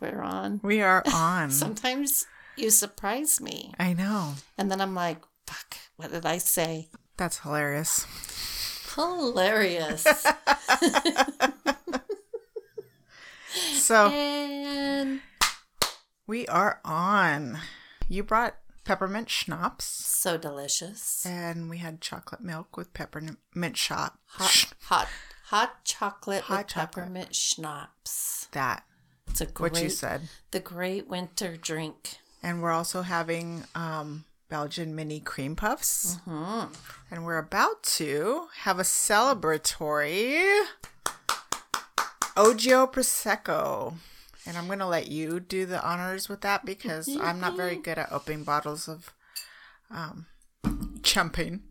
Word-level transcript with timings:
we're 0.00 0.22
on. 0.22 0.60
We 0.62 0.80
are 0.82 1.02
on. 1.14 1.50
Sometimes 1.50 2.26
you 2.56 2.70
surprise 2.70 3.40
me. 3.40 3.72
I 3.78 3.92
know. 3.94 4.34
And 4.58 4.70
then 4.70 4.80
I'm 4.80 4.94
like, 4.94 5.18
fuck, 5.46 5.76
what 5.96 6.10
did 6.12 6.26
I 6.26 6.38
say? 6.38 6.88
That's 7.16 7.38
hilarious. 7.40 8.06
Hilarious. 8.94 10.06
So 13.72 14.08
and 14.10 15.20
we 16.26 16.46
are 16.46 16.80
on. 16.84 17.58
You 18.08 18.22
brought 18.22 18.54
peppermint 18.84 19.28
schnapps, 19.28 19.84
so 19.84 20.36
delicious. 20.38 21.26
and 21.26 21.68
we 21.68 21.78
had 21.78 22.00
chocolate 22.00 22.40
milk 22.42 22.76
with 22.76 22.94
peppermint 22.94 23.38
shot. 23.76 24.18
Hot, 24.26 24.72
hot, 24.82 25.08
hot 25.46 25.84
chocolate 25.84 26.42
Hot 26.44 26.58
with 26.58 26.66
chocolate. 26.68 26.92
peppermint 26.94 27.34
schnapps. 27.34 28.46
That 28.52 28.84
It's 29.30 29.40
a 29.40 29.46
great, 29.46 29.72
what 29.72 29.82
you 29.82 29.88
said. 29.90 30.22
the 30.50 30.60
great 30.60 31.08
winter 31.08 31.56
drink. 31.56 32.18
And 32.42 32.62
we're 32.62 32.72
also 32.72 33.02
having 33.02 33.64
um, 33.74 34.24
Belgian 34.48 34.94
mini 34.94 35.20
cream 35.20 35.54
puffs. 35.56 36.16
Mm-hmm. 36.26 36.72
And 37.10 37.24
we're 37.24 37.38
about 37.38 37.82
to 37.84 38.48
have 38.62 38.78
a 38.78 38.82
celebratory 38.82 40.64
Ogio 42.36 42.90
Prosecco. 42.92 43.94
And 44.46 44.56
I'm 44.56 44.66
going 44.66 44.78
to 44.78 44.86
let 44.86 45.08
you 45.08 45.38
do 45.38 45.66
the 45.66 45.82
honors 45.86 46.28
with 46.28 46.40
that 46.40 46.64
because 46.64 47.08
I'm 47.20 47.40
not 47.40 47.56
very 47.56 47.76
good 47.76 47.98
at 47.98 48.10
opening 48.10 48.44
bottles 48.44 48.88
of 48.88 49.12
um, 49.90 50.26
champagne. 51.04 51.62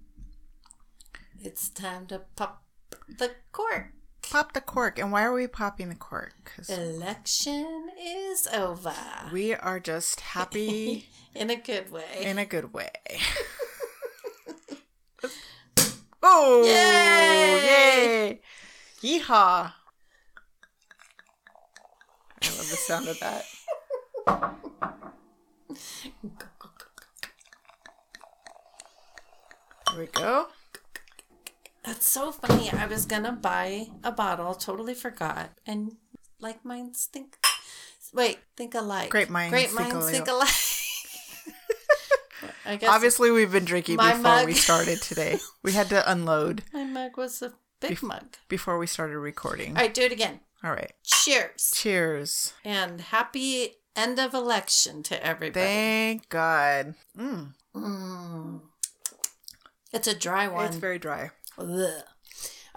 It's 1.42 1.70
time 1.70 2.06
to 2.08 2.22
pop 2.36 2.64
the 3.08 3.32
cork. 3.52 3.92
Pop 4.30 4.54
the 4.54 4.62
cork. 4.62 5.00
And 5.00 5.12
why 5.12 5.24
are 5.24 5.34
we 5.34 5.48
popping 5.48 5.90
the 5.90 5.96
cork? 5.96 6.34
Because 6.44 6.70
Election 6.70 7.90
is 8.00 8.48
over. 8.54 8.94
we 9.34 9.54
are 9.56 9.80
just 9.80 10.20
happy 10.22 11.08
In 11.36 11.50
a 11.50 11.56
good 11.56 11.92
way. 11.92 12.04
in 12.22 12.38
a 12.38 12.46
good 12.46 12.74
way. 12.74 12.90
oh! 16.24 16.64
Yay! 16.64 18.40
Yay! 19.02 19.20
Yeehaw! 19.20 19.72
I 22.42 22.48
love 22.48 22.70
the 22.70 22.76
sound 22.76 23.08
of 23.08 23.20
that. 23.20 23.46
There 29.92 30.00
we 30.02 30.06
go. 30.08 30.48
That's 31.84 32.06
so 32.06 32.32
funny. 32.32 32.70
I 32.72 32.86
was 32.86 33.06
gonna 33.06 33.32
buy 33.32 33.88
a 34.04 34.12
bottle, 34.12 34.54
totally 34.54 34.94
forgot, 34.94 35.52
and 35.66 35.96
like 36.40 36.64
minds 36.66 37.06
think. 37.06 37.38
Wait, 38.14 38.40
think 38.58 38.76
alike. 38.76 39.10
Great 39.10 39.30
minds 39.30 39.52
Great 39.52 39.68
think 39.70 39.80
minds 39.80 39.96
alike. 39.96 40.14
think 40.14 40.28
alike. 40.28 40.50
I 42.66 42.76
guess 42.78 42.90
Obviously, 42.90 43.32
we've 43.32 43.52
been 43.52 43.66
drinking 43.66 43.98
before 43.98 44.46
we 44.46 44.54
started 44.54 45.02
today. 45.02 45.38
We 45.64 45.74
had 45.74 45.90
to 45.90 46.10
unload 46.10 46.64
my 46.74 46.84
mug 46.86 47.18
was 47.18 47.42
a 47.42 47.54
big 47.82 48.02
mug. 48.02 48.38
before 48.48 48.78
we 48.78 48.88
started 48.88 49.18
recording. 49.18 49.76
All 49.76 49.82
right, 49.84 49.94
do 49.94 50.04
it 50.04 50.12
again. 50.12 50.40
All 50.64 50.72
right. 50.72 50.94
Cheers 51.04 51.72
Cheers. 51.76 52.54
and 52.64 53.02
happy 53.02 53.76
end 53.96 54.20
of 54.20 54.34
election 54.34 55.04
to 55.04 55.26
everybody. 55.26 55.66
Thank 55.66 56.30
God. 56.30 56.96
Mm, 57.18 57.54
Mm. 57.76 58.62
It's 59.92 60.08
a 60.08 60.16
dry 60.16 60.48
one. 60.48 60.68
it's 60.68 60.76
very 60.78 61.00
dry. 61.00 61.32
Ugh. 61.60 62.04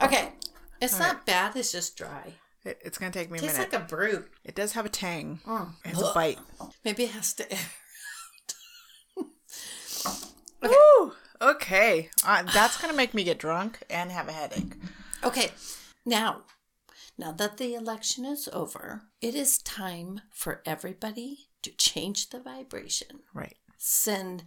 Okay, 0.02 0.32
it's 0.80 0.94
All 0.94 1.00
not 1.00 1.26
bad. 1.26 1.54
It's 1.56 1.72
just 1.72 1.96
dry. 1.96 2.34
It, 2.64 2.80
it's 2.84 2.98
going 2.98 3.10
to 3.12 3.18
take 3.18 3.30
me 3.30 3.38
a 3.38 3.40
Tastes 3.42 3.58
minute. 3.58 3.72
like 3.72 3.82
a 3.82 3.84
brute. 3.86 4.30
it 4.44 4.54
does 4.54 4.72
have 4.72 4.86
a 4.86 4.88
tang. 4.88 5.40
Mm. 5.46 5.70
It 5.84 5.88
has 5.88 6.02
a 6.02 6.12
bite. 6.14 6.38
Maybe 6.84 7.04
it 7.04 7.10
has 7.10 7.32
to 7.34 7.52
air. 7.52 7.58
Woo! 10.62 11.12
Okay. 11.40 12.08
Uh, 12.24 12.42
that's 12.44 12.80
going 12.80 12.90
to 12.90 12.96
make 12.96 13.14
me 13.14 13.24
get 13.24 13.38
drunk 13.38 13.82
and 13.90 14.10
have 14.12 14.28
a 14.28 14.32
headache. 14.32 14.74
Okay, 15.24 15.50
now, 16.04 16.42
now 17.18 17.32
that 17.32 17.56
the 17.58 17.74
election 17.74 18.24
is 18.24 18.48
over, 18.52 19.02
it 19.20 19.34
is 19.34 19.58
time 19.58 20.20
for 20.30 20.62
everybody 20.66 21.48
to 21.62 21.70
change 21.72 22.30
the 22.30 22.40
vibration. 22.40 23.20
Right. 23.34 23.56
Send 23.78 24.44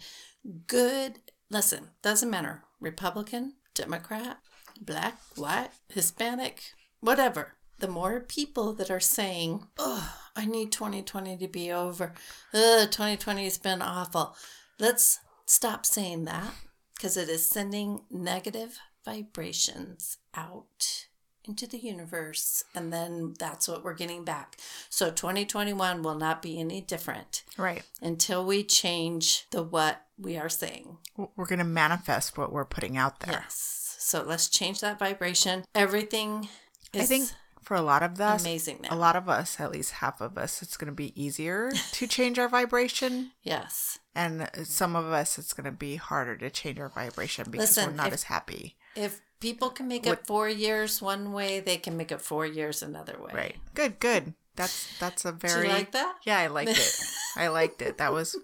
good, 0.67 1.19
listen, 1.49 1.89
doesn't 2.01 2.29
matter, 2.29 2.63
Republican, 2.79 3.53
Democrat, 3.75 4.39
black, 4.81 5.19
white, 5.35 5.69
Hispanic, 5.89 6.73
whatever. 6.99 7.53
The 7.77 7.87
more 7.87 8.21
people 8.21 8.73
that 8.73 8.89
are 8.89 9.01
saying, 9.01 9.67
oh, 9.77 10.15
I 10.35 10.45
need 10.45 10.71
2020 10.71 11.37
to 11.37 11.47
be 11.47 11.71
over. 11.71 12.13
Ugh, 12.53 12.89
2020 12.89 13.43
has 13.43 13.57
been 13.57 13.81
awful. 13.81 14.35
Let's 14.79 15.19
stop 15.45 15.85
saying 15.85 16.25
that 16.25 16.53
because 16.95 17.17
it 17.17 17.29
is 17.29 17.47
sending 17.47 18.01
negative 18.09 18.79
vibrations 19.03 20.17
out 20.33 21.07
into 21.47 21.67
the 21.67 21.77
universe 21.77 22.63
and 22.73 22.91
then 22.91 23.33
that's 23.39 23.67
what 23.67 23.83
we're 23.83 23.93
getting 23.93 24.23
back. 24.23 24.57
So 24.89 25.09
2021 25.11 26.03
will 26.03 26.15
not 26.15 26.41
be 26.41 26.59
any 26.59 26.81
different 26.81 27.43
Right. 27.57 27.83
until 28.01 28.45
we 28.45 28.63
change 28.63 29.47
the 29.51 29.63
what 29.63 30.05
we 30.17 30.37
are 30.37 30.49
saying. 30.49 30.97
We're 31.17 31.45
going 31.45 31.59
to 31.59 31.65
manifest 31.65 32.37
what 32.37 32.51
we're 32.51 32.65
putting 32.65 32.97
out 32.97 33.19
there. 33.21 33.33
Yes. 33.43 33.95
So 33.99 34.23
let's 34.23 34.47
change 34.49 34.81
that 34.81 34.99
vibration. 34.99 35.65
Everything 35.73 36.47
is 36.93 37.03
I 37.03 37.05
think 37.05 37.29
for 37.63 37.75
a 37.75 37.81
lot 37.81 38.03
of 38.03 38.21
us, 38.21 38.41
amazing 38.43 38.79
now. 38.83 38.93
a 38.93 38.95
lot 38.95 39.15
of 39.15 39.27
us, 39.27 39.59
at 39.59 39.71
least 39.71 39.93
half 39.93 40.21
of 40.21 40.37
us, 40.37 40.61
it's 40.61 40.77
going 40.77 40.85
to 40.87 40.93
be 40.93 41.19
easier 41.21 41.71
to 41.93 42.05
change 42.17 42.37
our 42.37 42.47
vibration. 42.47 43.31
yes. 43.41 43.97
And 44.17 44.49
some 44.63 44.95
of 44.95 45.07
us, 45.11 45.37
it's 45.37 45.51
going 45.51 45.65
to 45.65 45.71
be 45.73 45.97
harder 45.97 46.37
to 46.37 46.49
change 46.49 46.79
our 46.79 46.87
vibration 46.87 47.47
because 47.51 47.75
Listen, 47.75 47.89
we're 47.91 47.95
not 47.97 48.07
if- 48.07 48.13
as 48.13 48.23
happy. 48.23 48.77
If 48.95 49.19
people 49.39 49.69
can 49.69 49.87
make 49.87 50.05
What- 50.05 50.19
it 50.19 50.27
four 50.27 50.49
years 50.49 51.01
one 51.01 51.31
way, 51.31 51.59
they 51.59 51.77
can 51.77 51.97
make 51.97 52.11
it 52.11 52.21
four 52.21 52.45
years 52.45 52.81
another 52.81 53.17
way. 53.19 53.31
Right. 53.33 53.55
Good, 53.73 53.99
good. 53.99 54.33
That's 54.55 54.97
that's 54.99 55.25
a 55.25 55.31
very 55.33 55.67
you 55.67 55.73
like 55.73 55.91
that? 55.91 56.15
Yeah, 56.23 56.39
I 56.39 56.47
liked 56.47 56.71
it. 56.71 57.01
I 57.35 57.49
liked 57.49 57.81
it. 57.81 57.97
That 57.97 58.13
was 58.13 58.37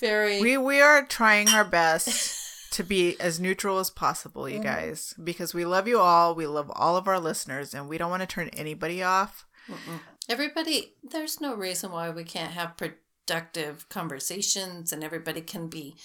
Very. 0.00 0.40
we 0.40 0.56
we 0.56 0.80
are 0.80 1.04
trying 1.04 1.48
our 1.50 1.64
best 1.64 2.72
to 2.72 2.82
be 2.82 3.20
as 3.20 3.38
neutral 3.38 3.78
as 3.78 3.90
possible, 3.90 4.48
you 4.48 4.56
mm-hmm. 4.56 4.64
guys, 4.64 5.14
because 5.22 5.52
we 5.52 5.64
love 5.64 5.88
you 5.88 5.98
all. 5.98 6.34
We 6.34 6.46
love 6.46 6.70
all 6.74 6.96
of 6.96 7.06
our 7.06 7.20
listeners, 7.20 7.74
and 7.74 7.88
we 7.88 7.98
don't 7.98 8.10
want 8.10 8.22
to 8.22 8.26
turn 8.26 8.48
anybody 8.50 9.02
off. 9.02 9.46
Everybody, 10.28 10.94
there's 11.02 11.40
no 11.40 11.54
reason 11.54 11.90
why 11.90 12.10
we 12.10 12.24
can't 12.24 12.52
have 12.52 12.76
productive 12.76 13.88
conversations 13.88 14.92
and 14.92 15.02
everybody 15.02 15.40
can 15.40 15.68
be, 15.68 15.96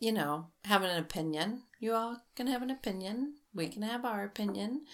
you 0.00 0.12
know, 0.12 0.46
having 0.64 0.90
an 0.90 0.98
opinion. 0.98 1.62
You 1.80 1.94
all 1.94 2.22
can 2.36 2.46
have 2.46 2.62
an 2.62 2.70
opinion. 2.70 3.34
We 3.54 3.68
can 3.68 3.82
have 3.82 4.04
our 4.04 4.24
opinion. 4.24 4.84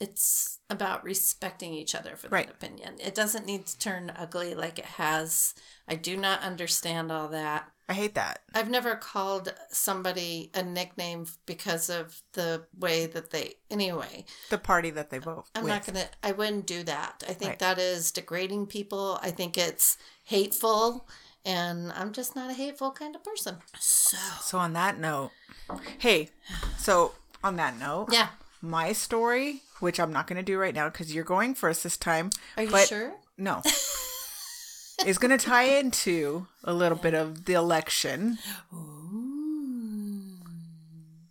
It's 0.00 0.58
about 0.68 1.04
respecting 1.04 1.72
each 1.72 1.94
other 1.94 2.16
for 2.16 2.28
Right. 2.28 2.46
that 2.46 2.54
opinion. 2.56 2.96
It 3.00 3.14
doesn't 3.14 3.46
need 3.46 3.66
to 3.66 3.78
turn 3.78 4.12
ugly 4.16 4.54
like 4.54 4.78
it 4.78 4.84
has. 4.84 5.54
I 5.88 5.94
do 5.94 6.16
not 6.16 6.40
understand 6.40 7.12
all 7.12 7.28
that. 7.28 7.70
I 7.88 7.92
hate 7.92 8.14
that. 8.14 8.40
I've 8.54 8.70
never 8.70 8.96
called 8.96 9.54
somebody 9.70 10.50
a 10.54 10.62
nickname 10.62 11.26
because 11.44 11.90
of 11.90 12.22
the 12.32 12.64
way 12.76 13.04
that 13.06 13.30
they, 13.30 13.54
anyway. 13.70 14.24
The 14.48 14.56
party 14.58 14.88
that 14.90 15.10
they 15.10 15.18
vote. 15.18 15.44
I'm 15.54 15.64
with. 15.64 15.68
not 15.72 15.86
gonna. 15.86 16.08
I 16.22 16.32
wouldn't 16.32 16.66
do 16.66 16.82
that. 16.84 17.22
I 17.28 17.34
think 17.34 17.50
Right. 17.50 17.58
that 17.58 17.78
is 17.78 18.10
degrading 18.10 18.66
people. 18.68 19.18
I 19.22 19.30
think 19.30 19.58
it's 19.58 19.98
hateful, 20.24 21.06
and 21.44 21.92
I'm 21.92 22.12
just 22.12 22.34
not 22.34 22.50
a 22.50 22.54
hateful 22.54 22.90
kind 22.90 23.14
of 23.14 23.22
person. 23.24 23.56
So 23.78 24.16
So 24.40 24.58
on 24.58 24.72
that 24.74 24.98
note, 24.98 25.30
hey, 25.98 26.30
so 26.78 27.12
on 27.42 27.56
that 27.56 27.78
note, 27.78 28.08
yeah, 28.12 28.28
my 28.62 28.92
story, 28.92 29.62
which 29.80 30.00
I'm 30.00 30.12
not 30.12 30.26
going 30.26 30.36
to 30.36 30.42
do 30.42 30.58
right 30.58 30.74
now 30.74 30.88
because 30.88 31.14
you're 31.14 31.24
going 31.24 31.54
first 31.54 31.82
this 31.84 31.96
time. 31.96 32.30
are 32.56 32.64
you 32.64 32.78
sure? 32.86 33.14
No. 33.36 33.62
is 35.06 35.18
going 35.18 35.36
to 35.36 35.44
tie 35.44 35.64
into 35.64 36.46
a 36.62 36.72
little 36.72 36.96
bit 36.96 37.14
of 37.14 37.44
the 37.44 37.54
election. 37.54 38.38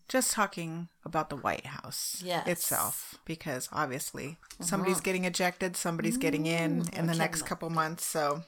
Just 0.07 0.33
talking 0.33 0.89
about 1.03 1.29
the 1.31 1.35
White 1.35 1.65
House 1.65 2.21
Yes. 2.23 2.47
itself, 2.47 3.17
because 3.25 3.67
obviously 3.71 4.37
uh-huh. 4.43 4.65
somebody's 4.65 5.01
getting 5.01 5.25
ejected, 5.25 5.75
somebody's 5.75 6.17
getting 6.17 6.45
in 6.45 6.87
in 6.93 7.07
the 7.07 7.15
next 7.15 7.43
couple 7.43 7.69
months. 7.71 8.05
So 8.05 8.43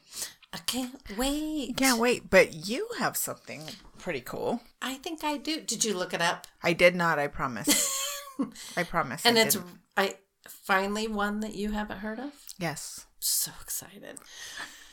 I 0.56 0.60
can't 0.60 1.18
wait. 1.18 1.76
can't 1.76 2.00
wait. 2.00 2.30
But 2.30 2.68
you 2.70 2.88
have 2.98 3.18
something 3.18 3.64
pretty 3.98 4.22
cool. 4.22 4.62
I 4.82 4.94
think 4.96 5.22
I 5.22 5.36
do. 5.36 5.60
Did 5.60 5.84
you 5.84 5.94
look 5.94 6.14
it 6.14 6.22
up? 6.22 6.48
I 6.64 6.72
did 6.72 6.96
not. 6.96 7.20
I 7.20 7.28
promise. 7.28 7.94
I 8.78 8.84
promise. 8.84 9.26
And 9.26 9.38
I 9.38 9.42
it's 9.42 9.56
didn't. 9.56 9.80
I 9.98 10.16
finally 10.48 11.10
one 11.10 11.42
that 11.42 11.56
you 11.56 11.72
haven't 11.72 11.98
heard 11.98 12.20
of. 12.20 12.32
yes. 12.58 13.06
So 13.20 13.52
excited. 13.62 14.18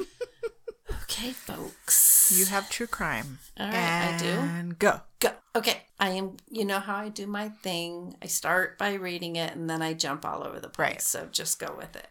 okay, 1.03 1.31
folks. 1.31 2.33
You 2.35 2.47
have 2.47 2.69
true 2.69 2.89
crime. 2.89 3.39
All 3.61 3.67
right, 3.67 4.15
I 4.15 4.19
do. 4.19 4.27
And 4.27 4.77
go. 4.81 5.01
go. 5.21 5.31
Okay, 5.55 5.83
I 6.01 6.11
am. 6.11 6.39
You 6.51 6.65
know 6.65 6.81
how 6.81 6.97
I 6.97 7.09
do 7.09 7.29
my 7.29 7.51
thing. 7.51 8.17
I 8.21 8.27
start 8.27 8.79
by 8.79 8.95
reading 8.95 9.37
it, 9.37 9.55
and 9.55 9.71
then 9.71 9.81
I 9.81 9.93
jump 9.93 10.25
all 10.25 10.43
over 10.43 10.59
the 10.59 10.69
place. 10.69 10.89
Right. 10.89 11.03
So 11.03 11.29
just 11.31 11.61
go 11.61 11.73
with 11.77 11.95
it. 11.95 12.09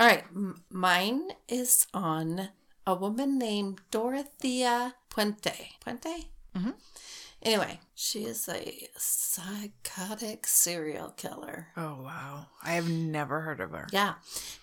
All 0.00 0.06
right, 0.06 0.24
m- 0.34 0.64
mine 0.70 1.28
is 1.46 1.86
on 1.92 2.48
a 2.86 2.94
woman 2.94 3.38
named 3.38 3.82
Dorothea 3.90 4.94
Puente. 5.10 5.72
Puente? 5.84 6.24
Mhm. 6.56 6.74
Anyway, 7.42 7.80
she 7.94 8.24
is 8.24 8.48
a 8.48 8.88
psychotic 8.96 10.46
serial 10.46 11.10
killer. 11.10 11.68
Oh 11.76 12.02
wow. 12.02 12.46
I 12.62 12.72
have 12.72 12.88
never 12.88 13.40
heard 13.42 13.60
of 13.60 13.70
her. 13.72 13.88
Yeah. 13.92 14.14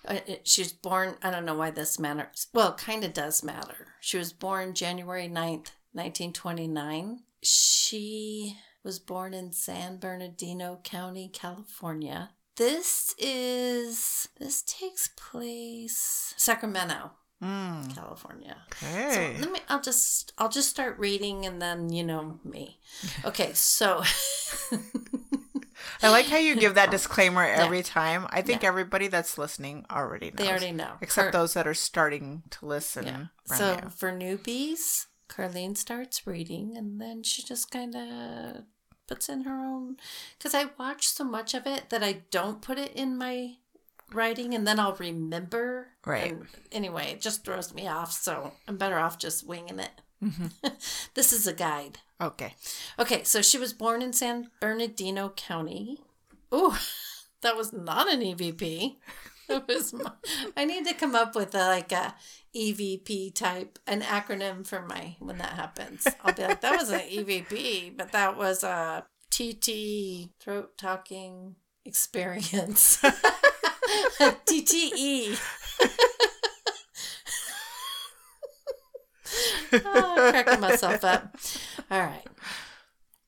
Uh, 0.07 0.19
She 0.43 0.61
was 0.61 0.73
born, 0.73 1.17
I 1.23 1.29
don't 1.31 1.45
know 1.45 1.55
why 1.55 1.71
this 1.71 1.97
matters. 1.99 2.47
Well, 2.53 2.73
kind 2.75 3.03
of 3.03 3.13
does 3.13 3.43
matter. 3.43 3.87
She 3.99 4.17
was 4.17 4.33
born 4.33 4.73
January 4.73 5.27
9th, 5.27 5.71
1929. 5.93 7.19
She 7.43 8.57
was 8.83 8.99
born 8.99 9.33
in 9.33 9.51
San 9.51 9.97
Bernardino 9.97 10.79
County, 10.83 11.29
California. 11.29 12.31
This 12.57 13.13
is, 13.19 14.27
this 14.39 14.61
takes 14.63 15.09
place 15.15 16.33
Sacramento, 16.37 17.11
Mm, 17.43 17.93
California. 17.93 18.57
okay. 18.73 19.35
So 19.37 19.41
let 19.43 19.51
me. 19.51 19.59
I'll 19.69 19.79
just. 19.81 20.33
I'll 20.39 20.49
just 20.49 20.69
start 20.69 20.97
reading, 20.97 21.45
and 21.45 21.61
then 21.61 21.91
you 21.93 22.03
know 22.03 22.39
me. 22.43 22.79
Okay, 23.25 23.51
so 23.53 24.01
I 26.01 26.09
like 26.09 26.25
how 26.27 26.37
you 26.37 26.55
give 26.55 26.73
that 26.75 26.89
disclaimer 26.91 27.43
every 27.43 27.83
time. 27.83 28.25
I 28.31 28.41
think 28.41 28.63
Yeah. 28.63 28.69
everybody 28.69 29.07
that's 29.07 29.37
listening 29.37 29.85
already 29.91 30.31
knows. 30.31 30.37
they 30.37 30.49
already 30.49 30.71
know. 30.71 30.93
Except 31.01 31.27
Her- 31.27 31.31
those 31.31 31.53
that 31.53 31.67
are 31.67 31.73
starting 31.75 32.41
to 32.51 32.65
listen. 32.65 33.05
Yeah. 33.05 33.25
So 33.45 33.89
for 33.95 34.11
newbies, 34.11 35.05
Carlene 35.29 35.77
starts 35.77 36.25
reading, 36.25 36.75
and 36.75 36.99
then 36.99 37.21
she 37.23 37.43
just 37.43 37.69
kind 37.69 37.95
of 37.95 38.63
puts 39.07 39.29
in 39.29 39.43
her 39.43 39.59
own. 39.63 39.97
Because 40.37 40.53
I 40.53 40.65
watch 40.77 41.07
so 41.07 41.23
much 41.23 41.53
of 41.53 41.65
it 41.65 41.89
that 41.89 42.03
I 42.03 42.23
don't 42.31 42.61
put 42.61 42.77
it 42.77 42.93
in 42.93 43.17
my 43.17 43.55
writing, 44.13 44.53
and 44.53 44.67
then 44.67 44.79
I'll 44.79 44.95
remember. 44.95 45.87
Right. 46.05 46.31
And 46.31 46.47
anyway, 46.71 47.11
it 47.13 47.21
just 47.21 47.43
throws 47.43 47.73
me 47.73 47.87
off. 47.87 48.11
So 48.11 48.53
I'm 48.67 48.77
better 48.77 48.97
off 48.97 49.17
just 49.17 49.47
winging 49.47 49.79
it. 49.79 50.01
Mm-hmm. 50.23 50.67
this 51.13 51.31
is 51.31 51.47
a 51.47 51.53
guide. 51.53 51.99
Okay. 52.19 52.55
Okay, 52.97 53.23
so 53.23 53.41
she 53.41 53.57
was 53.57 53.73
born 53.73 54.01
in 54.01 54.13
San 54.13 54.49
Bernardino 54.59 55.29
County. 55.29 55.99
Ooh, 56.53 56.75
that 57.41 57.57
was 57.57 57.73
not 57.73 58.11
an 58.11 58.21
EVP. 58.21 58.95
It 59.49 59.63
was. 59.67 59.93
my- 59.93 60.11
I 60.57 60.65
need 60.65 60.85
to 60.87 60.93
come 60.93 61.15
up 61.15 61.33
with 61.35 61.55
a, 61.55 61.59
like 61.67 61.91
a 61.91 62.15
EVP 62.55 63.33
type, 63.33 63.79
an 63.87 64.01
acronym 64.01 64.65
for 64.67 64.81
my 64.81 65.15
when 65.19 65.37
that 65.37 65.53
happens. 65.53 66.05
I'll 66.23 66.33
be 66.33 66.43
like, 66.43 66.61
that 66.61 66.77
was 66.79 66.89
an 66.89 66.99
EVP, 67.11 67.95
but 67.97 68.11
that 68.11 68.35
was 68.37 68.63
a 68.63 69.05
TT 69.31 70.31
throat 70.39 70.77
talking 70.77 71.55
experience. 71.85 72.97
TTE. 74.47 75.39
oh, 79.73 80.15
I'm 80.17 80.31
cracking 80.33 80.59
myself 80.59 81.03
up. 81.03 81.35
All 81.89 81.99
right. 82.01 82.25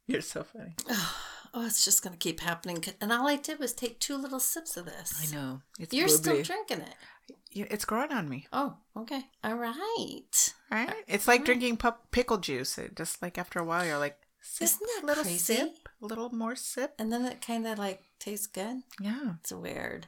You're 0.08 0.22
so 0.22 0.44
funny. 0.44 0.76
Oh, 1.54 1.66
it's 1.66 1.84
just 1.84 2.04
going 2.04 2.14
to 2.14 2.20
keep 2.20 2.40
happening. 2.40 2.84
And 3.02 3.12
all 3.12 3.28
I 3.28 3.36
did 3.36 3.60
was 3.60 3.74
take 3.74 4.00
two 4.00 4.16
little 4.18 4.40
sips 4.40 4.78
of 4.78 4.86
this. 4.86 5.28
I 5.32 5.36
know. 5.36 5.62
It's 5.80 5.94
You're 5.94 6.08
still 6.08 6.42
drinking 6.42 6.82
it. 6.82 6.96
Yeah, 7.52 7.66
It's 7.70 7.86
growing 7.86 8.12
on 8.12 8.30
me. 8.30 8.48
Oh, 8.54 8.76
okay. 8.96 9.22
All 9.44 9.56
right. 9.56 10.54
Right? 10.72 10.90
Uh, 10.90 10.94
it's 11.08 11.28
like 11.28 11.46
drinking 11.46 11.78
pup- 11.78 12.12
pickle 12.12 12.38
juice. 12.38 12.78
It 12.78 12.96
just 12.96 13.22
like 13.22 13.38
after 13.38 13.60
a 13.60 13.64
while, 13.64 13.86
you're 13.86 13.98
like, 13.98 14.18
sip, 14.42 14.66
Isn't 14.66 14.88
that 14.98 15.06
little 15.08 15.24
crazy? 15.24 15.56
sip, 15.56 15.90
a 16.02 16.06
little 16.06 16.30
more 16.32 16.56
sip. 16.56 16.94
And 17.00 17.12
then 17.12 17.26
it 17.26 17.42
kind 17.46 17.66
of 17.68 17.78
like 17.80 18.04
tastes 18.20 18.48
good. 18.48 18.82
Yeah. 19.02 19.34
It's 19.40 19.52
weird. 19.52 20.08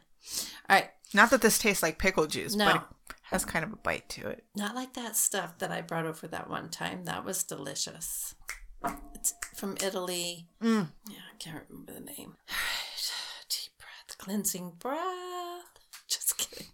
All 0.69 0.75
right. 0.77 0.89
Not 1.13 1.31
that 1.31 1.41
this 1.41 1.57
tastes 1.57 1.81
like 1.83 1.97
pickle 1.97 2.27
juice, 2.27 2.55
but 2.55 2.65
No. 2.65 2.75
it 2.75 3.15
has 3.23 3.43
kind 3.43 3.65
of 3.65 3.73
a 3.73 3.77
bite 3.77 4.07
to 4.09 4.27
it. 4.27 4.43
Not 4.55 4.75
like 4.75 4.93
that 4.93 5.15
stuff 5.15 5.57
that 5.57 5.71
I 5.71 5.81
brought 5.81 6.05
over 6.05 6.27
that 6.27 6.49
one 6.49 6.69
time. 6.69 7.05
That 7.05 7.25
was 7.25 7.43
delicious. 7.43 8.35
It's 9.15 9.33
from 9.55 9.77
Italy. 9.83 10.47
Mm. 10.61 10.89
Yeah, 11.09 11.17
I 11.33 11.37
can't 11.37 11.63
remember 11.69 11.93
the 11.93 11.99
name. 11.99 12.35
All 12.49 12.55
right. 12.55 13.45
Deep 13.49 13.71
breath. 13.79 14.17
Cleansing 14.17 14.73
breath. 14.79 15.65
Just 16.07 16.37
kidding. 16.37 16.67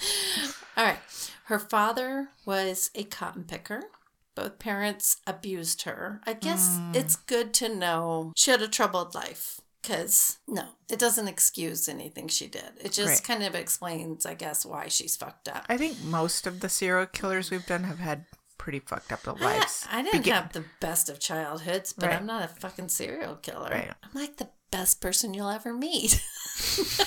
All 0.76 0.84
right. 0.84 0.98
Her 1.44 1.58
father 1.58 2.28
was 2.44 2.90
a 2.94 3.04
cotton 3.04 3.44
picker. 3.44 3.82
Both 4.34 4.58
parents 4.58 5.16
abused 5.26 5.82
her. 5.82 6.20
I 6.26 6.32
guess 6.34 6.78
it's 6.94 7.16
good 7.16 7.52
to 7.54 7.74
know 7.74 8.32
she 8.36 8.50
had 8.52 8.62
a 8.62 8.68
troubled 8.68 9.14
life. 9.14 9.60
Because, 9.82 10.38
no, 10.46 10.64
it 10.90 10.98
doesn't 10.98 11.28
excuse 11.28 11.88
anything 11.88 12.28
she 12.28 12.46
did. 12.46 12.72
It 12.80 12.92
just 12.92 13.08
Right. 13.08 13.24
kind 13.24 13.42
of 13.42 13.54
explains, 13.54 14.26
I 14.26 14.34
guess, 14.34 14.66
why 14.66 14.88
she's 14.88 15.16
fucked 15.16 15.48
up. 15.48 15.64
I 15.68 15.78
think 15.78 16.00
most 16.02 16.46
of 16.46 16.60
the 16.60 16.68
serial 16.68 17.06
killers 17.06 17.50
we've 17.50 17.64
done 17.64 17.84
have 17.84 17.98
had 18.00 18.26
pretty 18.58 18.80
fucked 18.80 19.12
up 19.12 19.26
lives. 19.40 19.86
I, 19.90 20.00
I 20.00 20.02
didn't 20.02 20.20
Begin- 20.20 20.34
have 20.34 20.52
the 20.52 20.64
best 20.80 21.08
of 21.08 21.20
childhoods, 21.20 21.92
but 21.92 22.06
Right. 22.08 22.16
I'm 22.18 22.26
not 22.26 22.42
a 22.44 22.48
fucking 22.48 22.88
serial 22.88 23.36
killer. 23.36 23.70
Right. 23.70 23.90
I'm 24.02 24.10
like 24.20 24.36
the 24.36 24.48
best 24.70 25.00
person 25.00 25.32
you'll 25.34 25.48
ever 25.50 25.72
meet. 25.72 26.22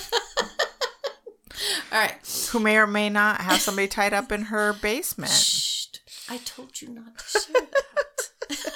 All 1.91 1.99
right. 1.99 2.15
who 2.51 2.59
may 2.59 2.77
or 2.77 2.87
may 2.87 3.09
not 3.09 3.41
have 3.41 3.59
somebody 3.59 3.87
tied 3.87 4.13
up 4.13 4.31
in 4.31 4.43
her 4.43 4.73
basement. 4.73 5.31
Shh. 5.31 5.87
I 6.29 6.37
told 6.37 6.81
you 6.81 6.87
not 6.89 7.17
to 7.17 7.39
share 7.39 7.67
that. 8.49 8.73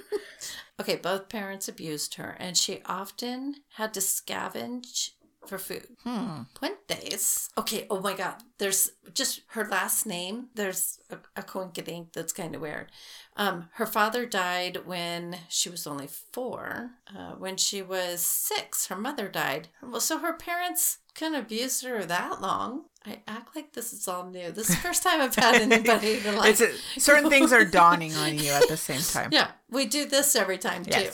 okay, 0.80 0.96
both 0.96 1.28
parents 1.28 1.68
abused 1.68 2.14
her, 2.14 2.36
and 2.40 2.56
she 2.56 2.82
often 2.84 3.54
had 3.76 3.94
to 3.94 4.00
scavenge 4.00 5.10
for 5.48 5.58
food. 5.58 5.86
Hmm. 6.04 6.42
Puentes. 6.54 7.48
Okay, 7.56 7.86
oh 7.90 8.00
my 8.00 8.14
god. 8.14 8.36
There's 8.58 8.90
just 9.14 9.42
her 9.48 9.66
last 9.66 10.06
name. 10.06 10.48
There's 10.54 11.00
a, 11.10 11.16
a 11.36 11.42
coinkydink 11.42 12.12
that's 12.12 12.32
kind 12.32 12.54
of 12.54 12.60
weird. 12.60 12.90
Um, 13.36 13.68
her 13.74 13.86
father 13.86 14.26
died 14.26 14.86
when 14.86 15.36
she 15.48 15.70
was 15.70 15.86
only 15.86 16.08
four. 16.08 16.90
Uh, 17.16 17.32
when 17.32 17.56
she 17.56 17.82
was 17.82 18.20
six, 18.20 18.86
her 18.88 18.96
mother 18.96 19.28
died. 19.28 19.68
Well, 19.82 20.00
so 20.00 20.18
her 20.18 20.32
parents 20.32 20.98
couldn't 21.14 21.36
abuse 21.36 21.80
her 21.82 22.04
that 22.04 22.40
long. 22.40 22.84
I 23.06 23.20
act 23.26 23.56
like 23.56 23.72
this 23.72 23.92
is 23.92 24.06
all 24.06 24.28
new. 24.28 24.50
This 24.50 24.68
is 24.68 24.76
the 24.76 24.82
first 24.82 25.02
time 25.02 25.20
I've 25.20 25.34
had 25.34 25.54
anybody 25.62 26.20
to 26.20 26.32
like. 26.32 26.50
It's 26.50 26.60
a, 26.60 27.00
certain 27.00 27.30
things 27.30 27.52
are 27.52 27.64
dawning 27.64 28.14
on 28.14 28.38
you 28.38 28.50
at 28.50 28.68
the 28.68 28.76
same 28.76 29.00
time. 29.00 29.30
yeah, 29.32 29.52
we 29.70 29.86
do 29.86 30.04
this 30.04 30.36
every 30.36 30.58
time 30.58 30.84
too. 30.84 31.10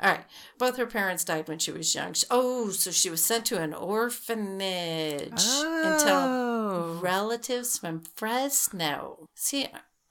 All 0.00 0.10
right. 0.12 0.24
Both 0.58 0.76
her 0.76 0.86
parents 0.86 1.24
died 1.24 1.48
when 1.48 1.58
she 1.58 1.72
was 1.72 1.92
young. 1.94 2.14
Oh, 2.30 2.70
so 2.70 2.90
she 2.92 3.10
was 3.10 3.24
sent 3.24 3.44
to 3.46 3.60
an 3.60 3.74
orphanage 3.74 5.32
until 5.32 6.08
Oh. 6.16 6.98
relatives 7.02 7.78
from 7.78 8.02
Fresno. 8.14 9.26
See, 9.34 9.66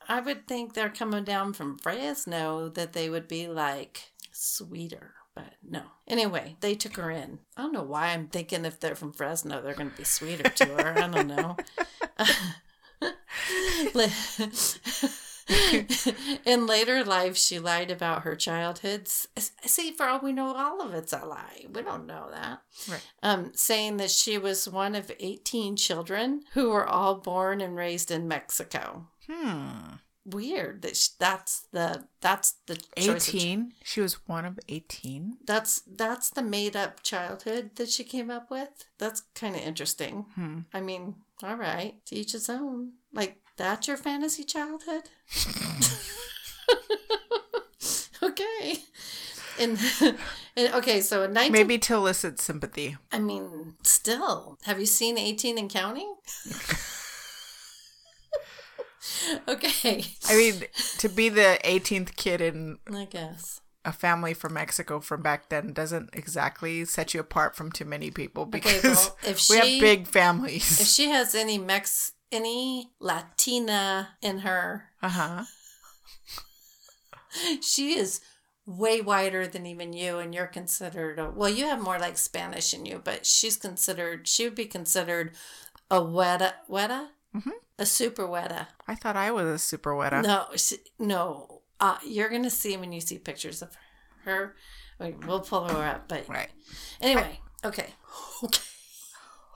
I 0.10 0.20
would 0.20 0.46
think 0.48 0.74
they're 0.74 0.90
coming 0.90 1.24
down 1.24 1.54
from 1.54 1.78
Fresno 1.78 2.70
that 2.70 2.94
they 2.94 3.10
would 3.10 3.28
be 3.30 3.48
like 3.48 4.12
sweeter, 4.34 5.14
but 5.36 5.54
no. 5.64 5.84
Anyway, 6.08 6.58
they 6.60 6.76
took 6.76 6.96
her 6.98 7.10
in. 7.12 7.40
I 7.56 7.62
don't 7.62 7.72
know 7.74 7.84
why 7.84 8.08
I'm 8.08 8.28
thinking 8.28 8.66
if 8.66 8.80
they're 8.80 8.96
from 8.96 9.14
Fresno, 9.14 9.62
they're 9.62 9.74
going 9.74 9.92
to 9.92 9.98
be 9.98 10.04
sweeter 10.04 10.50
to 10.50 10.66
her. 10.66 10.98
I 10.98 11.08
don't 11.08 11.28
know. 11.28 11.56
In 16.46 16.66
later 16.68 17.04
life, 17.04 17.38
she 17.38 17.60
lied 17.60 17.92
about 17.92 18.24
her 18.24 18.36
childhoods. 18.36 19.28
See, 19.38 19.92
for 19.92 20.06
all 20.06 20.20
we 20.20 20.34
know, 20.34 20.54
all 20.54 20.82
of 20.82 20.94
it's 20.94 21.14
a 21.14 21.26
lie. 21.26 21.66
We 21.72 21.82
don't 21.82 22.06
know 22.06 22.28
that. 22.32 22.62
Right. 22.90 23.06
Um, 23.24 23.52
saying 23.54 23.98
that 23.98 24.12
she 24.12 24.38
was 24.38 24.68
one 24.68 24.96
of 24.96 25.12
18 25.20 25.76
children 25.76 26.44
who 26.54 26.70
were 26.70 26.86
all 26.88 27.16
born 27.16 27.62
and 27.62 27.76
raised 27.76 28.12
in 28.12 28.28
Mexico. 28.28 29.08
Hmm. 29.30 29.96
Weird 30.26 30.82
that 30.82 30.98
sh 30.98 31.08
that's 31.20 31.68
the 31.72 32.04
that's 32.20 32.56
the 32.66 32.76
choice 32.98 33.30
of- 33.30 33.36
18. 33.36 33.72
She 33.86 34.02
was 34.02 34.16
one 34.28 34.44
of 34.44 34.60
18. 34.68 35.38
that's 35.46 35.82
that's 35.88 36.30
the 36.30 36.42
made 36.42 36.76
up 36.76 37.02
childhood 37.02 37.72
that 37.78 37.90
she 37.90 38.04
came 38.04 38.30
up 38.30 38.52
with. 38.52 38.88
That's 38.98 39.22
kind 39.36 39.56
of 39.56 39.62
interesting. 39.62 40.26
Hmm. 40.36 40.60
I 40.74 40.82
mean, 40.82 41.16
all 41.42 41.56
right, 41.56 42.06
to 42.08 42.16
each 42.18 42.34
his 42.34 42.50
own. 42.50 42.92
Like 43.14 43.38
that's 43.58 43.88
your 43.88 43.98
fantasy 43.98 44.44
childhood. 44.44 45.04
okay. 48.24 48.78
And, 49.60 49.80
and 50.56 50.74
okay, 50.76 51.02
so 51.02 51.24
in 51.24 51.34
19 51.34 51.52
Maybe 51.52 51.78
to 51.80 51.96
elicit 51.96 52.40
sympathy. 52.40 52.98
I 53.12 53.20
mean, 53.20 53.74
still, 53.84 54.58
have 54.66 54.80
you 54.80 54.86
seen 54.86 55.18
18 55.18 55.58
and 55.58 55.70
counting? 55.70 56.16
okay, 59.48 60.06
I 60.28 60.36
mean, 60.36 60.64
to 61.00 61.10
be 61.10 61.30
the 61.30 61.60
18th 61.64 62.16
kid 62.16 62.42
in 62.42 62.80
I 62.94 63.06
guess. 63.06 63.62
a 63.86 63.92
family 63.92 64.34
from 64.34 64.54
Mexico 64.54 65.00
from 65.00 65.22
back 65.22 65.50
then 65.50 65.74
doesn't 65.74 66.10
exactly 66.14 66.86
set 66.86 67.14
you 67.14 67.20
apart 67.22 67.56
from 67.56 67.72
too 67.72 67.86
many 67.86 68.12
people 68.12 68.44
Okay, 68.44 68.60
because 68.60 68.84
well, 68.84 69.18
if 69.26 69.42
we 69.50 69.58
have 69.58 69.82
big 69.82 70.08
families. 70.08 70.80
if 70.82 70.88
she 70.88 71.10
has 71.10 71.34
any 71.36 71.58
Mex 71.58 72.14
any 72.32 72.92
Latina 73.00 74.18
in 74.22 74.40
her, 74.40 74.90
Uh 75.02 75.10
huh. 75.10 75.44
she 77.62 77.98
is 77.98 78.22
way 78.66 79.02
wider 79.02 79.48
than 79.48 79.66
even 79.66 79.94
you, 79.94 80.18
and 80.20 80.34
you're 80.36 80.48
considered 80.48 81.20
a, 81.20 81.30
well. 81.30 81.50
You 81.50 81.66
have 81.66 81.82
more 81.82 82.00
like 82.00 82.18
Spanish 82.18 82.74
in 82.74 82.86
you, 82.86 83.02
but 83.04 83.26
she's 83.26 83.58
considered. 83.58 84.28
She 84.28 84.44
would 84.46 84.56
be 84.56 84.66
considered 84.66 85.32
a 85.90 86.02
weta 86.02 86.54
weta, 86.70 87.08
a 87.80 87.86
super 87.86 88.28
weta. 88.28 88.68
I 88.88 88.96
thought 88.96 89.16
I 89.16 89.32
was 89.32 89.46
a 89.48 89.60
super 89.60 89.92
weta. 89.94 90.24
No, 90.24 90.48
she, 90.56 90.78
no. 91.00 91.62
Uh, 91.80 91.98
you're 92.06 92.30
gonna 92.30 92.50
see 92.50 92.76
when 92.76 92.92
you 92.92 93.00
see 93.02 93.20
pictures 93.20 93.62
of 93.62 93.70
her. 94.26 94.56
Wait, 95.00 95.16
we'll 95.26 95.42
pull 95.42 95.68
her 95.70 95.86
up, 95.86 96.08
but 96.08 96.28
Right. 96.28 96.50
anyway, 97.02 97.40
okay, 97.64 97.94
okay, 98.44 98.62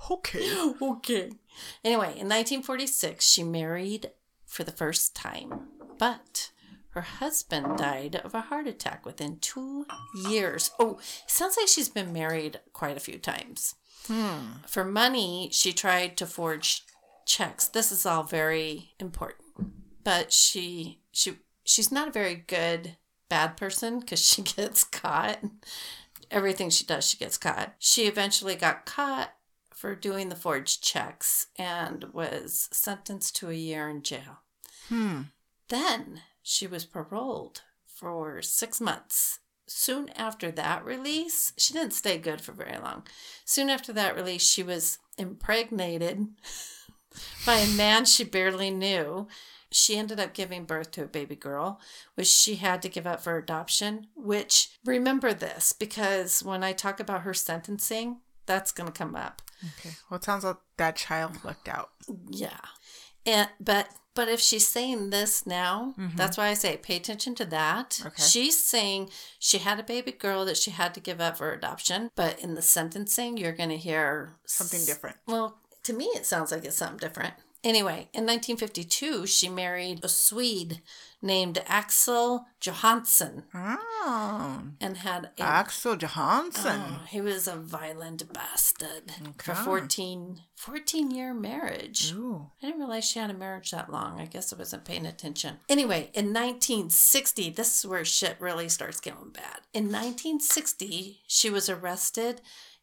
Okay. 0.12 0.46
okay. 0.82 1.32
Anyway, 1.84 2.08
in 2.08 2.28
1946, 2.28 3.26
she 3.26 3.44
married 3.44 4.12
for 4.46 4.64
the 4.64 4.72
first 4.72 5.16
time, 5.16 5.68
but 5.98 6.52
her 6.92 7.02
husband 7.02 7.78
died 7.78 8.18
of 8.18 8.34
a 8.34 8.42
heart 8.42 8.68
attack 8.68 9.06
within 9.06 9.40
two 9.40 9.86
years. 10.28 10.72
Oh, 10.78 11.00
sounds 11.26 11.56
like 11.58 11.70
she's 11.70 11.90
been 11.90 12.12
married 12.12 12.60
quite 12.74 12.98
a 12.98 13.02
few 13.02 13.18
times. 13.18 13.76
Hmm. 14.08 14.64
For 14.68 14.84
money, 14.84 15.50
she 15.54 15.72
tried 15.72 16.18
to 16.18 16.26
forge 16.26 16.84
checks. 17.26 17.68
This 17.68 17.92
is 17.92 18.06
all 18.06 18.24
very 18.24 18.94
important, 19.00 19.74
but 20.04 20.34
she 20.34 21.00
she 21.12 21.38
she's 21.64 21.92
not 21.92 22.10
a 22.10 22.12
very 22.12 22.36
good 22.36 22.98
bad 23.30 23.56
person 23.56 24.00
because 24.00 24.20
she 24.20 24.42
gets 24.58 24.84
caught. 24.84 25.40
Everything 26.30 26.70
she 26.70 26.86
does, 26.86 27.08
she 27.08 27.18
gets 27.18 27.38
caught. 27.38 27.74
She 27.80 28.04
eventually 28.04 28.56
got 28.56 28.86
caught 28.86 29.34
for 29.82 29.96
doing 29.96 30.30
the 30.30 30.36
forged 30.36 30.84
checks 30.84 31.48
and 31.58 32.06
was 32.14 32.70
sentenced 32.72 33.36
to 33.36 33.50
a 33.50 33.56
year 33.56 33.90
in 33.90 34.04
jail. 34.04 34.42
Hmm. 34.90 35.22
Then 35.70 36.22
she 36.44 36.68
was 36.68 36.86
paroled 36.86 37.64
for 37.88 38.44
six 38.44 38.80
months. 38.80 39.40
Soon 39.66 40.10
after 40.10 40.52
that 40.52 40.86
release, 40.86 41.54
she 41.58 41.74
didn't 41.74 41.94
stay 41.94 42.20
good 42.20 42.42
for 42.42 42.52
very 42.52 42.78
long. 42.78 43.08
Soon 43.44 43.72
after 43.72 43.92
that 43.94 44.16
release, 44.16 44.44
she 44.44 44.62
was 44.62 45.00
impregnated 45.18 46.28
by 47.48 47.56
a 47.56 47.76
man 47.76 48.06
she 48.06 48.24
barely 48.24 48.70
knew. 48.70 49.28
She 49.72 49.98
ended 49.98 50.20
up 50.20 50.36
giving 50.36 50.66
birth 50.66 50.92
to 50.92 51.06
a 51.06 51.08
baby 51.08 51.36
girl, 51.36 51.82
which 52.14 52.28
she 52.28 52.58
had 52.58 52.84
to 52.84 52.90
give 52.90 53.08
up 53.08 53.22
for 53.22 53.36
adoption. 53.36 54.08
Which, 54.16 54.78
remember 54.86 55.34
this, 55.34 55.74
because 55.74 56.44
when 56.44 56.64
I 56.64 56.72
talk 56.72 57.00
about 57.00 57.22
her 57.22 57.34
sentencing, 57.34 58.18
that's 58.46 58.72
going 58.72 58.92
to 58.92 58.98
come 58.98 59.16
up. 59.16 59.42
Okay. 59.80 59.96
Well, 60.10 60.18
it 60.18 60.24
sounds 60.24 60.44
like 60.44 60.58
that 60.78 60.96
child 60.96 61.44
lucked 61.44 61.68
out. 61.70 61.92
Yeah. 62.30 62.58
And 63.26 63.50
but 63.60 63.88
but 64.14 64.28
if 64.28 64.40
she's 64.42 64.68
saying 64.68 65.12
this 65.12 65.46
now, 65.46 65.94
that's 66.16 66.36
why 66.38 66.48
I 66.48 66.54
say 66.56 66.76
pay 66.78 66.96
attention 66.98 67.36
to 67.36 67.46
that. 67.46 67.92
Mm-hmm. 67.92 68.08
Okay. 68.08 68.24
She's 68.24 68.62
saying 68.62 69.10
she 69.40 69.60
had 69.60 69.80
a 69.80 69.84
baby 69.84 70.12
girl 70.12 70.44
that 70.46 70.58
she 70.58 70.72
had 70.72 70.94
to 70.96 71.00
give 71.00 71.22
up 71.22 71.38
for 71.38 71.54
adoption, 71.54 72.10
but 72.16 72.40
in 72.40 72.56
the 72.56 72.62
sentencing 72.62 73.38
you're 73.38 73.52
going 73.54 73.70
to 73.70 73.78
hear 73.78 74.34
Something 74.46 74.80
s- 74.82 74.86
different. 74.88 75.18
Well, 75.28 75.58
to 75.84 75.94
me 75.94 76.06
it 76.16 76.26
sounds 76.26 76.52
like 76.52 76.66
it's 76.66 76.76
something 76.78 76.98
different. 76.98 77.36
Anyway, 77.64 78.10
in 78.14 78.26
1952, 78.26 79.28
she 79.28 79.48
married 79.48 80.04
a 80.04 80.10
Swede 80.10 80.82
named 81.22 81.62
Axel 81.68 82.48
Johansson 82.60 83.44
Oh. 83.54 84.64
and 84.80 84.98
had 84.98 85.30
a 85.38 85.42
Axel 85.44 85.96
Johansson. 85.96 86.82
Oh, 86.84 87.02
he 87.08 87.22
was 87.22 87.48
a 87.48 87.56
violent 87.56 88.34
bastard 88.34 89.12
for 89.38 89.54
14, 89.54 90.42
14 90.56 91.12
year 91.12 91.36
marriage. 91.36 92.12
Ooh. 92.16 92.50
I 92.62 92.66
didn't 92.66 92.80
realize 92.80 93.06
she 93.06 93.20
had 93.20 93.30
a 93.30 93.36
marriage 93.36 93.70
that 93.70 93.92
long. 93.92 94.20
I 94.20 94.26
guess 94.26 94.52
I 94.52 94.56
wasn't 94.58 94.86
paying 94.86 95.06
attention. 95.06 95.58
Anyway, 95.70 96.10
in 96.16 96.34
1960, 96.34 97.52
this 97.52 97.78
is 97.78 97.86
where 97.86 98.04
shit 98.04 98.38
really 98.40 98.68
starts 98.70 99.00
getting 99.00 99.30
bad. 99.30 99.60
In 99.74 99.84
1960, 99.92 101.22
she 101.28 101.50
was 101.52 101.70
arrested 101.70 102.42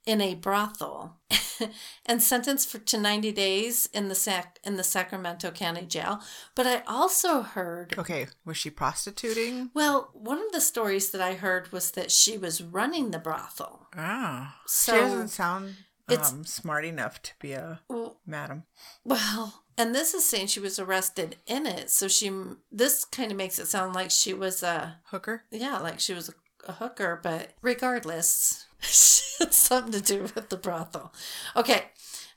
in 0.08 0.22
a 0.22 0.34
brothel 0.34 1.18
and 2.06 2.22
sentenced 2.22 2.68
for, 2.70 2.78
to 2.78 2.98
90 2.98 3.30
days 3.32 3.88
in 3.92 4.08
the 4.08 4.14
Sac- 4.14 4.58
in 4.64 4.76
the 4.76 4.82
Sacramento 4.82 5.50
County 5.50 5.84
Jail. 5.84 6.20
But 6.54 6.66
I 6.66 6.82
also 6.86 7.42
heard 7.42 7.94
Okay. 7.98 8.26
Was 8.46 8.56
she 8.56 8.70
prostituting? 8.70 9.70
well, 9.74 10.08
one 10.14 10.38
of 10.38 10.50
the 10.52 10.62
stories 10.62 11.10
that 11.10 11.20
I 11.20 11.34
heard 11.34 11.70
was 11.72 11.90
that 11.90 12.10
she 12.10 12.38
was 12.38 12.62
running 12.62 13.10
the 13.10 13.18
brothel. 13.18 13.88
Ah. 13.94 14.56
So- 14.66 14.94
she 14.94 14.98
doesn't 15.00 15.28
sound 15.28 15.76
It's- 16.08 16.32
um, 16.32 16.44
smart 16.46 16.86
enough 16.86 17.20
to 17.22 17.32
be 17.38 17.52
a 17.52 17.80
Well, 17.88 18.20
madam. 18.26 18.64
Well, 19.04 19.62
and 19.76 19.94
this 19.94 20.14
is 20.14 20.24
saying 20.24 20.46
she 20.46 20.60
was 20.60 20.78
arrested 20.78 21.36
in 21.46 21.66
it. 21.66 21.90
So 21.90 22.08
she, 22.08 22.32
this 22.72 23.04
kind 23.04 23.30
of 23.30 23.36
makes 23.36 23.58
it 23.58 23.66
sound 23.66 23.94
like 23.94 24.10
she 24.10 24.32
was 24.32 24.62
a, 24.62 25.00
Hooker? 25.10 25.44
yeah, 25.50 25.78
like 25.80 26.00
she 26.00 26.14
was 26.14 26.30
a, 26.30 26.32
a 26.66 26.72
hooker, 26.72 27.20
but 27.22 27.50
regardless, 27.60 28.64
something 28.80 29.92
to 29.92 30.00
do 30.00 30.22
with 30.22 30.48
the 30.48 30.56
brothel. 30.56 31.12
Okay. 31.56 31.84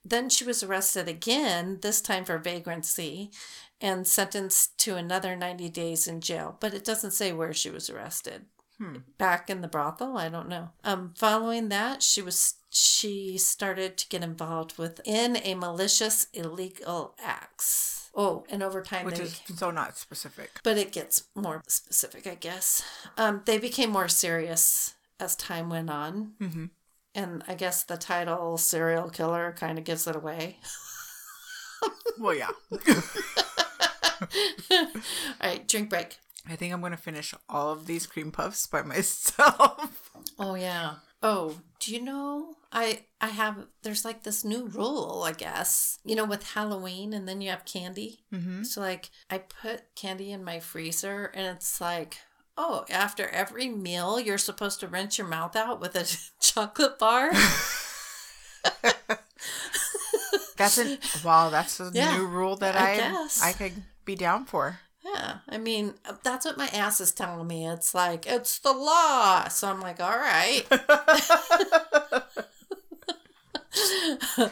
Then 0.03 0.29
she 0.29 0.43
was 0.43 0.63
arrested 0.63 1.07
again, 1.07 1.79
this 1.81 2.01
time 2.01 2.25
for 2.25 2.38
vagrancy, 2.39 3.29
and 3.79 4.07
sentenced 4.07 4.77
to 4.79 4.95
another 4.95 5.36
90 5.36 5.69
days 5.69 6.07
in 6.07 6.21
jail. 6.21 6.57
But 6.60 6.74
it 6.74 6.83
doesn't 6.83 7.12
say 7.12 7.31
where 7.33 7.53
she 7.53 7.69
was 7.69 7.89
arrested. 7.89 8.45
Back 9.19 9.48
in 9.51 9.62
the 9.62 9.67
brothel, 9.67 10.17
I 10.17 10.27
don't 10.27 10.50
know. 10.50 10.69
Um, 10.83 11.13
following 11.15 11.69
that, 11.69 12.01
she 12.01 12.19
was 12.24 12.55
she 12.71 13.38
started 13.38 13.95
to 13.98 14.10
get 14.10 14.24
involved 14.24 14.79
with 14.79 15.01
in 15.05 15.38
a 15.38 15.53
malicious 15.53 16.25
illegal 16.33 17.13
acts. 17.24 18.10
Oh, 18.15 18.43
and 18.50 18.63
over 18.63 18.81
time 18.81 19.05
Which 19.05 19.19
is 19.19 19.39
so 19.55 19.69
not 19.69 19.98
specific. 20.00 20.50
but 20.63 20.79
it 20.79 20.91
gets 20.91 21.25
more 21.36 21.62
specific, 21.67 22.25
I 22.25 22.33
guess. 22.33 22.81
Um, 23.17 23.43
they 23.45 23.60
became 23.60 23.91
more 23.91 24.07
serious 24.07 24.95
as 25.22 25.36
time 25.36 25.70
went 25.70 25.90
on. 25.90 26.34
Mm-hmm. 26.42 26.66
And 27.13 27.44
I 27.48 27.56
guess 27.56 27.84
the 27.84 27.98
title 27.98 28.58
serial 28.58 29.10
killer 29.10 29.54
kind 29.58 29.78
of 29.78 29.84
gives 29.84 30.08
it 30.08 30.16
away. 30.16 30.58
Well, 32.20 32.36
yeah. 32.36 32.51
All 34.72 34.88
right, 35.42 35.68
drink 35.68 35.90
break. 35.90 36.20
I 36.48 36.56
think 36.56 36.74
I'm 36.74 36.80
going 36.80 36.92
to 36.92 36.98
finish 36.98 37.34
all 37.50 37.72
of 37.72 37.86
these 37.86 38.08
cream 38.08 38.32
puffs 38.32 38.68
by 38.68 38.82
myself. 38.84 40.12
Oh 40.40 40.56
yeah. 40.56 40.96
Oh, 41.24 41.58
do 41.80 41.94
you 41.94 42.01
know 42.01 42.56
I 42.72 43.06
I 43.20 43.28
have 43.28 43.68
there's 43.84 44.06
like 44.06 44.24
this 44.24 44.44
new 44.44 44.68
rule, 44.68 45.24
I 45.25 45.34
guess. 45.34 46.00
You 46.04 46.16
know, 46.16 46.25
with 46.25 46.54
Halloween 46.54 47.13
and 47.13 47.28
then 47.28 47.42
you 47.42 47.50
have 47.51 47.66
candy. 47.66 48.24
Mm-hmm. 48.34 48.63
So 48.63 48.82
like 48.82 49.10
I 49.30 49.40
put 49.40 49.96
candy 49.96 50.32
in 50.32 50.44
my 50.44 50.60
freezer 50.60 51.32
and 51.36 51.56
it's 51.56 51.80
like 51.80 52.18
Oh, 52.63 52.86
after 52.91 53.27
every 53.30 53.70
meal, 53.70 54.20
you're 54.20 54.38
supposed 54.38 54.80
to 54.82 54.88
rinse 54.88 55.18
your 55.18 55.27
mouth 55.27 55.56
out 55.56 55.80
with 55.82 55.96
a 55.96 56.06
chocolate 56.39 57.00
bar. 57.00 57.32
That's 60.58 60.77
an 60.77 60.91
wow. 61.24 61.50
That's 61.50 61.80
a 61.80 61.91
Yeah, 61.94 62.12
new 62.12 62.25
rule 62.25 62.56
that 62.58 62.75
I 62.75 62.88
I 62.88 62.88
guess. 62.88 63.39
I 63.39 63.53
could 63.53 63.84
be 64.06 64.15
down 64.15 64.46
for. 64.46 64.80
Yeah, 65.03 65.39
I 65.50 65.58
mean, 65.58 65.96
that's 66.24 66.46
what 66.46 66.58
my 66.58 66.68
ass 66.68 67.01
is 67.01 67.12
telling 67.12 67.48
me. 67.48 67.68
It's 67.68 67.96
like, 67.96 68.27
it's 68.27 68.60
the 68.60 68.72
law. 68.74 69.48
So 69.48 69.68
I'm 69.68 69.82
like, 69.82 70.00
all 70.00 70.18
right. 70.18 70.63
uh, 74.38 74.50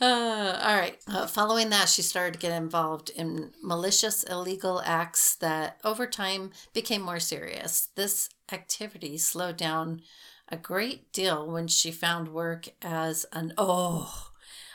all 0.00 0.76
right. 0.76 0.96
Uh, 1.08 1.26
following 1.26 1.70
that, 1.70 1.88
she 1.88 2.02
started 2.02 2.34
to 2.34 2.40
get 2.40 2.52
involved 2.52 3.10
in 3.10 3.50
malicious 3.62 4.22
illegal 4.24 4.82
acts 4.84 5.36
that 5.36 5.78
over 5.84 6.06
time 6.06 6.50
became 6.74 7.02
more 7.02 7.20
serious. 7.20 7.88
This 7.94 8.28
activity 8.52 9.18
slowed 9.18 9.56
down 9.56 10.02
a 10.48 10.56
great 10.56 11.12
deal 11.12 11.50
when 11.50 11.68
she 11.68 11.90
found 11.92 12.28
work 12.28 12.68
as 12.82 13.24
an, 13.32 13.52
oh, 13.56 14.29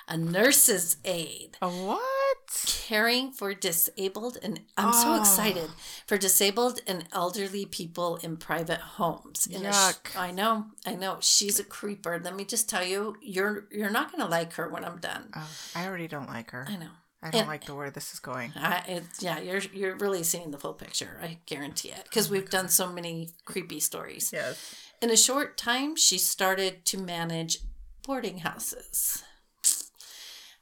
a 0.07 0.17
nurse's 0.17 0.97
aide 1.03 1.57
A 1.61 1.69
what? 1.69 2.01
caring 2.87 3.31
for 3.31 3.53
disabled 3.53 4.37
and 4.43 4.61
I'm 4.77 4.93
so 4.93 5.13
Oh. 5.13 5.19
excited 5.19 5.69
for 6.07 6.17
disabled 6.17 6.79
and 6.87 7.07
elderly 7.11 7.65
people 7.65 8.17
in 8.17 8.37
private 8.37 8.79
homes. 8.97 9.47
In 9.47 9.61
sh- 9.63 9.65
Yuck. 9.65 10.15
I 10.15 10.31
know, 10.31 10.67
I 10.85 10.95
know. 10.95 11.17
She's 11.21 11.59
a 11.59 11.63
creeper. 11.63 12.19
Let 12.23 12.35
me 12.35 12.45
just 12.45 12.69
tell 12.69 12.83
you, 12.85 13.17
you're 13.21 13.67
you're 13.71 13.89
not 13.89 14.11
gonna 14.11 14.29
like 14.29 14.53
her 14.53 14.69
when 14.69 14.85
I'm 14.85 14.99
done. 14.99 15.29
Oh, 15.35 15.49
I 15.75 15.87
already 15.87 16.07
don't 16.07 16.27
like 16.29 16.51
her. 16.51 16.65
I 16.69 16.75
know. 16.77 16.91
I 17.23 17.31
don't 17.31 17.41
And- 17.41 17.47
like 17.49 17.65
the 17.65 17.73
where 17.73 17.89
this 17.89 18.13
is 18.13 18.19
going. 18.19 18.53
I, 18.55 18.77
it, 18.87 19.03
yeah, 19.19 19.39
you're 19.39 19.61
you're 19.73 19.95
really 19.95 20.21
seeing 20.23 20.51
the 20.51 20.59
full 20.59 20.73
picture. 20.75 21.19
I 21.23 21.39
guarantee 21.47 21.89
it 21.89 22.03
because 22.03 22.27
oh 22.29 22.33
we've 22.33 22.49
done 22.49 22.69
so 22.69 22.91
many 22.91 23.31
creepy 23.45 23.79
stories. 23.79 24.29
Yes. 24.31 24.75
In 25.01 25.09
a 25.09 25.17
short 25.17 25.57
time, 25.57 25.95
she 25.95 26.17
started 26.19 26.85
to 26.85 26.97
manage 26.99 27.57
boarding 28.05 28.39
houses. 28.39 29.23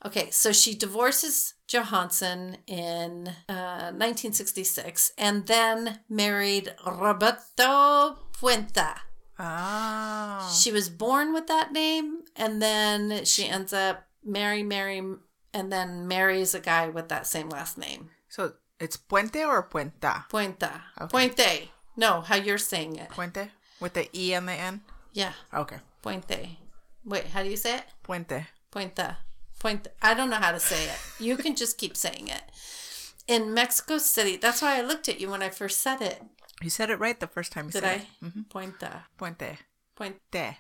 Okay, 0.06 0.30
so 0.32 0.52
she 0.52 0.76
divorces 0.76 1.54
Johansson 1.68 2.58
in 2.68 3.30
uh, 3.48 3.92
1966 3.96 5.14
and 5.18 5.48
then 5.48 6.00
married 6.10 6.74
Roberto 6.86 8.20
Puenta. 8.34 8.96
Oh. 9.40 10.54
She 10.54 10.72
was 10.72 10.90
born 10.90 11.34
with 11.34 11.48
that 11.48 11.72
name 11.72 12.24
and 12.36 12.62
then 12.62 13.24
she 13.26 13.48
ends 13.48 13.72
up 13.72 14.06
marry, 14.24 14.62
marry, 14.62 15.02
and 15.54 15.72
then 15.72 16.08
marries 16.08 16.54
a 16.54 16.60
guy 16.60 16.90
with 16.90 17.10
that 17.10 17.26
same 17.26 17.50
last 17.50 17.78
name. 17.78 18.10
So 18.28 18.54
it's 18.80 18.98
puente 18.98 19.46
or 19.46 19.64
puenta? 19.64 20.26
Puenta. 20.30 20.82
Okay. 21.00 21.30
Puente. 21.30 21.70
No, 21.96 22.22
how 22.22 22.36
you're 22.36 22.58
saying 22.58 22.98
it. 22.98 23.10
Puente 23.10 23.50
with 23.80 23.94
the 23.94 24.10
e 24.18 24.34
and 24.34 24.48
the 24.48 24.54
n. 24.54 24.82
Yeah, 25.14 25.34
Okay. 25.54 25.78
Puente. 26.04 26.58
Wait, 27.06 27.28
how 27.28 27.44
do 27.44 27.50
you 27.50 27.58
say 27.58 27.78
it? 27.78 27.84
Puente. 28.04 28.48
Puenta. 28.72 29.18
Point. 29.64 29.88
I 30.02 30.14
don't 30.14 30.30
know 30.30 30.36
how 30.44 30.52
to 30.52 30.60
say 30.60 30.84
it. 30.84 31.00
You 31.24 31.38
can 31.38 31.56
just 31.56 31.78
keep 31.78 31.96
saying 31.96 32.28
it. 32.28 32.44
In 33.30 33.54
Mexico 33.54 33.98
City, 33.98 34.36
that's 34.36 34.62
why 34.62 34.78
I 34.78 34.82
looked 34.82 35.08
at 35.08 35.22
you 35.22 35.30
when 35.30 35.42
I 35.42 35.48
first 35.50 35.80
said 35.80 36.02
it. 36.02 36.22
You 36.62 36.70
said 36.70 36.90
it 36.90 37.00
right 37.00 37.18
the 37.18 37.28
first 37.28 37.54
time 37.54 37.68
you 37.68 37.72
Did 37.72 37.84
said 37.84 37.90
I? 37.90 37.96
it. 37.96 38.08
Mm-hmm. 38.26 38.42
Puente. 38.52 38.90
Puente. 39.18 39.58
Puente. 39.96 40.58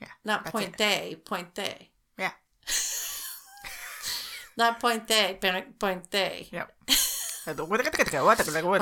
Yeah. 0.00 0.08
Not 0.24 0.44
that's 0.44 0.52
point 0.52 0.68
it. 0.68 0.76
day. 0.76 1.16
Point 1.24 1.52
day. 1.52 1.90
Yeah. 2.16 2.30
Not 4.56 4.78
point 4.78 5.08
day. 5.08 5.36
Point 5.40 6.08
day. 6.08 6.46
Yep. 6.52 6.72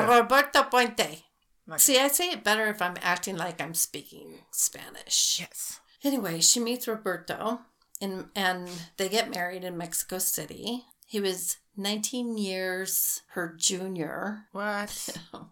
Roberto 0.08 0.62
Puente. 0.64 1.22
Okay. 1.68 1.78
See, 1.78 1.98
I 1.98 2.08
say 2.08 2.30
it 2.30 2.44
better 2.44 2.66
if 2.66 2.82
I'm 2.82 2.96
acting 3.02 3.36
like 3.38 3.60
I'm 3.62 3.74
speaking 3.74 4.40
Spanish. 4.50 5.38
yes. 5.40 5.80
Anyway, 6.04 6.40
she 6.40 6.60
meets 6.60 6.86
Roberto 6.86 7.60
and 8.00 8.26
and 8.34 8.68
they 8.96 9.08
get 9.08 9.34
married 9.34 9.64
in 9.64 9.76
Mexico 9.76 10.18
City. 10.18 10.84
He 11.06 11.20
was 11.20 11.58
19 11.76 12.38
years 12.38 13.22
her 13.28 13.54
junior. 13.56 14.46
What? 14.52 15.16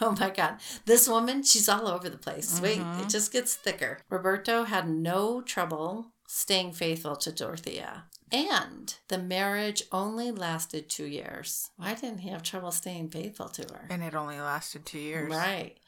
Oh 0.00 0.14
my 0.20 0.30
god. 0.30 0.58
This 0.84 1.08
woman, 1.08 1.42
she's 1.42 1.68
all 1.68 1.88
over 1.88 2.08
the 2.08 2.18
place. 2.18 2.60
Wait, 2.60 2.78
it 2.78 2.84
mm-hmm. 2.84 3.08
just 3.08 3.32
gets 3.32 3.56
thicker. 3.56 3.98
Roberto 4.08 4.62
had 4.62 4.88
no 4.88 5.40
trouble 5.40 6.12
staying 6.28 6.72
faithful 6.74 7.16
to 7.16 7.32
Dorothea. 7.32 8.04
And 8.30 8.94
the 9.08 9.18
marriage 9.18 9.84
only 9.92 10.30
lasted 10.30 10.88
two 10.88 11.06
years. 11.06 11.70
Why 11.76 11.94
didn't 11.94 12.18
he 12.18 12.28
have 12.28 12.42
trouble 12.42 12.70
staying 12.70 13.10
faithful 13.10 13.48
to 13.48 13.62
her? 13.62 13.86
And 13.90 14.02
it 14.02 14.14
only 14.14 14.38
lasted 14.40 14.84
two 14.84 14.98
years. 14.98 15.30
Right. 15.30 15.78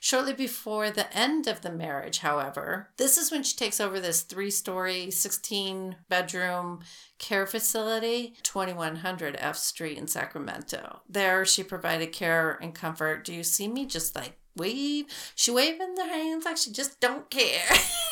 Shortly 0.00 0.32
before 0.32 0.90
the 0.90 1.14
end 1.16 1.46
of 1.46 1.60
the 1.60 1.70
marriage, 1.70 2.18
however, 2.18 2.88
this 2.96 3.18
is 3.18 3.30
when 3.30 3.42
she 3.42 3.56
takes 3.56 3.80
over 3.80 4.00
this 4.00 4.22
three 4.22 4.50
story, 4.50 5.10
16 5.10 5.96
bedroom 6.08 6.80
care 7.18 7.46
facility, 7.46 8.34
2100 8.42 9.36
F 9.38 9.56
Street 9.56 9.98
in 9.98 10.06
Sacramento. 10.06 11.00
There, 11.08 11.44
she 11.44 11.62
provided 11.62 12.12
care 12.12 12.58
and 12.62 12.74
comfort. 12.74 13.24
Do 13.24 13.34
you 13.34 13.44
see 13.44 13.68
me 13.68 13.84
just 13.84 14.16
like 14.16 14.38
wave? 14.56 15.06
She 15.34 15.50
waving 15.50 15.96
her 15.98 16.08
hands 16.08 16.46
like 16.46 16.56
she 16.56 16.72
just 16.72 16.98
don't 17.00 17.28
care. 17.28 17.68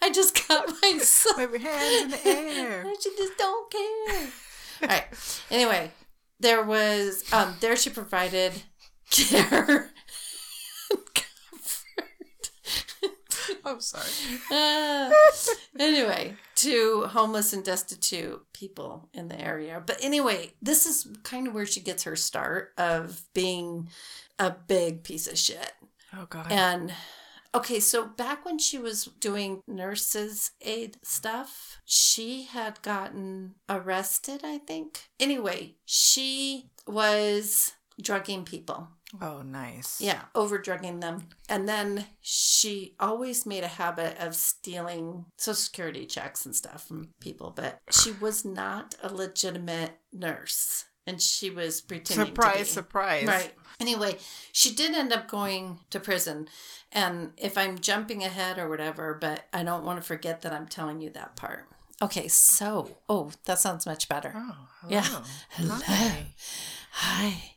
I 0.00 0.10
just 0.10 0.46
got 0.48 0.68
myself. 0.82 1.36
Wave 1.38 1.50
your 1.50 1.60
hands 1.60 2.02
in 2.04 2.10
the 2.10 2.26
air. 2.26 2.84
She 3.00 3.10
just 3.16 3.36
don't 3.38 3.70
care. 3.70 4.28
All 4.82 4.88
right. 4.88 5.04
Anyway, 5.50 5.90
there 6.40 6.62
was 6.62 7.24
um 7.32 7.56
there 7.60 7.76
she 7.76 7.90
provided 7.90 8.52
care. 9.10 9.90
I'm 13.64 13.80
sorry. 13.80 14.10
Uh, 14.50 15.10
anyway, 15.78 16.34
to 16.56 17.06
homeless 17.06 17.52
and 17.52 17.64
destitute 17.64 18.40
people 18.52 19.08
in 19.14 19.28
the 19.28 19.40
area. 19.40 19.82
But 19.84 19.98
anyway, 20.02 20.52
this 20.60 20.86
is 20.86 21.06
kind 21.22 21.46
of 21.46 21.54
where 21.54 21.66
she 21.66 21.80
gets 21.80 22.04
her 22.04 22.16
start 22.16 22.72
of 22.76 23.22
being 23.34 23.88
a 24.38 24.50
big 24.50 25.04
piece 25.04 25.26
of 25.26 25.38
shit. 25.38 25.72
Oh 26.16 26.26
God. 26.28 26.50
And 26.50 26.92
okay, 27.54 27.80
so 27.80 28.06
back 28.06 28.44
when 28.44 28.58
she 28.58 28.78
was 28.78 29.06
doing 29.20 29.60
nurses 29.66 30.52
aid 30.60 30.96
stuff, 31.02 31.80
she 31.84 32.44
had 32.44 32.80
gotten 32.82 33.54
arrested, 33.68 34.40
I 34.44 34.58
think. 34.58 35.08
Anyway, 35.20 35.76
she 35.84 36.70
was 36.86 37.72
drugging 38.00 38.44
people. 38.44 38.88
oh, 39.20 39.42
nice. 39.42 40.00
Yeah, 40.00 40.22
over 40.34 40.56
drugging 40.58 41.00
them. 41.00 41.28
And 41.48 41.68
then 41.68 42.06
she 42.20 42.94
always 42.98 43.44
made 43.44 43.62
a 43.62 43.68
habit 43.68 44.16
of 44.18 44.34
stealing 44.34 45.26
social 45.36 45.54
security 45.54 46.06
checks 46.06 46.46
and 46.46 46.56
stuff 46.56 46.88
from 46.88 47.10
people, 47.20 47.52
but 47.54 47.78
she 47.90 48.12
was 48.12 48.44
not 48.44 48.94
a 49.02 49.12
legitimate 49.12 49.98
nurse. 50.12 50.86
And 51.06 51.20
she 51.20 51.50
was 51.50 51.80
pretending 51.80 52.26
to 52.26 52.30
Surprise, 52.30 52.70
surprise. 52.70 53.26
Right. 53.26 53.52
Anyway, 53.80 54.18
she 54.52 54.72
did 54.74 54.94
end 54.94 55.12
up 55.12 55.26
going 55.26 55.80
to 55.90 55.98
prison. 55.98 56.48
And 56.92 57.32
if 57.36 57.58
I'm 57.58 57.78
jumping 57.78 58.22
ahead 58.22 58.58
or 58.58 58.68
whatever, 58.68 59.14
but 59.20 59.44
I 59.52 59.64
don't 59.64 59.84
want 59.84 60.00
to 60.00 60.06
forget 60.06 60.42
that 60.42 60.52
I'm 60.52 60.68
telling 60.68 61.00
you 61.00 61.10
that 61.10 61.34
part. 61.34 61.66
Okay, 62.00 62.28
so, 62.28 62.96
oh, 63.08 63.30
that 63.46 63.58
sounds 63.58 63.86
much 63.86 64.08
better. 64.08 64.32
Oh, 64.36 64.68
hello. 64.80 64.92
Yeah. 64.92 65.22
Hello. 65.50 65.74
Hi. 65.86 66.26
Hi. 66.92 67.54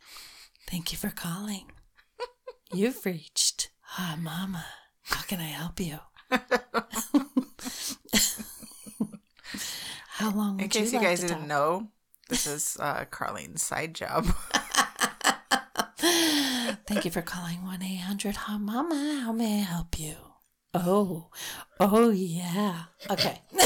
Thank 0.69 0.91
you 0.91 0.97
for 0.97 1.09
calling. 1.09 1.71
You've 2.73 3.05
reached 3.05 3.69
Hi 3.81 4.15
Mama. 4.15 4.65
How 5.03 5.21
can 5.21 5.39
I 5.39 5.45
help 5.45 5.79
you? 5.79 5.99
How 10.17 10.31
long 10.31 10.59
In 10.59 10.69
case 10.69 10.91
you, 10.93 10.99
like 10.99 11.07
guys 11.07 11.19
didn't 11.21 11.39
talk? 11.39 11.47
know, 11.47 11.87
this 12.29 12.47
is 12.47 12.77
uh, 12.79 13.05
Carlene's 13.11 13.61
side 13.61 13.93
job. 13.93 14.25
Thank 16.87 17.05
you 17.05 17.11
for 17.11 17.21
calling 17.21 17.63
1 17.63 17.81
800 17.81 18.35
Hi 18.35 18.57
Mama. 18.57 19.21
How 19.23 19.31
may 19.31 19.59
I 19.59 19.63
help 19.63 19.99
you? 19.99 20.15
Oh, 20.73 21.29
oh, 21.79 22.09
yeah. 22.09 22.83
Okay. 23.09 23.41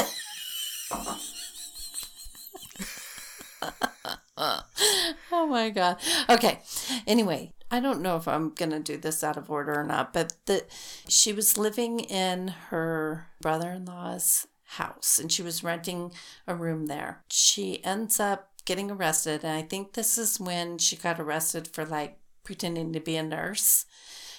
oh 5.32 5.48
my 5.48 5.70
God. 5.70 5.98
Okay. 6.30 6.60
Anyway, 7.08 7.54
I 7.72 7.80
don't 7.80 8.02
know 8.02 8.16
if 8.16 8.28
I'm 8.28 8.54
going 8.54 8.72
to 8.72 8.80
do 8.80 8.98
this 8.98 9.24
out 9.24 9.38
of 9.38 9.50
order 9.50 9.80
or 9.80 9.84
not, 9.84 10.14
but 10.14 10.34
the, 10.46 10.66
she 11.08 11.34
was 11.34 11.58
living 11.58 12.00
in 12.00 12.50
her 12.70 13.28
brother 13.42 13.72
in 13.72 13.86
law's 13.86 14.48
house 14.74 15.18
and 15.20 15.32
she 15.32 15.42
was 15.42 15.64
renting 15.64 16.12
a 16.48 16.56
room 16.56 16.86
there. 16.86 17.24
She 17.30 17.84
ends 17.84 18.20
up 18.20 18.50
getting 18.66 18.92
arrested, 18.92 19.44
and 19.44 19.54
I 19.54 19.64
think 19.64 19.94
this 19.94 20.18
is 20.18 20.40
when 20.40 20.78
she 20.78 20.96
got 20.96 21.20
arrested 21.20 21.68
for 21.68 21.86
like 21.86 22.20
pretending 22.44 22.94
to 22.94 23.00
be 23.00 23.16
a 23.16 23.24
nurse 23.24 23.86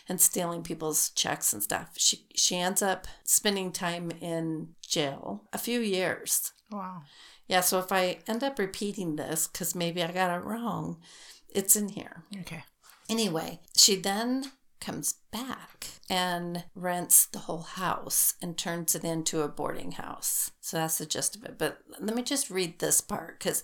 and 0.08 0.20
stealing 0.20 0.62
people's 0.62 1.10
checks 1.10 1.52
and 1.52 1.62
stuff. 1.62 1.90
She 1.96 2.26
she 2.34 2.56
ends 2.56 2.82
up 2.82 3.06
spending 3.24 3.72
time 3.72 4.12
in 4.20 4.74
jail, 4.82 5.44
a 5.52 5.58
few 5.58 5.80
years. 5.80 6.52
wow. 6.70 7.02
Yeah, 7.48 7.62
so 7.62 7.80
if 7.80 7.90
I 7.90 8.18
end 8.28 8.44
up 8.44 8.60
repeating 8.60 9.16
this 9.16 9.48
cuz 9.48 9.74
maybe 9.74 10.04
I 10.04 10.12
got 10.12 10.36
it 10.38 10.44
wrong, 10.44 11.00
it's 11.48 11.74
in 11.74 11.88
here. 11.88 12.22
Okay. 12.42 12.62
Anyway, 13.08 13.58
she 13.76 13.96
then 13.96 14.52
comes 14.80 15.14
back 15.30 15.86
and 16.08 16.64
rents 16.74 17.26
the 17.26 17.40
whole 17.40 17.62
house 17.62 18.34
and 18.42 18.56
turns 18.56 18.94
it 18.94 19.04
into 19.04 19.42
a 19.42 19.48
boarding 19.48 19.92
house. 19.92 20.50
So 20.60 20.76
that's 20.78 20.98
the 20.98 21.06
gist 21.06 21.36
of 21.36 21.44
it. 21.44 21.58
But 21.58 21.78
let 22.00 22.14
me 22.16 22.22
just 22.22 22.50
read 22.50 22.78
this 22.78 23.00
part 23.00 23.38
because 23.38 23.62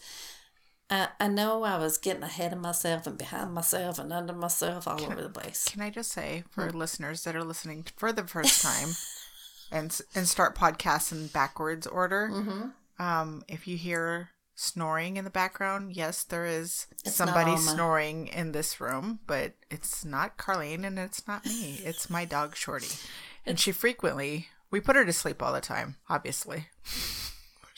I, 0.88 1.09
I 1.18 1.29
know 1.29 1.64
I 1.64 1.79
was 1.79 1.98
getting 1.98 2.22
ahead 2.22 2.52
of 2.52 2.61
myself 2.61 3.07
and 3.07 3.18
behind 3.18 3.52
myself 3.52 3.98
and 3.98 4.12
under 4.12 4.33
myself 4.33 4.87
all 4.87 5.02
over 5.05 5.20
the 5.22 5.29
place. 5.31 5.64
Can 5.68 5.81
I 5.83 5.90
just 5.90 6.12
say 6.12 6.44
for 6.50 6.68
Hmm. 6.70 6.79
listeners 6.79 7.24
that 7.24 7.35
are 7.35 7.42
listening 7.44 7.87
for 7.96 8.12
the 8.12 8.26
first 8.26 8.62
time 8.62 8.90
and 9.72 10.00
and 10.14 10.29
start 10.29 10.57
podcasts 10.57 11.11
in 11.11 11.26
backwards 11.29 11.87
order, 11.88 12.31
Mm-hmm. 12.33 13.02
um, 13.05 13.42
if 13.48 13.66
you 13.66 13.76
hear 13.76 14.31
snoring 14.57 15.16
in 15.16 15.25
the 15.25 15.31
background, 15.31 15.95
yes, 15.95 16.25
there 16.25 16.47
is 16.47 16.87
It's 17.05 17.14
somebody 17.14 17.57
snoring 17.57 18.27
in 18.27 18.51
this 18.53 18.81
room, 18.81 19.21
but 19.27 19.53
it's 19.71 20.05
not 20.05 20.37
Carlene 20.38 20.85
and 20.85 20.99
it's 20.99 21.29
not 21.29 21.47
me. 21.47 21.81
It's 21.85 22.11
my 22.11 22.25
dog 22.25 22.57
Shorty, 22.57 22.97
and 23.45 23.61
she 23.61 23.71
frequently 23.71 24.49
we 24.71 24.81
put 24.81 24.97
her 24.97 25.05
to 25.05 25.12
sleep 25.12 25.42
all 25.42 25.53
the 25.53 25.61
time. 25.61 25.97
Obviously, 26.09 26.66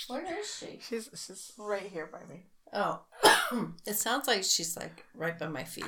Where 0.07 0.25
is 0.39 0.57
she? 0.59 0.79
she's 0.81 1.11
she's 1.15 1.53
right 1.59 1.83
here 1.83 2.09
by 2.11 2.21
me. 2.33 2.47
Oh, 2.73 3.03
it 3.87 3.97
sounds 3.97 4.27
like 4.27 4.45
she's 4.45 4.77
like 4.77 5.05
right 5.15 5.39
by 5.39 5.49
my 5.49 5.65
feet. 5.65 5.85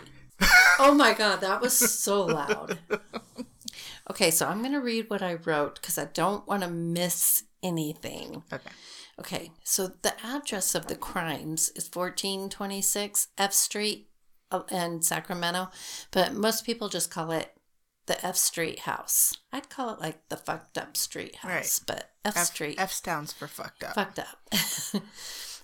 oh 0.79 0.95
my 0.95 1.15
god, 1.15 1.41
that 1.41 1.61
was 1.63 1.73
so 1.77 2.27
loud. 2.27 2.79
Okay, 4.11 4.33
so 4.33 4.47
I'm 4.49 4.59
going 4.59 4.73
to 4.73 4.81
read 4.81 5.09
what 5.09 5.23
I 5.23 5.35
wrote 5.35 5.81
because 5.81 5.97
I 5.97 6.07
don't 6.07 6.47
want 6.49 6.63
to 6.65 6.69
miss 6.69 7.45
anything. 7.63 8.43
Okay. 8.53 8.71
Okay, 9.21 9.51
so 9.63 9.89
the 10.03 10.15
address 10.25 10.75
of 10.75 10.87
the 10.87 10.97
crimes 10.97 11.69
is 11.77 11.91
1426 11.93 13.29
F 13.37 13.53
Street 13.53 14.09
uh, 14.51 14.63
in 14.71 15.03
Sacramento, 15.03 15.69
but 16.11 16.33
most 16.33 16.65
people 16.65 16.89
just 16.89 17.11
call 17.11 17.31
it 17.31 17.53
the 18.07 18.25
F 18.27 18.37
Street 18.37 18.81
house. 18.81 19.37
I'd 19.53 19.69
call 19.69 19.91
it 19.95 20.01
like 20.01 20.27
the 20.31 20.37
fucked 20.39 20.79
up 20.79 20.97
street 20.97 21.37
house, 21.37 21.51
Right. 21.51 21.81
but 21.87 22.11
F, 22.25 22.37
F, 22.37 22.47
Street 22.47 22.77
F 22.81 22.93
stands 22.93 23.33
for 23.33 23.47
fucked 23.47 23.85
up. 23.85 23.95
fucked 23.95 24.19
up. 24.21 24.39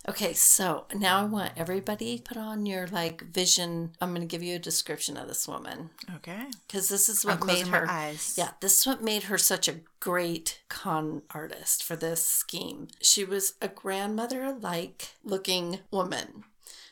okay, 0.08 0.32
so 0.32 0.86
now 0.94 1.20
I 1.20 1.24
want 1.24 1.52
everybody 1.56 2.18
put 2.20 2.36
on 2.36 2.66
your 2.66 2.86
like 2.88 3.22
vision. 3.22 3.92
I'm 4.00 4.10
going 4.14 4.20
to 4.20 4.26
give 4.26 4.42
you 4.42 4.56
a 4.56 4.60
description 4.60 5.16
of 5.16 5.28
this 5.28 5.46
woman 5.48 5.90
Okay. 6.16 6.44
because 6.66 6.88
this 6.88 7.08
is 7.08 7.24
I'm 7.24 7.38
what 7.38 7.46
made 7.46 7.54
closing 7.64 7.70
my 7.72 7.78
her. 7.78 7.90
eyes. 7.90 8.34
Yeah, 8.36 8.50
this 8.60 8.80
is 8.80 8.86
what 8.86 9.02
made 9.02 9.24
her 9.24 9.38
such 9.38 9.68
a 9.68 9.80
great 10.00 10.60
con 10.68 11.22
artist 11.30 11.82
for 11.82 11.96
this 11.96 12.24
scheme. 12.24 12.88
She 13.00 13.24
was 13.24 13.54
a 13.60 13.68
grandmother 13.68 14.52
like 14.52 15.10
looking 15.24 15.80
woman. 15.90 16.44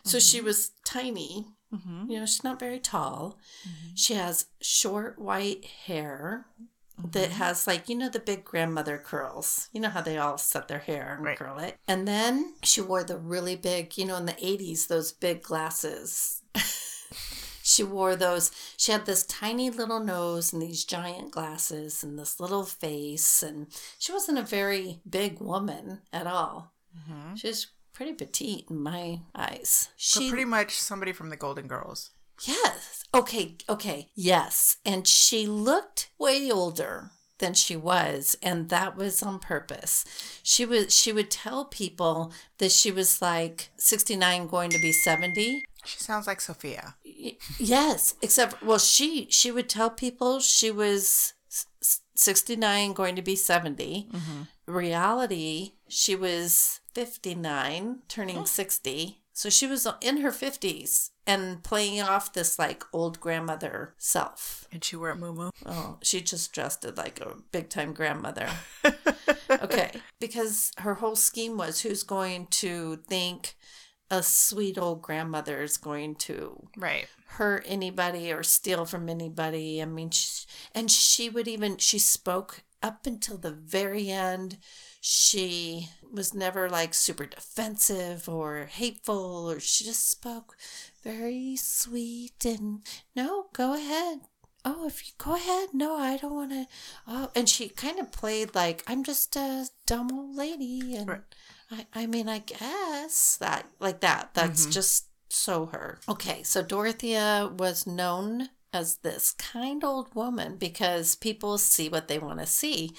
So 0.04 0.18
she 0.18 0.40
was 0.42 0.72
tiny. 0.84 1.46
Mm-hmm. 1.74 2.10
You 2.10 2.20
know, 2.20 2.26
she's 2.26 2.44
not 2.44 2.60
very 2.60 2.78
tall. 2.78 3.38
She 3.94 4.14
has 4.14 4.46
short 4.60 5.18
white 5.18 5.64
hair 5.86 6.46
that 7.02 7.30
has 7.32 7.66
like 7.66 7.88
you 7.88 7.96
know 7.96 8.08
the 8.08 8.20
big 8.20 8.44
grandmother 8.44 8.98
curls. 8.98 9.68
You 9.72 9.80
know 9.80 9.88
how 9.90 10.00
they 10.00 10.16
all 10.18 10.38
set 10.38 10.68
their 10.68 10.78
hair 10.78 11.14
and 11.16 11.24
Right. 11.24 11.38
curl 11.38 11.58
it. 11.58 11.78
And 11.88 12.06
then 12.06 12.54
she 12.62 12.80
wore 12.80 13.02
the 13.04 13.16
really 13.18 13.56
big, 13.56 13.96
you 13.98 14.04
know, 14.04 14.16
in 14.16 14.26
the 14.26 14.32
80s 14.34 14.86
those 14.86 15.12
big 15.12 15.42
glasses. 15.42 16.42
she 17.62 17.82
wore 17.82 18.14
those. 18.16 18.50
She 18.76 18.92
had 18.92 19.06
this 19.06 19.24
tiny 19.24 19.70
little 19.70 20.00
nose 20.00 20.52
and 20.52 20.60
these 20.62 20.84
giant 20.84 21.30
glasses 21.30 22.02
and 22.04 22.18
this 22.18 22.38
little 22.38 22.64
face 22.64 23.42
and 23.42 23.66
she 23.98 24.12
wasn't 24.12 24.38
a 24.38 24.42
very 24.42 25.00
big 25.08 25.40
woman 25.40 26.00
at 26.12 26.26
all. 26.26 26.72
Mhm. 26.96 27.38
She 27.38 27.48
was 27.48 27.68
pretty 27.92 28.12
petite 28.12 28.66
in 28.70 28.80
my 28.82 29.20
eyes. 29.34 29.88
So 29.96 30.20
She 30.20 30.28
pretty 30.28 30.44
much 30.44 30.78
somebody 30.80 31.12
from 31.12 31.30
the 31.30 31.36
Golden 31.36 31.66
Girls. 31.66 32.10
Yes. 32.42 33.03
Okay. 33.14 33.56
Okay. 33.68 34.08
Yes. 34.14 34.78
And 34.84 35.06
she 35.06 35.46
looked 35.46 36.10
way 36.18 36.50
older 36.50 37.10
than 37.38 37.54
she 37.54 37.76
was, 37.76 38.36
and 38.42 38.68
that 38.68 38.96
was 38.96 39.22
on 39.22 39.38
purpose. 39.38 40.04
She 40.42 40.64
was. 40.64 40.94
She 40.94 41.12
would 41.12 41.30
tell 41.30 41.64
people 41.64 42.32
that 42.58 42.72
she 42.72 42.90
was 42.90 43.20
like 43.20 43.70
sixty 43.76 44.16
nine, 44.16 44.46
going 44.46 44.70
to 44.70 44.78
be 44.80 44.92
seventy. 44.92 45.64
She 45.84 45.98
sounds 45.98 46.26
like 46.26 46.40
Sophia. 46.40 46.94
Yes, 47.58 48.14
except 48.22 48.62
well, 48.62 48.78
she 48.78 49.26
she 49.30 49.50
would 49.50 49.68
tell 49.68 49.90
people 49.90 50.40
she 50.40 50.70
was 50.70 51.34
s- 51.48 51.66
s- 51.82 52.00
sixty 52.14 52.56
nine, 52.56 52.92
going 52.92 53.16
to 53.16 53.22
be 53.22 53.36
70 53.36 54.08
mm-hmm. 54.12 54.42
Reality, 54.66 55.72
she 55.88 56.16
was 56.16 56.80
fifty 56.94 57.34
nine, 57.34 58.00
turning 58.08 58.46
sixty. 58.46 59.20
So 59.36 59.50
she 59.50 59.66
was 59.66 59.86
in 60.00 60.18
her 60.18 60.30
fifties 60.30 61.10
and 61.26 61.62
playing 61.64 62.00
off 62.00 62.32
this 62.32 62.56
like 62.56 62.84
old 62.92 63.18
grandmother 63.18 63.94
self. 63.98 64.68
And 64.70 64.82
she 64.82 64.94
wore 64.94 65.10
a 65.10 65.16
moo 65.16 65.50
Oh, 65.66 65.98
she 66.02 66.20
just 66.20 66.52
dressed 66.52 66.84
it 66.84 66.96
like 66.96 67.20
a 67.20 67.34
big 67.50 67.68
time 67.68 67.92
grandmother. 67.92 68.48
okay, 69.50 69.90
because 70.20 70.70
her 70.78 70.94
whole 70.94 71.16
scheme 71.16 71.56
was 71.56 71.80
who's 71.80 72.04
going 72.04 72.46
to 72.62 72.96
think 73.08 73.56
a 74.08 74.22
sweet 74.22 74.78
old 74.78 75.02
grandmother 75.02 75.62
is 75.62 75.78
going 75.78 76.14
to 76.14 76.68
Right. 76.76 77.08
hurt 77.26 77.64
anybody 77.66 78.32
or 78.32 78.44
steal 78.44 78.84
from 78.84 79.08
anybody. 79.08 79.82
I 79.82 79.86
mean, 79.86 80.10
she, 80.10 80.46
and 80.72 80.88
she 80.88 81.28
would 81.28 81.48
even, 81.48 81.78
she 81.78 81.98
spoke 81.98 82.62
up 82.84 83.04
until 83.06 83.38
the 83.38 83.50
very 83.50 84.10
end. 84.10 84.58
She 85.00 85.88
was 86.14 86.34
never 86.34 86.68
like 86.68 86.94
super 86.94 87.26
defensive 87.26 88.28
or 88.28 88.66
hateful, 88.66 89.50
or 89.50 89.60
she 89.60 89.84
just 89.84 90.10
spoke 90.10 90.56
very 91.02 91.56
sweet 91.56 92.44
and 92.44 92.82
no, 93.14 93.46
go 93.52 93.74
ahead. 93.74 94.20
Oh, 94.64 94.86
if 94.86 95.06
you 95.06 95.12
go 95.18 95.34
ahead, 95.34 95.70
no, 95.74 95.96
I 95.96 96.16
don't 96.16 96.34
want 96.34 96.50
to. 96.52 96.66
Oh, 97.06 97.30
and 97.34 97.48
she 97.48 97.68
kind 97.68 97.98
of 97.98 98.12
played 98.12 98.54
like 98.54 98.82
I'm 98.86 99.04
just 99.04 99.36
a 99.36 99.66
dumb 99.86 100.10
old 100.12 100.36
lady, 100.36 100.96
and 100.96 101.08
Right. 101.08 101.20
I, 101.70 101.86
I 101.92 102.06
mean, 102.06 102.28
I 102.28 102.38
guess 102.38 103.36
that 103.38 103.66
like 103.80 104.00
that. 104.00 104.30
That's 104.34 104.62
mm-hmm. 104.62 104.70
just 104.70 105.08
so 105.28 105.66
her. 105.66 105.98
Okay, 106.08 106.42
so 106.42 106.62
Dorothea 106.62 107.50
was 107.58 107.86
known 107.86 108.48
as 108.74 108.96
this 108.98 109.32
kind 109.32 109.84
old 109.84 110.14
woman 110.14 110.56
because 110.56 111.14
people 111.14 111.56
see 111.58 111.88
what 111.88 112.08
they 112.08 112.18
want 112.18 112.40
to 112.40 112.46
see. 112.46 112.92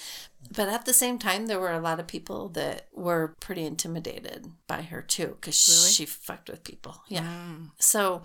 But 0.55 0.69
at 0.69 0.85
the 0.85 0.93
same 0.93 1.17
time, 1.17 1.47
there 1.47 1.59
were 1.59 1.71
a 1.73 1.79
lot 1.79 1.99
of 1.99 2.07
people 2.07 2.49
that 2.49 2.88
were 2.93 3.35
pretty 3.39 3.65
intimidated 3.65 4.45
by 4.67 4.83
her 4.83 5.01
too 5.01 5.38
because 5.41 5.67
Really? 5.67 5.91
she 5.91 6.05
fucked 6.05 6.49
with 6.49 6.63
people. 6.63 6.95
Yeah. 7.07 7.23
Mm. 7.23 7.71
So, 7.79 8.21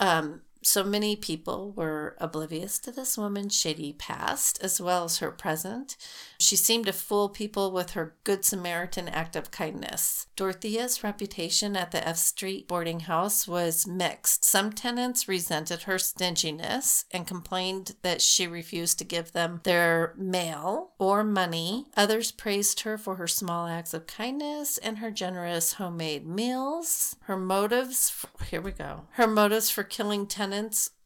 um, 0.00 0.40
so 0.62 0.84
many 0.84 1.16
people 1.16 1.72
were 1.72 2.16
oblivious 2.18 2.78
to 2.80 2.90
this 2.90 3.16
woman's 3.16 3.54
shady 3.54 3.92
past 3.92 4.58
as 4.62 4.80
well 4.80 5.04
as 5.04 5.18
her 5.18 5.30
present. 5.30 5.96
She 6.38 6.56
seemed 6.56 6.86
to 6.86 6.92
fool 6.92 7.28
people 7.28 7.72
with 7.72 7.90
her 7.90 8.16
Good 8.24 8.44
Samaritan 8.44 9.08
act 9.08 9.36
of 9.36 9.50
kindness. 9.50 10.26
Dorothea's 10.36 11.02
reputation 11.02 11.76
at 11.76 11.90
the 11.90 12.06
F 12.06 12.16
Street 12.16 12.68
boarding 12.68 13.00
house 13.00 13.48
was 13.48 13.86
mixed. 13.86 14.44
Some 14.44 14.72
tenants 14.72 15.28
resented 15.28 15.82
her 15.82 15.98
stinginess 15.98 17.04
and 17.10 17.26
complained 17.26 17.96
that 18.02 18.20
she 18.20 18.46
refused 18.46 18.98
to 18.98 19.04
give 19.04 19.32
them 19.32 19.60
their 19.64 20.14
mail 20.16 20.92
or 20.98 21.24
money. 21.24 21.86
Others 21.96 22.32
praised 22.32 22.80
her 22.80 22.98
for 22.98 23.16
her 23.16 23.26
small 23.26 23.66
acts 23.66 23.94
of 23.94 24.06
kindness 24.06 24.78
and 24.78 24.98
her 24.98 25.10
generous 25.10 25.74
homemade 25.74 26.26
meals. 26.26 27.16
Her 27.22 27.36
motives, 27.36 28.26
here 28.48 28.60
we 28.60 28.72
go. 28.72 29.06
Her 29.12 29.26
motives 29.26 29.70
for 29.70 29.82
killing 29.82 30.26
tenants 30.26 30.57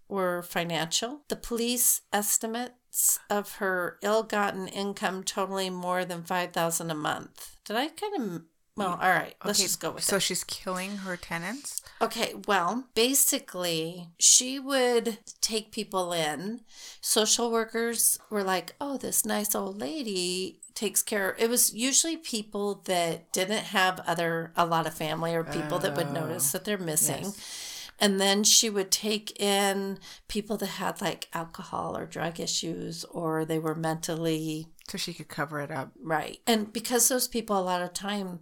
were 0.08 0.42
financial. 0.42 1.20
The 1.28 1.36
police 1.36 2.02
estimates 2.12 3.18
of 3.30 3.56
her 3.56 3.98
ill-gotten 4.02 4.68
income 4.68 5.24
totaling 5.24 5.74
more 5.74 6.04
than 6.04 6.22
5000 6.22 6.90
a 6.90 6.94
month. 6.94 7.56
Did 7.64 7.76
I 7.76 7.88
kind 7.88 8.14
of 8.20 8.42
well, 8.74 8.98
all 9.02 9.10
right. 9.10 9.34
Let's 9.44 9.58
Okay, 9.60 9.66
just 9.66 9.80
go 9.80 9.90
with 9.90 10.02
so 10.02 10.16
it. 10.16 10.20
she's 10.22 10.44
killing 10.44 10.96
her 10.98 11.18
tenants. 11.18 11.82
Okay, 12.00 12.32
well, 12.48 12.84
basically, 12.94 14.08
she 14.18 14.58
would 14.58 15.18
take 15.42 15.72
people 15.72 16.14
in. 16.14 16.62
Social 17.02 17.50
workers 17.52 18.18
were 18.30 18.42
like, 18.42 18.74
oh, 18.80 18.96
this 18.96 19.26
nice 19.26 19.54
old 19.54 19.78
lady 19.78 20.60
takes 20.74 21.02
care. 21.02 21.36
It 21.38 21.50
was 21.50 21.74
usually 21.74 22.16
people 22.16 22.80
that 22.86 23.30
didn't 23.30 23.64
have 23.64 24.00
other, 24.06 24.52
a 24.56 24.64
lot 24.64 24.86
of 24.86 24.94
family 24.94 25.34
or 25.34 25.44
people 25.44 25.78
that 25.80 25.94
would 25.94 26.06
Oh, 26.08 26.12
notice 26.12 26.50
that 26.52 26.64
they're 26.64 26.78
missing. 26.78 27.24
yes. 27.24 27.68
And 28.02 28.20
then 28.20 28.42
she 28.44 28.68
would 28.68 28.90
take 28.90 29.40
in 29.40 29.98
people 30.28 30.56
that 30.58 30.66
had 30.66 31.00
like 31.00 31.28
alcohol 31.32 31.96
or 31.96 32.04
drug 32.04 32.40
issues 32.40 33.04
or 33.04 33.44
they 33.44 33.58
were 33.60 33.74
mentally 33.76 34.66
So 34.88 34.98
she 34.98 35.14
could 35.14 35.28
cover 35.28 35.60
it 35.60 35.70
up. 35.70 35.92
Right. 36.02 36.38
And 36.46 36.72
because 36.72 37.08
those 37.08 37.28
people, 37.28 37.56
a 37.58 37.62
lot 37.62 37.80
of 37.80 37.94
time, 37.94 38.40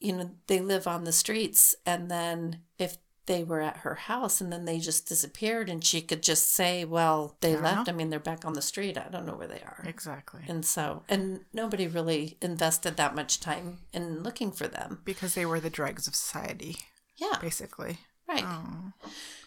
you 0.00 0.12
know, 0.14 0.30
they 0.48 0.58
live 0.60 0.86
on 0.88 1.04
the 1.04 1.12
streets. 1.12 1.74
And 1.86 2.10
then 2.10 2.60
if 2.78 2.96
they 3.26 3.44
were 3.44 3.60
at 3.60 3.78
her 3.78 3.94
house 3.94 4.40
and 4.40 4.52
then 4.52 4.64
they 4.64 4.80
just 4.80 5.06
disappeared 5.06 5.68
and 5.70 5.84
she 5.84 6.00
could 6.00 6.20
just 6.22 6.52
say, 6.52 6.84
well, 6.84 7.36
they 7.42 7.52
don't 7.52 7.62
left. 7.62 7.86
know. 7.86 7.92
I 7.92 7.96
mean, 7.96 8.10
they're 8.10 8.18
back 8.18 8.44
on 8.44 8.54
the 8.54 8.62
street. 8.62 8.98
I 8.98 9.08
don't 9.08 9.24
know 9.26 9.36
where 9.36 9.46
they 9.46 9.60
are. 9.60 9.84
Exactly. 9.86 10.40
And 10.48 10.64
so, 10.66 11.04
and 11.08 11.40
nobody 11.52 11.86
really 11.86 12.38
invested 12.42 12.96
that 12.96 13.14
much 13.14 13.38
time 13.38 13.78
in 13.92 14.24
looking 14.24 14.50
for 14.50 14.66
them. 14.66 15.02
Because 15.04 15.34
they 15.34 15.46
were 15.46 15.60
the 15.60 15.70
dregs 15.70 16.08
of 16.08 16.16
society, 16.16 16.78
Yeah. 17.18 17.38
basically. 17.40 17.98
Right. 18.30 18.44
Oh. 18.46 18.92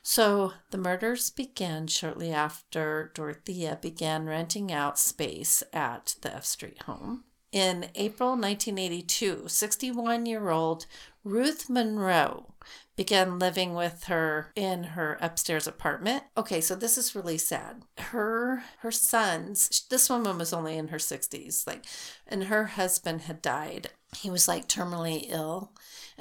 So 0.01 0.51
the 0.71 0.77
murders 0.77 1.29
began 1.29 1.87
shortly 1.87 2.31
after 2.31 3.11
Dorothea 3.13 3.79
began 3.81 4.25
renting 4.25 4.71
out 4.71 4.99
space 4.99 5.63
at 5.71 6.15
the 6.21 6.35
F 6.35 6.43
Street 6.43 6.83
home. 6.83 7.23
In 7.53 7.85
April 7.95 8.31
1982, 8.31 9.43
61 9.47 10.25
year 10.25 10.49
old 10.49 10.85
Ruth 11.23 11.69
Monroe 11.69 12.55
began 12.97 13.39
living 13.39 13.73
with 13.73 14.05
her 14.05 14.51
in 14.55 14.83
her 14.83 15.17
upstairs 15.21 15.67
apartment. 15.67 16.23
Okay, 16.35 16.59
so 16.59 16.75
this 16.75 16.97
is 16.97 17.15
really 17.15 17.37
sad. 17.37 17.83
Her 17.97 18.63
her 18.79 18.91
sons, 18.91 19.85
this 19.89 20.09
woman 20.09 20.37
was 20.37 20.51
only 20.51 20.77
in 20.77 20.89
her 20.89 20.97
60s, 20.97 21.65
like 21.65 21.85
and 22.27 22.45
her 22.45 22.65
husband 22.65 23.21
had 23.21 23.41
died. 23.41 23.91
He 24.17 24.29
was 24.29 24.47
like 24.47 24.67
terminally 24.67 25.27
ill 25.29 25.71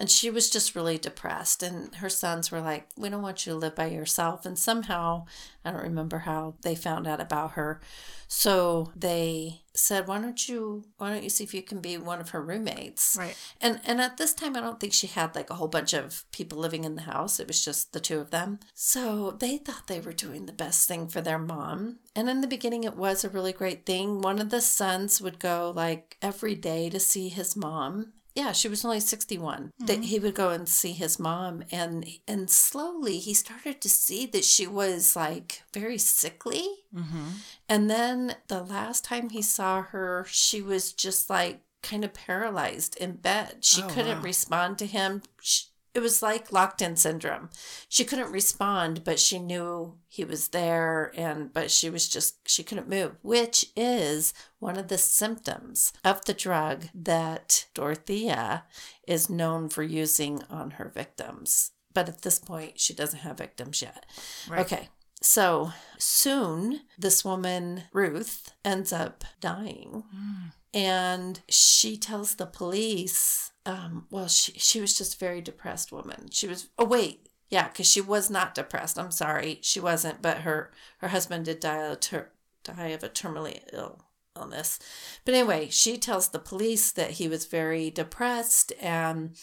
and 0.03 0.11
she 0.11 0.31
was 0.31 0.51
just 0.51 0.75
really 0.75 0.99
depressed. 0.99 1.63
And 1.63 1.95
her 1.95 2.09
sons 2.09 2.51
were 2.51 2.61
like 2.61 2.89
we 2.97 3.09
don't 3.09 3.23
want 3.23 3.47
you 3.47 3.53
to 3.53 3.59
live 3.59 3.77
by 3.77 3.87
yourself. 3.87 4.45
And 4.45 4.59
somehow 4.59 5.27
i 5.65 5.71
don't 5.71 5.81
remember 5.81 6.19
how 6.19 6.55
they 6.63 6.75
found 6.75 7.07
out 7.07 7.21
about 7.21 7.53
her. 7.53 7.81
So 8.27 8.91
they 8.97 9.63
said 9.75 10.09
why 10.09 10.21
don't 10.21 10.49
you 10.49 10.83
why 10.97 11.11
don't 11.11 11.23
you 11.23 11.31
see 11.31 11.45
if 11.45 11.55
you 11.55 11.63
can 11.63 11.81
be 11.81 11.97
one 11.99 12.21
of 12.21 12.31
her 12.31 12.43
roommates? 12.43 13.15
Right. 13.17 13.37
and 13.61 13.81
and 13.87 14.01
at 14.01 14.17
this 14.17 14.35
time 14.35 14.57
i 14.57 14.61
don't 14.61 14.81
think 14.81 14.93
she 14.93 15.07
had 15.07 15.37
like 15.37 15.51
a 15.51 15.55
whole 15.55 15.69
bunch 15.69 15.93
of 15.93 16.25
people 16.33 16.59
living 16.59 16.83
in 16.83 16.97
the 16.97 17.03
house. 17.03 17.39
It 17.39 17.47
was 17.47 17.65
just 17.65 17.93
the 17.93 18.01
two 18.01 18.19
of 18.19 18.33
them. 18.33 18.59
So 18.75 19.31
they 19.31 19.57
thought 19.57 19.87
they 19.87 20.01
were 20.01 20.13
doing 20.13 20.47
the 20.47 20.53
best 20.65 20.89
thing 20.89 21.07
for 21.07 21.21
their 21.21 21.39
mom. 21.39 22.01
And 22.17 22.29
in 22.29 22.41
the 22.41 22.49
beginning 22.49 22.83
it 22.83 22.97
was 22.97 23.23
a 23.23 23.31
really 23.31 23.53
great 23.53 23.87
thing. 23.87 24.21
One 24.21 24.41
of 24.41 24.51
the 24.51 24.63
sons 24.63 25.23
would 25.23 25.39
go 25.39 25.73
like 25.77 26.17
every 26.21 26.57
day 26.57 26.91
to 26.91 26.99
see 26.99 27.29
his 27.29 27.55
mom 27.55 28.15
yeah, 28.35 28.53
she 28.53 28.69
was 28.69 28.85
only 28.85 29.01
61. 29.01 29.71
That 29.81 30.05
he 30.05 30.19
would 30.19 30.35
go 30.35 30.51
and 30.51 30.69
see 30.69 30.93
his 30.93 31.19
mom 31.19 31.65
and 31.71 32.07
and 32.27 32.49
slowly 32.51 33.19
he 33.19 33.35
started 33.35 33.81
to 33.83 33.89
see 33.89 34.27
that 34.27 34.45
she 34.45 34.67
was 34.67 35.15
like 35.17 35.63
very 35.75 35.99
sickly. 35.99 36.67
Mm-hmm. 36.95 37.27
And 37.69 37.91
then 37.91 38.37
the 38.49 38.63
last 38.63 39.05
time 39.05 39.31
he 39.31 39.43
saw 39.43 39.83
her, 39.83 40.25
she 40.29 40.63
was 40.63 40.93
just 40.93 41.29
like 41.29 41.61
kind 41.83 42.05
of 42.05 42.15
paralyzed 42.15 42.97
in 42.97 43.13
bed. 43.17 43.57
She 43.65 43.83
Oh, 43.83 43.89
couldn't 43.89 44.19
wow. 44.19 44.23
respond 44.25 44.79
to 44.79 44.87
him. 44.87 45.23
She, 45.41 45.65
it 45.95 46.01
was 46.01 46.23
like 46.23 46.53
locked 46.53 46.81
in 46.81 46.97
syndrome. 46.97 47.51
She 47.89 48.05
couldn't 48.05 48.33
respond, 48.33 49.05
but 49.05 49.19
she 49.21 49.39
knew 49.39 49.99
he 50.09 50.25
was 50.25 50.49
there 50.49 51.13
and 51.17 51.53
but 51.53 51.71
she 51.71 51.91
was 51.91 52.09
just 52.09 52.37
she 52.49 52.63
couldn't 52.63 52.89
move, 52.89 53.17
which 53.23 53.67
is 53.77 54.33
one 54.59 54.79
of 54.79 54.89
the 54.89 54.99
symptoms 54.99 55.93
of 56.05 56.25
the 56.25 56.35
drug 56.35 56.87
that 56.95 57.67
Dorothea 57.75 58.65
is 59.07 59.29
known 59.29 59.69
for 59.69 59.83
using 59.83 60.43
on 60.49 60.73
her 60.73 60.91
victims. 60.95 61.73
But 61.95 62.09
at 62.09 62.23
this 62.23 62.39
point, 62.39 62.81
she 62.81 62.95
doesn't 62.95 63.21
have 63.21 63.37
victims 63.37 63.83
yet. 63.83 64.07
Right. 64.49 64.61
Okay. 64.61 64.89
So 65.21 65.73
soon, 65.99 66.81
this 66.99 67.25
woman, 67.25 67.85
Ruth, 67.93 68.53
ends 68.65 68.93
up 68.93 69.25
dying. 69.41 70.05
Mm. 70.15 70.53
And 70.75 71.41
she 71.49 71.97
tells 71.97 72.35
the 72.35 72.47
police, 72.47 73.53
um, 73.67 74.07
well, 74.11 74.29
she, 74.29 74.53
she 74.53 74.81
was 74.81 74.97
just 74.97 75.15
a 75.15 75.19
very 75.19 75.41
depressed 75.41 75.93
woman. 75.93 76.29
She 76.31 76.47
was, 76.47 76.69
oh, 76.79 76.85
wait. 76.85 77.29
Yeah, 77.51 77.69
because 77.69 77.87
she 77.87 78.01
was 78.01 78.31
not 78.31 78.55
depressed. 78.55 78.99
I'm 78.99 79.11
sorry. 79.11 79.59
She 79.61 79.79
wasn't, 79.79 80.23
but 80.23 80.39
her, 80.39 80.73
her 80.99 81.09
husband 81.09 81.45
did 81.45 81.61
die 81.61 81.85
of, 81.85 82.01
ter- 82.01 82.31
die 82.65 82.89
of 82.89 83.03
a 83.03 83.11
terminally 83.11 83.61
ill 83.73 84.05
illness. 84.37 84.79
But 85.25 85.35
anyway, 85.35 85.69
she 85.71 85.99
tells 85.99 86.29
the 86.29 86.39
police 86.39 86.91
that 86.93 87.13
he 87.13 87.29
was 87.29 87.47
very 87.47 87.91
depressed 87.91 88.73
and 88.81 89.37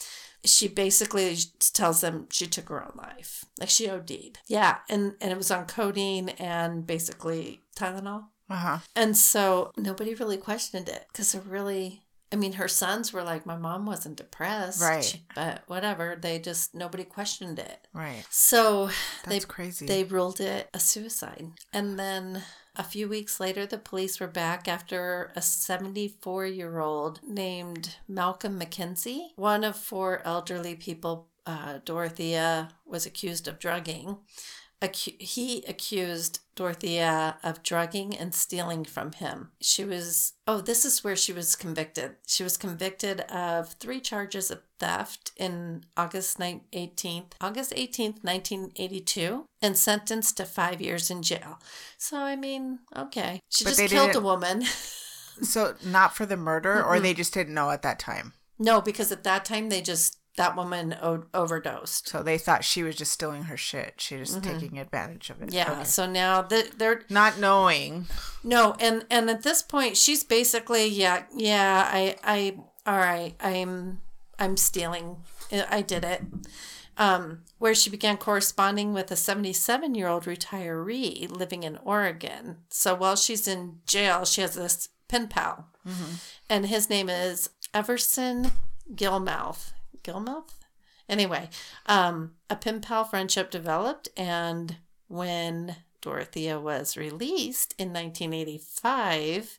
she 0.43 0.67
basically 0.67 1.35
tells 1.73 2.01
them 2.01 2.27
she 2.31 2.47
took 2.47 2.69
her 2.69 2.83
own 2.83 2.93
life. 2.95 3.45
Like 3.59 3.69
she 3.69 3.89
OD'd. 3.89 4.39
Yeah, 4.47 4.77
and, 4.89 5.15
and 5.21 5.31
it 5.31 5.37
was 5.37 5.51
on 5.51 5.65
codeine 5.65 6.29
and 6.29 6.87
basically 6.87 7.61
Tylenol. 7.75 8.25
Uh-huh. 8.49 8.79
And 8.95 9.15
so 9.15 9.71
nobody 9.77 10.15
really 10.15 10.37
questioned 10.37 10.89
it 10.89 11.05
because 11.11 11.31
they're 11.31 11.41
really, 11.41 12.01
I 12.31 12.35
mean, 12.35 12.53
her 12.53 12.67
sons 12.67 13.13
were 13.13 13.23
like, 13.23 13.45
my 13.45 13.57
mom 13.57 13.85
wasn't 13.85 14.17
depressed. 14.17 14.81
Right. 14.81 15.19
But 15.35 15.63
whatever. 15.67 16.17
They 16.19 16.39
just, 16.39 16.73
nobody 16.73 17.03
questioned 17.03 17.59
it. 17.59 17.87
Right. 17.93 18.25
So 18.29 18.87
That's 19.25 19.45
they, 19.45 19.47
crazy. 19.47 19.85
they 19.85 20.03
ruled 20.03 20.39
it 20.39 20.69
a 20.73 20.79
suicide. 20.79 21.47
And 21.73 21.99
then 21.99 22.43
a 22.75 22.83
few 22.83 23.07
weeks 23.09 23.39
later, 23.39 23.65
the 23.65 23.77
police 23.77 24.19
were 24.19 24.27
back 24.27 24.67
after 24.67 25.31
a 25.35 25.41
74 25.41 26.45
year 26.47 26.79
old 26.79 27.19
named 27.27 27.97
Malcolm 28.07 28.59
McKenzie. 28.59 29.29
One 29.35 29.63
of 29.63 29.75
four 29.75 30.21
elderly 30.25 30.75
people, 30.75 31.27
uh, 31.45 31.79
Dorothea, 31.83 32.69
was 32.85 33.05
accused 33.05 33.47
of 33.47 33.59
drugging. 33.59 34.17
Acu- 34.81 35.21
he 35.21 35.63
accused 35.67 36.39
Dorothea 36.55 37.37
of 37.43 37.63
drugging 37.63 38.15
and 38.15 38.33
stealing 38.33 38.85
from 38.85 39.11
him. 39.11 39.51
She 39.61 39.83
was, 39.83 40.33
oh, 40.47 40.61
this 40.61 40.85
is 40.85 41.03
where 41.03 41.15
she 41.15 41.33
was 41.33 41.55
convicted. 41.55 42.15
She 42.25 42.43
was 42.43 42.55
convicted 42.57 43.21
of 43.21 43.73
three 43.73 43.99
charges 43.99 44.49
of 44.51 44.61
theft 44.79 45.31
in 45.35 45.83
August 45.97 46.39
9, 46.39 46.61
18th, 46.73 47.31
August 47.41 47.73
18th, 47.75 48.23
1982, 48.23 49.45
and 49.61 49.77
sentenced 49.77 50.37
to 50.37 50.45
five 50.45 50.81
years 50.81 51.09
in 51.09 51.23
jail. 51.23 51.59
So, 51.97 52.17
I 52.17 52.35
mean, 52.35 52.79
okay. 52.95 53.41
She 53.49 53.63
But 53.65 53.75
just 53.75 53.89
killed 53.91 54.15
a 54.15 54.21
woman. 54.21 54.63
so 55.41 55.75
not 55.85 56.15
for 56.15 56.25
the 56.25 56.37
murder, 56.37 56.83
or 56.83 56.99
they 56.99 57.13
just 57.13 57.33
didn't 57.33 57.53
know 57.53 57.69
at 57.71 57.81
that 57.81 57.99
time. 57.99 58.33
no, 58.57 58.81
because 58.81 59.11
at 59.11 59.23
that 59.23 59.45
time 59.45 59.69
they 59.69 59.81
just, 59.81 60.17
that 60.39 60.55
woman 60.55 60.95
o- 61.01 61.25
overdosed. 61.33 62.07
So 62.07 62.23
they 62.23 62.37
thought 62.37 62.63
she 62.63 62.81
was 62.81 62.95
just 62.95 63.11
stealing 63.11 63.43
her 63.43 63.57
shit. 63.57 63.95
She 63.97 64.15
was 64.15 64.35
taking 64.37 64.79
advantage 64.79 65.29
of 65.29 65.41
it. 65.41 65.49
Mm-hmm. 65.49 65.55
Yeah, 65.55 65.71
Okay. 65.73 65.83
so 65.83 66.05
now 66.09 66.41
the, 66.41 66.67
they're 66.77 67.03
Not 67.09 67.37
knowing. 67.39 68.07
No, 68.43 68.75
and 68.79 69.05
and 69.11 69.29
at 69.29 69.43
this 69.43 69.61
point, 69.61 69.97
she's 69.97 70.23
basically 70.23 70.87
yeah, 70.87 71.23
yeah. 71.35 71.89
I 71.91 72.15
I 72.23 72.57
all 72.85 72.97
right. 72.97 73.35
I'm 73.41 74.01
I'm 74.39 74.55
stealing. 74.57 75.17
I 75.51 75.81
did 75.81 76.03
it. 76.05 76.21
Um, 76.97 77.43
where 77.59 77.73
she 77.75 77.89
began 77.89 78.17
corresponding 78.17 78.93
with 78.93 79.09
a 79.11 79.15
77 79.15 79.95
year 79.95 80.07
old 80.07 80.25
retiree 80.25 81.29
living 81.31 81.63
in 81.63 81.77
Oregon. 81.83 82.57
So 82.69 82.93
while 82.95 83.15
she's 83.15 83.47
in 83.47 83.79
jail, 83.87 84.25
she 84.25 84.41
has 84.41 84.55
this 84.55 84.89
pen 85.07 85.27
pal, 85.27 85.67
and 86.49 86.65
his 86.67 86.89
name 86.89 87.09
is 87.09 87.49
Everson 87.73 88.51
Gilmouth. 88.95 89.71
Gilmouth. 90.03 90.51
Anyway, 91.07 91.49
um, 91.87 92.33
a 92.49 92.55
pen 92.55 92.81
pal 92.81 93.03
friendship 93.03 93.49
developed, 93.49 94.09
and 94.15 94.77
when 95.07 95.77
Dorothea 96.01 96.59
was 96.59 96.95
released 96.95 97.73
in 97.77 97.89
1985, 97.89 99.57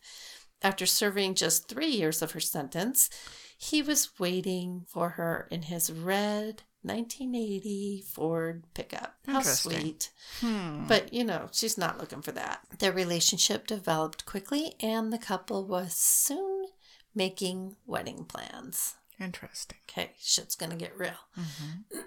after 0.63 0.87
serving 0.87 1.35
just 1.35 1.69
three 1.69 1.91
years 1.91 2.23
of 2.23 2.33
her 2.33 2.41
sentence, 2.41 3.11
he 3.57 3.83
was 3.83 4.19
waiting 4.19 4.85
for 4.89 5.11
her 5.11 5.49
in 5.51 5.63
his 5.63 5.93
red 5.93 6.63
1980 6.83 8.05
Ford 8.09 8.65
pickup. 8.73 9.17
How 9.27 9.43
sweet. 9.43 10.11
Hmm. 10.41 10.87
But, 10.87 11.13
you 11.13 11.25
know, 11.25 11.49
she's 11.53 11.77
not 11.77 11.99
looking 11.99 12.23
for 12.23 12.33
that. 12.33 12.61
Their 12.79 12.93
relationship 12.93 13.67
developed 13.67 14.25
quickly, 14.25 14.75
and 14.81 15.13
the 15.13 15.19
couple 15.19 15.67
was 15.67 15.93
soon 15.93 16.67
making 17.15 17.77
wedding 17.87 18.25
plans. 18.25 18.97
Interesting. 19.21 19.79
Okay, 19.89 20.13
shit's 20.19 20.55
gonna 20.55 20.77
get 20.77 20.97
real. 20.97 21.13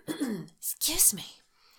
Excuse 0.57 1.13
me. 1.13 1.25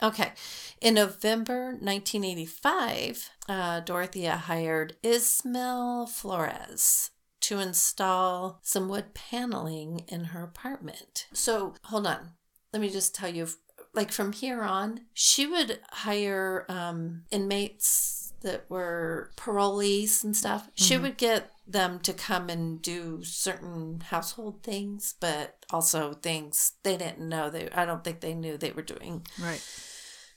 Okay, 0.02 0.32
in 0.80 0.94
November 0.94 1.66
1985, 1.80 3.30
uh, 3.48 3.80
Dorothea 3.80 4.36
hired 4.36 4.96
Ismael 5.02 6.06
Flores 6.06 7.10
to 7.40 7.58
install 7.58 8.60
some 8.62 8.88
wood 8.88 9.14
paneling 9.14 10.04
in 10.08 10.26
her 10.26 10.42
apartment. 10.42 11.26
So, 11.32 11.74
hold 11.84 12.06
on. 12.06 12.32
Let 12.72 12.80
me 12.80 12.90
just 12.90 13.14
tell 13.14 13.28
you 13.28 13.48
like 13.94 14.10
from 14.12 14.32
here 14.32 14.62
on, 14.62 15.02
she 15.12 15.46
would 15.46 15.80
hire 15.90 16.66
um, 16.68 17.22
inmates 17.30 18.23
that 18.44 18.64
were 18.70 19.30
parolees 19.36 20.22
and 20.22 20.36
stuff. 20.36 20.70
She 20.76 20.96
would 20.96 21.16
get 21.16 21.50
them 21.66 21.98
to 22.00 22.12
come 22.12 22.48
and 22.50 22.80
do 22.80 23.24
certain 23.24 24.00
household 24.00 24.62
things, 24.62 25.14
but 25.18 25.64
also 25.70 26.12
things 26.12 26.72
they 26.84 26.96
didn't 26.96 27.28
know. 27.28 27.50
They 27.50 27.68
I 27.70 27.84
don't 27.84 28.04
think 28.04 28.20
they 28.20 28.34
knew 28.34 28.56
they 28.56 28.70
were 28.72 28.82
doing 28.82 29.26
Right. 29.38 29.62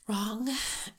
wrong. 0.07 0.49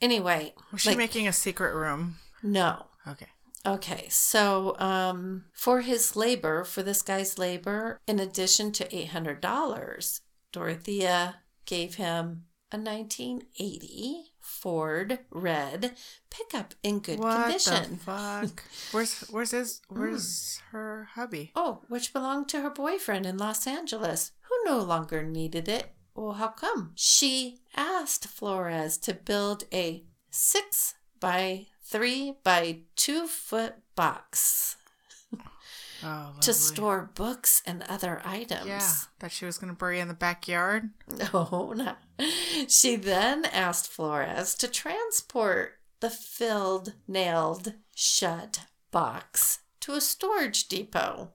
Anyway, 0.01 0.55
Was 0.71 0.83
she 0.83 0.90
like, 0.90 0.99
making 0.99 1.27
a 1.27 1.33
secret 1.33 1.75
room? 1.75 2.16
no. 2.42 2.87
Okay. 3.07 3.27
Okay, 3.66 4.07
so 4.09 4.79
um, 4.79 5.47
for 5.53 5.81
his 5.81 6.14
labor, 6.14 6.62
for 6.64 6.83
this 6.83 7.03
guy's 7.03 7.38
labor, 7.38 8.01
in 8.07 8.21
addition 8.21 8.71
to 8.73 8.85
$800, 8.88 10.21
Dorothea 10.53 11.37
gave 11.66 11.97
him 11.97 12.44
a 12.71 12.77
1980 12.79 14.28
Ford 14.59 15.21
red 15.31 15.92
pickup 16.31 16.75
in 16.83 16.99
good 16.99 17.18
what 17.18 17.42
condition. 17.42 17.92
the 17.92 17.97
fuck? 17.99 18.62
Where's 18.92 19.21
where's 19.31 19.53
his 19.53 19.81
where's 19.88 20.61
hmm. 20.71 20.77
her 20.77 21.09
hubby? 21.12 21.53
Oh, 21.55 21.83
which 21.88 22.12
belonged 22.12 22.49
to 22.51 22.61
her 22.61 22.71
boyfriend 22.71 23.27
in 23.27 23.38
Los 23.38 23.66
Angeles, 23.66 24.33
who 24.42 24.71
no 24.71 24.81
longer 24.81 25.23
needed 25.23 25.68
it. 25.68 25.92
Well, 26.14 26.33
how 26.33 26.49
come? 26.49 26.92
She 26.97 27.61
asked 27.77 28.27
Flores 28.27 28.99
to 28.99 29.14
build 29.14 29.64
a 29.73 30.05
six 30.31 30.94
by 31.21 31.66
three 31.83 32.35
by 32.42 32.81
two 32.97 33.27
foot 33.27 33.77
box 33.94 34.77
Oh, 36.03 36.33
to 36.40 36.53
store 36.53 37.11
books 37.14 37.62
and 37.66 37.83
other 37.88 38.23
items. 38.25 38.66
Yeah, 38.66 38.92
that 39.21 39.33
she 39.33 39.44
was 39.44 39.59
gonna 39.59 39.75
bury 39.75 40.01
in 40.01 40.09
the 40.09 40.14
backyard. 40.14 40.90
No, 41.33 41.73
not. 41.77 41.99
She 42.69 42.97
then 42.97 43.45
asked 43.47 43.89
Flores 43.89 44.55
to 44.57 44.69
transport 44.69 45.79
the 46.01 46.11
filled, 46.11 46.95
nailed, 47.07 47.75
shut 47.95 48.61
box 48.91 49.61
to 49.81 49.95
a 49.95 50.01
storage 50.01 50.69
depot. 50.69 51.33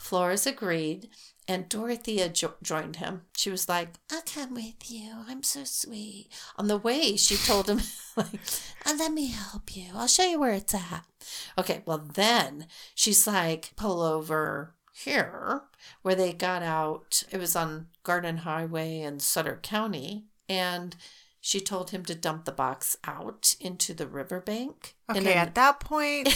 Flores 0.00 0.46
agreed, 0.46 1.08
and 1.48 1.68
Dorothea 1.68 2.28
jo- 2.28 2.54
joined 2.62 2.96
him. 2.96 3.22
She 3.36 3.50
was 3.50 3.68
like, 3.68 3.94
I'll 4.12 4.22
come 4.22 4.54
with 4.54 4.90
you. 4.90 5.10
I'm 5.26 5.42
so 5.42 5.64
sweet. 5.64 6.28
On 6.56 6.68
the 6.68 6.76
way, 6.76 7.16
she 7.16 7.36
told 7.36 7.68
him, 7.68 7.80
like, 8.16 8.40
"Uh, 8.86 8.94
let 8.98 9.12
me 9.12 9.28
help 9.28 9.74
you. 9.74 9.86
I'll 9.94 10.06
show 10.06 10.24
you 10.28 10.38
where 10.38 10.52
it's 10.52 10.74
at. 10.74 11.04
Okay, 11.56 11.82
well, 11.86 11.98
then 12.14 12.66
she's 12.94 13.26
like, 13.26 13.72
pull 13.76 14.02
over 14.02 14.74
here 15.04 15.62
where 16.02 16.14
they 16.14 16.32
got 16.32 16.62
out. 16.62 17.22
It 17.30 17.38
was 17.38 17.54
on 17.56 17.88
Garden 18.02 18.38
Highway 18.38 19.00
in 19.00 19.20
Sutter 19.20 19.58
County. 19.62 20.26
And 20.48 20.96
she 21.40 21.60
told 21.60 21.90
him 21.90 22.04
to 22.04 22.14
dump 22.14 22.44
the 22.44 22.52
box 22.52 22.96
out 23.04 23.54
into 23.60 23.94
the 23.94 24.06
riverbank. 24.06 24.96
Okay, 25.10 25.34
at 25.34 25.54
that 25.54 25.80
point, 25.80 26.28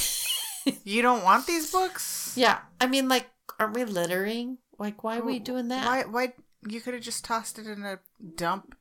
you 0.84 1.02
don't 1.02 1.24
want 1.24 1.46
these 1.46 1.70
books. 1.70 2.34
yeah. 2.36 2.58
I 2.80 2.86
mean, 2.86 3.08
like, 3.08 3.26
aren't 3.58 3.74
we 3.74 3.84
littering? 3.84 4.58
Like, 4.78 5.02
why 5.02 5.18
are 5.18 5.24
we 5.24 5.38
doing 5.38 5.68
that? 5.68 5.86
Why? 5.86 6.04
Why? 6.04 6.32
You 6.68 6.80
could 6.80 6.94
have 6.94 7.02
just 7.02 7.24
tossed 7.24 7.58
it 7.58 7.66
in 7.66 7.82
a 7.82 7.98
dump. 8.36 8.76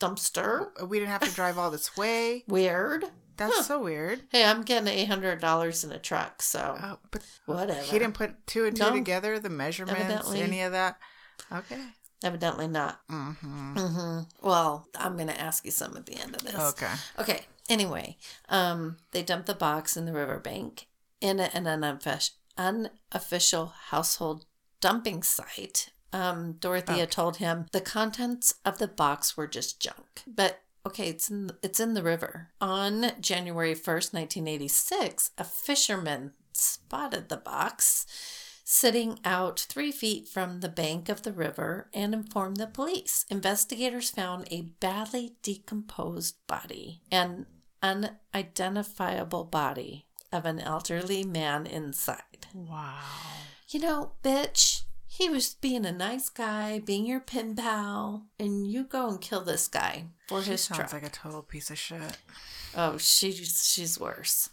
Dumpster? 0.00 0.86
We 0.86 0.98
didn't 0.98 1.12
have 1.12 1.22
to 1.22 1.34
drive 1.34 1.56
all 1.56 1.70
this 1.70 1.96
way. 1.96 2.44
Weird. 2.48 3.04
That's 3.36 3.54
Huh. 3.56 3.62
so 3.62 3.82
weird. 3.82 4.22
Hey, 4.30 4.44
I'm 4.44 4.62
getting 4.62 4.92
$800 5.08 5.84
in 5.84 5.92
a 5.92 5.98
truck, 5.98 6.40
so 6.42 6.78
Oh, 6.82 6.98
but 7.10 7.22
whatever. 7.46 7.80
he 7.82 7.98
didn't 7.98 8.14
put 8.14 8.46
two 8.46 8.64
and 8.66 8.76
two 8.76 8.84
No. 8.84 8.92
together. 8.92 9.38
The 9.38 9.50
measurements, 9.50 10.00
Evidently. 10.00 10.40
any 10.42 10.62
of 10.62 10.72
that. 10.72 10.98
Okay. 11.52 11.80
Evidently 12.22 12.68
not. 12.68 13.00
Mm-hmm. 13.08 13.76
hmm 13.78 14.20
Well, 14.40 14.88
I'm 14.96 15.14
going 15.16 15.28
to 15.28 15.40
ask 15.40 15.64
you 15.64 15.70
some 15.70 15.96
at 15.96 16.06
the 16.06 16.14
end 16.16 16.34
of 16.34 16.42
this. 16.42 16.54
Okay. 16.54 16.92
Okay. 17.18 17.46
Anyway, 17.68 18.16
um, 18.48 18.98
they 19.10 19.22
dumped 19.22 19.46
the 19.46 19.54
box 19.54 19.96
in 19.96 20.04
the 20.06 20.12
riverbank 20.12 20.86
in 21.20 21.40
in 21.40 21.66
an 21.66 21.80
unoffic- 21.82 22.30
unofficial 22.58 23.66
household 23.88 24.46
dumping 24.80 25.22
site. 25.22 25.90
Um, 26.12 26.52
Dorothea 26.60 27.06
told 27.06 27.38
him 27.38 27.66
the 27.72 27.80
contents 27.80 28.54
of 28.64 28.78
the 28.78 28.86
box 28.86 29.36
were 29.36 29.46
just 29.48 29.80
junk. 29.80 30.22
But 30.26 30.60
Okay, 30.86 31.08
it's 31.08 31.30
in, 31.30 31.50
it's 31.62 31.80
in 31.80 31.94
the 31.94 32.02
river. 32.02 32.50
On 32.60 33.12
January 33.20 33.74
1st, 33.74 34.12
1986, 34.12 35.30
a 35.38 35.44
fisherman 35.44 36.32
spotted 36.52 37.28
the 37.28 37.38
box 37.38 38.06
sitting 38.64 39.18
out 39.24 39.60
three 39.60 39.92
feet 39.92 40.26
from 40.26 40.60
the 40.60 40.68
bank 40.68 41.08
of 41.08 41.22
the 41.22 41.32
river 41.32 41.88
and 41.92 42.14
informed 42.14 42.56
the 42.56 42.66
police. 42.66 43.24
Investigators 43.30 44.10
found 44.10 44.46
a 44.50 44.62
badly 44.80 45.36
decomposed 45.42 46.36
body, 46.46 47.02
an 47.10 47.46
unidentifiable 47.82 49.44
body 49.44 50.06
of 50.32 50.46
an 50.46 50.58
elderly 50.58 51.24
man 51.24 51.66
inside. 51.66 52.46
Wow. 52.54 52.98
You 53.68 53.80
know, 53.80 54.12
bitch, 54.22 54.82
he 55.16 55.28
was 55.28 55.54
being 55.54 55.84
a 55.86 55.92
nice 55.92 56.28
guy, 56.28 56.80
being 56.80 57.06
your 57.06 57.20
pen 57.20 57.54
pal, 57.54 58.26
and 58.38 58.66
you 58.70 58.84
go 58.84 59.08
and 59.08 59.20
kill 59.20 59.42
this 59.42 59.68
guy 59.68 60.06
for 60.28 60.42
She 60.42 60.50
his 60.52 60.62
sounds 60.62 60.78
truck. 60.78 60.92
like 60.92 61.06
a 61.06 61.10
total 61.10 61.42
piece 61.42 61.70
of 61.70 61.78
shit. 61.78 62.18
Oh, 62.76 62.98
she's 62.98 63.70
she's 63.72 63.98
worse. 64.00 64.50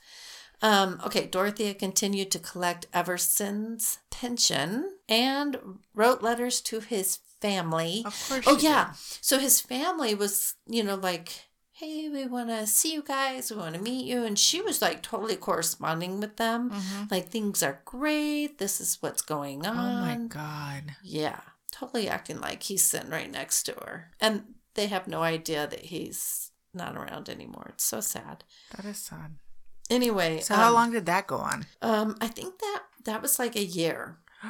Um, 0.62 1.02
okay, 1.06 1.26
Dorothea 1.26 1.74
continued 1.74 2.30
to 2.32 2.40
collect 2.40 2.86
Everson's 2.94 3.98
pension 4.12 4.98
and 5.10 5.58
wrote 5.96 6.22
letters 6.22 6.62
to 6.62 6.80
his 6.82 7.18
family. 7.42 8.04
Of 8.06 8.26
course. 8.30 8.46
Oh 8.48 8.60
yeah. 8.62 8.94
So 9.22 9.40
his 9.40 9.60
family 9.60 10.14
was, 10.14 10.54
you 10.68 10.84
know, 10.84 10.94
like, 10.96 11.50
hey, 11.82 12.10
we 12.10 12.28
want 12.28 12.50
to 12.50 12.68
see 12.68 12.94
you 12.94 13.02
guys. 13.02 13.50
We 13.50 13.58
want 13.58 13.74
to 13.74 13.82
meet 13.82 14.06
you, 14.06 14.24
and 14.24 14.38
she 14.38 14.62
was 14.62 14.84
like 14.84 15.02
totally 15.02 15.36
corresponding 15.36 16.20
with 16.20 16.38
them. 16.38 16.70
Mhm. 16.70 17.10
Like 17.10 17.30
things 17.30 17.64
are 17.64 17.82
great. 17.86 18.60
This 18.60 18.80
is 18.80 18.98
what's 19.02 19.24
going 19.24 19.66
on. 19.66 19.78
Oh 19.78 20.06
my 20.06 20.16
god. 20.28 20.96
Yeah, 21.04 21.40
totally 21.72 22.08
acting 22.08 22.40
like 22.40 22.62
he's 22.64 22.84
sitting 22.84 23.10
right 23.10 23.32
next 23.32 23.64
to 23.64 23.72
her. 23.74 24.12
And 24.20 24.54
they 24.76 24.88
have 24.88 25.08
no 25.08 25.24
idea 25.24 25.66
that 25.66 25.86
he's 25.86 26.52
not 26.72 26.96
around 26.96 27.30
anymore. 27.30 27.68
It's 27.70 27.84
so 27.84 28.00
sad. 28.00 28.44
That 28.76 28.86
is 28.86 28.98
sad. 29.00 29.38
Anyway, 29.90 30.40
So 30.40 30.56
how 30.56 30.70
um, 30.70 30.74
long 30.76 30.92
did 30.92 31.08
that 31.08 31.26
go 31.28 31.38
on? 31.38 31.66
Um, 31.82 32.16
I 32.22 32.28
think 32.28 32.60
that 32.60 32.84
that 33.06 33.22
was 33.22 33.40
like 33.40 33.56
a 33.56 33.64
year. 33.64 34.20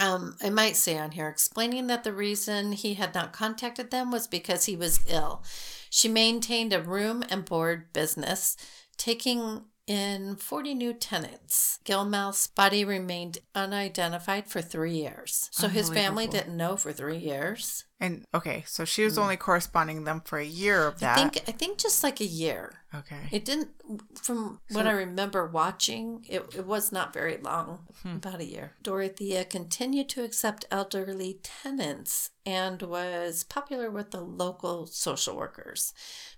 Um, 0.00 0.36
I 0.42 0.50
might 0.50 0.74
say 0.74 0.98
on 0.98 1.12
here 1.12 1.28
explaining 1.28 1.86
that 1.86 2.02
the 2.02 2.14
reason 2.14 2.72
he 2.72 2.94
had 2.94 3.14
not 3.14 3.32
contacted 3.32 3.92
them 3.92 4.10
was 4.10 4.26
because 4.26 4.64
he 4.64 4.74
was 4.74 4.98
ill. 5.06 5.44
She 5.94 6.08
maintained 6.08 6.72
a 6.72 6.80
room 6.80 7.22
and 7.28 7.44
board 7.44 7.92
business, 7.92 8.56
taking 8.96 9.64
in 9.86 10.36
40 10.36 10.74
new 10.74 10.94
tenants. 10.94 11.80
Gillmouth's 11.84 12.46
body 12.46 12.82
remained 12.82 13.40
unidentified 13.54 14.46
for 14.46 14.62
three 14.62 14.94
years. 14.94 15.50
So 15.52 15.68
his 15.68 15.90
family 15.90 16.26
didn't 16.26 16.56
know 16.56 16.78
for 16.78 16.92
three 16.92 17.18
years. 17.18 17.84
And 18.00 18.24
okay, 18.34 18.64
so 18.66 18.86
she 18.86 19.04
was 19.04 19.18
only 19.18 19.36
corresponding 19.36 20.04
them 20.04 20.22
for 20.24 20.38
a 20.38 20.46
year 20.46 20.86
of 20.86 20.98
that. 21.00 21.18
Mm. 21.18 21.20
I 21.20 21.28
think 21.28 21.44
I 21.46 21.52
think 21.52 21.78
just 21.78 22.02
like 22.02 22.22
a 22.22 22.24
year. 22.24 22.72
Okay. 22.94 23.16
It 23.30 23.44
didn't, 23.44 23.70
from 24.14 24.60
what 24.70 24.86
I 24.86 24.92
remember 24.92 25.46
watching, 25.46 26.24
it, 26.28 26.42
it 26.56 26.66
was 26.66 26.92
not 26.92 27.12
very 27.12 27.38
long, 27.38 27.86
Hmm. 28.02 28.16
about 28.16 28.40
a 28.40 28.44
year. 28.44 28.74
Dorothea 28.82 29.44
continued 29.44 30.08
to 30.10 30.24
accept 30.24 30.64
elderly 30.70 31.40
tenants 31.42 32.30
and 32.44 32.82
was 32.82 33.44
popular 33.44 33.90
with 33.90 34.10
the 34.10 34.20
local 34.20 34.86
social 34.86 35.36
workers 35.36 35.92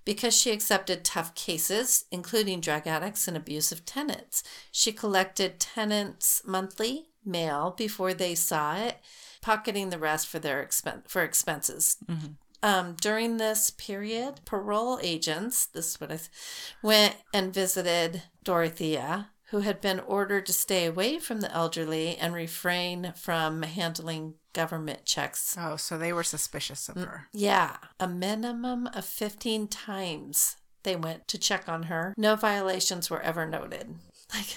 because 0.04 0.36
she 0.36 0.50
accepted 0.52 1.04
tough 1.04 1.34
cases, 1.34 2.04
including 2.10 2.60
drug 2.60 2.86
addicts 2.86 3.26
and 3.26 3.36
abusive 3.36 3.84
tenants. 3.84 4.42
She 4.70 4.92
collected 4.92 5.58
tenants' 5.60 6.42
monthly 6.44 7.08
mail 7.24 7.74
before 7.76 8.12
they 8.12 8.34
saw 8.34 8.76
it, 8.76 8.98
pocketing 9.40 9.90
the 9.90 9.98
rest 9.98 10.26
for 10.28 10.38
their 10.38 10.64
expen- 10.64 11.08
for 11.08 11.22
expenses. 11.22 11.96
Um, 12.64 12.96
during 13.00 13.36
this 13.36 13.68
period, 13.70 14.40
parole 14.46 14.98
agents, 15.02 15.66
this 15.66 15.90
is 15.90 16.00
what 16.00 16.10
I 16.10 16.16
th- 16.16 16.30
went 16.82 17.16
and 17.34 17.52
visited 17.52 18.22
Dorothea, 18.42 19.28
who 19.50 19.60
had 19.60 19.80
been 19.82 20.00
ordered 20.00 20.46
to 20.46 20.52
stay 20.54 20.86
away 20.86 21.18
from 21.18 21.40
the 21.42 21.52
elderly 21.52 22.16
and 22.16 22.32
refrain 22.34 23.12
from 23.16 23.62
handling 23.62 24.34
government 24.54 25.04
checks. 25.04 25.56
Oh, 25.60 25.76
so 25.76 25.98
they 25.98 26.12
were 26.12 26.24
suspicious 26.24 26.86
Mm. 26.88 26.96
of 26.96 27.02
her. 27.08 27.28
Yeah, 27.32 27.76
a 28.00 28.08
minimum 28.08 28.86
of 28.94 29.04
15 29.04 29.68
times 29.68 30.56
they 30.84 30.96
went 30.96 31.28
to 31.28 31.38
check 31.38 31.68
on 31.68 31.84
her. 31.84 32.14
No 32.16 32.34
violations 32.36 33.10
were 33.10 33.20
ever 33.20 33.46
noted. 33.46 33.96
Like, 34.34 34.56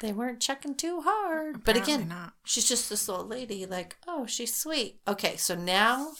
they 0.00 0.12
weren't 0.12 0.40
checking 0.40 0.74
too 0.74 1.00
hard. 1.02 1.64
but 1.64 1.76
again, 1.76 2.08
not. 2.08 2.34
she's 2.44 2.68
just 2.68 2.90
this 2.90 3.08
old 3.08 3.28
lady, 3.30 3.64
like, 3.64 3.96
oh, 4.06 4.26
she's 4.26 4.54
sweet. 4.54 5.00
Okay, 5.08 5.36
so 5.36 5.54
now 5.54 6.12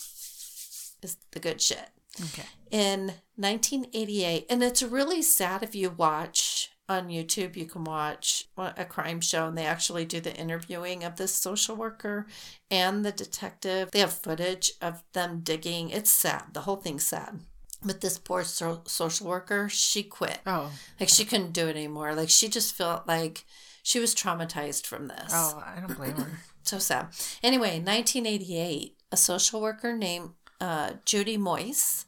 is 1.02 1.16
the 1.32 1.40
good 1.40 1.60
shit. 1.60 1.90
Okay. 2.20 2.44
In 2.70 3.12
1988, 3.36 4.46
and 4.48 4.62
it's 4.62 4.82
really 4.82 5.22
sad 5.22 5.62
if 5.62 5.74
you 5.74 5.90
watch 5.90 6.70
on 6.88 7.08
YouTube, 7.08 7.56
you 7.56 7.66
can 7.66 7.84
watch 7.84 8.44
a 8.56 8.84
crime 8.84 9.20
show 9.20 9.48
and 9.48 9.58
they 9.58 9.66
actually 9.66 10.04
do 10.04 10.20
the 10.20 10.34
interviewing 10.34 11.02
of 11.04 11.16
this 11.16 11.34
social 11.34 11.74
worker 11.76 12.26
and 12.70 13.04
the 13.04 13.12
detective. 13.12 13.90
They 13.90 13.98
have 13.98 14.12
footage 14.12 14.72
of 14.80 15.02
them 15.12 15.40
digging. 15.42 15.90
It's 15.90 16.10
sad. 16.10 16.44
The 16.52 16.60
whole 16.60 16.76
thing's 16.76 17.04
sad. 17.04 17.40
But 17.84 18.00
this 18.00 18.18
poor 18.18 18.44
so- 18.44 18.82
social 18.86 19.26
worker, 19.26 19.68
she 19.68 20.02
quit. 20.02 20.38
Oh. 20.46 20.72
Like 20.98 21.08
she 21.08 21.24
couldn't 21.24 21.52
do 21.52 21.66
it 21.66 21.76
anymore. 21.76 22.14
Like 22.14 22.30
she 22.30 22.48
just 22.48 22.74
felt 22.74 23.06
like 23.06 23.44
she 23.82 23.98
was 24.00 24.14
traumatized 24.14 24.86
from 24.86 25.08
this. 25.08 25.32
Oh, 25.32 25.62
I 25.64 25.80
don't 25.80 25.96
blame 25.96 26.16
her. 26.16 26.30
So 26.62 26.80
sad. 26.80 27.10
Anyway, 27.44 27.78
1988, 27.78 28.96
a 29.12 29.16
social 29.16 29.60
worker 29.60 29.96
named 29.96 30.30
uh, 30.60 30.94
Judy 31.04 31.36
Moise 31.36 32.06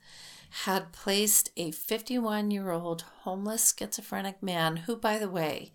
had 0.64 0.92
placed 0.92 1.50
a 1.56 1.70
51 1.70 2.50
year 2.50 2.70
old 2.70 3.02
homeless 3.22 3.74
schizophrenic 3.76 4.42
man 4.42 4.78
who, 4.78 4.96
by 4.96 5.18
the 5.18 5.28
way, 5.28 5.72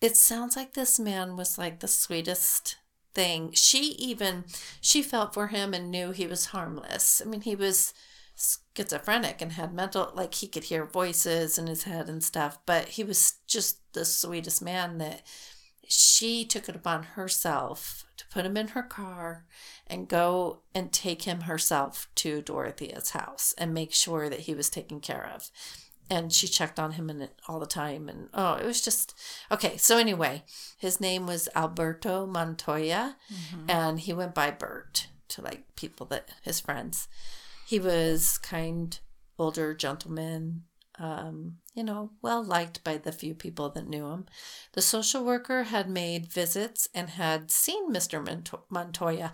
it 0.00 0.16
sounds 0.16 0.56
like 0.56 0.74
this 0.74 0.98
man 0.98 1.36
was 1.36 1.58
like 1.58 1.80
the 1.80 1.88
sweetest 1.88 2.76
thing. 3.14 3.52
She 3.52 3.92
even 3.98 4.44
she 4.80 5.02
felt 5.02 5.34
for 5.34 5.48
him 5.48 5.74
and 5.74 5.90
knew 5.90 6.12
he 6.12 6.26
was 6.26 6.46
harmless. 6.46 7.20
I 7.24 7.28
mean, 7.28 7.42
he 7.42 7.56
was 7.56 7.92
schizophrenic 8.36 9.42
and 9.42 9.52
had 9.52 9.74
mental 9.74 10.12
like 10.14 10.34
he 10.34 10.46
could 10.46 10.64
hear 10.64 10.84
voices 10.84 11.58
in 11.58 11.66
his 11.66 11.82
head 11.82 12.08
and 12.08 12.22
stuff, 12.22 12.58
but 12.64 12.90
he 12.90 13.04
was 13.04 13.34
just 13.46 13.92
the 13.92 14.04
sweetest 14.04 14.62
man 14.62 14.98
that 14.98 15.22
she 15.88 16.44
took 16.44 16.68
it 16.68 16.76
upon 16.76 17.02
herself 17.02 18.04
to 18.18 18.26
put 18.28 18.44
him 18.44 18.56
in 18.56 18.68
her 18.68 18.82
car 18.82 19.46
and 19.86 20.06
go 20.08 20.60
and 20.74 20.92
take 20.92 21.22
him 21.22 21.42
herself 21.42 22.08
to 22.16 22.42
Dorothea's 22.42 23.10
house 23.10 23.54
and 23.56 23.72
make 23.72 23.94
sure 23.94 24.28
that 24.28 24.40
he 24.40 24.54
was 24.54 24.68
taken 24.68 25.00
care 25.00 25.30
of. 25.34 25.50
And 26.10 26.32
she 26.32 26.46
checked 26.46 26.78
on 26.78 26.92
him 26.92 27.10
and 27.10 27.28
all 27.48 27.58
the 27.58 27.66
time. 27.66 28.08
And 28.08 28.28
oh, 28.34 28.54
it 28.54 28.64
was 28.64 28.80
just 28.80 29.14
okay. 29.50 29.76
So, 29.76 29.98
anyway, 29.98 30.44
his 30.78 31.00
name 31.00 31.26
was 31.26 31.48
Alberto 31.54 32.26
Montoya 32.26 33.16
and 33.68 34.00
he 34.00 34.12
went 34.12 34.34
by 34.34 34.50
Bert 34.50 35.08
to 35.28 35.42
like 35.42 35.64
people 35.76 36.06
that 36.06 36.30
his 36.42 36.60
friends. 36.60 37.08
He 37.66 37.78
was 37.78 38.38
kind, 38.38 38.98
older 39.38 39.74
gentleman, 39.74 40.62
um, 40.98 41.58
you 41.78 41.84
know, 41.84 42.10
well 42.20 42.42
liked 42.42 42.82
by 42.84 42.96
the 42.98 43.12
few 43.12 43.34
people 43.34 43.70
that 43.70 43.88
knew 43.88 44.06
him. 44.10 44.26
The 44.72 44.82
social 44.82 45.24
worker 45.24 45.62
had 45.64 45.88
made 45.88 46.26
visits 46.32 46.88
and 46.92 47.08
had 47.10 47.50
seen 47.52 47.92
Mr. 47.92 48.22
Monto- 48.22 48.62
Montoya. 48.68 49.30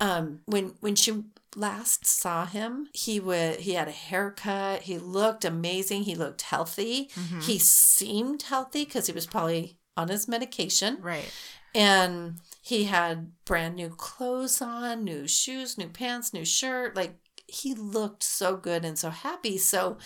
Um, 0.00 0.40
when 0.46 0.74
when 0.80 0.96
she 0.96 1.22
last 1.56 2.04
saw 2.04 2.46
him, 2.46 2.88
he 2.92 3.20
would 3.20 3.60
he 3.60 3.74
had 3.74 3.86
a 3.88 3.92
haircut. 3.92 4.82
He 4.82 4.98
looked 4.98 5.44
amazing. 5.44 6.02
He 6.02 6.16
looked 6.16 6.42
healthy. 6.42 7.10
He 7.42 7.58
seemed 7.60 8.42
healthy 8.42 8.84
because 8.84 9.06
he 9.06 9.12
was 9.12 9.26
probably 9.26 9.78
on 9.96 10.08
his 10.08 10.26
medication 10.26 10.98
Right. 11.00 11.30
and 11.74 12.40
he 12.60 12.84
had 12.84 13.30
brand 13.44 13.76
new 13.76 13.90
clothes 13.90 14.60
on, 14.60 15.04
new 15.04 15.28
shoes, 15.28 15.78
new 15.78 15.88
pants, 15.88 16.32
new 16.34 16.44
shirt. 16.44 16.96
Like 16.96 17.14
he 17.46 17.74
looked 17.74 18.24
so 18.24 18.56
good 18.56 18.84
and 18.84 18.98
so 18.98 19.10
happy. 19.10 19.56
So, 19.58 19.98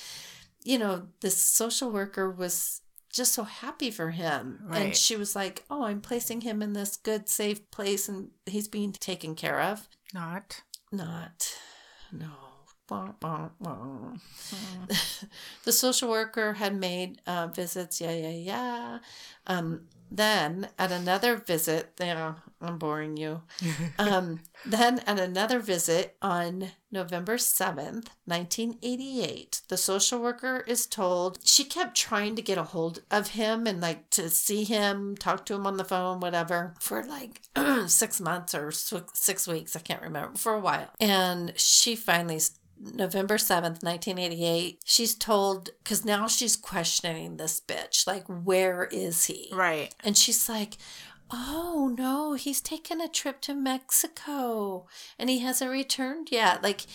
you 0.68 0.78
know, 0.78 1.08
this 1.22 1.42
social 1.42 1.90
worker 1.90 2.30
was 2.30 2.82
just 3.10 3.32
so 3.32 3.44
happy 3.44 3.90
for 3.90 4.10
him. 4.10 4.68
And 4.70 4.94
she 4.94 5.16
was 5.16 5.34
like, 5.34 5.64
Oh, 5.70 5.84
I'm 5.84 6.02
placing 6.02 6.42
him 6.42 6.60
in 6.60 6.74
this 6.74 6.98
good, 6.98 7.26
safe 7.26 7.70
place 7.70 8.06
and 8.06 8.28
he's 8.44 8.68
being 8.68 8.92
taken 8.92 9.34
care 9.34 9.62
of. 9.62 9.88
Not. 10.12 10.60
Not, 10.92 11.54
no. 12.12 12.32
Bah, 12.86 13.12
bah, 13.18 13.48
bah. 13.60 14.14
the 15.64 15.72
social 15.72 16.10
worker 16.10 16.54
had 16.54 16.74
made 16.74 17.20
uh, 17.26 17.46
visits, 17.46 18.00
yeah, 18.00 18.12
yeah, 18.12 18.28
yeah. 18.28 18.98
Um, 19.46 19.88
then 20.10 20.68
at 20.78 20.92
another 20.92 21.36
visit, 21.36 21.92
yeah, 22.00 22.34
I'm 22.60 22.78
boring 22.78 23.16
you. 23.16 23.42
Um, 23.98 24.40
then 24.64 25.00
at 25.00 25.18
another 25.18 25.58
visit 25.58 26.16
on 26.22 26.70
November 26.90 27.36
7th, 27.36 28.08
1988, 28.26 29.62
the 29.68 29.76
social 29.76 30.20
worker 30.20 30.64
is 30.66 30.86
told 30.86 31.38
she 31.44 31.64
kept 31.64 31.96
trying 31.96 32.36
to 32.36 32.42
get 32.42 32.58
a 32.58 32.62
hold 32.62 33.02
of 33.10 33.28
him 33.28 33.66
and 33.66 33.80
like 33.80 34.08
to 34.10 34.30
see 34.30 34.64
him, 34.64 35.16
talk 35.16 35.44
to 35.46 35.54
him 35.54 35.66
on 35.66 35.76
the 35.76 35.84
phone, 35.84 36.20
whatever, 36.20 36.74
for 36.80 37.04
like 37.04 37.42
six 37.86 38.20
months 38.20 38.54
or 38.54 38.70
six 38.70 39.12
six 39.14 39.46
weeks. 39.46 39.74
I 39.74 39.80
can't 39.80 40.02
remember, 40.02 40.38
for 40.38 40.54
a 40.54 40.60
while. 40.60 40.90
And 41.00 41.52
she 41.56 41.96
finally 41.96 42.40
November 42.80 43.36
7th, 43.36 43.82
1988. 43.82 44.80
She's 44.84 45.14
told, 45.14 45.70
because 45.82 46.04
now 46.04 46.26
she's 46.26 46.56
questioning 46.56 47.36
this 47.36 47.60
bitch. 47.60 48.06
Like, 48.06 48.24
where 48.26 48.84
is 48.84 49.24
he? 49.24 49.50
Right. 49.52 49.94
And 50.04 50.16
she's 50.16 50.48
like, 50.48 50.76
oh 51.30 51.94
no, 51.96 52.34
he's 52.34 52.60
taken 52.60 53.00
a 53.00 53.08
trip 53.08 53.40
to 53.42 53.54
Mexico 53.54 54.86
and 55.18 55.28
he 55.28 55.40
hasn't 55.40 55.70
returned 55.70 56.28
yet. 56.30 56.62
Like, 56.62 56.86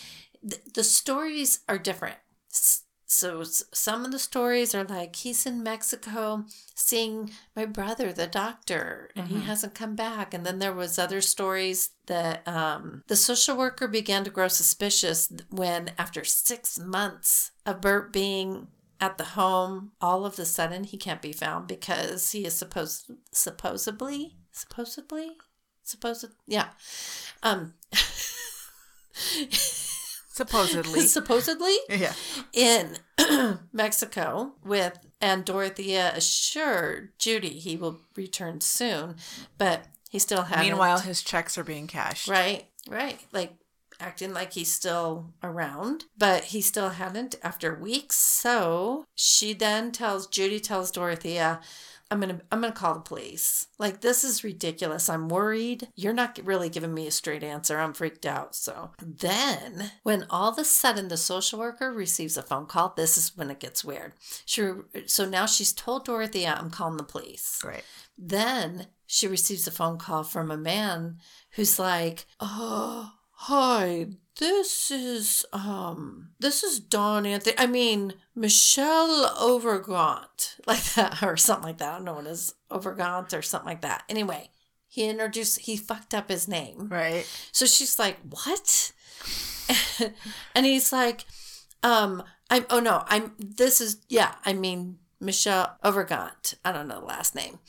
th- 0.48 0.62
the 0.74 0.84
stories 0.84 1.60
are 1.68 1.78
different. 1.78 2.18
S- 2.52 2.83
So 3.14 3.44
some 3.44 4.06
of 4.06 4.12
the 4.12 4.20
stories 4.20 4.74
are 4.74 4.84
like 4.84 5.16
he's 5.16 5.46
in 5.46 5.62
Mexico 5.62 6.46
seeing 6.74 7.32
my 7.56 7.66
brother, 7.66 8.12
the 8.12 8.28
doctor, 8.28 9.12
and 9.16 9.28
he 9.28 9.42
hasn't 9.42 9.76
come 9.76 9.96
back. 9.96 10.34
And 10.34 10.46
then 10.46 10.60
there 10.60 10.74
was 10.74 10.98
other 10.98 11.22
stories 11.22 11.92
that 12.08 12.46
um, 12.48 13.04
the 13.08 13.16
social 13.16 13.56
worker 13.56 13.88
began 13.88 14.24
to 14.24 14.30
grow 14.30 14.48
suspicious 14.48 15.32
when, 15.50 15.92
after 15.98 16.24
six 16.24 16.80
months 16.80 17.52
of 17.66 17.82
Bert 17.82 18.12
being 18.12 18.68
at 19.00 19.18
the 19.18 19.24
home, 19.24 19.92
all 20.02 20.26
of 20.26 20.40
a 20.40 20.46
sudden 20.46 20.84
he 20.84 20.98
can't 20.98 21.22
be 21.22 21.34
found 21.34 21.68
because 21.68 22.32
he 22.32 22.46
is 22.46 22.56
supposed 22.56 23.12
supposedly 23.32 24.38
supposedly 24.52 25.32
supposed 25.84 26.28
yeah 26.48 26.68
um 27.42 27.74
Supposedly. 30.34 31.00
supposedly 31.08 31.76
yeah. 31.90 32.14
in 32.54 32.98
Mexico 33.72 34.54
with 34.66 34.98
and 35.22 35.46
Dorothea 35.46 36.12
assured 36.16 37.12
Judy 37.20 37.60
he 37.60 37.78
will 37.78 38.00
return 38.16 38.60
soon, 38.60 39.16
but 39.60 39.86
he 40.10 40.18
still 40.18 40.42
hasn't. 40.42 40.68
Meanwhile, 40.68 41.00
his 41.02 41.22
checks 41.22 41.56
are 41.58 41.64
being 41.64 41.86
cashed. 41.86 42.28
right, 42.28 42.66
right, 42.90 43.20
like 43.32 43.54
acting 44.00 44.34
like 44.34 44.54
he's 44.54 44.72
still 44.72 45.34
around, 45.44 46.06
but 46.18 46.46
he 46.46 46.62
still 46.62 46.90
hadn't 46.90 47.36
after 47.44 47.76
weeks. 47.76 48.18
So 48.18 49.06
she 49.14 49.54
then 49.54 49.92
tells 49.92 50.26
Judy 50.26 50.60
tells 50.60 50.90
Dorothea. 50.90 51.62
I'm 52.14 52.20
gonna 52.20 52.42
I'm 52.52 52.62
gonna 52.62 52.74
call 52.74 52.94
the 52.94 53.00
police. 53.00 53.70
Like 53.80 54.02
this 54.02 54.24
is 54.24 54.44
ridiculous. 54.44 55.10
I'm 55.10 55.30
worried. 55.30 55.88
You're 55.96 56.14
not 56.14 56.40
really 56.44 56.70
giving 56.70 56.94
me 56.94 57.08
a 57.08 57.12
straight 57.12 57.44
answer. 57.44 57.80
I'm 57.80 57.94
freaked 57.94 58.28
out. 58.28 58.56
So 58.56 58.92
then, 59.02 59.94
when 60.04 60.28
all 60.30 60.52
of 60.52 60.60
a 60.60 60.64
sudden 60.64 61.08
the 61.08 61.18
social 61.18 61.58
worker 61.58 61.92
receives 61.92 62.38
a 62.38 62.44
phone 62.44 62.68
call, 62.68 62.94
this 62.96 63.18
is 63.18 63.36
when 63.36 63.50
it 63.50 63.60
gets 63.60 63.84
weird. 63.84 64.14
She 64.46 64.70
so 65.08 65.28
now 65.28 65.48
she's 65.48 65.74
told 65.74 66.06
Dorothea, 66.06 66.56
I'm 66.56 66.70
calling 66.70 66.98
the 66.98 67.04
police. 67.04 67.60
Right. 67.66 67.84
Then 68.16 68.86
she 69.08 69.28
receives 69.28 69.66
a 69.66 69.72
phone 69.72 69.98
call 69.98 70.24
from 70.24 70.52
a 70.52 70.58
man 70.58 71.18
who's 71.54 71.80
like, 71.80 72.28
"Oh, 72.40 73.12
hi. 73.44 74.08
This 74.40 74.90
is 74.90 75.46
um 75.54 76.30
this 76.40 76.64
is 76.64 76.80
Don 76.80 77.26
Anthony. 77.26 77.56
I 77.58 77.68
mean, 77.68 78.14
Michelle 78.36 79.34
Overgaunt." 79.40 80.58
Like 80.66 80.84
that 80.96 81.22
or 81.22 81.36
something 81.36 81.68
like 81.68 81.80
that. 81.80 81.90
I 81.90 81.96
don't 81.98 82.06
know 82.06 82.14
what 82.14 82.26
it 82.26 82.32
is. 82.32 82.56
Overgaunt 82.72 83.34
or 83.34 83.42
something 83.42 83.68
like 83.68 83.82
that. 83.82 84.04
Anyway, 84.08 84.50
he 84.88 85.10
introduced 85.10 85.60
he 85.60 85.76
fucked 85.76 86.14
up 86.14 86.30
his 86.30 86.48
name. 86.48 86.88
Right. 86.88 87.28
So 87.52 87.66
she's 87.66 88.00
like, 88.00 88.18
"What?" 88.22 88.94
and 90.56 90.66
he's 90.66 90.94
like, 90.94 91.26
"Um, 91.84 92.24
I'm. 92.50 92.66
Oh 92.70 92.80
no, 92.80 93.04
I'm. 93.08 93.34
This 93.38 93.82
is 93.82 93.98
yeah. 94.08 94.36
I 94.46 94.54
mean, 94.54 95.00
Michelle 95.20 95.78
Overgant. 95.84 96.56
I 96.64 96.72
don't 96.72 96.88
know 96.88 97.02
the 97.02 97.06
last 97.06 97.36
name. 97.36 97.60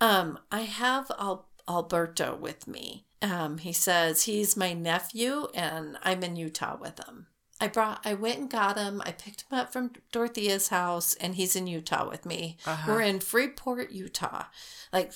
Um, 0.00 0.38
I 0.52 0.60
have 0.60 1.10
Al- 1.18 1.48
Alberto 1.68 2.36
with 2.36 2.68
me. 2.68 3.06
Um, 3.24 3.56
he 3.56 3.72
says 3.72 4.24
he's 4.24 4.54
my 4.54 4.74
nephew, 4.74 5.48
and 5.54 5.96
I'm 6.02 6.22
in 6.22 6.36
Utah 6.36 6.76
with 6.78 6.98
him. 6.98 7.26
I 7.58 7.68
brought. 7.68 8.04
I 8.04 8.12
went 8.12 8.38
and 8.38 8.50
got 8.50 8.76
him. 8.76 9.00
I 9.06 9.12
picked 9.12 9.44
him 9.50 9.58
up 9.58 9.72
from 9.72 9.92
Dorothea's 10.12 10.68
house, 10.68 11.14
and 11.14 11.34
he's 11.34 11.56
in 11.56 11.66
Utah 11.66 12.06
with 12.08 12.26
me. 12.26 12.58
Uh-huh. 12.66 12.92
We're 12.92 13.00
in 13.00 13.20
Freeport, 13.20 13.90
Utah. 13.92 14.44
Like." 14.92 15.12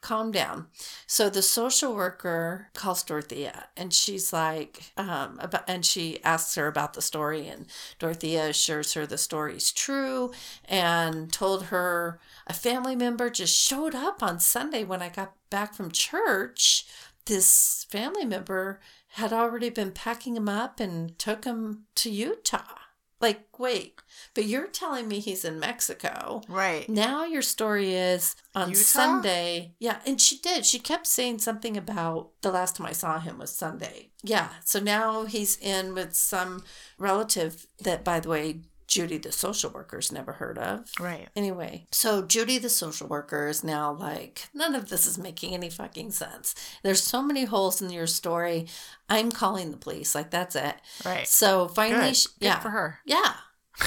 calm 0.00 0.32
down. 0.32 0.66
So 1.06 1.28
the 1.28 1.42
social 1.42 1.94
worker 1.94 2.68
calls 2.74 3.02
Dorothea 3.02 3.66
and 3.76 3.92
she's 3.92 4.32
like, 4.32 4.92
um, 4.96 5.38
about, 5.40 5.64
and 5.68 5.84
she 5.84 6.22
asks 6.24 6.54
her 6.54 6.66
about 6.66 6.94
the 6.94 7.02
story, 7.02 7.46
and 7.48 7.66
Dorothea 7.98 8.48
assures 8.48 8.94
her 8.94 9.06
the 9.06 9.18
story's 9.18 9.70
true 9.72 10.32
and 10.64 11.32
told 11.32 11.64
her 11.64 12.18
a 12.46 12.52
family 12.52 12.96
member 12.96 13.30
just 13.30 13.56
showed 13.56 13.94
up 13.94 14.22
on 14.22 14.40
Sunday 14.40 14.84
when 14.84 15.02
I 15.02 15.08
got 15.10 15.34
back 15.50 15.74
from 15.74 15.90
church. 15.90 16.86
This 17.30 17.86
family 17.88 18.24
member 18.24 18.80
had 19.10 19.32
already 19.32 19.70
been 19.70 19.92
packing 19.92 20.36
him 20.36 20.48
up 20.48 20.80
and 20.80 21.16
took 21.16 21.44
him 21.44 21.84
to 21.94 22.10
Utah. 22.10 22.74
Like, 23.20 23.56
wait, 23.56 24.00
but 24.34 24.46
you're 24.46 24.66
telling 24.66 25.06
me 25.06 25.20
he's 25.20 25.44
in 25.44 25.60
Mexico. 25.60 26.42
Right. 26.48 26.88
Now 26.88 27.24
your 27.24 27.42
story 27.42 27.94
is 27.94 28.34
on 28.52 28.70
Utah? 28.70 28.80
Sunday. 28.80 29.74
Yeah, 29.78 30.00
and 30.04 30.20
she 30.20 30.38
did. 30.38 30.66
She 30.66 30.80
kept 30.80 31.06
saying 31.06 31.38
something 31.38 31.76
about 31.76 32.30
the 32.42 32.50
last 32.50 32.74
time 32.74 32.86
I 32.88 32.92
saw 32.92 33.20
him 33.20 33.38
was 33.38 33.52
Sunday. 33.52 34.10
Yeah, 34.24 34.48
so 34.64 34.80
now 34.80 35.24
he's 35.24 35.56
in 35.58 35.94
with 35.94 36.14
some 36.16 36.64
relative 36.98 37.68
that, 37.84 38.02
by 38.02 38.18
the 38.18 38.28
way, 38.28 38.62
Judy, 38.90 39.18
the 39.18 39.32
social 39.32 39.70
worker's 39.70 40.10
never 40.10 40.32
heard 40.32 40.58
of. 40.58 40.90
Right. 40.98 41.28
Anyway, 41.36 41.86
so 41.92 42.22
Judy, 42.22 42.58
the 42.58 42.68
social 42.68 43.06
worker, 43.06 43.46
is 43.46 43.62
now 43.62 43.92
like, 43.92 44.48
none 44.52 44.74
of 44.74 44.88
this 44.88 45.06
is 45.06 45.16
making 45.16 45.54
any 45.54 45.70
fucking 45.70 46.10
sense. 46.10 46.54
There's 46.82 47.02
so 47.02 47.22
many 47.22 47.44
holes 47.44 47.80
in 47.80 47.90
your 47.90 48.08
story. 48.08 48.66
I'm 49.08 49.30
calling 49.30 49.70
the 49.70 49.76
police. 49.76 50.14
Like, 50.14 50.30
that's 50.30 50.56
it. 50.56 50.74
Right. 51.04 51.26
So 51.26 51.68
finally, 51.68 52.08
Good. 52.08 52.16
she, 52.16 52.28
Good 52.40 52.46
yeah. 52.46 52.58
for 52.58 52.70
her. 52.70 52.98
Yeah. 53.06 53.34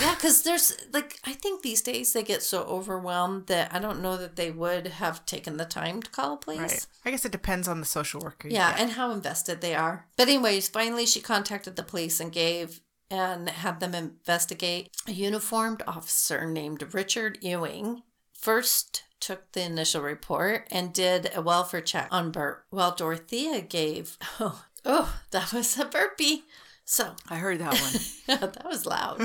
Yeah, 0.02 0.16
because 0.16 0.42
there's 0.42 0.76
like, 0.92 1.20
I 1.24 1.34
think 1.34 1.62
these 1.62 1.82
days 1.82 2.14
they 2.14 2.24
get 2.24 2.42
so 2.42 2.64
overwhelmed 2.64 3.48
that 3.48 3.76
I 3.76 3.80
don't 3.80 4.02
know 4.02 4.18
that 4.18 4.38
they 4.38 4.50
would 4.50 4.88
have 4.88 5.24
taken 5.26 5.58
the 5.58 5.66
time 5.66 6.02
to 6.02 6.10
call 6.10 6.38
police. 6.38 6.60
Right. 6.60 6.86
I 7.06 7.12
guess 7.12 7.26
it 7.26 7.32
depends 7.32 7.68
on 7.68 7.80
the 7.80 7.86
social 7.86 8.22
worker. 8.22 8.48
Yeah, 8.48 8.74
and 8.80 8.92
how 8.92 9.12
invested 9.12 9.62
they 9.62 9.76
are. 9.76 10.08
But, 10.18 10.30
anyways, 10.30 10.70
finally 10.70 11.06
she 11.06 11.20
contacted 11.20 11.76
the 11.76 11.84
police 11.84 12.20
and 12.20 12.32
gave 12.32 12.80
and 13.14 13.48
had 13.48 13.80
them 13.80 13.94
investigate. 13.94 14.90
A 15.08 15.12
uniformed 15.12 15.84
officer 15.86 16.50
named 16.50 16.96
Richard 16.96 17.38
Ewing 17.42 18.02
first 18.34 19.04
took 19.20 19.52
the 19.52 19.62
initial 19.62 20.02
report 20.02 20.68
and 20.72 20.92
did 20.92 21.30
a 21.36 21.42
welfare 21.42 21.80
check 21.80 22.08
on 22.10 22.32
Bert, 22.32 22.66
while 22.72 22.96
Dorothea 22.96 23.62
gave, 23.62 24.18
oh, 24.40 24.66
oh 24.84 25.20
that 25.30 25.54
was 25.54 25.78
a 25.78 25.86
burpee. 25.86 26.46
So, 26.86 27.16
I 27.30 27.36
heard 27.36 27.60
that 27.60 27.80
one. 27.80 28.40
that 28.42 28.66
was 28.66 28.86
loud. 28.88 29.18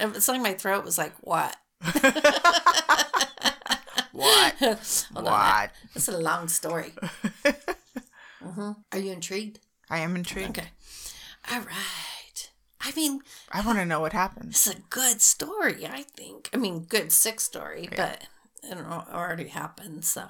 It 0.00 0.14
was 0.14 0.28
like 0.28 0.40
my 0.40 0.54
throat 0.54 0.84
was 0.84 0.96
like, 0.96 1.14
what? 1.20 1.56
what? 4.12 4.54
Hold 4.54 4.78
What? 5.12 5.70
That's 5.92 6.08
a 6.08 6.16
long 6.16 6.46
story. 6.48 6.94
hmm 8.40 8.70
Are 8.92 8.98
you 8.98 9.12
intrigued? 9.12 9.58
I 9.90 9.98
am 9.98 10.14
intrigued. 10.16 10.58
Okay. 10.58 10.68
All 11.52 11.60
right. 11.60 12.13
I 12.84 12.92
mean, 12.94 13.20
I 13.50 13.64
want 13.64 13.78
to 13.78 13.84
know 13.86 14.00
what 14.00 14.12
happened. 14.12 14.50
it's 14.50 14.66
a 14.66 14.76
good 14.90 15.20
story, 15.20 15.86
I 15.86 16.02
think. 16.02 16.50
I 16.52 16.56
mean, 16.58 16.80
good 16.84 17.12
sick 17.12 17.40
story, 17.40 17.88
but 17.96 18.24
it 18.62 18.78
already 18.78 19.48
happened. 19.48 20.04
So, 20.04 20.22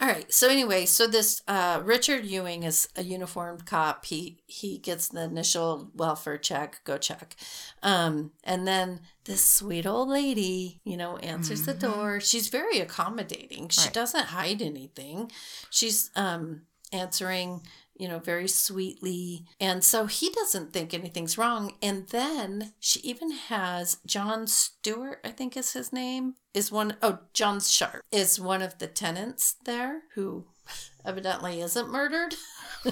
all 0.00 0.08
right. 0.08 0.32
So 0.32 0.48
anyway, 0.48 0.86
so 0.86 1.06
this 1.06 1.42
uh, 1.48 1.80
Richard 1.84 2.24
Ewing 2.24 2.62
is 2.64 2.88
a 2.96 3.02
uniformed 3.02 3.66
cop. 3.66 4.04
He 4.06 4.38
he 4.46 4.78
gets 4.78 5.08
the 5.08 5.22
initial 5.22 5.90
welfare 5.94 6.38
check, 6.38 6.80
go 6.84 6.96
check, 6.98 7.36
um, 7.82 8.32
and 8.44 8.66
then 8.66 9.00
this 9.24 9.42
sweet 9.44 9.86
old 9.86 10.08
lady, 10.08 10.80
you 10.84 10.96
know, 10.96 11.16
answers 11.18 11.66
the 11.66 11.74
door. 11.74 12.20
She's 12.20 12.48
very 12.48 12.78
accommodating. 12.80 13.68
She 13.68 13.82
Right. 13.82 13.92
doesn't 13.92 14.26
hide 14.26 14.62
anything. 14.62 15.30
She's 15.70 16.10
um, 16.16 16.62
answering 16.92 17.62
you 18.00 18.08
know, 18.08 18.18
very 18.18 18.48
sweetly. 18.48 19.44
And 19.60 19.84
so 19.84 20.06
he 20.06 20.30
doesn't 20.30 20.72
think 20.72 20.94
anything's 20.94 21.36
wrong. 21.36 21.74
And 21.82 22.08
then 22.08 22.72
she 22.80 22.98
even 23.00 23.30
has 23.30 23.98
John 24.06 24.46
Stewart, 24.46 25.20
I 25.22 25.28
think 25.30 25.54
is 25.54 25.74
his 25.74 25.92
name, 25.92 26.34
is 26.54 26.72
one, 26.72 26.96
oh, 27.02 27.18
John 27.34 27.60
Sharp 27.60 28.02
is 28.10 28.40
one 28.40 28.62
of 28.62 28.78
the 28.78 28.86
tenants 28.86 29.56
there 29.66 30.02
who 30.14 30.46
evidently 31.04 31.60
isn't 31.60 31.90
murdered. 31.90 32.34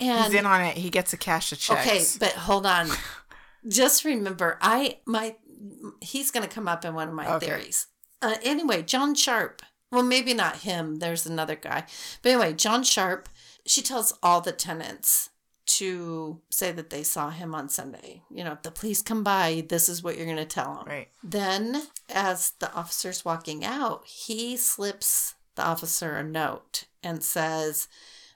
and 0.00 0.32
He's 0.32 0.34
in 0.34 0.46
on 0.46 0.62
it. 0.62 0.78
He 0.78 0.88
gets 0.88 1.12
a 1.12 1.18
cash 1.18 1.52
of 1.52 1.58
checks. 1.58 1.86
Okay, 1.86 2.04
but 2.18 2.32
hold 2.32 2.64
on. 2.64 2.88
Just 3.68 4.04
remember, 4.04 4.58
I 4.62 4.98
my 5.06 5.36
he's 6.00 6.30
going 6.32 6.42
to 6.48 6.52
come 6.52 6.66
up 6.66 6.84
in 6.84 6.94
one 6.94 7.08
of 7.08 7.14
my 7.14 7.34
Okay. 7.34 7.46
theories. 7.46 7.86
Uh, 8.20 8.34
anyway, 8.42 8.82
John 8.82 9.14
Sharp. 9.14 9.62
Well, 9.92 10.02
maybe 10.02 10.32
not 10.32 10.60
him. 10.60 10.96
There's 10.96 11.26
another 11.26 11.54
guy. 11.54 11.84
But 12.22 12.30
anyway, 12.30 12.54
John 12.54 12.82
Sharp. 12.82 13.28
She 13.66 13.82
tells 13.82 14.16
all 14.22 14.40
the 14.40 14.52
tenants 14.52 15.30
to 15.66 16.40
say 16.50 16.72
that 16.72 16.90
they 16.90 17.02
saw 17.02 17.30
him 17.30 17.54
on 17.54 17.68
Sunday. 17.68 18.22
You 18.30 18.44
know, 18.44 18.52
if 18.52 18.62
the 18.62 18.70
police 18.70 19.00
come 19.02 19.22
by, 19.22 19.64
this 19.68 19.88
is 19.88 20.02
what 20.02 20.16
you're 20.16 20.26
going 20.26 20.36
to 20.36 20.44
tell 20.44 20.74
them. 20.74 20.84
Right. 20.86 21.08
Then, 21.22 21.82
as 22.12 22.52
the 22.58 22.72
officer's 22.74 23.24
walking 23.24 23.64
out, 23.64 24.04
he 24.06 24.56
slips 24.56 25.34
the 25.54 25.62
officer 25.64 26.16
a 26.16 26.24
note 26.24 26.84
and 27.02 27.22
says, 27.22 27.86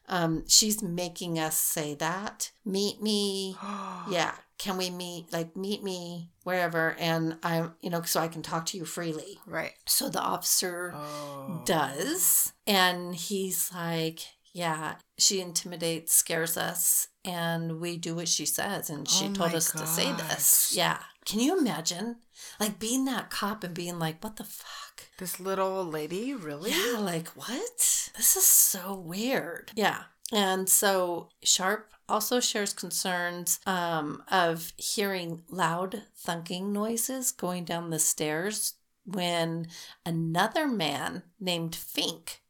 um, 0.09 0.45
She's 0.49 0.83
making 0.83 1.39
us 1.39 1.59
say 1.59 1.95
that. 1.95 2.53
Meet 2.65 3.03
me. 3.03 3.57
Yeah. 4.09 4.35
can 4.59 4.77
we 4.79 4.89
meet? 4.89 5.33
Like, 5.33 5.57
meet 5.57 5.83
me 5.83 6.31
wherever, 6.45 6.95
and 7.01 7.37
I'm, 7.43 7.75
you 7.83 7.91
know, 7.91 8.03
so 8.03 8.21
I 8.21 8.29
can 8.29 8.41
talk 8.43 8.67
to 8.67 8.79
you 8.79 8.85
freely. 8.85 9.39
Right. 9.47 9.73
So 9.87 10.09
the 10.09 10.21
officer 10.21 10.93
Oh. 10.95 11.63
does. 11.67 12.53
And 12.69 13.15
he's 13.17 13.73
like, 13.75 14.21
Yeah, 14.57 14.95
she 15.19 15.43
intimidates, 15.43 16.15
scares 16.15 16.57
us, 16.57 17.09
and 17.27 17.79
we 17.79 17.99
do 17.99 18.15
what 18.15 18.27
she 18.27 18.47
says. 18.47 18.89
And 18.89 19.07
she 19.07 19.27
Oh 19.27 19.33
told 19.35 19.55
us 19.55 19.71
to 19.73 19.87
say 19.87 20.11
this. 20.13 20.73
Yeah. 20.75 20.99
Can 21.27 21.41
you 21.41 21.59
imagine? 21.59 22.17
Like 22.59 22.79
being 22.79 23.05
that 23.05 23.29
cop 23.29 23.65
and 23.65 23.75
being 23.75 23.99
like, 23.99 24.25
What 24.25 24.37
the 24.37 24.45
fuck? 24.45 25.03
This 25.19 25.39
little 25.39 25.85
lady, 25.85 26.33
really? 26.33 26.71
Yeah, 26.71 27.01
like 27.01 27.29
what? 27.37 27.77
This 28.17 28.35
is 28.35 28.47
so 28.47 28.95
weird. 28.95 29.73
Yeah. 29.75 30.05
And 30.33 30.71
so 30.71 31.29
Sharp 31.43 31.91
also 32.09 32.41
shares 32.41 32.73
concerns 32.73 33.61
um, 33.67 34.23
of 34.31 34.73
hearing 34.79 35.43
loud 35.51 36.05
thunking 36.27 36.73
noises 36.73 37.31
going 37.31 37.67
down 37.67 37.91
the 37.91 37.99
stairs 37.99 38.73
when 39.05 39.69
another 40.07 40.67
man 40.67 41.25
named 41.39 41.75
Fink 41.75 42.41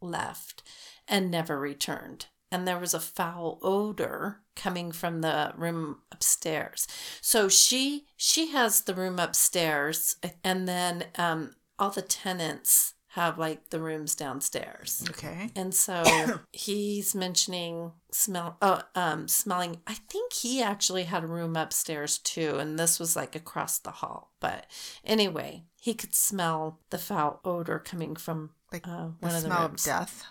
left 0.00 0.62
and 1.08 1.30
never 1.30 1.58
returned. 1.58 2.26
And 2.52 2.66
there 2.66 2.78
was 2.78 2.94
a 2.94 3.00
foul 3.00 3.58
odor 3.60 4.40
coming 4.54 4.92
from 4.92 5.20
the 5.20 5.52
room 5.56 5.98
upstairs. 6.12 6.86
So 7.20 7.48
she 7.48 8.06
she 8.16 8.48
has 8.52 8.82
the 8.82 8.94
room 8.94 9.18
upstairs, 9.18 10.16
and 10.44 10.68
then 10.68 11.04
um, 11.16 11.56
all 11.78 11.90
the 11.90 12.02
tenants 12.02 12.94
have 13.08 13.38
like 13.38 13.70
the 13.70 13.80
rooms 13.80 14.14
downstairs. 14.14 15.02
Okay. 15.10 15.50
And 15.56 15.74
so 15.74 16.04
he's 16.52 17.14
mentioning 17.14 17.92
smell 18.12 18.58
oh 18.60 18.82
um 18.94 19.26
smelling 19.26 19.80
I 19.86 19.94
think 19.94 20.34
he 20.34 20.62
actually 20.62 21.04
had 21.04 21.24
a 21.24 21.26
room 21.26 21.56
upstairs 21.56 22.18
too 22.18 22.56
and 22.58 22.78
this 22.78 22.98
was 23.00 23.16
like 23.16 23.34
across 23.34 23.78
the 23.78 23.90
hall. 23.90 24.32
But 24.38 24.66
anyway, 25.02 25.64
he 25.80 25.94
could 25.94 26.14
smell 26.14 26.80
the 26.90 26.98
foul 26.98 27.40
odor 27.42 27.78
coming 27.78 28.16
from 28.16 28.50
Like 28.70 28.86
uh, 28.86 29.08
The 29.20 29.26
one 29.26 29.34
of 29.34 29.42
the 29.42 29.48
smell 29.48 29.62
of 29.64 29.70
rooms. 29.70 29.84
death. 29.84 30.24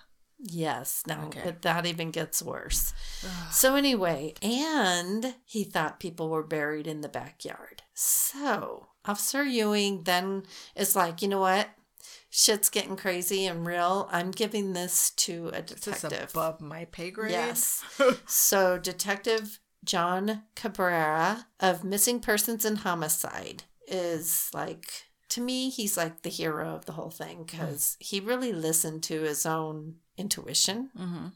Yes, 0.48 1.02
no, 1.08 1.22
Okay. 1.26 1.41
but 1.43 1.64
that 1.64 1.86
even 1.88 2.12
gets 2.12 2.41
worse. 2.41 2.93
So 3.52 3.76
anyway, 3.76 4.36
and 4.43 5.36
he 5.43 5.64
thought 5.64 6.00
people 6.00 6.30
were 6.30 6.43
buried 6.43 6.86
in 6.86 7.02
the 7.02 7.10
backyard. 7.10 7.82
So 7.96 8.88
Officer 9.06 9.43
Ewing 9.43 10.04
then 10.04 10.43
is 10.76 10.96
like, 10.96 11.22
you 11.24 11.28
know 11.28 11.39
what? 11.39 11.70
Shit's 12.30 12.70
getting 12.70 12.96
crazy 12.96 13.46
and 13.48 13.66
real. 13.66 14.08
I'm 14.12 14.30
giving 14.30 14.74
this 14.74 15.10
to 15.12 15.48
a 15.54 15.62
This 15.62 15.82
detective. 15.82 16.30
above 16.32 16.62
my 16.62 16.86
pay 16.86 17.10
grade. 17.10 17.32
Yes. 17.32 17.84
so 18.28 18.78
Detective 18.78 19.60
John 19.84 20.43
Cabrera 20.56 21.48
of 21.60 21.84
Missing 21.84 22.20
Persons 22.20 22.66
and 22.66 22.80
Homicide 22.80 23.64
is 23.88 24.50
like 24.54 25.06
to 25.30 25.41
me 25.41 25.70
he's 25.70 25.96
like 25.96 26.24
the 26.24 26.30
hero 26.30 26.76
of 26.76 26.86
the 26.86 26.93
whole 26.93 27.12
thing 27.12 27.39
mm. 27.39 27.46
because 27.46 27.96
he 28.00 28.20
really 28.20 28.52
listened 28.52 29.04
to 29.04 29.22
his 29.22 29.46
own 29.46 29.96
intuition 30.18 30.89
Mm-hmm. 30.97 31.28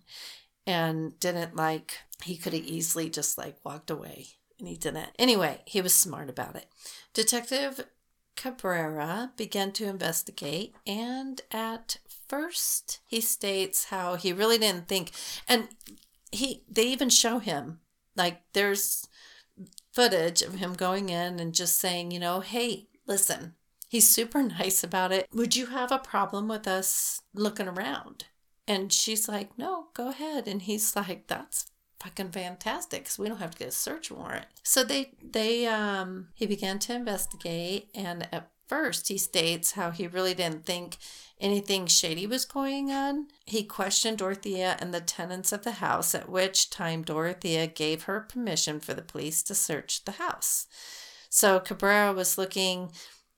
and 0.67 1.19
didn't 1.19 1.55
like 1.55 1.99
he 2.23 2.35
could 2.37 2.53
have 2.53 2.63
easily 2.63 3.09
just 3.09 3.37
like 3.37 3.57
walked 3.63 3.89
away 3.89 4.27
and 4.57 4.67
he 4.67 4.75
didn't. 4.75 5.09
Anyway 5.17 5.61
he 5.65 5.81
was 5.81 5.93
smart 5.93 6.29
about 6.29 6.55
it. 6.55 6.67
Detective 7.13 7.85
cabrera 8.35 9.31
began 9.35 9.71
to 9.73 9.85
investigate 9.87 10.73
and 10.87 11.41
at 11.51 11.97
first 12.27 12.99
he 13.05 13.19
states 13.19 13.85
how 13.85 14.15
he 14.15 14.31
really 14.31 14.57
didn't 14.57 14.87
think 14.87 15.11
and 15.47 15.67
he 16.31 16.63
they 16.69 16.83
even 16.87 17.09
show 17.09 17.39
him 17.39 17.79
like 18.15 18.41
there's 18.53 19.07
footage 19.91 20.41
of 20.41 20.55
him 20.55 20.73
going 20.73 21.09
in 21.09 21.39
and 21.39 21.53
just 21.53 21.77
saying 21.77 22.11
you 22.11 22.19
know 22.19 22.39
hey 22.39 22.87
listen 23.07 23.55
he's 23.89 24.07
super 24.07 24.41
nice 24.59 24.83
about 24.83 25.11
it. 25.11 25.27
Would 25.33 25.55
you 25.55 25.65
have 25.67 25.91
a 25.91 25.97
problem 25.97 26.47
with 26.47 26.67
us 26.67 27.21
looking 27.33 27.67
around 27.67 28.25
and 28.69 28.93
she's 28.93 29.27
like, 29.27 29.57
no, 29.57 29.87
go 29.95 30.09
ahead. 30.09 30.47
And 30.47 30.61
he's 30.61 30.95
like, 30.95 31.25
that's 31.25 31.71
fucking 31.99 32.29
fantastic 32.29 33.01
because 33.01 33.17
we 33.17 33.27
don't 33.27 33.39
have 33.39 33.51
to 33.51 33.57
get 33.57 33.69
a 33.69 33.71
search 33.71 34.11
warrant. 34.11 34.45
So 34.61 34.83
they, 34.83 35.13
they, 35.23 35.65
um, 35.65 36.27
he 36.35 36.45
began 36.45 36.77
to 36.79 36.93
investigate. 36.93 37.89
And 37.95 38.27
at 38.31 38.51
first 38.67 39.07
he 39.07 39.17
states 39.17 39.71
how 39.71 39.89
he 39.89 40.05
really 40.05 40.35
didn't 40.35 40.67
think 40.67 40.97
anything 41.41 41.87
shady 41.87 42.27
was 42.27 42.45
going 42.45 42.91
on. 42.91 43.29
He 43.47 43.63
questioned 43.63 44.19
Dorothea 44.19 44.77
and 44.79 44.93
the 44.93 45.01
tenants 45.01 45.51
of 45.51 45.63
the 45.63 45.71
house, 45.71 46.13
at 46.13 46.29
which 46.29 46.69
time 46.69 47.01
Dorothea 47.01 47.65
gave 47.65 48.03
her 48.03 48.19
permission 48.19 48.79
for 48.79 48.93
the 48.93 49.01
police 49.01 49.41
to 49.43 49.55
search 49.55 50.05
the 50.05 50.11
house. 50.13 50.67
So 51.27 51.59
Cabrera 51.59 52.13
was 52.13 52.37
looking 52.37 52.91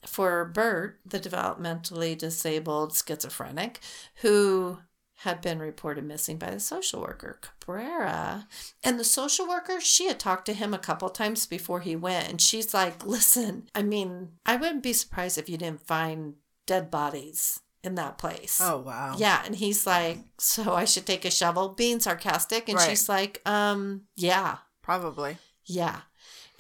for 0.06 0.44
Bert, 0.44 1.00
the 1.06 1.20
developmentally 1.20 2.18
disabled 2.18 2.94
schizophrenic, 2.94 3.80
who 4.16 4.80
had 5.24 5.42
been 5.42 5.60
reported 5.60 6.04
missing 6.04 6.38
by 6.38 6.50
the 6.50 6.60
social 6.60 7.02
worker 7.02 7.40
Cabrera. 7.42 8.48
And 8.84 9.00
the 9.00 9.04
social 9.04 9.48
worker, 9.48 9.80
she 9.80 10.08
had 10.08 10.20
talked 10.20 10.46
to 10.48 10.54
him 10.54 10.74
a 10.74 10.80
couple 10.80 11.10
times 11.10 11.46
before 11.46 11.80
he 11.82 11.96
went, 11.96 12.30
and 12.30 12.42
she's 12.42 12.74
like, 12.74 13.06
"Listen, 13.06 13.70
I 13.76 13.84
mean, 13.84 14.34
I 14.46 14.56
wouldn't 14.56 14.84
be 14.84 14.94
surprised 14.94 15.38
if 15.38 15.48
you 15.50 15.58
didn't 15.58 15.86
find 15.88 16.36
dead 16.66 16.90
bodies 16.90 17.60
in 17.84 17.96
that 17.96 18.18
place." 18.18 18.60
Oh 18.62 18.80
wow. 18.80 19.16
Yeah, 19.18 19.42
and 19.46 19.56
he's 19.56 19.86
like, 19.86 20.20
"So 20.40 20.74
I 20.74 20.86
should 20.86 21.06
take 21.06 21.26
a 21.26 21.32
shovel?" 21.32 21.70
Being 21.70 22.00
sarcastic, 22.00 22.68
and 22.68 22.78
Right. 22.78 22.90
she's 22.90 23.08
like, 23.08 23.42
"Um, 23.48 24.04
yeah." 24.16 24.58
Probably. 24.82 25.38
Yeah. 25.66 26.02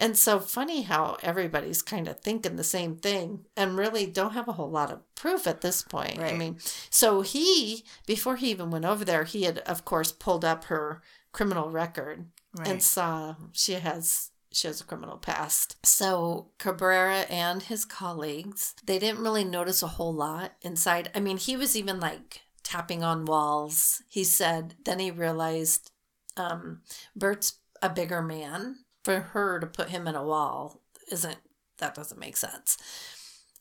And 0.01 0.17
so 0.17 0.39
funny 0.39 0.81
how 0.81 1.15
everybody's 1.23 1.81
kind 1.81 2.07
of 2.09 2.19
thinking 2.19 2.55
the 2.57 2.63
same 2.63 2.95
thing 2.97 3.45
and 3.55 3.77
really 3.77 4.05
don't 4.07 4.33
have 4.33 4.47
a 4.49 4.53
whole 4.53 4.69
lot 4.71 4.91
of 4.91 4.99
proof 5.15 5.45
at 5.47 5.61
this 5.61 5.83
point. 5.83 6.19
I 6.19 6.33
mean, 6.33 6.57
so 6.89 7.21
he, 7.21 7.85
before 8.07 8.35
he 8.35 8.49
even 8.51 8.71
went 8.71 8.83
over 8.85 9.05
there, 9.05 9.23
he 9.23 9.43
had, 9.43 9.59
of 9.59 9.85
course, 9.85 10.11
pulled 10.11 10.43
up 10.43 10.65
her 10.65 11.01
criminal 11.31 11.69
record 11.69 12.25
Right. 12.57 12.67
and 12.67 12.83
saw 12.83 13.35
she 13.53 13.73
has 13.73 14.31
she 14.51 14.67
has 14.67 14.81
a 14.81 14.83
criminal 14.83 15.15
past. 15.17 15.77
So 15.85 16.49
Cabrera 16.57 17.21
and 17.29 17.63
his 17.63 17.85
colleagues, 17.85 18.75
they 18.83 18.99
didn't 18.99 19.23
really 19.23 19.45
notice 19.45 19.81
a 19.81 19.87
whole 19.87 20.13
lot 20.13 20.51
inside. 20.61 21.09
I 21.15 21.21
mean, 21.21 21.37
he 21.37 21.55
was 21.55 21.77
even 21.77 22.01
like 22.01 22.41
tapping 22.63 23.03
on 23.03 23.23
walls. 23.23 24.03
He 24.09 24.25
said 24.25 24.75
then 24.83 24.99
he 24.99 25.11
realized 25.11 25.91
um, 26.35 26.81
Bert's 27.15 27.59
a 27.81 27.89
bigger 27.89 28.21
man. 28.21 28.79
For 29.03 29.19
her 29.19 29.59
to 29.59 29.67
put 29.67 29.89
him 29.89 30.07
in 30.07 30.15
a 30.15 30.23
wall 30.23 30.81
isn't 31.11 31.37
that 31.79 31.95
doesn't 31.95 32.19
make 32.19 32.37
sense. 32.37 32.77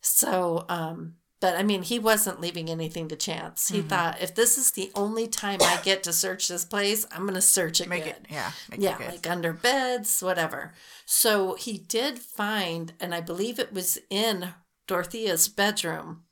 So, 0.02 0.66
um, 0.68 1.14
but 1.40 1.56
I 1.56 1.62
mean, 1.62 1.82
he 1.82 1.98
wasn't 1.98 2.40
leaving 2.40 2.68
anything 2.68 3.08
to 3.08 3.16
chance. 3.16 3.68
He 3.68 3.80
Mhm. 3.80 3.88
thought 3.88 4.20
if 4.20 4.34
this 4.34 4.58
is 4.58 4.72
the 4.72 4.92
only 4.94 5.26
time 5.26 5.60
I 5.62 5.78
get 5.82 6.02
to 6.02 6.12
search 6.12 6.48
this 6.48 6.66
place, 6.66 7.06
I'm 7.10 7.22
going 7.22 7.32
to 7.34 7.40
search 7.40 7.80
it 7.80 7.88
Make 7.88 8.04
good. 8.04 8.10
it. 8.16 8.26
Yeah. 8.28 8.52
Make 8.70 8.80
yeah, 8.80 8.94
it 8.96 8.98
good. 8.98 9.08
like 9.08 9.26
under 9.26 9.54
beds, 9.54 10.20
whatever. 10.22 10.74
So 11.06 11.54
he 11.54 11.78
did 11.78 12.18
find, 12.18 12.92
and 13.00 13.14
I 13.14 13.22
believe 13.22 13.58
it 13.58 13.72
was 13.72 13.98
in 14.10 14.52
Dorothea's 14.86 15.48
bedroom, 15.48 16.24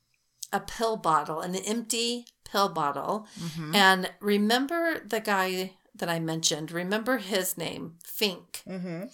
a 0.52 0.60
pill 0.60 0.96
bottle, 0.98 1.40
an 1.40 1.54
empty 1.56 2.26
pill 2.44 2.68
bottle. 2.68 3.26
Mhm. 3.40 3.74
And 3.74 4.12
remember 4.20 5.00
the 5.00 5.20
guy 5.20 5.77
that 5.98 6.08
I 6.08 6.18
mentioned? 6.20 6.70
Remember 6.70 7.18
his 7.18 7.56
name, 7.58 7.98
Fink. 8.04 8.62
Mhm. 8.66 9.10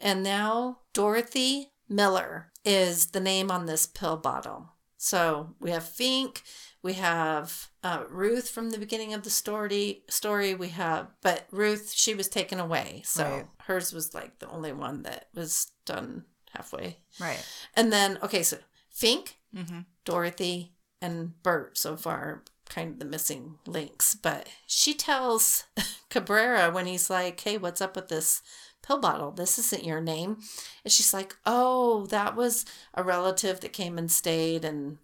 And 0.00 0.22
now 0.22 0.80
Dorothy 0.92 1.72
Miller 1.88 2.52
is 2.64 3.08
the 3.08 3.20
name 3.20 3.50
on 3.50 3.66
this 3.66 3.86
pill 3.86 4.16
bottle. 4.16 4.70
So 4.96 5.54
we 5.60 5.70
have 5.70 5.88
Fink, 5.88 6.42
we 6.82 6.94
have 6.94 7.70
uh, 7.82 8.04
Ruth 8.08 8.50
from 8.50 8.70
the 8.70 8.78
beginning 8.78 9.14
of 9.14 9.22
the 9.22 9.30
story. 9.30 10.02
Story 10.08 10.54
we 10.54 10.68
have, 10.70 11.08
but 11.22 11.46
Ruth 11.50 11.92
she 11.92 12.14
was 12.14 12.28
taken 12.28 12.58
away, 12.58 13.02
so 13.04 13.24
Right. 13.24 13.46
hers 13.60 13.92
was 13.92 14.12
like 14.14 14.38
the 14.40 14.48
only 14.48 14.72
one 14.72 15.02
that 15.04 15.28
was 15.34 15.70
done 15.84 16.24
halfway. 16.50 16.98
Right. 17.20 17.44
And 17.74 17.92
then 17.92 18.18
okay, 18.22 18.42
so 18.42 18.58
Fink, 18.90 19.38
Mhm. 19.54 19.86
Dorothy, 20.04 20.74
and 21.00 21.40
Bert 21.44 21.78
so 21.78 21.96
far 21.96 22.42
kind 22.68 22.92
of 22.92 22.98
the 22.98 23.04
missing 23.04 23.58
links. 23.66 24.14
But 24.14 24.48
she 24.66 24.94
tells 24.94 25.64
Cabrera 26.10 26.70
when 26.70 26.86
he's 26.86 27.10
like, 27.10 27.40
Hey, 27.40 27.58
what's 27.58 27.80
up 27.80 27.96
with 27.96 28.08
this 28.08 28.42
pill 28.82 29.00
bottle? 29.00 29.30
This 29.30 29.58
isn't 29.58 29.84
your 29.84 30.00
name. 30.00 30.38
And 30.84 30.92
she's 30.92 31.12
like, 31.12 31.36
Oh, 31.46 32.06
that 32.06 32.36
was 32.36 32.64
a 32.94 33.02
relative 33.02 33.60
that 33.60 33.72
came 33.72 33.98
and 33.98 34.10
stayed 34.10 34.64
and 34.64 34.98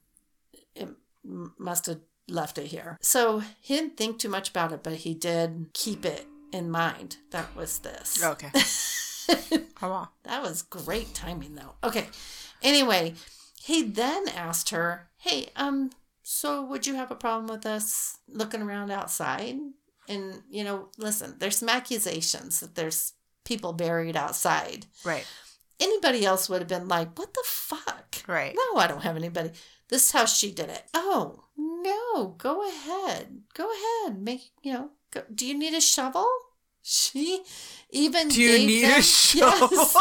it 0.75 0.89
must 1.25 1.87
have 1.87 2.01
left 2.29 2.59
it 2.59 2.67
here. 2.67 2.99
So 3.01 3.43
he 3.61 3.77
didn't 3.77 3.97
think 3.97 4.19
too 4.19 4.29
much 4.29 4.51
about 4.51 4.73
it, 4.73 4.83
but 4.83 4.95
he 4.95 5.15
did 5.15 5.71
keep 5.73 6.05
it 6.05 6.27
in 6.53 6.71
mind. 6.71 7.19
That 7.31 7.55
was 7.57 7.79
this. 7.81 8.23
Okay. 8.23 8.51
Come 9.75 9.91
on. 9.93 10.09
That 10.25 10.43
was 10.43 10.63
great 10.63 11.15
timing 11.15 11.55
though. 11.55 11.75
Okay. 11.83 12.07
Anyway, 12.63 13.15
he 13.61 13.83
then 13.83 14.29
asked 14.29 14.71
her, 14.71 15.09
"Hey, 15.17 15.49
um 15.57 15.91
so 16.25 16.65
would 16.65 16.89
you 16.89 16.97
have 16.97 17.13
a 17.13 17.17
problem 17.17 17.47
with 17.47 17.65
us 17.65 18.19
looking 18.27 18.63
around 18.63 18.91
outside?" 18.91 19.57
And 20.09 20.43
you 20.51 20.65
know, 20.65 20.89
listen, 20.99 21.37
there's 21.39 21.59
some 21.59 21.69
accusations 21.69 22.59
that 22.61 22.75
there's 22.75 23.13
people 23.45 23.73
buried 23.73 24.17
outside. 24.17 24.87
Right. 25.05 25.27
Anybody 25.81 26.25
else 26.25 26.49
would 26.49 26.61
have 26.61 26.69
been 26.69 26.89
like, 26.89 27.19
what 27.19 27.35
the 27.35 27.45
fuck? 27.45 28.23
Right. 28.27 28.57
No, 28.57 28.81
I 28.81 28.87
don't 28.87 29.03
have 29.03 29.17
anybody. 29.17 29.51
This 29.89 30.07
is 30.07 30.13
how 30.13 30.25
she 30.25 30.51
did 30.51 30.71
it. 30.71 30.83
Oh, 30.95 31.45
no, 31.57 32.35
go 32.39 32.67
ahead. 32.67 33.43
Go 33.55 33.71
ahead. 33.71 34.21
Make, 34.21 34.51
you 34.63 34.73
know, 34.73 34.91
go. 35.11 35.23
do 35.33 35.47
you 35.47 35.57
need 35.59 35.75
a 35.75 35.81
shovel? 35.81 36.27
She 36.87 37.43
even 37.91 38.29
Do 38.29 38.43
you 38.43 38.59
gave 38.59 38.67
need 38.67 38.85
them, 38.85 38.99
a 38.99 39.03
shovel? 39.03 39.69
Yes. 39.73 39.97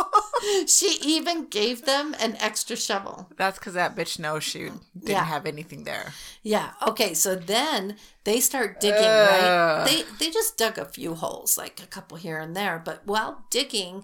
she 0.77 0.99
even 1.01 1.45
gave 1.47 1.85
them 1.85 2.13
an 2.19 2.35
extra 2.41 2.75
shovel. 2.75 3.29
That's 3.37 3.57
because 3.57 3.75
that 3.75 3.95
bitch 3.95 4.19
knows 4.19 4.43
she 4.43 4.63
didn't 4.63 4.81
Yeah. 5.05 5.23
have 5.23 5.45
anything 5.45 5.85
there. 5.85 6.11
Yeah. 6.41 6.71
Okay. 6.85 7.13
So 7.13 7.35
then 7.35 7.95
they 8.25 8.41
start 8.41 8.81
digging, 8.81 8.99
Ugh. 8.99 9.79
right? 9.79 9.85
They 9.87 10.25
they 10.25 10.29
just 10.31 10.57
dug 10.57 10.77
a 10.77 10.83
few 10.83 11.15
holes, 11.15 11.57
like 11.57 11.81
a 11.81 11.87
couple 11.87 12.17
here 12.17 12.37
and 12.37 12.53
there. 12.53 12.81
But 12.83 13.07
while 13.07 13.45
digging, 13.49 14.03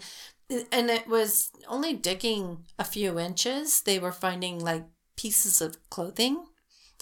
and 0.72 0.90
it 0.90 1.06
was 1.08 1.52
only 1.68 1.94
digging 1.94 2.66
a 2.80 2.86
few 2.86 3.20
inches, 3.20 3.82
they 3.82 4.00
were 4.00 4.14
finding 4.14 4.58
like 4.58 4.86
pieces 5.18 5.60
of 5.60 5.76
clothing, 5.90 6.46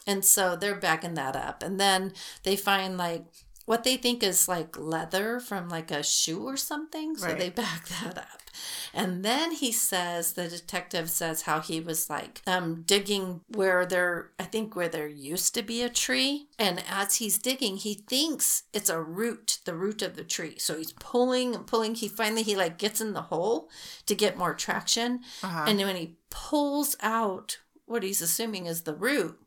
and 0.07 0.25
so 0.25 0.55
they're 0.55 0.73
backing 0.79 1.13
that 1.13 1.35
up. 1.35 1.61
And 1.61 1.79
then 1.79 2.13
they 2.41 2.55
find 2.55 2.97
like 2.97 3.25
what 3.67 3.83
they 3.83 3.97
think 3.97 4.23
is 4.23 4.47
like 4.47 4.77
leather 4.79 5.41
from 5.41 5.67
like 5.67 5.91
a 5.91 6.01
shoe 6.01 6.41
or 6.47 6.55
something. 6.55 7.17
So 7.17 7.27
Right. 7.27 7.37
they 7.37 7.49
back 7.49 7.85
that 8.01 8.17
up. 8.17 8.41
And 8.93 9.23
then 9.25 9.51
he 9.51 9.73
says, 9.73 10.33
the 10.33 10.47
detective 10.47 11.09
says 11.09 11.41
how 11.41 11.59
he 11.59 11.81
was 11.81 12.09
like 12.09 12.41
um, 12.47 12.83
digging 12.87 13.41
where 13.49 13.85
there, 13.85 14.31
I 14.39 14.43
think 14.45 14.73
where 14.73 14.87
there 14.87 15.07
used 15.09 15.53
to 15.55 15.61
be 15.63 15.81
a 15.83 15.89
tree. 15.89 16.47
And 16.57 16.81
as 16.89 17.15
he's 17.17 17.37
digging, 17.37 17.75
he 17.75 17.93
thinks 17.93 18.63
it's 18.73 18.89
a 18.89 19.01
root, 19.01 19.59
the 19.65 19.75
root 19.75 20.01
of 20.01 20.15
the 20.15 20.23
tree. 20.23 20.57
So 20.57 20.77
he's 20.77 20.93
pulling 20.93 21.53
and 21.53 21.67
pulling. 21.67 21.95
He 21.95 22.07
finally, 22.07 22.43
he 22.43 22.55
like 22.55 22.77
gets 22.77 23.01
in 23.01 23.11
the 23.11 23.23
hole 23.23 23.69
to 24.05 24.15
get 24.15 24.37
more 24.37 24.53
traction. 24.53 25.19
Uh-huh. 25.43 25.65
And 25.67 25.77
when 25.79 25.97
he 25.97 26.15
pulls 26.29 26.95
out 27.01 27.59
what 27.85 28.01
he's 28.01 28.21
assuming 28.21 28.65
is 28.65 28.83
the 28.83 28.95
root, 28.95 29.37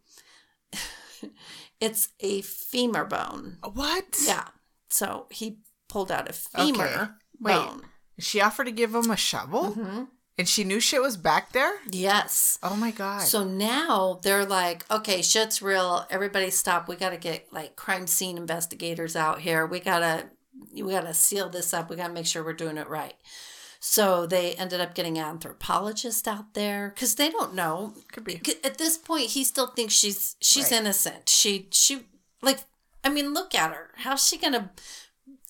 it's 1.81 2.09
a 2.21 2.43
femur 2.43 3.05
bone. 3.05 3.59
what? 3.73 4.19
Yeah. 4.25 4.49
So 4.91 5.27
he 5.31 5.59
pulled 5.89 6.13
out 6.13 6.29
a 6.29 6.33
femur 6.33 6.85
Okay. 6.85 7.11
Wait. 7.41 7.53
bone. 7.55 7.83
She 8.19 8.41
offered 8.41 8.65
to 8.65 8.73
give 8.73 8.95
him 8.95 9.11
a 9.11 9.17
shovel? 9.17 9.73
hmm 9.73 10.05
And 10.37 10.49
she 10.49 10.65
knew 10.65 10.79
shit 10.81 11.01
was 11.03 11.17
back 11.17 11.53
there? 11.53 11.73
Yes. 11.91 12.59
Oh 12.63 12.77
my 12.77 12.91
God. 12.91 13.23
So 13.23 13.45
now 13.45 14.21
they're 14.23 14.45
like, 14.45 14.85
okay, 14.91 15.23
shit's 15.23 15.63
real. 15.63 16.07
Everybody 16.11 16.51
stop. 16.51 16.87
We 16.89 16.97
got 16.97 17.11
to 17.11 17.17
get 17.17 17.53
like 17.53 17.77
crime 17.77 18.07
scene 18.07 18.37
investigators 18.37 19.17
out 19.17 19.41
here. 19.41 19.67
We 19.67 19.81
got 19.81 20.01
to 20.01 20.27
we 20.75 20.93
got 20.93 21.03
to 21.07 21.15
seal 21.15 21.49
this 21.49 21.73
up. 21.73 21.89
We 21.89 21.97
got 21.97 22.09
to 22.09 22.13
make 22.13 22.27
sure 22.27 22.45
we're 22.45 22.53
doing 22.53 22.77
it 22.77 22.89
right. 22.89 23.15
So 23.83 24.27
they 24.27 24.53
ended 24.55 24.81
up 24.81 24.95
getting 24.95 25.19
anthropologists 25.19 26.29
out 26.29 26.53
there 26.55 26.91
cuz 26.97 27.15
they 27.15 27.31
don't 27.31 27.55
know. 27.55 27.95
Could 28.13 28.25
be. 28.25 28.41
At 28.63 28.77
this 28.79 28.99
point 28.99 29.31
he 29.31 29.43
still 29.43 29.69
thinks 29.69 29.95
she's 29.95 30.37
she's 30.41 30.65
Right. 30.71 30.81
innocent. 30.81 31.29
She 31.29 31.69
she 31.73 32.07
like 32.43 32.61
I 33.03 33.09
mean, 33.09 33.33
look 33.33 33.55
at 33.55 33.73
her. 33.73 33.91
How's 33.97 34.27
she 34.27 34.37
going 34.37 34.53
to 34.53 34.69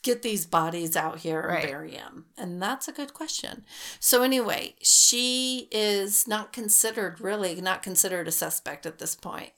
get 0.05 0.22
these 0.22 0.47
bodies 0.47 0.95
out 0.95 1.18
here 1.18 1.41
and 1.41 1.49
Right. 1.51 1.66
bury 1.66 1.91
them? 1.91 2.26
And 2.39 2.62
that's 2.62 2.87
a 2.87 2.93
good 2.93 3.12
question. 3.12 3.66
So 3.99 4.22
anyway, 4.22 4.76
she 4.81 5.66
is 5.72 6.28
not 6.28 6.53
considered 6.53 7.20
really 7.20 7.61
not 7.61 7.83
considered 7.83 8.28
a 8.28 8.33
suspect 8.33 8.87
at 8.87 8.99
this 9.01 9.16
point. 9.16 9.53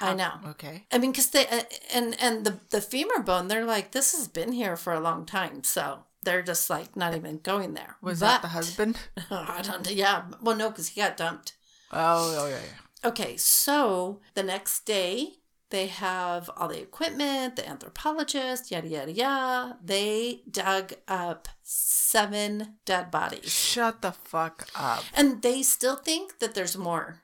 I 0.00 0.14
know. 0.14 0.32
Okay. 0.46 0.86
I 0.90 0.96
mean, 0.96 1.12
because 1.12 1.28
they 1.30 1.46
uh, 1.46 1.64
and 1.92 2.16
and 2.18 2.46
the 2.46 2.58
the 2.70 2.80
femur 2.80 3.18
bone, 3.20 3.48
they're 3.48 3.66
like 3.66 3.92
this 3.92 4.12
has 4.16 4.26
been 4.26 4.52
here 4.52 4.76
for 4.76 4.94
a 4.94 5.00
long 5.00 5.26
time, 5.26 5.62
so 5.64 6.04
they're 6.24 6.42
just 6.42 6.70
like 6.70 6.96
not 6.96 7.14
even 7.14 7.38
going 7.38 7.74
there. 7.74 7.96
Was 8.00 8.20
But- 8.20 8.26
that 8.26 8.42
the 8.42 8.48
husband? 8.48 8.96
I 9.30 9.60
don't. 9.62 9.90
Yeah. 9.90 10.22
Well, 10.40 10.56
no, 10.56 10.70
because 10.70 10.88
he 10.88 11.00
got 11.00 11.16
dumped. 11.16 11.54
Oh, 11.92 12.36
oh 12.38 12.46
yeah, 12.48 12.56
yeah. 12.56 13.08
Okay, 13.10 13.36
so 13.36 14.20
the 14.34 14.42
next 14.42 14.86
day 14.86 15.34
they 15.70 15.86
have 15.88 16.48
all 16.56 16.68
the 16.68 16.80
equipment, 16.80 17.56
the 17.56 17.68
anthropologist, 17.68 18.70
yada 18.70 18.86
yada 18.88 19.10
yada. 19.12 19.78
They 19.82 20.42
dug 20.50 20.92
up 21.08 21.48
seven 21.62 22.74
dead 22.84 23.10
bodies, 23.10 23.50
Shut 23.50 24.02
the 24.02 24.12
fuck 24.12 24.68
up. 24.76 25.02
and 25.14 25.42
they 25.42 25.62
still 25.62 25.96
think 25.96 26.38
that 26.40 26.54
there's 26.54 26.76
more 26.76 27.21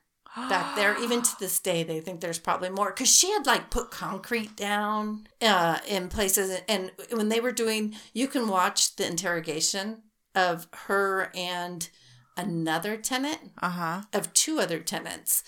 back 0.48 0.76
there. 0.76 0.96
Even 1.02 1.22
to 1.22 1.30
this 1.38 1.58
day, 1.60 1.82
they 1.82 2.00
think 2.00 2.20
there's 2.20 2.38
probably 2.38 2.70
more 2.70 2.90
because 2.90 3.08
she 3.14 3.30
had 3.32 3.46
like 3.46 3.70
put 3.70 3.90
concrete 3.90 4.56
down 4.56 5.26
uh, 5.42 5.78
in 5.86 6.08
places, 6.08 6.60
and 6.68 6.92
when 7.10 7.28
they 7.28 7.40
were 7.40 7.52
doing, 7.52 7.94
you 8.12 8.28
can 8.28 8.48
watch 8.48 8.96
the 8.96 9.06
interrogation 9.06 10.02
of 10.34 10.68
her 10.86 11.30
and 11.34 11.88
another 12.36 12.96
tenant 12.96 13.52
Uh 13.60 13.70
huh. 13.70 14.02
of 14.12 14.32
two 14.32 14.60
other 14.60 14.78
tenants. 14.78 15.42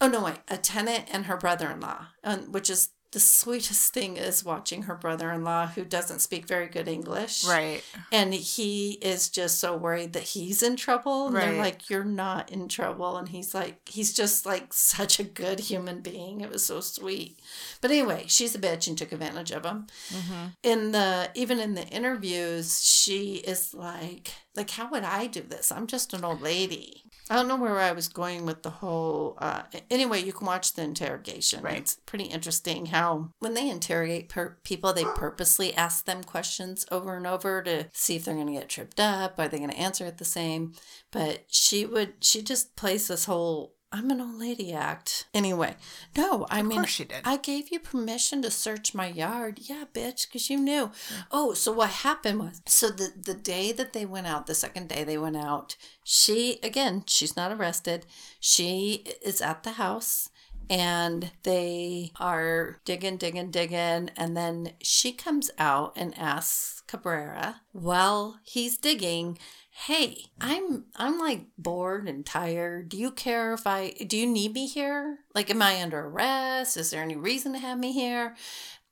Oh 0.00 0.08
no, 0.08 0.24
wait, 0.24 0.38
a 0.48 0.56
tenant 0.56 1.04
and 1.12 1.26
her 1.26 1.36
brother-in-law, 1.36 2.06
um, 2.24 2.52
which 2.52 2.68
is 2.68 2.90
the 3.14 3.20
sweetest 3.20 3.94
thing 3.94 4.18
is 4.18 4.44
watching 4.44 4.82
her 4.82 4.94
brother-in-law 4.94 5.68
who 5.68 5.84
doesn't 5.84 6.18
speak 6.20 6.46
very 6.46 6.66
good 6.68 6.86
English, 6.88 7.44
Right. 7.46 7.82
And 8.12 8.34
he 8.34 8.98
is 9.00 9.30
just 9.30 9.58
so 9.58 9.74
worried 9.76 10.12
that 10.12 10.24
he's 10.34 10.62
in 10.62 10.76
trouble. 10.76 11.28
And 11.28 11.36
they're 11.36 11.52
like, 11.58 11.88
"You're 11.88 12.04
not 12.04 12.50
in 12.52 12.68
trouble," 12.68 13.16
and 13.16 13.28
he's 13.30 13.54
like, 13.54 13.88
he's 13.88 14.12
just 14.12 14.44
like 14.44 14.72
such 14.74 15.18
a 15.18 15.24
good 15.24 15.60
human 15.60 16.00
being. 16.02 16.42
It 16.42 16.50
was 16.50 16.64
so 16.66 16.80
sweet. 16.80 17.38
But 17.80 17.90
anyway, 17.90 18.24
she's 18.26 18.54
a 18.54 18.58
bitch 18.58 18.86
and 18.86 18.98
took 18.98 19.12
advantage 19.12 19.50
of 19.52 19.64
him 19.64 19.86
Mm-hmm. 20.12 20.44
in 20.62 20.92
the 20.92 21.30
even 21.34 21.58
in 21.60 21.74
the 21.74 21.86
interviews 21.88 22.84
she 22.84 23.36
is 23.36 23.72
like 23.74 24.32
like 24.56 24.70
how 24.70 24.90
would 24.90 25.04
i 25.04 25.26
do 25.26 25.40
this 25.40 25.70
i'm 25.72 25.86
just 25.86 26.12
an 26.14 26.24
old 26.24 26.40
lady 26.42 27.03
i 27.30 27.34
don't 27.34 27.48
know 27.48 27.56
where 27.56 27.78
i 27.78 27.92
was 27.92 28.08
going 28.08 28.44
with 28.46 28.62
the 28.62 28.70
whole 28.70 29.36
uh 29.38 29.62
anyway 29.90 30.22
you 30.22 30.32
can 30.32 30.46
watch 30.46 30.74
the 30.74 30.82
interrogation 30.82 31.62
Right. 31.62 31.78
it's 31.78 31.98
pretty 32.06 32.24
interesting 32.24 32.86
how 32.86 33.30
when 33.38 33.54
they 33.54 33.68
interrogate 33.68 34.28
per- 34.28 34.56
people 34.64 34.92
they 34.92 35.04
purposely 35.04 35.74
ask 35.74 36.04
them 36.04 36.22
questions 36.24 36.86
over 36.90 37.16
and 37.16 37.26
over 37.26 37.62
to 37.62 37.86
see 37.92 38.16
if 38.16 38.24
they're 38.24 38.34
going 38.34 38.46
to 38.46 38.52
get 38.52 38.68
tripped 38.68 39.00
up 39.00 39.38
are 39.38 39.48
they 39.48 39.58
going 39.58 39.70
to 39.70 39.78
answer 39.78 40.06
it 40.06 40.18
the 40.18 40.24
same 40.24 40.72
but 41.10 41.44
she 41.48 41.84
would 41.86 42.14
she 42.20 42.42
just 42.42 42.76
plays 42.76 43.08
this 43.08 43.24
whole 43.26 43.73
i'm 43.94 44.10
an 44.10 44.20
old 44.20 44.34
lady 44.38 44.72
act 44.72 45.26
anyway 45.32 45.74
no 46.16 46.46
i 46.50 46.60
Of 46.60 46.66
mean 46.66 46.78
course 46.78 46.90
she 46.90 47.04
did. 47.04 47.22
I 47.24 47.36
gave 47.36 47.70
you 47.70 47.78
permission 47.78 48.42
to 48.42 48.50
search 48.50 48.94
my 48.94 49.06
yard. 49.06 49.60
Yeah, 49.62 49.84
bitch, 49.94 50.26
because 50.26 50.50
you 50.50 50.58
knew. 50.58 50.90
Oh, 51.30 51.54
so 51.54 51.70
what 51.72 51.90
happened 51.90 52.40
was 52.40 52.60
so 52.66 52.88
the 52.90 53.12
the 53.30 53.34
day 53.34 53.72
that 53.72 53.92
they 53.92 54.04
went 54.04 54.26
out, 54.26 54.46
the 54.46 54.54
second 54.54 54.88
day 54.88 55.04
they 55.04 55.18
went 55.18 55.36
out, 55.36 55.76
she 56.02 56.58
again, 56.62 57.04
she's 57.06 57.36
not 57.36 57.52
arrested. 57.52 58.06
She 58.40 59.04
is 59.22 59.40
at 59.40 59.62
the 59.62 59.72
house 59.72 60.28
and 60.70 61.30
they 61.42 62.10
are 62.18 62.80
digging, 62.84 63.16
digging, 63.18 63.50
digging, 63.50 64.10
and 64.16 64.36
then 64.36 64.72
she 64.80 65.12
comes 65.12 65.50
out 65.58 65.92
and 65.96 66.16
asks 66.18 66.82
Cabrera 66.86 67.60
while 67.72 68.38
he's 68.42 68.76
digging, 68.78 69.38
"Hey, 69.76 70.26
I'm 70.40 70.84
I'm 70.96 71.18
like 71.18 71.46
bored 71.58 72.08
and 72.08 72.24
tired. 72.24 72.88
Do 72.88 72.96
you 72.96 73.10
care 73.10 73.52
if 73.54 73.66
I 73.66 73.90
do 73.90 74.16
you 74.16 74.26
need 74.26 74.54
me 74.54 74.66
here? 74.66 75.18
Like 75.34 75.50
am 75.50 75.60
I 75.62 75.82
under 75.82 76.00
arrest? 76.06 76.76
Is 76.76 76.90
there 76.90 77.02
any 77.02 77.16
reason 77.16 77.52
to 77.52 77.58
have 77.58 77.78
me 77.78 77.92
here?" 77.92 78.36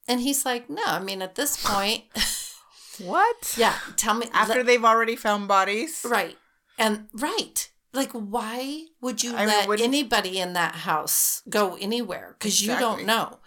And 0.08 0.20
he's 0.20 0.44
like, 0.44 0.68
"No, 0.68 0.82
I 0.84 0.98
mean 0.98 1.22
at 1.22 1.36
this 1.36 1.56
point, 1.64 2.04
What? 2.98 3.54
yeah, 3.56 3.78
tell 3.96 4.14
me 4.14 4.26
After 4.32 4.56
let- 4.58 4.66
they've 4.66 4.84
already 4.84 5.16
found 5.16 5.48
bodies? 5.48 6.04
right. 6.08 6.36
And 6.78 7.08
right. 7.14 7.68
Like 7.94 8.12
why 8.12 8.86
would 9.00 9.22
you 9.22 9.36
I 9.36 9.44
let 9.46 9.68
wouldn't- 9.68 9.86
anybody 9.86 10.38
in 10.40 10.54
that 10.54 10.74
house 10.74 11.42
go 11.48 11.76
anywhere 11.76 12.36
cuz 12.40 12.60
you 12.62 12.76
don't 12.78 13.04
know. 13.04 13.38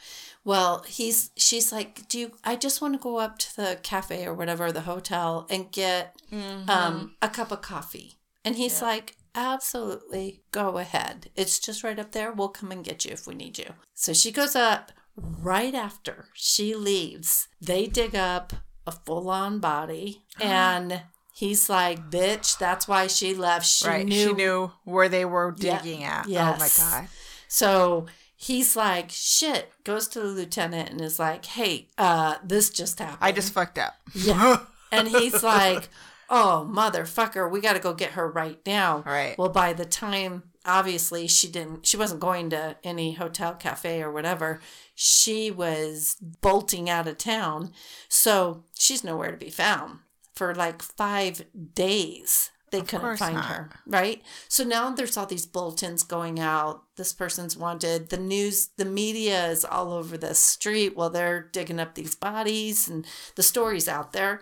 Well, 0.46 0.84
he's 0.88 1.32
she's 1.36 1.72
like, 1.74 2.08
"Do 2.08 2.20
you 2.20 2.32
I 2.44 2.56
just 2.56 2.82
want 2.82 2.94
to 2.94 3.00
go 3.00 3.18
up 3.18 3.38
to 3.40 3.56
the 3.58 3.80
cafe 3.84 4.26
or 4.26 4.34
whatever, 4.34 4.72
the 4.72 4.82
hotel 4.82 5.48
and 5.50 5.72
get 5.72 6.16
Mhm. 6.32 6.70
um, 6.70 7.16
a 7.22 7.28
cup 7.30 7.52
of 7.52 7.62
coffee. 7.62 8.20
And 8.46 8.56
he's 8.56 8.80
like, 8.82 9.18
absolutely, 9.34 10.42
go 10.52 10.78
ahead. 10.78 11.32
It's 11.36 11.58
just 11.60 11.84
right 11.84 11.98
up 11.98 12.12
there. 12.12 12.32
We'll 12.32 12.50
come 12.50 12.72
and 12.72 12.86
get 12.86 13.04
you 13.06 13.12
if 13.12 13.26
we 13.26 13.34
need 13.34 13.58
you. 13.58 13.74
So 13.96 14.14
she 14.14 14.32
goes 14.32 14.56
up 14.56 14.92
right 15.18 15.74
after 15.74 16.28
she 16.36 16.76
leaves. 16.76 17.48
They 17.60 17.88
dig 17.88 18.16
up 18.16 18.54
a 18.86 18.92
full 18.92 19.30
on 19.30 19.60
body. 19.60 20.24
And 20.40 21.02
he's 21.34 21.70
like, 21.70 22.12
bitch, 22.12 22.58
that's 22.60 22.88
why 22.88 23.08
she 23.08 23.34
left. 23.34 23.66
She 23.66 23.88
right. 23.88 24.06
knew. 24.06 24.28
She 24.28 24.34
knew 24.34 24.72
where 24.84 25.10
they 25.10 25.26
were 25.26 25.56
Yeah. 25.58 25.82
digging 25.82 26.04
at. 26.04 26.28
Yes. 26.30 26.56
Oh 26.56 26.60
my 26.60 26.92
god. 27.02 27.10
So 27.48 28.06
he's 28.46 28.76
like, 28.76 29.10
shit, 29.10 29.72
goes 29.84 30.08
to 30.10 30.20
the 30.20 30.28
lieutenant 30.28 30.92
and 30.92 31.02
is 31.02 31.18
like, 31.18 31.46
hey, 31.46 31.88
uh, 31.98 32.36
this 32.44 32.70
just 32.70 33.00
happened. 33.00 33.18
I 33.22 33.32
just 33.32 33.54
fucked 33.54 33.80
up. 33.80 33.96
Yeah. 34.14 34.60
and 34.92 35.08
he's 35.08 35.42
like, 35.44 35.90
"Oh, 36.30 36.68
motherfucker, 36.72 37.50
we 37.50 37.60
got 37.60 37.74
to 37.74 37.80
go 37.80 37.94
get 37.94 38.12
her 38.12 38.30
right 38.30 38.60
now." 38.66 39.04
Right. 39.06 39.38
Well, 39.38 39.50
by 39.50 39.74
the 39.74 39.86
time 39.86 40.44
obviously 40.68 41.28
she 41.28 41.48
didn't 41.48 41.86
she 41.86 41.96
wasn't 41.96 42.20
going 42.20 42.50
to 42.50 42.76
any 42.84 43.14
hotel 43.14 43.54
cafe 43.54 44.02
or 44.02 44.12
whatever. 44.12 44.60
She 44.96 45.52
was 45.52 46.18
bolting 46.42 46.90
out 46.90 47.08
of 47.08 47.18
town. 47.18 47.72
So, 48.10 48.64
she's 48.78 49.04
nowhere 49.04 49.32
to 49.32 49.38
be 49.38 49.50
found. 49.50 50.00
for 50.36 50.54
like 50.54 50.82
five 50.82 51.46
days. 51.74 52.52
They 52.76 52.82
Of 52.82 52.88
couldn't 52.88 53.18
find 53.18 53.36
not. 53.36 53.46
her, 53.46 53.70
right? 53.88 54.22
So 54.50 54.64
now 54.64 54.90
there's 54.92 55.18
all 55.18 55.26
these 55.26 55.46
bulletins 55.46 56.04
going 56.04 56.40
out. 56.40 56.84
This 56.98 57.14
person's 57.14 57.56
wanted. 57.58 58.10
The 58.10 58.18
news, 58.18 58.70
the 58.78 58.86
media 58.86 59.48
is 59.48 59.64
all 59.64 59.94
over 59.94 60.18
the 60.18 60.36
street 60.36 60.96
while 60.96 61.10
they're 61.10 61.42
digging 61.42 61.80
up 61.80 61.96
these 61.96 62.16
bodies, 62.16 62.88
and 62.88 63.06
the 63.36 63.44
story's 63.44 63.88
out 63.88 64.12
there. 64.14 64.42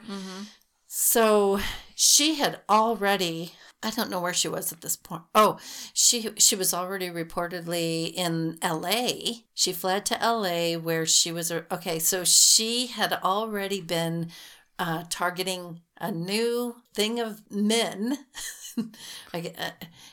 So 0.88 1.60
she 1.96 2.36
had 2.36 2.62
already 2.70 3.54
I 3.86 3.90
don't 3.90 4.10
know 4.10 4.22
where 4.22 4.34
she 4.34 4.48
was 4.48 4.72
at 4.72 4.80
this 4.82 4.96
point. 4.96 5.24
Oh, 5.36 5.58
she 5.94 6.30
she 6.38 6.56
was 6.56 6.74
already 6.74 7.10
reportedly 7.10 8.14
in 8.14 8.58
LA. 8.64 9.42
She 9.54 9.74
fled 9.74 10.06
to 10.08 10.16
LA 10.22 10.78
where 10.80 11.06
she 11.06 11.32
was 11.32 11.52
okay, 11.52 12.00
so 12.00 12.24
she 12.24 12.88
had 12.88 13.12
already 13.24 13.82
been 13.82 14.30
uh, 14.80 15.04
targeting 15.10 15.82
a 16.04 16.12
new 16.12 16.76
thing 16.94 17.20
of 17.20 17.42
men 17.50 18.18
uh, 19.34 19.42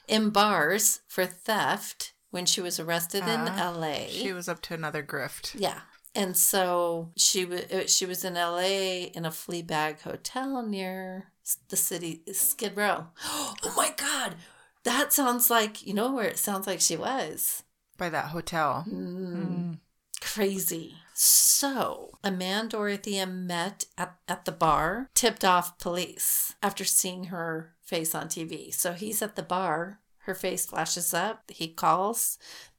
in 0.07 0.31
bars 0.31 1.01
for 1.09 1.27
theft 1.27 2.13
when 2.31 2.47
she 2.47 2.61
was 2.61 2.79
arrested 2.79 3.25
in 3.25 3.41
Uh, 3.41 3.73
LA. 3.77 4.07
She 4.09 4.33
was 4.33 4.49
up 4.49 4.63
to 4.63 4.75
another 4.75 5.03
grift. 5.03 5.55
Yeah. 5.59 5.81
And 6.15 6.37
so 6.37 7.11
she 7.17 7.45
was 7.45 7.65
she 7.95 8.07
was 8.07 8.25
in 8.25 8.35
LA 8.35 9.09
in 9.17 9.25
a 9.25 9.31
flea 9.31 9.63
bag 9.63 10.01
hotel 10.03 10.63
near 10.63 11.33
the 11.69 11.77
city 11.77 12.23
Skid 12.33 12.77
Row. 12.77 13.09
Oh 13.63 13.75
my 13.77 13.93
god. 13.97 14.37
That 14.85 15.13
sounds 15.13 15.51
like, 15.51 15.87
you 15.87 15.93
know 15.93 16.13
where 16.15 16.27
it 16.27 16.39
sounds 16.39 16.67
like 16.67 16.81
she 16.81 16.97
was. 16.97 17.63
By 17.99 18.09
that 18.11 18.27
hotel. 18.27 18.85
Mm, 18.89 19.79
Crazy. 20.21 20.95
So, 21.23 22.13
a 22.25 22.31
man 22.31 22.69
Dorothea 22.69 23.27
met 23.27 23.85
at, 23.99 24.17
at 24.27 24.47
the 24.47 24.53
bar 24.53 25.11
tipped 25.13 25.45
off 25.45 25.79
police 25.79 26.55
after 26.63 26.83
seeing 26.83 27.25
her 27.25 27.75
face 27.83 28.15
on 28.15 28.29
TV. 28.29 28.73
So, 28.73 28.95
he's 28.95 29.21
at 29.21 29.37
the 29.37 29.43
bar. 29.43 30.01
Her 30.21 30.35
face 30.35 30.65
flashes 30.65 31.13
up. 31.13 31.51
He 31.51 31.69
calls. 31.69 32.39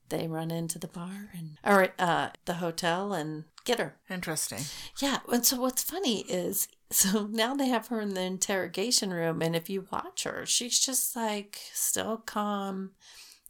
They 0.10 0.28
run 0.28 0.50
into 0.50 0.80
the 0.80 0.88
bar 0.88 1.30
and 1.38 1.60
or 1.64 1.90
uh, 2.00 2.30
the 2.46 2.56
hotel 2.56 3.14
and 3.14 3.44
get 3.64 3.78
her. 3.78 3.98
Interesting. 4.10 4.62
Yeah, 5.00 5.20
and 5.32 5.46
so 5.46 5.62
what's 5.62 5.84
funny 5.84 6.22
is 6.22 6.68
so 6.90 7.28
now 7.28 7.54
they 7.54 7.68
have 7.68 7.90
her 7.90 8.02
in 8.02 8.16
the 8.16 8.22
interrogation 8.22 9.14
room, 9.14 9.44
and 9.44 9.56
if 9.56 9.70
you 9.70 9.86
watch 9.92 10.24
her, 10.24 10.48
she's 10.48 10.80
just 10.80 11.16
like 11.16 11.60
still 11.74 12.18
calm, 12.18 12.94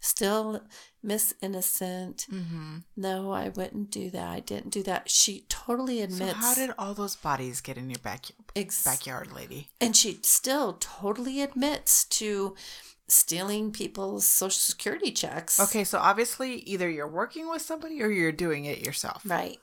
still 0.02 0.64
Miss 1.04 1.34
Innocent. 1.41 2.28
Mm-hmm. 2.32 2.78
No, 2.95 3.32
I 3.32 3.49
wouldn't 3.49 3.89
do 3.91 4.10
that. 4.12 4.28
I 4.28 4.39
didn't 4.39 4.70
do 4.70 4.84
that. 4.84 5.10
She 5.10 5.45
totally 5.49 6.02
admits. 6.02 6.32
So 6.32 6.38
how 6.38 6.54
did 6.54 6.72
all 6.78 6.93
those 6.93 7.16
bodies 7.16 7.60
get 7.62 7.78
in 7.78 7.89
your 7.89 7.99
back 7.99 8.26
Ex- 8.56 8.84
backyard, 8.84 9.32
lady? 9.34 9.70
and 9.80 9.95
she 9.95 10.20
still 10.24 10.78
totally 10.80 11.41
admits 11.41 12.06
to 12.06 12.56
stealing 13.08 13.72
people's 13.72 14.26
social 14.26 14.52
security 14.60 15.12
checks. 15.12 15.60
Okay, 15.60 15.84
so 15.84 15.97
obviously 15.99 16.56
either 16.60 16.89
you're 16.89 17.08
working 17.08 17.49
with 17.49 17.62
somebody 17.62 18.02
or 18.02 18.10
you're 18.10 18.32
doing 18.32 18.66
it 18.66 18.86
yourself. 18.86 19.22
Right, 19.26 19.58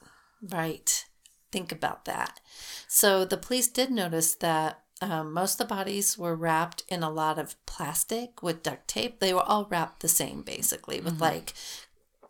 right. 0.50 1.04
Think 1.50 1.72
about 1.72 2.04
that. 2.04 2.40
So 2.88 3.24
the 3.24 3.38
police 3.38 3.68
did 3.68 3.90
notice 3.90 4.34
that 4.36 4.82
um, 5.00 5.32
most 5.32 5.60
of 5.60 5.68
the 5.68 5.74
bodies 5.74 6.18
were 6.18 6.34
wrapped 6.34 6.82
in 6.88 7.02
a 7.02 7.10
lot 7.10 7.38
of 7.38 7.54
plastic 7.66 8.42
with 8.42 8.62
duct 8.62 8.88
tape. 8.88 9.20
They 9.20 9.32
were 9.32 9.42
all 9.42 9.66
wrapped 9.70 10.00
the 10.00 10.08
same, 10.08 10.42
basically, 10.42 11.00
with 11.00 11.20
like 11.20 11.54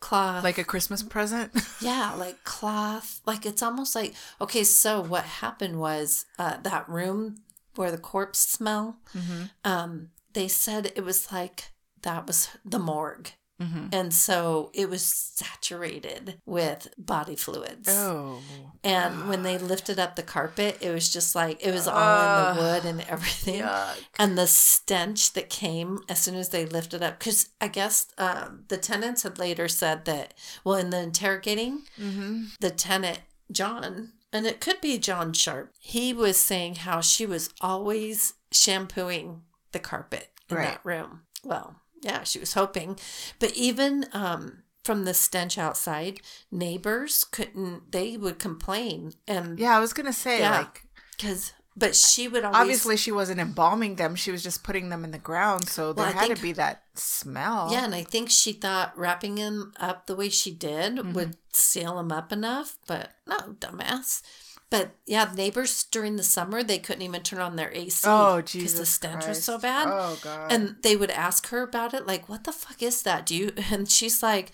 cloth. 0.00 0.44
Like 0.44 0.58
a 0.58 0.64
Christmas 0.64 1.02
present. 1.02 1.52
yeah, 1.80 2.14
like 2.14 2.44
cloth. 2.44 3.20
Like 3.26 3.46
it's 3.46 3.62
almost 3.62 3.94
like 3.94 4.14
okay. 4.40 4.64
So 4.64 5.00
what 5.00 5.24
happened 5.24 5.80
was 5.80 6.26
uh, 6.38 6.58
that 6.62 6.88
room 6.88 7.36
where 7.74 7.90
the 7.90 7.98
corpse 7.98 8.40
smell. 8.40 8.98
mm-hmm. 9.14 9.44
Um, 9.64 10.10
they 10.34 10.48
said 10.48 10.92
it 10.94 11.04
was 11.04 11.32
like 11.32 11.72
that 12.02 12.26
was 12.26 12.48
the 12.64 12.78
morgue. 12.78 13.30
Mm-hmm. 13.60 13.88
And 13.92 14.14
so 14.14 14.70
it 14.72 14.88
was 14.88 15.04
saturated 15.04 16.40
with 16.46 16.88
body 16.96 17.34
fluids. 17.36 17.88
Oh. 17.88 18.40
And 18.84 19.28
when 19.28 19.42
they 19.42 19.58
lifted 19.58 19.98
up 19.98 20.14
the 20.16 20.22
carpet, 20.22 20.78
it 20.80 20.90
was 20.92 21.12
just 21.12 21.34
like 21.34 21.64
it 21.64 21.72
was 21.72 21.88
all 21.88 21.96
Ugh. 21.98 22.56
in 22.56 22.56
the 22.56 22.62
wood 22.70 22.84
and 22.84 23.00
everything. 23.10 23.62
Yuck. 23.62 23.96
And 24.18 24.38
the 24.38 24.46
stench 24.46 25.32
that 25.32 25.50
came 25.50 25.98
as 26.08 26.20
soon 26.20 26.36
as 26.36 26.50
they 26.50 26.66
lifted 26.66 27.02
up, 27.02 27.18
because 27.18 27.48
I 27.60 27.68
guess 27.68 28.06
um, 28.16 28.64
the 28.68 28.76
tenants 28.78 29.24
had 29.24 29.38
later 29.38 29.66
said 29.68 30.04
that, 30.04 30.34
well, 30.64 30.76
in 30.76 30.90
the 30.90 31.00
interrogating, 31.00 31.82
Mm-hmm. 32.00 32.44
the 32.60 32.70
tenant, 32.70 33.20
John, 33.50 34.12
and 34.32 34.46
it 34.46 34.60
could 34.60 34.80
be 34.80 34.98
John 34.98 35.32
Sharp, 35.32 35.72
he 35.80 36.12
was 36.12 36.36
saying 36.36 36.76
how 36.76 37.00
she 37.00 37.26
was 37.26 37.50
always 37.60 38.34
shampooing 38.52 39.42
the 39.72 39.78
carpet 39.78 40.28
in 40.48 40.56
Right. 40.56 40.66
that 40.68 40.80
room. 40.84 41.22
Well, 41.44 41.76
yeah, 42.02 42.22
she 42.24 42.38
was 42.38 42.54
hoping. 42.54 42.98
But 43.38 43.52
even 43.54 44.06
um, 44.12 44.62
from 44.84 45.04
the 45.04 45.14
stench 45.14 45.58
outside, 45.58 46.20
neighbors 46.50 47.24
couldn't, 47.24 47.92
they 47.92 48.16
would 48.16 48.38
complain. 48.38 49.12
And 49.26 49.58
Yeah, 49.58 49.76
I 49.76 49.80
was 49.80 49.92
gonna 49.92 50.12
say 50.12 50.40
Yeah. 50.40 50.58
like 50.58 50.82
because, 51.16 51.52
but 51.76 51.94
she 51.94 52.26
would 52.28 52.44
always. 52.44 52.60
obviously 52.60 52.96
she 52.96 53.12
wasn't 53.12 53.40
embalming 53.40 53.96
them; 53.96 54.14
she 54.16 54.30
was 54.30 54.42
just 54.42 54.62
putting 54.64 54.88
them 54.88 55.04
in 55.04 55.10
the 55.10 55.18
ground. 55.18 55.68
So 55.68 55.92
there 55.92 56.04
Well, 56.06 56.12
had 56.14 56.26
think- 56.26 56.36
to 56.36 56.42
be 56.42 56.52
that 56.52 56.82
smell. 56.94 57.68
Yeah, 57.70 57.84
and 57.84 57.94
I 57.94 58.02
think 58.04 58.30
she 58.30 58.52
thought 58.52 58.96
wrapping 58.98 59.36
them 59.36 59.72
up 59.78 60.06
the 60.06 60.16
way 60.16 60.28
she 60.28 60.50
did 60.52 60.96
Mm-hmm. 60.96 61.12
would 61.12 61.36
seal 61.52 61.96
them 61.96 62.10
up 62.12 62.32
enough, 62.32 62.76
but 62.86 63.10
no, 63.26 63.36
dumbass. 63.58 64.22
But 64.70 64.90
yeah, 65.06 65.30
neighbors 65.34 65.84
during 65.84 66.16
the 66.16 66.22
summer 66.22 66.62
they 66.62 66.78
couldn't 66.78 67.02
even 67.02 67.22
turn 67.22 67.40
on 67.40 67.56
their 67.56 67.72
AC 67.72 68.02
Oh 68.06 68.36
because 68.36 68.52
Jesus! 68.52 68.78
the 68.78 68.86
stench 68.86 69.14
was 69.26 69.38
Christ. 69.38 69.44
so 69.44 69.58
bad. 69.58 69.86
Oh 69.90 70.18
God! 70.22 70.52
And 70.52 70.76
they 70.82 70.94
would 70.94 71.10
ask 71.10 71.48
her 71.48 71.62
about 71.62 71.94
it, 71.94 72.06
like, 72.06 72.28
"What 72.28 72.44
the 72.44 72.52
fuck 72.52 72.82
is 72.82 73.02
that? 73.02 73.24
Do 73.26 73.34
you?" 73.34 73.52
And 73.72 73.90
she's 73.90 74.22
like, 74.22 74.52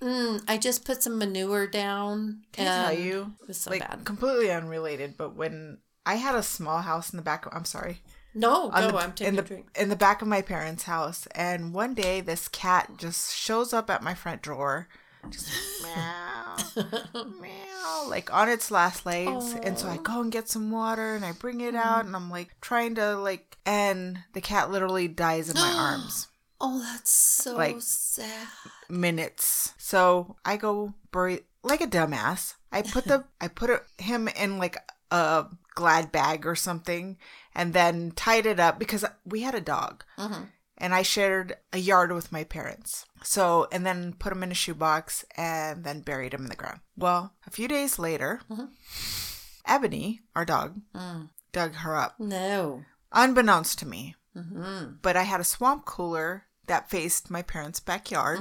mm, 0.00 0.40
"I 0.46 0.56
just 0.58 0.84
put 0.84 1.02
some 1.02 1.18
manure 1.18 1.66
down." 1.66 2.42
Can 2.52 2.68
I 2.68 2.94
tell 2.94 2.98
you, 3.04 3.32
It 3.42 3.48
was 3.48 3.60
so 3.60 3.70
like 3.72 3.80
bad. 3.80 4.04
completely 4.04 4.50
unrelated, 4.52 5.16
but 5.16 5.34
when 5.34 5.78
I 6.04 6.14
had 6.14 6.36
a 6.36 6.42
small 6.44 6.82
house 6.82 7.10
in 7.12 7.16
the 7.16 7.22
back, 7.24 7.44
I'm 7.52 7.64
sorry, 7.64 8.02
No, 8.34 8.70
on 8.70 8.82
go. 8.82 8.92
the, 8.92 8.98
I'm 8.98 9.12
taking 9.14 9.34
in 9.34 9.38
a 9.40 9.42
the 9.42 9.48
drink. 9.48 9.66
in 9.74 9.88
the 9.88 9.96
back 9.96 10.22
of 10.22 10.28
my 10.28 10.42
parents' 10.42 10.84
house, 10.84 11.26
and 11.34 11.74
one 11.74 11.94
day 11.94 12.20
this 12.20 12.46
cat 12.46 12.92
just 12.98 13.34
shows 13.34 13.72
up 13.72 13.90
at 13.90 14.04
my 14.04 14.14
front 14.14 14.42
door, 14.42 14.86
just 15.30 15.82
meow, 15.82 16.56
meow, 17.40 18.06
like 18.08 18.32
on 18.32 18.48
its 18.48 18.70
last 18.70 19.04
legs, 19.06 19.54
and 19.62 19.78
so 19.78 19.88
I 19.88 19.96
go 19.98 20.20
and 20.20 20.32
get 20.32 20.48
some 20.48 20.70
water 20.70 21.14
and 21.14 21.24
I 21.24 21.32
bring 21.32 21.60
it 21.60 21.74
out, 21.74 22.04
and 22.04 22.14
I'm 22.16 22.30
like 22.30 22.50
trying 22.60 22.94
to 22.96 23.16
like, 23.16 23.56
and 23.66 24.18
the 24.32 24.40
cat 24.40 24.70
literally 24.70 25.08
dies 25.08 25.48
in 25.50 25.54
my 25.56 25.72
arms. 25.76 26.28
Oh, 26.60 26.80
that's 26.80 27.10
so 27.10 27.54
Like- 27.56 27.76
sad. 27.80 28.48
minutes. 28.88 29.74
So 29.78 30.36
I 30.44 30.56
go 30.56 30.94
bury 31.12 31.40
like 31.62 31.80
a 31.80 31.86
dumbass. 31.86 32.54
I 32.72 32.82
put 32.82 33.04
the 33.04 33.24
I 33.40 33.48
put 33.48 33.70
him 33.98 34.28
in 34.28 34.58
like 34.58 34.76
a 35.10 35.46
glad 35.74 36.10
bag 36.12 36.46
or 36.46 36.54
something, 36.54 37.18
and 37.54 37.72
then 37.74 38.12
tied 38.16 38.46
it 38.46 38.58
up 38.60 38.78
because 38.78 39.04
we 39.24 39.42
had 39.42 39.54
a 39.54 39.60
dog, 39.60 40.04
hmm 40.16 40.44
and 40.78 40.94
I 40.94 41.02
shared 41.02 41.56
a 41.72 41.78
yard 41.78 42.12
with 42.12 42.32
my 42.32 42.44
parents. 42.44 43.06
So 43.22 43.66
and 43.72 43.84
then 43.86 44.14
put 44.14 44.32
him 44.32 44.42
in 44.42 44.50
a 44.50 44.54
shoebox 44.54 45.24
and 45.36 45.84
then 45.84 46.00
buried 46.00 46.34
him 46.34 46.42
in 46.44 46.48
the 46.50 46.56
ground. 46.56 46.80
Well, 46.96 47.34
a 47.46 47.50
few 47.50 47.68
days 47.68 47.98
later, 47.98 48.40
Mhm. 48.50 48.70
Ebony, 49.66 50.22
our 50.34 50.44
dog, 50.44 50.80
Mm. 50.94 51.30
dug 51.52 51.74
her 51.76 51.96
up, 51.96 52.18
No. 52.20 52.84
unbeknownst 53.12 53.78
to 53.80 53.86
me. 53.86 54.14
Mm-hmm. 54.36 54.96
But 55.02 55.16
I 55.16 55.22
had 55.22 55.40
a 55.40 55.44
swamp 55.44 55.84
cooler 55.86 56.44
that 56.66 56.90
faced 56.90 57.30
my 57.30 57.42
parents' 57.42 57.80
backyard. 57.80 58.40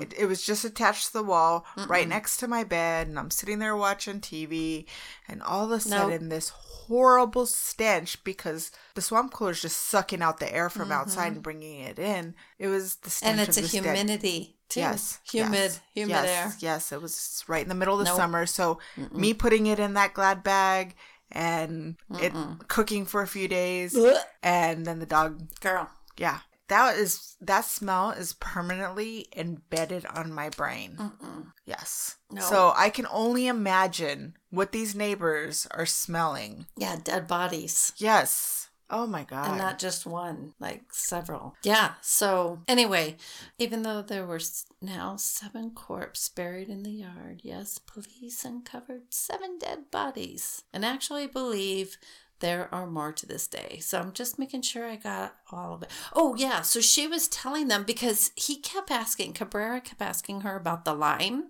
It, 0.00 0.14
it 0.16 0.26
was 0.26 0.44
just 0.44 0.64
attached 0.64 1.08
to 1.08 1.12
the 1.14 1.22
wall 1.22 1.64
right 1.88 2.08
next 2.08 2.38
to 2.38 2.48
my 2.48 2.64
bed, 2.64 3.08
and 3.08 3.18
I'm 3.18 3.30
sitting 3.30 3.58
there 3.58 3.76
watching 3.76 4.20
TV, 4.20 4.86
and 5.28 5.42
all 5.42 5.64
of 5.64 5.70
a 5.70 5.80
sudden, 5.80 6.28
this 6.28 6.50
horrible 6.90 7.46
stench 7.46 8.22
because 8.24 8.72
the 8.94 9.02
swamp 9.02 9.32
cooler 9.32 9.52
is 9.52 9.62
just 9.62 9.76
sucking 9.76 10.22
out 10.22 10.38
the 10.38 10.52
air 10.52 10.68
from 10.68 10.84
mm-hmm. 10.84 10.92
outside 10.92 11.32
and 11.32 11.42
bringing 11.42 11.80
it 11.80 11.98
in. 11.98 12.34
It 12.58 12.68
was 12.68 12.96
the 12.96 13.10
stench 13.10 13.30
And 13.30 13.40
it's 13.40 13.56
a 13.56 13.60
of 13.60 13.64
this 13.64 13.72
dead- 13.72 13.96
humidity 13.96 14.56
too. 14.68 14.80
Yes, 14.80 15.20
humid, 15.30 15.52
yes, 15.52 15.80
humid 15.94 16.10
yes, 16.10 16.28
air. 16.28 16.56
Yes, 16.60 16.92
it 16.92 17.00
was 17.00 17.44
right 17.46 17.62
in 17.62 17.68
the 17.68 17.74
middle 17.74 17.94
of 17.94 18.00
the 18.00 18.10
Nope. 18.10 18.16
summer. 18.16 18.46
So 18.46 18.78
me 19.12 19.34
putting 19.34 19.66
it 19.66 19.78
in 19.78 19.94
that 19.94 20.14
glad 20.14 20.42
bag 20.42 20.94
and 21.32 21.96
it 22.18 22.32
cooking 22.68 23.06
for 23.06 23.22
a 23.22 23.26
few 23.26 23.46
days, 23.46 23.96
Ugh. 23.96 24.16
and 24.42 24.84
then 24.84 24.98
the 24.98 25.06
dog 25.06 25.42
Girl, 25.60 25.88
yeah. 26.16 26.40
That 26.70 26.96
is 26.96 27.36
that 27.40 27.64
smell 27.64 28.10
is 28.12 28.32
permanently 28.34 29.26
embedded 29.36 30.06
on 30.06 30.32
my 30.32 30.50
brain. 30.50 30.96
Mm-mm. 30.98 31.52
Yes. 31.66 32.16
No. 32.30 32.40
So 32.42 32.72
I 32.76 32.90
can 32.90 33.06
only 33.10 33.48
imagine 33.48 34.36
what 34.50 34.70
these 34.70 34.94
neighbors 34.94 35.66
are 35.72 35.84
smelling. 35.86 36.66
yeah, 36.76 36.96
dead 37.02 37.26
bodies. 37.26 37.92
Yes. 37.96 38.68
Oh 38.88 39.06
my 39.06 39.24
god. 39.24 39.48
And 39.48 39.58
not 39.58 39.78
just 39.80 40.06
one, 40.06 40.54
like 40.60 40.82
several. 40.92 41.54
Yeah. 41.62 41.92
So, 42.00 42.60
anyway, 42.66 43.16
even 43.58 43.82
though 43.82 44.02
there 44.02 44.26
were 44.26 44.40
now 44.82 45.16
seven 45.16 45.70
corpses 45.70 46.28
buried 46.28 46.68
in 46.68 46.82
the 46.82 46.90
yard, 46.90 47.40
yes, 47.44 47.78
police 47.78 48.44
uncovered 48.44 49.02
seven 49.10 49.58
dead 49.58 49.90
bodies 49.92 50.62
and 50.72 50.84
actually 50.84 51.26
believe 51.28 51.98
there 52.40 52.68
are 52.74 52.86
more 52.86 53.12
to 53.12 53.26
this 53.26 53.46
day. 53.46 53.78
So 53.80 53.98
I'm 54.00 54.12
just 54.12 54.38
making 54.38 54.62
sure 54.62 54.86
I 54.86 54.96
got 54.96 55.36
all 55.52 55.74
of 55.74 55.82
it. 55.82 55.90
Oh, 56.14 56.34
yeah. 56.34 56.62
So 56.62 56.80
she 56.80 57.06
was 57.06 57.28
telling 57.28 57.68
them 57.68 57.84
because 57.84 58.32
he 58.34 58.56
kept 58.56 58.90
asking, 58.90 59.34
Cabrera 59.34 59.80
kept 59.80 60.02
asking 60.02 60.40
her 60.42 60.56
about 60.56 60.84
the 60.84 60.94
lime. 60.94 61.48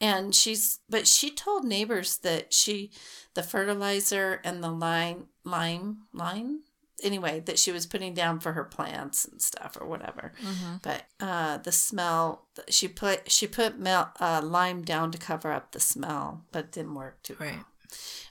And 0.00 0.34
she's, 0.34 0.80
but 0.88 1.06
she 1.06 1.30
told 1.30 1.64
neighbors 1.64 2.18
that 2.18 2.52
she, 2.52 2.90
the 3.34 3.42
fertilizer 3.42 4.40
and 4.44 4.62
the 4.62 4.70
lime, 4.70 5.26
lime, 5.44 5.98
lime, 6.12 6.62
anyway, 7.02 7.40
that 7.40 7.58
she 7.58 7.70
was 7.70 7.86
putting 7.86 8.12
down 8.12 8.40
for 8.40 8.52
her 8.52 8.64
plants 8.64 9.24
and 9.24 9.40
stuff 9.40 9.76
or 9.80 9.86
whatever. 9.86 10.32
Mm-hmm. 10.42 10.76
But 10.82 11.04
uh, 11.20 11.58
the 11.58 11.72
smell, 11.72 12.46
she 12.68 12.88
put, 12.88 13.30
she 13.30 13.46
put 13.46 13.78
mel, 13.78 14.12
uh, 14.20 14.40
lime 14.44 14.82
down 14.82 15.10
to 15.12 15.18
cover 15.18 15.52
up 15.52 15.72
the 15.72 15.80
smell, 15.80 16.42
but 16.52 16.64
it 16.64 16.72
didn't 16.72 16.94
work 16.94 17.22
too 17.22 17.36
Right. 17.38 17.54
well. 17.54 17.64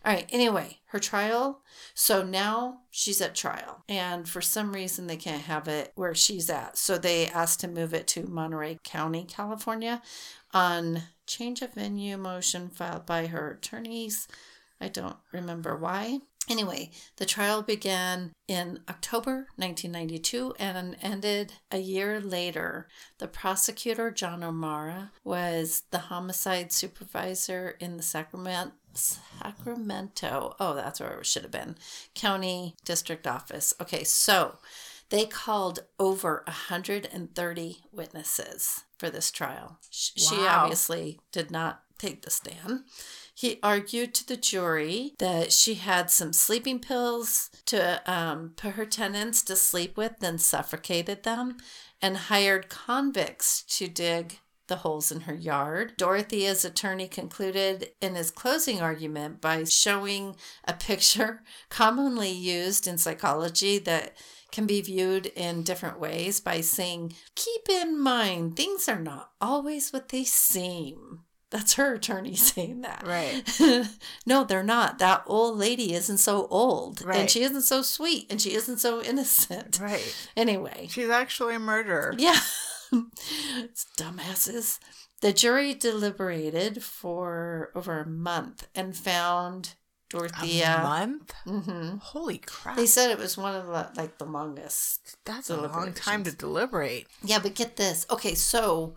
All 0.06 0.14
right. 0.14 0.28
Anyway, 0.32 0.80
her 0.88 1.00
trial. 1.00 1.62
So 1.94 2.24
now 2.24 2.82
she's 2.92 3.22
at 3.22 3.36
trial, 3.36 3.84
and 3.88 4.28
for 4.28 4.42
some 4.42 4.74
reason 4.74 5.08
they 5.08 5.18
can't 5.18 5.44
have 5.44 5.68
it 5.68 5.92
where 5.96 6.16
she's 6.16 6.50
at. 6.50 6.78
So 6.78 6.98
they 6.98 7.28
asked 7.28 7.60
to 7.62 7.68
move 7.68 7.94
it 7.94 8.08
to 8.10 8.24
Monterey 8.24 8.80
County, 8.84 9.26
California, 9.26 10.02
on 10.54 11.04
change 11.26 11.62
of 11.62 11.74
venue 11.74 12.18
motion 12.18 12.70
filed 12.70 13.06
by 13.06 13.28
her 13.28 13.52
attorneys. 13.52 14.28
I 14.82 14.90
don't 14.90 15.18
remember 15.32 15.76
why. 15.76 16.20
Anyway, 16.50 16.92
the 17.16 17.26
trial 17.26 17.62
began 17.62 18.34
in 18.50 18.82
October 18.90 19.48
1992 19.56 20.54
and 20.60 20.98
ended 21.02 21.54
a 21.72 21.78
year 21.78 22.20
later. 22.20 22.88
The 23.20 23.30
prosecutor, 23.30 24.12
John 24.12 24.44
O'Mara, 24.44 25.12
was 25.24 25.84
the 25.92 26.00
homicide 26.00 26.74
supervisor 26.74 27.78
in 27.80 27.96
the 27.96 28.04
Sacramento. 28.04 28.74
Sacramento. 28.98 30.56
Oh, 30.60 30.74
that's 30.76 31.00
where 31.00 31.20
it 31.20 31.26
should 31.26 31.44
have 31.44 31.52
been. 31.52 31.76
County 32.16 32.76
District 32.86 33.26
Office. 33.28 33.74
Okay, 33.82 34.04
so 34.04 34.58
they 35.10 35.26
called 35.26 35.80
over 36.00 36.44
130 36.48 37.78
witnesses 37.92 38.82
for 38.98 39.10
this 39.10 39.32
trial. 39.32 39.78
She 39.90 40.38
Wow. 40.38 40.62
obviously 40.64 41.20
did 41.32 41.52
not 41.52 41.84
take 41.98 42.24
the 42.24 42.32
stand. 42.32 42.84
He 43.36 43.60
argued 43.64 44.14
to 44.16 44.28
the 44.28 44.38
jury 44.38 45.14
that 45.20 45.52
she 45.52 45.76
had 45.76 46.10
some 46.12 46.34
sleeping 46.34 46.80
pills 46.80 47.50
to 47.66 48.02
um, 48.12 48.54
put 48.56 48.74
her 48.74 48.86
tenants 48.86 49.42
to 49.44 49.56
sleep 49.56 49.98
with, 49.98 50.20
then 50.20 50.38
suffocated 50.38 51.24
them, 51.24 51.58
and 52.02 52.18
hired 52.18 52.70
convicts 52.70 53.64
to 53.64 53.88
dig 53.88 54.40
the 54.68 54.78
holes 54.78 55.12
in 55.12 55.22
her 55.22 55.34
yard. 55.34 55.94
Dorothea's 55.98 56.64
attorney 56.64 57.08
concluded 57.08 57.90
in 58.02 58.16
his 58.16 58.32
closing 58.32 58.82
argument 58.82 59.42
by 59.42 59.64
showing 59.66 60.36
a 60.66 60.74
picture 60.74 61.44
commonly 61.70 62.32
used 62.32 62.88
in 62.88 62.98
psychology 62.98 63.78
that 63.80 64.18
can 64.52 64.66
be 64.68 64.82
viewed 64.82 65.26
in 65.28 65.64
different 65.64 66.00
ways 66.00 66.40
by 66.40 66.62
saying, 66.62 67.14
Keep 67.36 67.70
in 67.70 68.00
mind, 68.00 68.56
things 68.56 68.88
are 68.88 69.00
not 69.00 69.32
always 69.42 69.92
what 69.92 70.10
they 70.10 70.24
seem. 70.24 71.22
That's 71.54 71.74
her 71.74 71.94
attorney 71.94 72.36
saying 72.36 72.82
that. 72.82 73.04
Right. 73.06 73.88
no, 74.26 74.44
they're 74.44 74.64
not. 74.64 75.00
That 75.00 75.24
old 75.28 75.58
lady 75.58 75.94
isn't 75.94 76.18
so 76.18 76.48
old. 76.50 77.04
And 77.06 77.30
she 77.30 77.44
isn't 77.44 77.62
so 77.62 77.84
sweet. 77.84 78.26
And 78.32 78.42
she 78.42 78.54
isn't 78.56 78.80
so 78.80 79.02
innocent. 79.04 79.80
Right. 79.80 80.16
Anyway. 80.36 80.88
She's 80.90 81.10
actually 81.10 81.56
a 81.56 81.60
murderer. 81.60 82.16
Yeah. 82.18 82.40
dumbasses. 83.98 84.80
The 85.22 85.34
jury 85.34 85.74
deliberated 85.74 86.84
for 86.84 87.72
over 87.76 88.00
a 88.02 88.08
month 88.08 88.68
and 88.76 88.96
found 88.96 89.76
Dorothea. 90.10 90.80
A 90.80 90.84
month? 90.84 91.34
hmm 91.44 91.98
Holy 91.98 92.38
crap. 92.38 92.76
They 92.76 92.86
said 92.86 93.10
it 93.10 93.18
was 93.18 93.38
one 93.38 93.56
of 93.56 93.66
the 93.66 93.90
like 93.96 94.18
the 94.20 94.26
longest. 94.26 95.18
That's 95.26 95.50
a 95.50 95.58
long 95.58 95.94
time 95.94 96.24
to 96.26 96.32
deliberate. 96.32 97.08
Yeah, 97.24 97.40
but 97.40 97.56
get 97.56 97.78
this. 97.78 98.06
Okay, 98.12 98.36
so 98.36 98.96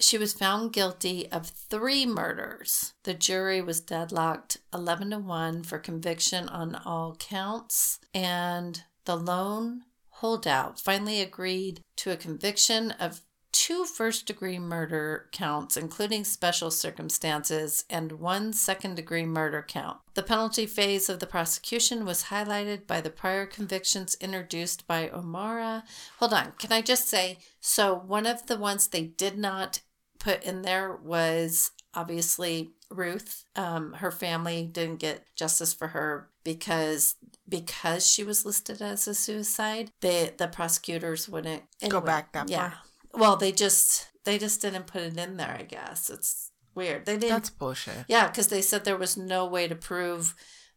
she 0.00 0.18
was 0.18 0.32
found 0.32 0.72
guilty 0.72 1.30
of 1.30 1.46
three 1.46 2.06
murders. 2.06 2.94
The 3.04 3.14
jury 3.14 3.60
was 3.60 3.80
deadlocked 3.80 4.56
11 4.72 5.10
to 5.10 5.18
1 5.18 5.62
for 5.62 5.78
conviction 5.78 6.48
on 6.48 6.74
all 6.74 7.16
counts, 7.20 8.00
and 8.14 8.82
the 9.04 9.16
lone 9.16 9.82
holdout 10.20 10.78
finally 10.78 11.20
agreed 11.20 11.82
to 11.96 12.10
a 12.10 12.16
conviction 12.16 12.90
of 12.92 13.22
two 13.52 13.84
first 13.84 14.26
degree 14.26 14.58
murder 14.58 15.28
counts, 15.32 15.76
including 15.76 16.24
special 16.24 16.70
circumstances, 16.70 17.84
and 17.90 18.12
one 18.12 18.52
second 18.52 18.94
degree 18.94 19.24
murder 19.24 19.64
count. 19.66 19.98
The 20.14 20.22
penalty 20.22 20.66
phase 20.66 21.08
of 21.08 21.18
the 21.18 21.26
prosecution 21.26 22.04
was 22.04 22.24
highlighted 22.24 22.86
by 22.86 23.00
the 23.00 23.10
prior 23.10 23.46
convictions 23.46 24.16
introduced 24.20 24.86
by 24.86 25.08
O'Mara. 25.08 25.84
Hold 26.18 26.32
on, 26.32 26.52
can 26.58 26.72
I 26.72 26.82
just 26.82 27.08
say 27.08 27.38
so? 27.60 27.94
One 27.94 28.26
of 28.26 28.46
the 28.46 28.56
ones 28.56 28.88
they 28.88 29.04
did 29.04 29.36
not 29.36 29.80
put 30.18 30.42
in 30.44 30.62
there 30.62 30.94
was 30.94 31.72
obviously 31.94 32.70
Ruth. 32.90 33.44
Um, 33.56 33.94
her 33.94 34.10
family 34.10 34.68
didn't 34.70 35.00
get 35.00 35.24
justice 35.34 35.72
for 35.72 35.88
her 35.88 36.28
because 36.44 37.16
because 37.50 38.06
she 38.06 38.24
was 38.24 38.46
listed 38.46 38.80
as 38.80 39.06
a 39.08 39.14
suicide. 39.14 39.90
They 40.00 40.32
the 40.36 40.48
prosecutors 40.48 41.28
wouldn't 41.28 41.64
Go 41.88 42.00
back 42.00 42.32
that 42.32 42.48
yeah. 42.48 42.70
far. 42.70 42.78
Well, 43.12 43.36
they 43.36 43.52
just 43.52 44.08
they 44.24 44.38
just 44.38 44.62
didn't 44.62 44.86
put 44.86 45.02
it 45.02 45.18
in 45.18 45.36
there. 45.36 45.56
I 45.58 45.62
guess 45.64 46.08
it's 46.08 46.52
weird. 46.74 47.04
They 47.06 47.14
didn't. 47.16 47.30
That's 47.30 47.50
bullshit. 47.50 48.04
yeah, 48.08 48.28
because 48.28 48.48
they 48.48 48.62
said 48.62 48.84
there 48.84 48.96
was 48.96 49.16
no 49.16 49.44
way 49.46 49.66
to 49.68 49.74
prove 49.74 50.34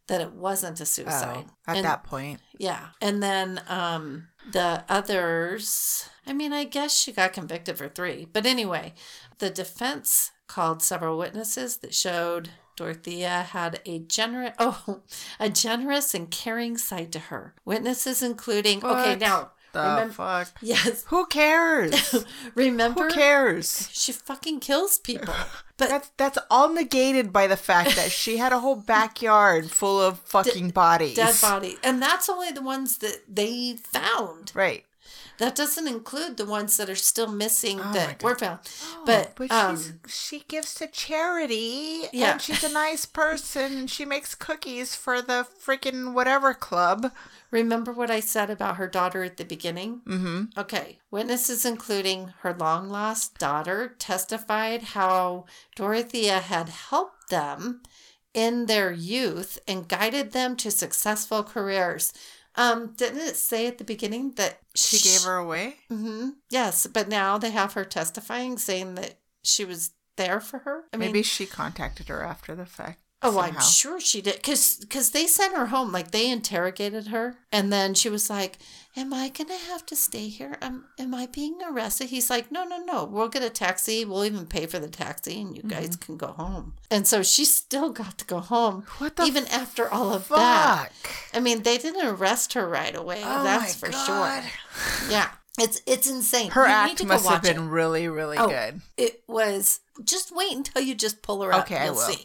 that 0.08 0.20
it 0.20 0.32
wasn't 0.32 0.80
a 0.80 0.84
suicide. 0.86 1.46
Oh, 1.48 1.54
at 1.66 1.76
And- 1.78 1.86
that 1.86 2.04
point. 2.04 2.40
yeah. 2.58 2.88
And 3.00 3.22
then 3.22 3.62
um 3.68 4.28
the 4.52 4.84
others, 4.90 6.08
I 6.26 6.32
mean, 6.34 6.52
I 6.52 6.64
guess 6.64 6.94
she 6.94 7.12
got 7.12 7.32
convicted 7.32 7.78
for 7.78 7.88
3. 7.88 8.26
But 8.32 8.44
anyway, 8.44 8.92
the 9.38 9.48
defense 9.48 10.32
called 10.48 10.82
several 10.82 11.16
witnesses 11.16 11.78
that 11.78 11.94
showed 11.94 12.50
Dorothea 12.76 13.46
had 13.50 13.80
a 13.86 13.98
generous 14.00 14.54
oh, 14.58 15.00
a 15.40 15.48
generous 15.48 16.14
and 16.14 16.30
caring 16.30 16.76
side 16.76 17.12
to 17.12 17.18
her. 17.18 17.54
Witnesses 17.64 18.22
including 18.22 18.84
Okay, 18.84 19.16
now 19.16 19.50
The 19.72 19.80
remember 19.80 20.12
fuck? 20.14 20.48
Yes. 20.62 21.04
Who 21.08 21.26
cares? 21.26 22.14
remember 22.54 23.04
Who 23.08 23.10
cares? 23.14 23.88
she 23.92 24.12
fucking 24.12 24.60
kills 24.60 24.98
people. 24.98 25.34
But 25.76 25.88
That's 25.88 26.10
that's 26.16 26.38
all 26.50 26.68
negated 26.72 27.32
by 27.32 27.46
the 27.48 27.56
fact 27.56 27.96
that 27.96 28.10
she 28.12 28.36
had 28.36 28.52
a 28.52 28.60
whole 28.60 28.76
backyard 28.76 29.70
full 29.70 30.00
of 30.00 30.20
fucking 30.20 30.70
bodies. 30.70 31.16
dead 31.16 31.34
bodies 31.40 31.78
And 31.82 32.00
that's 32.00 32.28
only 32.28 32.52
the 32.52 32.62
ones 32.62 32.98
that 32.98 33.22
they 33.28 33.76
found. 33.82 34.52
Right. 34.54 34.84
That 35.38 35.54
doesn't 35.56 35.88
include 35.88 36.36
the 36.36 36.44
ones 36.46 36.76
that 36.76 36.88
are 36.88 36.94
still 36.94 37.26
missing 37.26 37.80
Oh 37.82 37.92
that 37.92 38.22
were 38.22 38.36
found. 38.36 38.60
but 39.04 39.32
but 39.36 39.50
um, 39.50 39.76
she's, 39.76 39.92
she 40.06 40.44
gives 40.46 40.74
to 40.76 40.86
charity 40.86 42.04
Yeah. 42.12 42.32
and 42.32 42.40
she's 42.42 42.62
a 42.64 42.72
nice 42.72 43.04
person 43.06 43.76
and 43.78 43.90
she 43.90 44.04
makes 44.04 44.34
cookies 44.34 44.94
for 44.94 45.20
the 45.20 45.46
freaking 45.64 46.12
whatever 46.14 46.54
club. 46.54 47.12
remember 47.50 47.92
what 47.92 48.10
I 48.10 48.20
said 48.20 48.50
about 48.50 48.76
her 48.76 48.88
daughter 48.88 49.22
at 49.24 49.36
the 49.36 49.44
beginning? 49.44 50.02
Mm-hmm. 50.06 50.58
Okay. 50.58 50.98
Witnesses, 51.10 51.64
including 51.64 52.32
her 52.40 52.54
long 52.54 52.88
lost 52.88 53.38
daughter, 53.38 53.94
testified 53.98 54.82
how 54.94 55.46
Dorothea 55.76 56.40
had 56.40 56.68
helped 56.68 57.30
them 57.30 57.82
in 58.32 58.66
their 58.66 58.90
youth 58.92 59.58
and 59.68 59.88
guided 59.88 60.32
them 60.32 60.56
to 60.56 60.70
successful 60.70 61.42
careers. 61.44 62.12
Um, 62.56 62.94
didn't 62.96 63.20
it 63.20 63.36
say 63.36 63.66
at 63.66 63.78
the 63.78 63.84
beginning 63.84 64.32
that 64.36 64.60
She 64.74 64.98
gave 64.98 65.22
her 65.22 65.36
away? 65.36 65.76
Mm-hmm. 65.90 66.30
Yes, 66.50 66.86
but 66.86 67.08
now 67.08 67.36
they 67.38 67.50
have 67.50 67.72
her 67.72 67.84
testifying 67.84 68.58
saying 68.58 68.94
that 68.94 69.18
she 69.42 69.64
was 69.64 69.90
there 70.16 70.40
for 70.40 70.60
her. 70.60 70.84
I 70.92 70.96
mean, 70.96 71.08
Maybe 71.08 71.22
she 71.22 71.46
contacted 71.46 72.08
her 72.08 72.22
after 72.22 72.54
the 72.54 72.66
fact. 72.66 73.00
Oh, 73.24 73.38
I'm 73.40 73.60
sure 73.60 73.98
she 74.00 74.20
did. 74.20 74.36
Because 74.36 74.84
cause 74.90 75.10
they 75.10 75.26
sent 75.26 75.54
her 75.56 75.66
home. 75.66 75.90
Like, 75.92 76.10
they 76.10 76.30
interrogated 76.30 77.08
her. 77.08 77.36
And 77.50 77.72
then 77.72 77.94
she 77.94 78.08
was 78.08 78.28
like, 78.30 78.58
Am 78.96 79.12
I 79.12 79.28
going 79.28 79.48
to 79.48 79.66
have 79.70 79.84
to 79.86 79.96
stay 79.96 80.28
here? 80.28 80.56
Um, 80.62 80.84
am 81.00 81.14
I 81.16 81.26
being 81.26 81.58
arrested? 81.68 82.10
He's 82.10 82.30
like, 82.30 82.52
No, 82.52 82.64
no, 82.64 82.78
no. 82.84 83.04
We'll 83.04 83.28
get 83.28 83.42
a 83.42 83.50
taxi. 83.50 84.04
We'll 84.04 84.24
even 84.24 84.46
pay 84.46 84.66
for 84.66 84.78
the 84.78 84.88
taxi 84.88 85.40
and 85.40 85.56
you 85.56 85.62
guys 85.62 85.88
Mm-hmm. 85.90 86.04
can 86.04 86.16
go 86.16 86.28
home. 86.28 86.74
And 86.90 87.06
so 87.06 87.22
she 87.22 87.44
still 87.44 87.90
got 87.90 88.18
to 88.18 88.24
go 88.26 88.38
home. 88.40 88.84
What 88.98 89.16
the 89.16 89.24
Even 89.24 89.46
after 89.48 89.88
all 89.92 90.12
of 90.12 90.28
that. 90.28 90.90
I 91.32 91.40
mean, 91.40 91.62
they 91.62 91.78
didn't 91.78 92.06
arrest 92.06 92.52
her 92.52 92.68
right 92.68 92.94
away. 92.94 93.22
Oh 93.24 93.42
that's 93.42 93.74
for 93.74 93.88
God. 93.90 94.06
sure. 94.44 95.10
Yeah. 95.10 95.30
It's 95.58 95.80
it's 95.86 96.10
insane. 96.10 96.50
Her 96.50 96.62
You 96.66 96.72
act 96.72 97.04
must 97.04 97.24
have 97.26 97.32
watch 97.42 97.48
it. 97.48 97.54
been 97.54 97.68
really, 97.68 98.08
really 98.08 98.36
Oh. 98.38 98.48
good. 98.48 98.80
It 98.96 99.22
was 99.28 99.80
just 100.04 100.34
wait 100.34 100.56
until 100.56 100.82
you 100.82 100.96
just 100.96 101.22
pull 101.22 101.40
her 101.42 101.52
up. 101.52 101.62
Okay, 101.66 101.76
I 101.76 101.90
will. 101.90 101.96
see. 102.00 102.24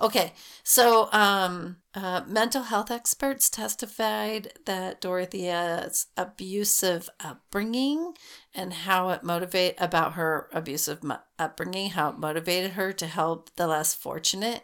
Okay, 0.00 0.32
so 0.62 1.08
um, 1.12 1.78
uh, 1.92 2.20
mental 2.28 2.62
health 2.62 2.92
experts 2.92 3.50
testified 3.50 4.52
that 4.66 5.00
Dorothea's 5.00 6.06
abusive 6.16 7.10
upbringing 7.18 8.14
and 8.54 8.72
how 8.72 9.08
it 9.10 9.24
motivate 9.24 9.74
about 9.78 10.12
her 10.12 10.48
abusive 10.52 11.00
upbringing, 11.36 11.90
how 11.90 12.10
it 12.10 12.18
motivated 12.18 12.72
her 12.72 12.92
to 12.92 13.06
help 13.08 13.50
the 13.56 13.66
less 13.66 13.92
fortunate. 13.94 14.62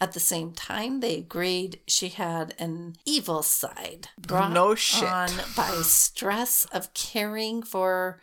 At 0.00 0.12
the 0.12 0.20
same 0.20 0.52
time, 0.52 1.00
they 1.00 1.16
agreed 1.16 1.80
she 1.86 2.08
had 2.10 2.54
an 2.58 2.96
evil 3.06 3.42
side 3.42 4.08
brought 4.18 4.52
No 4.52 4.74
shit. 4.74 5.08
on 5.08 5.30
by 5.56 5.70
stress 5.82 6.66
of 6.66 6.92
caring 6.92 7.62
for 7.62 8.20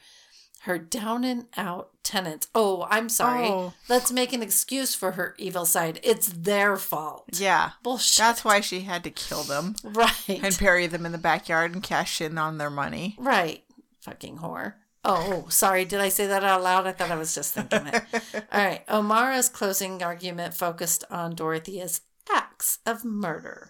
her 0.61 0.77
down 0.77 1.23
and 1.23 1.47
out 1.57 1.89
tenants. 2.03 2.47
Oh, 2.53 2.87
I'm 2.89 3.09
sorry. 3.09 3.47
Oh. 3.47 3.73
Let's 3.89 4.11
make 4.11 4.31
an 4.33 4.41
excuse 4.43 4.93
for 4.95 5.13
her 5.13 5.35
evil 5.37 5.65
side. 5.65 5.99
It's 6.03 6.27
their 6.27 6.77
fault. 6.77 7.25
Yeah. 7.33 7.71
Bullshit. 7.81 8.17
That's 8.19 8.45
why 8.45 8.61
she 8.61 8.81
had 8.81 9.03
to 9.03 9.09
kill 9.09 9.41
them 9.43 9.75
right. 9.83 10.13
and 10.43 10.57
bury 10.59 10.87
them 10.87 11.05
in 11.05 11.11
the 11.11 11.17
backyard 11.17 11.73
and 11.73 11.83
cash 11.83 12.21
in 12.21 12.37
on 12.37 12.59
their 12.59 12.69
money. 12.69 13.15
right. 13.19 13.63
Fucking 14.01 14.37
whore. 14.37 14.73
Oh, 15.05 15.47
sorry. 15.49 15.85
Did 15.85 15.99
I 15.99 16.09
say 16.09 16.27
that 16.27 16.43
out 16.43 16.63
loud? 16.63 16.87
I 16.87 16.93
thought 16.93 17.11
I 17.11 17.15
was 17.17 17.35
just 17.35 17.53
thinking 17.53 17.87
it. 17.87 18.03
All 18.51 18.63
right. 18.65 18.83
O'Mara's 18.89 19.49
closing 19.49 20.01
argument 20.01 20.53
focused 20.53 21.03
on 21.09 21.35
Dorothea's 21.35 22.01
acts 22.33 22.79
of 22.85 23.03
murder. 23.03 23.69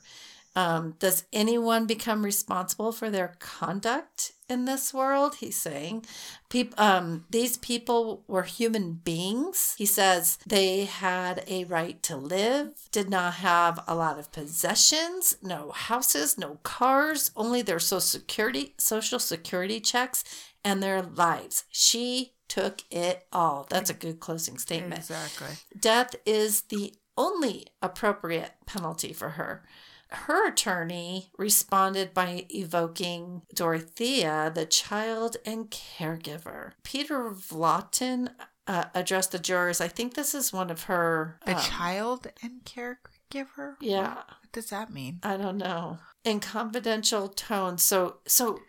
Um, 0.56 0.96
does 1.00 1.24
anyone 1.34 1.88
become 1.88 2.24
responsible 2.24 2.92
for 2.92 3.10
their 3.10 3.36
conduct 3.40 4.34
in 4.48 4.66
this 4.66 4.94
world? 4.94 5.38
He's 5.40 5.60
saying, 5.60 6.06
Peop- 6.50 6.80
um, 6.80 7.26
these 7.32 7.58
people 7.58 8.24
were 8.28 8.44
human 8.44 8.94
beings. 8.94 9.74
He 9.80 9.88
says 9.88 10.38
they 10.46 10.86
had 10.86 11.44
a 11.48 11.64
right 11.64 12.02
to 12.04 12.16
live, 12.16 12.88
did 12.92 13.10
not 13.10 13.36
have 13.36 13.84
a 13.88 13.96
lot 13.96 14.20
of 14.20 14.32
possessions, 14.32 15.38
no 15.42 15.72
houses, 15.72 16.38
no 16.38 16.60
cars, 16.62 17.32
only 17.36 17.64
their 17.64 17.80
social 17.80 18.02
security, 18.02 18.76
social 18.78 19.18
security 19.18 19.80
checks, 19.80 20.24
and 20.64 20.82
their 20.82 21.02
lives. 21.02 21.66
She 21.70 22.34
took 22.48 22.82
it 22.92 23.26
all. 23.32 23.66
That's 23.70 23.90
a 23.90 23.96
good 23.96 24.20
closing 24.20 24.58
statement. 24.58 25.00
Exactly. 25.00 25.58
Death 25.80 26.16
is 26.26 26.62
the 26.64 26.94
only 27.18 27.68
appropriate 27.82 28.52
penalty 28.66 29.14
for 29.14 29.30
her. 29.32 29.64
Her 30.10 30.50
attorney 30.50 31.32
responded 31.38 32.14
by 32.14 32.46
evoking 32.54 33.42
Dorothea, 33.54 34.52
the 34.54 34.66
child 34.66 35.38
and 35.46 35.72
caregiver. 35.72 36.74
Peter 36.84 37.32
Vlautin 37.32 38.30
uh, 38.68 38.86
addressed 38.94 39.32
the 39.32 39.40
jurors. 39.40 39.82
I 39.82 39.88
think 39.88 40.14
this 40.14 40.36
is 40.36 40.54
one 40.54 40.70
of 40.70 40.84
her. 40.84 41.40
A 41.48 41.56
um, 41.56 41.62
child 41.62 42.28
and 42.44 42.64
caregiver? 42.64 43.76
Yeah. 43.82 44.14
What 44.16 44.52
does 44.52 44.70
that 44.70 44.94
mean? 44.94 45.20
I 45.24 45.38
don't 45.38 45.58
know. 45.58 45.98
In 46.24 46.40
confidential 46.40 47.28
tone. 47.28 47.80
So 47.80 48.18
so 48.28 48.60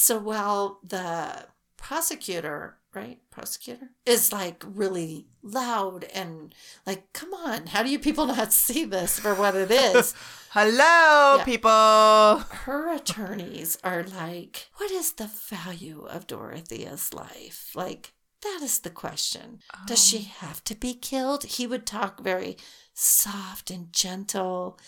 so 0.00 0.16
while 0.18 0.78
the 0.84 1.46
prosecutor, 1.76 2.76
right? 2.94 3.18
Prosecutor 3.30 3.90
is 4.06 4.32
like 4.32 4.62
really 4.64 5.26
loud 5.42 6.04
and 6.14 6.54
like, 6.86 7.12
come 7.12 7.34
on, 7.34 7.66
how 7.66 7.82
do 7.82 7.90
you 7.90 7.98
people 7.98 8.26
not 8.26 8.52
see 8.52 8.84
this 8.84 9.18
for 9.18 9.34
what 9.34 9.56
it 9.56 9.70
is? 9.70 10.14
Hello, 10.50 11.36
Yeah. 11.38 11.44
people. 11.44 12.44
Her 12.64 12.94
attorneys 12.94 13.76
are 13.82 14.04
like, 14.04 14.68
what 14.76 14.90
is 14.90 15.12
the 15.12 15.26
value 15.26 16.06
of 16.08 16.26
Dorothea's 16.26 17.12
life? 17.12 17.72
Like, 17.74 18.12
that 18.42 18.60
is 18.62 18.78
the 18.78 18.90
question. 18.90 19.58
Does 19.86 20.04
she 20.06 20.18
have 20.22 20.62
to 20.64 20.76
be 20.76 20.94
killed? 20.94 21.44
He 21.44 21.66
would 21.66 21.86
talk 21.86 22.20
very 22.20 22.56
soft 22.94 23.70
and 23.70 23.92
gentle, 23.92 24.78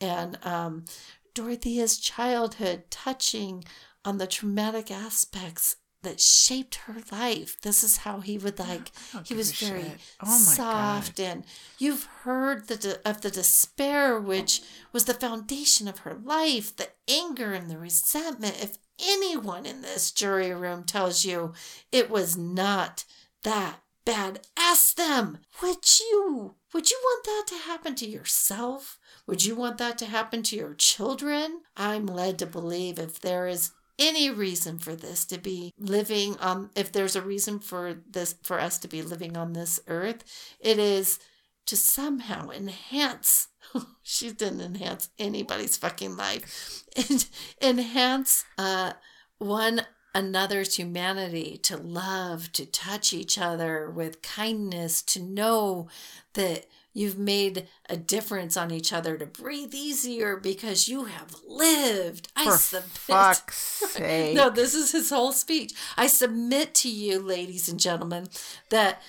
and 0.00 0.38
um, 0.44 0.84
Dorothea's 1.34 1.98
childhood 1.98 2.84
touching 2.90 3.62
on 4.06 4.18
the 4.18 4.26
traumatic 4.26 4.90
aspects 4.90 5.76
that 6.02 6.20
shaped 6.20 6.76
her 6.86 6.96
life. 7.10 7.60
This 7.62 7.82
is 7.82 7.98
how 7.98 8.20
he 8.20 8.38
would 8.38 8.58
like. 8.60 8.92
He 9.24 9.34
was 9.34 9.50
very. 9.52 9.92
Oh 10.22 10.38
soft, 10.38 11.18
and 11.20 11.44
you've 11.78 12.04
heard 12.22 12.68
the 12.68 12.76
de- 12.76 13.08
of 13.08 13.22
the 13.22 13.30
despair, 13.30 14.20
which 14.20 14.62
was 14.92 15.06
the 15.06 15.14
foundation 15.14 15.88
of 15.88 16.00
her 16.00 16.14
life, 16.14 16.76
the 16.76 16.90
anger 17.08 17.52
and 17.52 17.68
the 17.68 17.78
resentment. 17.78 18.62
If 18.62 18.78
anyone 19.04 19.66
in 19.66 19.82
this 19.82 20.12
jury 20.12 20.52
room 20.54 20.84
tells 20.84 21.24
you 21.24 21.52
it 21.90 22.08
was 22.08 22.36
not 22.36 23.04
that 23.42 23.80
bad, 24.04 24.46
ask 24.56 24.94
them. 24.96 25.38
Would 25.60 25.98
you? 25.98 26.54
Would 26.72 26.90
you 26.90 26.98
want 27.02 27.24
that 27.24 27.44
to 27.48 27.62
happen 27.68 27.96
to 27.96 28.08
yourself? 28.08 28.98
Would 29.26 29.44
you 29.44 29.56
want 29.56 29.78
that 29.78 29.98
to 29.98 30.06
happen 30.06 30.44
to 30.44 30.56
your 30.56 30.74
children? 30.74 31.62
I'm 31.76 32.06
led 32.06 32.38
to 32.38 32.46
believe 32.46 32.98
if 33.00 33.18
there 33.18 33.48
is 33.48 33.72
any 33.98 34.30
reason 34.30 34.78
for 34.78 34.94
this 34.94 35.24
to 35.26 35.38
be 35.38 35.72
living 35.78 36.36
on 36.38 36.70
if 36.76 36.92
there's 36.92 37.16
a 37.16 37.22
reason 37.22 37.58
for 37.60 37.94
this 38.08 38.34
for 38.42 38.60
us 38.60 38.78
to 38.78 38.88
be 38.88 39.02
living 39.02 39.36
on 39.36 39.52
this 39.52 39.80
earth, 39.86 40.24
it 40.60 40.78
is 40.78 41.18
to 41.66 41.76
somehow 41.76 42.50
enhance 42.50 43.48
she 44.02 44.30
didn't 44.30 44.60
enhance 44.60 45.08
anybody's 45.18 45.76
fucking 45.76 46.16
life. 46.16 46.84
Enhance 47.62 48.44
uh 48.58 48.92
one 49.38 49.82
another's 50.14 50.76
humanity, 50.76 51.58
to 51.62 51.76
love, 51.76 52.50
to 52.52 52.64
touch 52.64 53.12
each 53.12 53.36
other 53.36 53.90
with 53.90 54.22
kindness, 54.22 55.02
to 55.02 55.22
know 55.22 55.88
that 56.32 56.64
you've 56.96 57.18
made 57.18 57.68
a 57.90 57.96
difference 57.96 58.56
on 58.56 58.70
each 58.70 58.90
other, 58.90 59.18
to 59.18 59.26
breathe 59.26 59.74
easier 59.74 60.34
because 60.38 60.88
you 60.88 61.04
have 61.04 61.36
lived. 61.46 62.28
I 62.34 62.46
For 62.46 62.56
submit. 62.56 62.88
fuck's 62.88 63.56
sake. 63.92 64.34
No, 64.34 64.48
this 64.48 64.74
is 64.74 64.92
his 64.92 65.10
whole 65.10 65.32
speech. 65.32 65.74
I 65.98 66.06
submit 66.06 66.74
to 66.76 66.88
you, 66.88 67.20
ladies 67.20 67.68
and 67.68 67.78
gentlemen, 67.78 68.28
that 68.70 69.02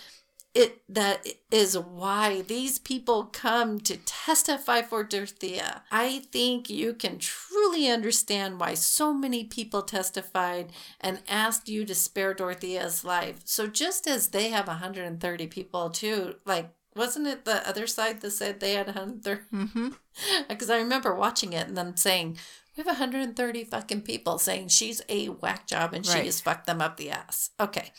it 0.54 0.82
that 0.90 1.26
is 1.52 1.78
why 1.78 2.42
these 2.42 2.80
people 2.80 3.26
come 3.26 3.80
to 3.82 3.96
testify 3.98 4.82
for 4.82 5.04
Dorothea. 5.04 5.84
I 5.92 6.24
think 6.32 6.70
you 6.70 6.94
can 6.94 7.20
truly 7.20 7.88
understand 7.88 8.60
why 8.60 8.74
so 8.74 9.14
many 9.14 9.44
people 9.44 9.84
testified 9.84 10.72
and 11.00 11.20
asked 11.30 11.70
you 11.70 11.86
to 11.86 11.94
spare 11.96 12.34
Dorothea's 12.34 13.06
life. 13.06 13.42
So 13.46 13.68
just 13.68 14.08
as 14.08 14.30
they 14.30 14.50
have 14.50 14.68
130 14.68 15.48
people 15.48 15.90
too, 15.92 16.36
like 16.44 16.72
wasn't 16.98 17.28
it 17.28 17.46
the 17.46 17.68
other 17.68 17.88
side 17.88 18.22
that 18.22 18.32
said 18.32 18.60
they 18.60 18.74
had 18.74 18.88
130? 18.88 19.42
Mm-hmm. 19.54 19.90
Because 20.50 20.70
I 20.70 20.78
remember 20.78 21.14
watching 21.14 21.54
it 21.54 21.68
and 21.68 21.78
them 21.78 21.96
saying, 21.96 22.38
we 22.76 22.82
have 22.82 22.88
130 22.88 23.64
fucking 23.66 24.02
people 24.02 24.40
saying 24.40 24.70
she's 24.70 25.02
a 25.10 25.28
whack 25.28 25.68
job 25.68 25.94
and 25.94 26.06
she 26.06 26.26
has 26.26 26.42
fucked 26.42 26.66
them 26.68 26.82
up 26.82 26.98
the 26.98 27.12
ass. 27.12 27.52
Okay. 27.60 27.92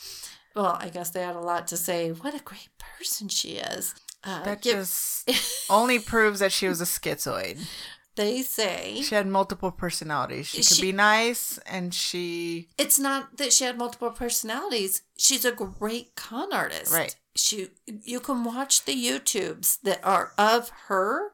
Well, 0.55 0.77
I 0.81 0.89
guess 0.89 1.11
they 1.11 1.23
had 1.23 1.37
a 1.37 1.41
lot 1.41 1.69
to 1.69 1.77
say. 1.77 2.11
What 2.11 2.35
a 2.35 2.41
great 2.43 2.69
person 2.79 3.29
she 3.29 3.51
is. 3.59 3.95
Uh, 4.25 4.43
That 4.45 4.63
give- 4.63 4.77
just 4.77 5.31
only 5.71 5.99
proves 6.01 6.41
that 6.41 6.51
she 6.53 6.67
was 6.69 6.81
a 6.81 6.85
schizoid. 6.85 7.59
they 8.17 8.43
say 8.43 9.01
She 9.03 9.15
had 9.15 9.29
multiple 9.29 9.71
personalities. 9.71 10.49
She 10.49 10.63
could 10.65 10.81
be 10.83 10.91
nice 10.93 11.59
and 11.59 11.95
she 11.95 12.69
it's 12.77 12.99
not 12.99 13.37
that 13.37 13.53
she 13.53 13.63
had 13.65 13.79
multiple 13.79 14.11
personalities. 14.11 15.03
She's 15.17 15.45
a 15.45 15.53
great 15.53 16.17
con 16.17 16.53
artist. 16.53 16.93
Right. 16.93 17.15
She 17.39 17.69
you 17.87 18.21
can 18.21 18.45
watch 18.45 18.85
the 18.85 18.95
YouTubes 18.95 19.81
that 19.83 20.01
are 20.05 20.33
of 20.37 20.71
her 20.89 21.33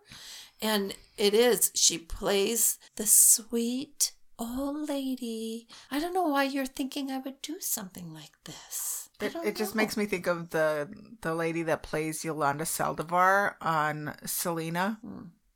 and 0.60 0.94
it 1.16 1.34
is 1.34 1.70
she 1.74 1.98
plays 1.98 2.78
the 2.96 3.06
sweet 3.06 4.12
old 4.38 4.88
lady. 4.88 5.68
I 5.90 6.00
don't 6.00 6.14
know 6.14 6.28
why 6.28 6.44
you're 6.44 6.66
thinking 6.66 7.10
I 7.10 7.18
would 7.18 7.40
do 7.42 7.56
something 7.60 8.12
like 8.12 8.32
this. 8.44 9.08
It, 9.20 9.34
it 9.44 9.56
just 9.56 9.74
makes 9.74 9.96
me 9.96 10.06
think 10.06 10.26
of 10.26 10.50
the 10.50 10.88
the 11.22 11.34
lady 11.34 11.62
that 11.64 11.82
plays 11.82 12.24
Yolanda 12.24 12.64
Saldivar 12.64 13.54
on 13.60 14.14
Selena. 14.26 14.98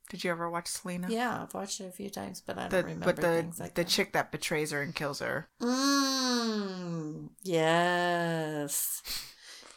Did 0.08 0.24
you 0.24 0.30
ever 0.30 0.48
watch 0.48 0.68
Selena? 0.68 1.08
Hmm. 1.08 1.12
Yeah, 1.12 1.42
I've 1.42 1.52
watched 1.54 1.80
it 1.80 1.88
a 1.88 1.92
few 1.92 2.08
times, 2.08 2.40
but 2.40 2.56
I 2.56 2.68
don't 2.68 2.84
remember 2.84 3.04
but 3.04 3.16
the 3.16 3.42
things 3.42 3.60
like 3.60 3.74
the 3.74 3.82
that. 3.82 3.90
chick 3.90 4.12
that 4.12 4.32
betrays 4.32 4.70
her 4.70 4.80
and 4.80 4.94
kills 4.94 5.18
her. 5.18 5.48
Mm, 5.60 7.28
yes. 7.42 9.02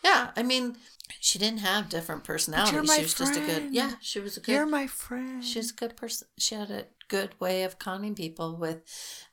Yeah, 0.03 0.31
I 0.35 0.43
mean, 0.43 0.77
she 1.19 1.37
didn't 1.39 1.59
have 1.59 1.89
different 1.89 2.23
personalities. 2.23 2.87
my 2.87 2.95
She 2.95 3.01
was 3.03 3.13
just 3.13 3.37
a 3.37 3.39
good. 3.39 3.69
Yeah, 3.71 3.93
she 4.01 4.19
was 4.19 4.37
a 4.37 4.39
good. 4.39 4.51
You're 4.53 4.65
my 4.65 4.87
friend. 4.87 5.43
she 5.43 5.59
was 5.59 5.71
a 5.71 5.75
good 5.75 5.95
person. 5.95 6.27
She 6.37 6.55
had 6.55 6.71
a 6.71 6.85
good 7.07 7.39
way 7.39 7.63
of 7.63 7.79
conning 7.79 8.15
people 8.15 8.57
with. 8.57 8.81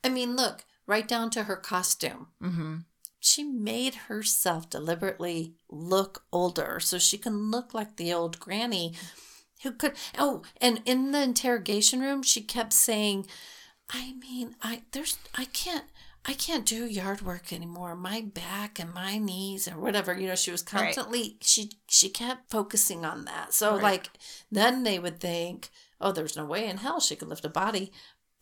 I 0.03 0.09
mean, 0.09 0.35
look 0.35 0.65
right 0.85 1.07
down 1.07 1.29
to 1.31 1.43
her 1.43 1.55
costume. 1.55 2.27
mm-hmm. 2.41 2.75
She 3.21 3.43
made 3.43 3.95
herself 4.07 4.69
deliberately 4.69 5.55
look 5.69 6.23
older 6.31 6.79
so 6.79 6.97
she 6.97 7.17
can 7.17 7.51
look 7.51 7.73
like 7.73 7.97
the 7.97 8.13
old 8.13 8.39
granny 8.39 8.95
who 9.63 9.73
could. 9.73 9.93
Oh, 10.17 10.43
and 10.61 10.81
in 10.85 11.11
the 11.11 11.21
interrogation 11.21 11.99
room, 11.99 12.23
she 12.23 12.41
kept 12.41 12.71
saying, 12.71 13.27
I 13.89 14.13
mean, 14.13 14.55
I 14.61 14.83
there's 14.91 15.17
I 15.35 15.45
can't 15.45 15.85
I 16.25 16.33
can't 16.33 16.65
do 16.65 16.85
yard 16.85 17.21
work 17.21 17.51
anymore. 17.53 17.95
My 17.95 18.21
back 18.21 18.77
and 18.79 18.93
my 18.93 19.17
knees 19.17 19.67
or 19.67 19.79
whatever. 19.79 20.13
You 20.19 20.27
know, 20.27 20.35
she 20.35 20.51
was 20.51 20.61
Right. 20.73 20.83
constantly 20.93 21.37
she 21.41 21.71
she 21.87 22.09
kept 22.09 22.49
focusing 22.51 23.05
on 23.05 23.25
that. 23.25 23.53
So 23.53 23.73
Right. 23.73 23.83
like 23.83 24.09
then 24.51 24.83
they 24.83 24.99
would 24.99 25.19
think, 25.19 25.69
oh, 26.01 26.11
there's 26.11 26.35
no 26.35 26.45
way 26.45 26.67
in 26.67 26.77
hell 26.77 26.99
she 26.99 27.15
could 27.15 27.29
lift 27.29 27.45
a 27.45 27.49
body. 27.49 27.91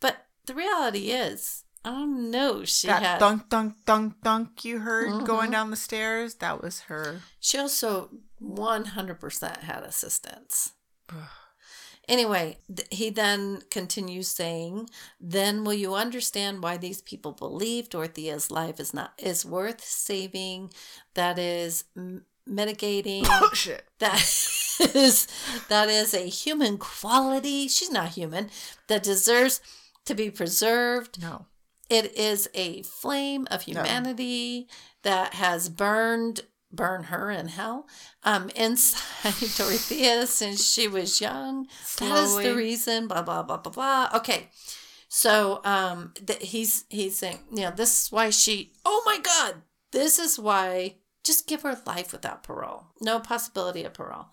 But 0.00 0.26
the 0.46 0.54
reality 0.54 1.10
is, 1.12 1.64
I 1.84 1.90
don't 1.90 2.30
know 2.30 2.64
she 2.64 2.88
that 2.88 3.02
had. 3.02 3.18
dunk, 3.20 3.48
dunk, 3.48 3.76
dunk, 3.86 4.20
dunk 4.22 4.64
you 4.64 4.80
heard 4.80 5.24
going 5.24 5.48
Mhm. 5.50 5.52
down 5.52 5.70
the 5.70 5.76
stairs, 5.76 6.34
that 6.36 6.60
was 6.62 6.80
her. 6.82 7.22
She 7.40 7.58
also 7.58 8.10
100% 8.40 9.58
had 9.62 9.82
assistance. 9.84 10.72
Anyway, 12.08 12.58
th- 12.74 12.88
he 12.90 13.10
then 13.10 13.62
continues 13.70 14.28
saying, 14.28 14.88
"Then 15.20 15.64
will 15.64 15.74
you 15.74 15.94
understand 15.94 16.62
why 16.62 16.76
these 16.78 17.02
people 17.02 17.32
believe 17.32 17.90
Dorothea's 17.90 18.50
life 18.50 18.80
is 18.80 18.94
not 18.94 19.12
is 19.18 19.44
worth 19.44 19.84
saving? 19.84 20.72
That 21.14 21.38
is 21.38 21.84
m- 21.96 22.24
mitigating. 22.46 23.24
Oh, 23.26 23.50
shit. 23.52 23.84
that 23.98 24.14
is 24.94 25.28
that 25.68 25.88
is 25.88 26.14
a 26.14 26.28
human 26.28 26.78
quality. 26.78 27.68
She's 27.68 27.90
not 27.90 28.10
human. 28.10 28.50
That 28.86 29.02
deserves 29.02 29.60
to 30.06 30.14
be 30.14 30.30
preserved. 30.30 31.20
No. 31.20 31.46
It 31.90 32.14
is 32.16 32.48
a 32.54 32.82
flame 32.82 33.46
of 33.50 33.62
humanity 33.62 34.68
that 35.02 35.34
has 35.34 35.68
burned 35.68 36.42
burn 36.70 37.04
her 37.04 37.30
in 37.30 37.48
hell 37.48 37.86
um 38.24 38.50
inside 38.56 39.34
Dorothea 39.56 40.26
since 40.26 40.64
she 40.70 40.88
was 40.88 41.20
young. 41.20 41.66
That 41.98 42.24
is 42.24 42.36
the 42.36 42.54
reason. 42.54 43.08
Blah 43.08 43.22
blah 43.22 43.42
blah 43.42 43.56
blah 43.58 43.72
blah. 43.72 44.10
Okay, 44.14 44.48
so 45.08 45.60
um 45.64 46.12
th- 46.14 46.42
he's 46.42 46.84
he's 46.88 47.18
saying 47.18 47.38
you 47.50 47.62
know 47.62 47.70
this 47.70 48.04
is 48.04 48.12
why 48.12 48.30
she. 48.30 48.72
Oh 48.84 49.02
my 49.06 49.18
God, 49.18 49.62
this 49.92 50.18
is 50.18 50.38
why. 50.38 50.96
Just 51.24 51.46
give 51.46 51.62
her 51.62 51.78
life 51.86 52.12
without 52.12 52.42
parole. 52.42 52.86
No 53.02 53.20
possibility 53.20 53.84
of 53.84 53.92
parole. 53.92 54.26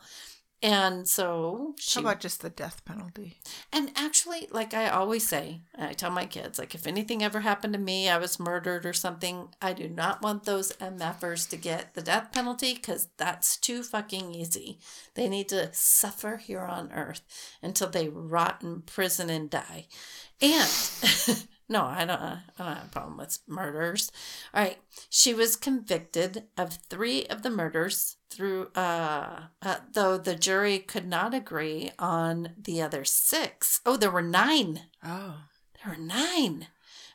And 0.62 1.08
so 1.08 1.76
she 1.80 2.00
How 2.02 2.08
about 2.08 2.22
just 2.22 2.42
the 2.42 2.50
death 2.50 2.84
penalty? 2.86 3.38
and 3.72 3.92
actually, 3.96 4.48
like 4.52 4.74
I 4.74 4.90
always 4.90 5.28
say, 5.28 5.62
and 5.76 5.88
I 5.90 5.94
tell 5.94 6.10
my 6.10 6.26
kids, 6.26 6.58
like 6.58 6.74
if 6.74 6.88
anything 6.88 7.22
ever 7.22 7.42
happened 7.42 7.74
to 7.74 7.80
me, 7.80 8.10
I 8.10 8.18
was 8.18 8.40
murdered 8.40 8.86
or 8.86 8.94
something, 8.94 9.50
I 9.62 9.74
do 9.74 9.88
not 9.88 10.22
want 10.24 10.46
those 10.46 10.72
MFers 10.74 11.48
to 11.50 11.58
get 11.58 11.94
the 11.94 12.02
death 12.02 12.32
penalty 12.32 12.74
because 12.74 13.10
that's 13.18 13.58
too 13.58 13.84
fucking 13.84 14.34
easy. 14.34 14.80
They 15.14 15.28
need 15.30 15.50
to 15.50 15.70
suffer 15.74 16.38
here 16.38 16.62
on 16.62 16.92
earth 16.92 17.22
until 17.62 17.90
they 17.90 18.10
rot 18.10 18.64
in 18.64 18.82
prison 18.82 19.30
and 19.30 19.50
die. 19.50 19.88
And 20.42 20.70
no, 21.68 21.84
I 21.84 22.06
don't. 22.06 22.22
I 22.22 22.42
don't 22.58 22.68
have 22.68 22.86
a 22.86 22.90
problem 22.90 23.18
with 23.18 23.40
murders. 23.48 24.12
All 24.54 24.64
right, 24.64 24.78
she 25.10 25.34
was 25.34 25.56
convicted 25.56 26.44
of 26.58 26.80
three 26.90 27.26
of 27.26 27.42
the 27.42 27.50
murders 27.50 28.18
through. 28.30 28.68
Uh, 28.76 29.48
uh, 29.62 29.78
though 29.94 30.18
the 30.18 30.36
jury 30.36 30.80
could 30.80 31.08
not 31.08 31.34
agree 31.34 31.92
on 31.98 32.52
the 32.58 32.82
other 32.82 33.04
six. 33.04 33.82
Oh, 33.86 33.98
there 33.98 34.12
were 34.12 34.22
nine. 34.22 34.82
Oh. 35.04 35.38
There 35.84 35.94
were 35.94 36.02
nine. 36.02 36.68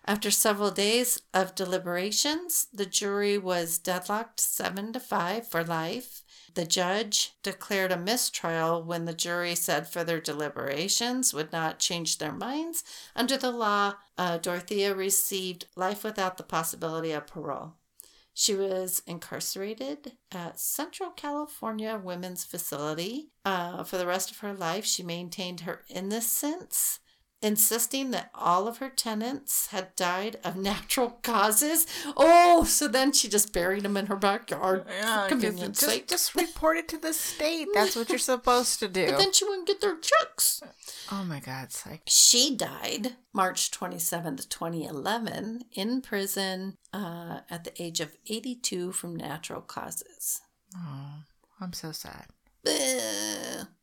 After 0.05 0.31
several 0.31 0.71
days 0.71 1.23
of 1.33 1.55
deliberations, 1.55 2.67
the 2.73 2.87
jury 2.87 3.39
was 3.39 3.79
deadlocked 3.79 4.41
seven 4.41 4.93
to 4.95 5.01
five 5.01 5.47
for 5.47 5.63
life. 5.63 6.25
The 6.55 6.67
judge 6.67 7.33
declared 7.43 7.93
a 7.93 7.97
mistrial 7.97 8.83
when 8.83 9.05
the 9.05 9.15
jury 9.15 9.55
said 9.55 9.87
further 9.87 10.21
deliberations 10.21 11.33
would 11.33 11.53
not 11.53 11.79
change 11.79 12.19
their 12.19 12.33
minds. 12.33 12.83
Under 13.15 13.37
the 13.37 13.51
law, 13.51 13.95
uh, 14.19 14.39
Dorothea 14.39 14.95
received 14.95 15.67
life 15.77 16.03
without 16.03 16.37
the 16.37 16.43
possibility 16.43 17.13
of 17.13 17.27
parole. 17.27 17.75
She 18.33 18.55
was 18.55 19.03
incarcerated 19.07 20.13
at 20.33 20.59
Central 20.59 21.11
California 21.11 22.01
Women's 22.03 22.45
Facility. 22.45 23.31
Uh, 23.45 23.85
for 23.85 23.99
the 23.99 24.07
rest 24.07 24.31
of 24.31 24.39
her 24.39 24.55
life, 24.55 24.85
she 24.85 25.03
maintained 25.03 25.61
her 25.61 25.85
innocence 25.89 27.01
insisting 27.43 28.11
that 28.11 28.31
all 28.35 28.69
of 28.69 28.79
her 28.79 28.91
tenants 28.91 29.69
had 29.69 29.95
died 29.97 30.37
of 30.45 30.57
natural 30.71 31.11
causes. 31.23 31.87
Oh, 32.17 32.65
so 32.65 32.87
then 32.89 33.13
she 33.13 33.29
just 33.29 33.53
buried 33.53 33.83
them 33.83 33.97
in 33.97 34.07
her 34.07 34.17
backyard 34.17 34.85
Yeah, 34.89 35.27
convenience 35.29 35.81
just, 35.81 35.91
sake. 35.93 36.09
just 36.09 36.35
report 36.35 36.77
it 36.77 36.89
to 36.89 36.99
the 36.99 37.13
state. 37.13 37.69
That's 37.75 37.97
what 37.97 38.09
you're 38.11 38.19
supposed 38.19 38.79
to 38.81 38.89
do. 38.89 39.07
but 39.11 39.19
then 39.19 39.33
she 39.33 39.45
wouldn't 39.45 39.67
get 39.67 39.81
their 39.81 39.97
checks. 39.97 40.63
oh 41.11 41.25
my 41.25 41.41
God, 41.41 41.73
psych. 41.73 42.03
She 42.07 42.55
died 42.57 43.17
March 43.33 43.71
27th, 43.71 44.49
2011, 44.49 45.63
in 45.73 46.01
prison 46.03 46.77
uh, 46.93 47.41
at 47.49 47.65
the 47.65 47.83
age 47.83 48.01
of 48.01 48.13
82 48.27 48.93
from 48.93 49.17
natural 49.17 49.61
causes. 49.63 50.41
Oh, 50.77 51.23
I'm 51.61 51.73
so 51.73 51.93
sad. 51.93 52.27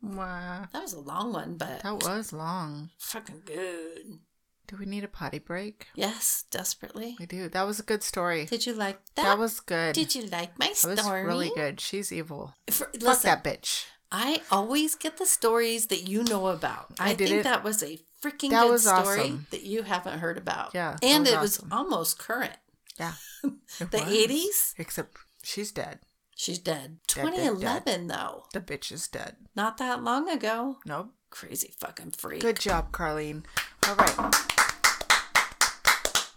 Wow. 0.01 0.65
That 0.71 0.81
was 0.81 0.93
a 0.93 0.99
long 0.99 1.33
one, 1.33 1.57
but 1.57 1.81
That 1.83 2.03
was 2.03 2.31
long. 2.33 2.89
fucking 2.97 3.41
good. 3.45 4.19
Do 4.67 4.75
we 4.77 4.85
need 4.85 5.03
a 5.03 5.07
potty 5.07 5.39
break? 5.39 5.87
Yes, 5.95 6.43
desperately. 6.51 7.15
We 7.19 7.25
do. 7.25 7.47
That 7.47 7.63
was 7.63 7.79
a 7.79 7.83
good 7.83 8.03
story. 8.03 8.45
Did 8.45 8.65
you 8.65 8.73
like 8.73 8.99
that? 9.15 9.23
That 9.23 9.37
was 9.37 9.59
good. 9.61 9.93
Did 9.95 10.13
you 10.13 10.23
like 10.27 10.59
my 10.59 10.67
That 10.67 10.75
story? 10.99 11.23
was 11.23 11.27
really 11.27 11.51
good. 11.55 11.79
She's 11.79 12.11
evil. 12.11 12.53
For, 12.69 12.85
Fuck 12.85 13.01
listen, 13.01 13.29
that 13.29 13.43
bitch. 13.43 13.85
I 14.11 14.41
always 14.51 14.95
get 14.95 15.17
the 15.17 15.25
stories 15.25 15.87
that 15.87 16.07
you 16.07 16.23
know 16.23 16.47
about. 16.47 16.87
I, 16.99 17.11
I 17.11 17.13
think 17.15 17.31
it. 17.31 17.43
that 17.43 17.63
was 17.63 17.81
a 17.81 17.99
freaking 18.21 18.49
That 18.51 18.67
good 18.67 18.79
story 18.81 19.19
awesome. 19.21 19.47
that 19.51 19.63
you 19.63 19.83
haven't 19.83 20.19
heard 20.19 20.37
about. 20.37 20.71
Yeah, 20.73 20.97
and 21.01 21.23
was 21.23 21.31
it 21.33 21.39
was 21.39 21.63
almost 21.71 22.17
current. 22.19 22.53
Yeah. 22.99 23.13
The 23.79 23.85
was. 23.91 24.01
80s? 24.01 24.73
Except 24.77 25.17
she's 25.43 25.71
dead. 25.71 25.99
She's 26.39 26.59
dead. 26.59 26.99
Dead, 27.07 27.23
dead, 27.23 27.31
2011 27.33 28.07
though, 28.07 28.43
The 28.53 28.61
bitch 28.61 28.91
is 28.91 29.07
dead. 29.07 29.37
not 29.55 29.77
that 29.79 30.03
long 30.03 30.29
ago. 30.29 30.77
Nope. 30.85 31.09
Crazy 31.31 31.73
fucking 31.77 32.11
freak. 32.11 32.41
Good 32.41 32.59
job, 32.59 32.91
Carlene. 32.91 33.43
All 33.87 33.95
right. 33.95 34.35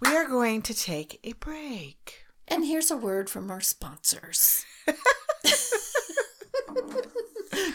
We 0.00 0.16
are 0.16 0.26
going 0.26 0.62
to 0.62 0.72
take 0.74 1.20
a 1.22 1.34
break. 1.34 2.24
And 2.48 2.64
here's 2.64 2.90
a 2.90 2.96
word 2.96 3.28
from 3.28 3.50
our 3.50 3.60
sponsors. 3.60 4.64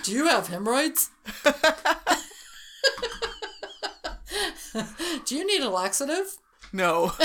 Do 0.03 0.11
you 0.11 0.25
have 0.27 0.47
hemorrhoids? 0.47 1.11
Do 5.25 5.35
you 5.35 5.45
need 5.45 5.61
a 5.61 5.69
laxative? 5.69 6.37
No. 6.73 7.13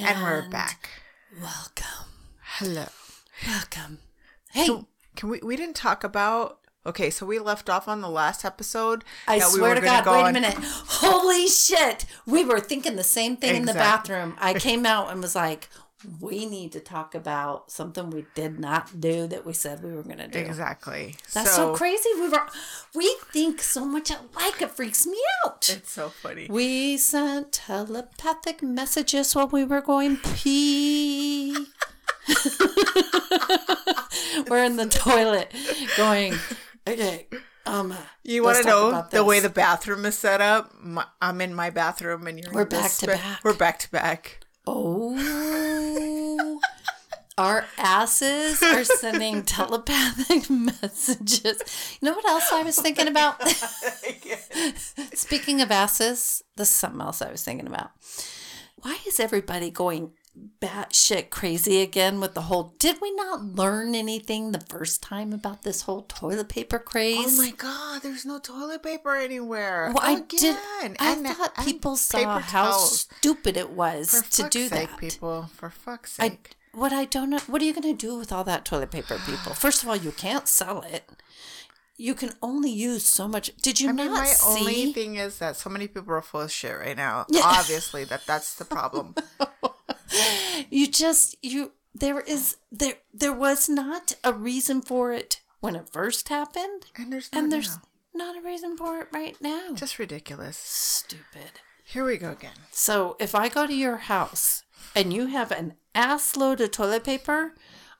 and 0.00 0.22
we're 0.22 0.48
back. 0.48 0.88
Welcome. 1.38 2.08
Hello. 2.42 2.86
Welcome. 3.46 3.98
Hey, 4.50 4.66
So, 4.66 4.86
can 5.16 5.28
we? 5.28 5.40
We 5.42 5.56
didn't 5.56 5.76
talk 5.76 6.02
about. 6.02 6.58
Okay, 6.84 7.10
so 7.10 7.26
we 7.26 7.38
left 7.38 7.68
off 7.68 7.88
on 7.88 8.00
the 8.00 8.08
last 8.08 8.44
episode. 8.44 9.04
I 9.28 9.36
we 9.36 9.42
swear 9.42 9.70
were 9.70 9.74
to 9.76 9.80
God, 9.82 10.04
go 10.04 10.12
wait 10.12 10.30
a 10.30 10.32
minute. 10.32 10.54
Holy 10.58 11.46
shit. 11.46 12.06
We 12.26 12.44
were 12.44 12.58
thinking 12.58 12.96
the 12.96 13.04
same 13.04 13.36
thing 13.36 13.54
in 13.54 13.64
the 13.66 13.74
bathroom. 13.74 14.34
I 14.40 14.54
came 14.58 14.86
out 14.86 15.10
and 15.10 15.20
was 15.20 15.34
like, 15.36 15.68
we 16.20 16.46
need 16.46 16.72
to 16.72 16.80
talk 16.80 17.14
about 17.14 17.70
something 17.70 18.10
we 18.10 18.26
did 18.34 18.58
not 18.58 19.00
do 19.00 19.26
that 19.26 19.44
we 19.44 19.52
said 19.52 19.82
we 19.82 19.92
were 19.92 20.02
going 20.02 20.18
to 20.18 20.28
do. 20.28 20.38
Exactly. 20.38 21.16
That's 21.34 21.54
so, 21.54 21.74
crazy. 21.74 22.08
We 22.14 22.28
were 22.28 22.46
we 22.94 23.16
think 23.32 23.62
so 23.62 23.84
much 23.84 24.10
alike. 24.10 24.62
It 24.62 24.70
freaks 24.70 25.06
me 25.06 25.18
out. 25.44 25.68
It's 25.68 25.92
so 25.92 26.08
funny. 26.08 26.46
We 26.48 26.96
sent 26.96 27.52
telepathic 27.52 28.62
messages 28.62 29.34
while 29.34 29.48
we 29.48 29.64
were 29.64 29.82
going 29.82 30.16
pee. 30.16 31.52
we're 34.48 34.64
in 34.64 34.76
the 34.76 34.86
toilet 34.90 35.52
going, 35.96 36.34
okay, 36.86 37.26
um, 37.66 37.94
You 38.24 38.42
want 38.42 38.58
to 38.58 38.64
know 38.64 39.06
the 39.10 39.24
way 39.24 39.40
the 39.40 39.50
bathroom 39.50 40.04
is 40.04 40.18
set 40.18 40.40
up? 40.40 40.74
My, 40.82 41.04
I'm 41.20 41.40
in 41.40 41.54
my 41.54 41.70
bathroom, 41.70 42.26
and 42.26 42.38
you're. 42.38 42.52
We're 42.52 42.64
back 42.64 42.90
to 42.92 43.06
ba- 43.06 43.12
back. 43.12 43.44
We're 43.44 43.54
back 43.54 43.78
to 43.80 43.90
back. 43.90 44.40
Oh, 44.66 45.16
our 47.40 47.64
asses 47.78 48.62
are 48.62 48.84
sending 48.84 49.42
telepathic 49.44 50.50
messages. 50.50 51.62
You 52.00 52.06
know 52.08 52.14
what 52.14 52.28
else 52.28 52.52
I 52.52 52.62
was 52.62 52.78
thinking 52.78 53.08
about? 53.08 53.40
Speaking 55.14 55.60
of 55.60 55.70
asses, 55.70 56.42
this 56.56 56.68
is 56.68 56.74
something 56.74 57.00
else 57.00 57.22
I 57.22 57.30
was 57.30 57.42
thinking 57.42 57.66
about. 57.66 57.90
Why 58.76 58.98
is 59.06 59.20
everybody 59.20 59.70
going 59.70 60.12
batshit 60.60 61.28
crazy 61.30 61.82
again 61.82 62.20
with 62.20 62.34
the 62.34 62.42
whole? 62.42 62.74
Did 62.78 62.96
we 63.02 63.12
not 63.14 63.42
learn 63.44 63.94
anything 63.94 64.52
the 64.52 64.60
first 64.60 65.02
time 65.02 65.32
about 65.32 65.62
this 65.62 65.82
whole 65.82 66.02
toilet 66.02 66.48
paper 66.48 66.78
craze? 66.78 67.38
Oh 67.38 67.42
my 67.42 67.50
god, 67.50 68.02
there's 68.02 68.24
no 68.24 68.38
toilet 68.38 68.82
paper 68.82 69.16
anywhere. 69.16 69.92
Well, 69.94 70.02
I 70.02 70.12
Again. 70.12 70.26
did. 70.38 70.56
I 70.98 71.12
And- 71.12 71.26
thought 71.26 71.56
people 71.64 71.96
saw 71.96 72.38
how 72.38 72.70
towels. 72.70 73.00
stupid 73.18 73.56
it 73.56 73.70
was 73.70 74.10
For 74.10 74.22
to 74.36 74.42
fuck's 74.42 74.52
do 74.54 74.68
sake, 74.68 74.88
that. 74.90 74.98
people. 74.98 75.50
For 75.54 75.68
fuck's 75.70 76.18
I 76.18 76.28
sake. 76.30 76.56
What 76.72 76.92
I 76.92 77.04
don't 77.04 77.30
know. 77.30 77.38
What 77.46 77.62
are 77.62 77.64
you 77.64 77.72
going 77.74 77.96
to 77.96 78.06
do 78.06 78.16
with 78.18 78.32
all 78.32 78.44
that 78.44 78.64
toilet 78.64 78.90
paper, 78.90 79.18
people? 79.26 79.54
First 79.64 79.82
of 79.82 79.88
all, 79.88 79.96
you 79.96 80.12
can't 80.12 80.46
sell 80.48 80.82
it. 80.82 81.08
you 81.96 82.14
can 82.14 82.32
only 82.42 82.70
use 82.70 83.04
so 83.06 83.28
much. 83.28 83.54
Did 83.56 83.80
you 83.80 83.88
I 83.90 83.92
not 83.92 84.02
mean, 84.04 84.12
my 84.14 84.24
see? 84.26 84.60
only 84.60 84.92
thing 84.92 85.16
is 85.16 85.38
that 85.38 85.56
so 85.56 85.68
many 85.70 85.86
people 85.86 86.14
are 86.14 86.22
full 86.22 86.42
of 86.42 86.52
shit 86.52 86.78
right 86.78 86.96
now. 86.96 87.26
Yeah. 87.28 87.42
Obviously, 87.44 88.04
that 88.04 88.26
that's 88.26 88.54
the 88.54 88.64
problem. 88.64 89.14
you 90.70 90.86
just 90.88 91.36
you 91.42 91.72
there 91.94 92.20
is 92.20 92.56
there 92.72 92.94
there 93.12 93.32
was 93.32 93.68
not 93.68 94.14
a 94.24 94.32
reason 94.32 94.80
for 94.80 95.12
it 95.12 95.40
when 95.60 95.76
it 95.76 95.88
first 95.90 96.28
happened, 96.30 96.86
And 96.96 97.12
there's 97.12 97.30
not 97.32 97.42
and 97.42 97.52
there's 97.52 97.76
now. 97.76 97.82
not 98.14 98.36
a 98.38 98.40
reason 98.40 98.76
for 98.78 98.98
it 99.00 99.08
right 99.12 99.36
now. 99.40 99.74
just 99.74 99.98
ridiculous. 99.98 100.56
stupid. 100.56 101.60
Here 101.90 102.04
we 102.04 102.18
go 102.18 102.30
again. 102.30 102.52
So 102.70 103.16
if 103.18 103.34
I 103.34 103.48
go 103.48 103.66
to 103.66 103.74
your 103.74 103.96
house 103.96 104.62
and 104.94 105.12
you 105.12 105.26
have 105.26 105.50
an 105.50 105.74
ass 105.92 106.36
load 106.36 106.60
of 106.60 106.70
toilet 106.70 107.02
paper, 107.02 107.54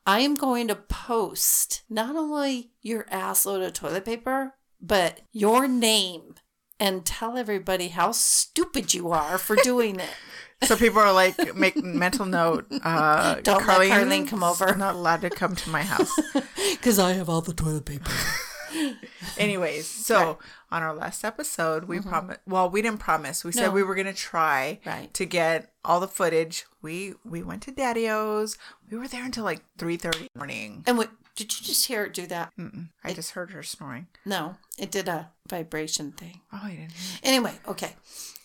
I 0.07 0.21
am 0.21 0.37
going 0.37 0.69
to 0.69 0.77
post 0.77 1.83
not 1.91 2.15
only 2.15 2.71
your 2.83 3.05
ass 3.11 3.45
load 3.45 3.62
of 3.62 3.73
toilet 3.73 4.05
paper, 4.05 4.55
but 4.81 5.23
your 5.33 5.67
name 5.67 6.37
and 6.79 7.05
tell 7.05 7.37
everybody 7.37 7.89
how 7.89 8.12
stupid 8.12 8.95
you 8.95 9.11
are 9.11 9.39
for 9.39 9.57
doing 9.65 9.99
it. 9.99 10.15
So 10.62 10.77
people 10.77 11.01
are 11.01 11.12
like, 11.12 11.57
make 11.57 11.83
mental 11.83 12.27
note. 12.27 12.67
Uh, 12.85 13.41
Don't 13.43 13.67
let 13.67 13.77
Carlene's 13.81 13.91
Carlene 13.91 14.29
come 14.29 14.45
over. 14.45 14.73
Not 14.77 14.95
allowed 14.95 15.23
to 15.23 15.31
come 15.31 15.57
to 15.57 15.71
my 15.71 15.83
house. 15.83 16.12
Because 16.71 16.99
I 16.99 17.15
have 17.15 17.29
all 17.29 17.41
the 17.41 17.53
toilet 17.53 17.85
paper. 17.87 18.11
Anyways, 19.38 19.86
so 19.86 20.38
on 20.70 20.82
our 20.82 20.94
last 20.94 21.24
episode, 21.24 21.84
we 21.84 22.01
promised. 22.01 22.40
Well, 22.47 22.68
we 22.70 22.82
didn't 22.82 23.01
promise. 23.01 23.44
We 23.44 23.52
said 23.52 23.66
Mm-hmm. 23.66 23.74
We 23.74 23.82
were 23.82 23.94
gonna 23.94 24.12
try 24.12 24.80
Right. 24.86 25.12
to 25.14 25.24
get 25.26 25.72
all 25.84 26.01
the 26.01 26.09
footage. 26.09 26.66
We 26.82 27.14
we 27.24 27.42
went 27.42 27.62
to 27.64 27.70
Daddy-O's. 27.72 28.59
We 28.90 28.98
were 28.98 29.09
there 29.09 29.24
until 29.24 29.44
like 29.44 29.62
three 29.78 29.97
thirty 29.97 30.20
in 30.20 30.28
the 30.34 30.38
morning. 30.38 30.82
And 30.86 30.98
what, 30.98 31.10
did 31.36 31.59
you 31.59 31.64
just 31.66 31.86
hear 31.86 32.05
it 32.05 32.14
do 32.14 32.26
that? 32.26 32.52
Mm-mm. 32.59 32.88
I 33.05 33.12
just 33.14 33.32
heard 33.32 33.51
her 33.52 33.62
snoring. 33.62 34.09
No, 34.24 34.56
it 34.78 34.90
did 34.90 35.09
a 35.09 35.30
vibration 35.48 36.12
thing. 36.12 36.40
Oh, 36.52 36.60
I 36.62 36.70
didn't. 36.70 36.92
Hear. 36.92 37.20
Anyway, 37.22 37.55
okay. 37.66 37.94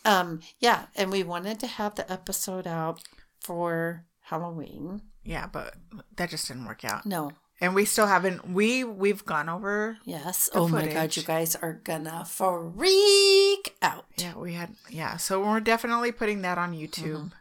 Um, 0.06 0.42
yeah, 0.60 0.86
and 0.96 1.12
we 1.12 1.24
wanted 1.24 1.60
to 1.62 1.68
have 1.68 1.96
the 1.96 2.10
episode 2.12 2.68
out 2.68 3.02
for 3.42 4.06
Halloween. 4.22 5.02
Yeah, 5.24 5.48
but 5.48 5.74
that 6.18 6.30
just 6.30 6.48
didn't 6.48 6.66
work 6.66 6.86
out. 6.86 7.06
No, 7.08 7.32
And 7.62 7.74
we 7.74 7.86
still 7.86 8.08
haven't. 8.08 8.50
We 8.50 8.84
we've 8.84 9.24
gone 9.26 9.48
over. 9.48 9.98
Yes. 10.04 10.50
Oh 10.54 10.68
my 10.68 10.88
god, 10.88 11.16
you 11.16 11.24
guys 11.24 11.56
are 11.56 11.74
gonna 11.84 12.26
freak 12.26 13.76
out. 13.82 14.06
Yeah, 14.18 14.36
we 14.38 14.54
had. 14.54 14.76
Yeah, 14.90 15.18
so 15.18 15.42
we're 15.42 15.62
definitely 15.62 16.12
putting 16.12 16.42
that 16.42 16.58
on 16.58 16.74
YouTube. 16.74 17.32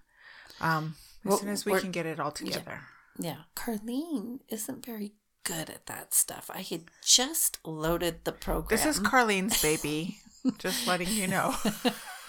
Um, 0.61 0.95
as 1.25 1.29
Well, 1.31 1.39
soon 1.39 1.49
as 1.49 1.65
we 1.67 1.79
can 1.81 1.91
get 1.91 2.07
it 2.07 2.21
all 2.21 2.31
together. 2.31 2.83
Yeah. 3.19 3.39
Carlene 3.57 4.39
isn't 4.49 4.85
very 4.87 5.15
good 5.45 5.69
at 5.69 5.87
that 5.87 6.15
stuff. 6.15 6.49
I 6.53 6.63
had 6.63 6.85
just 7.05 7.59
loaded 7.65 8.25
the 8.25 8.33
program. 8.33 8.69
This 8.71 8.87
is 8.87 9.01
Carlene's 9.01 9.61
baby. 9.61 10.19
Just 10.59 10.87
letting 10.87 11.09
you 11.09 11.27
know. 11.27 11.55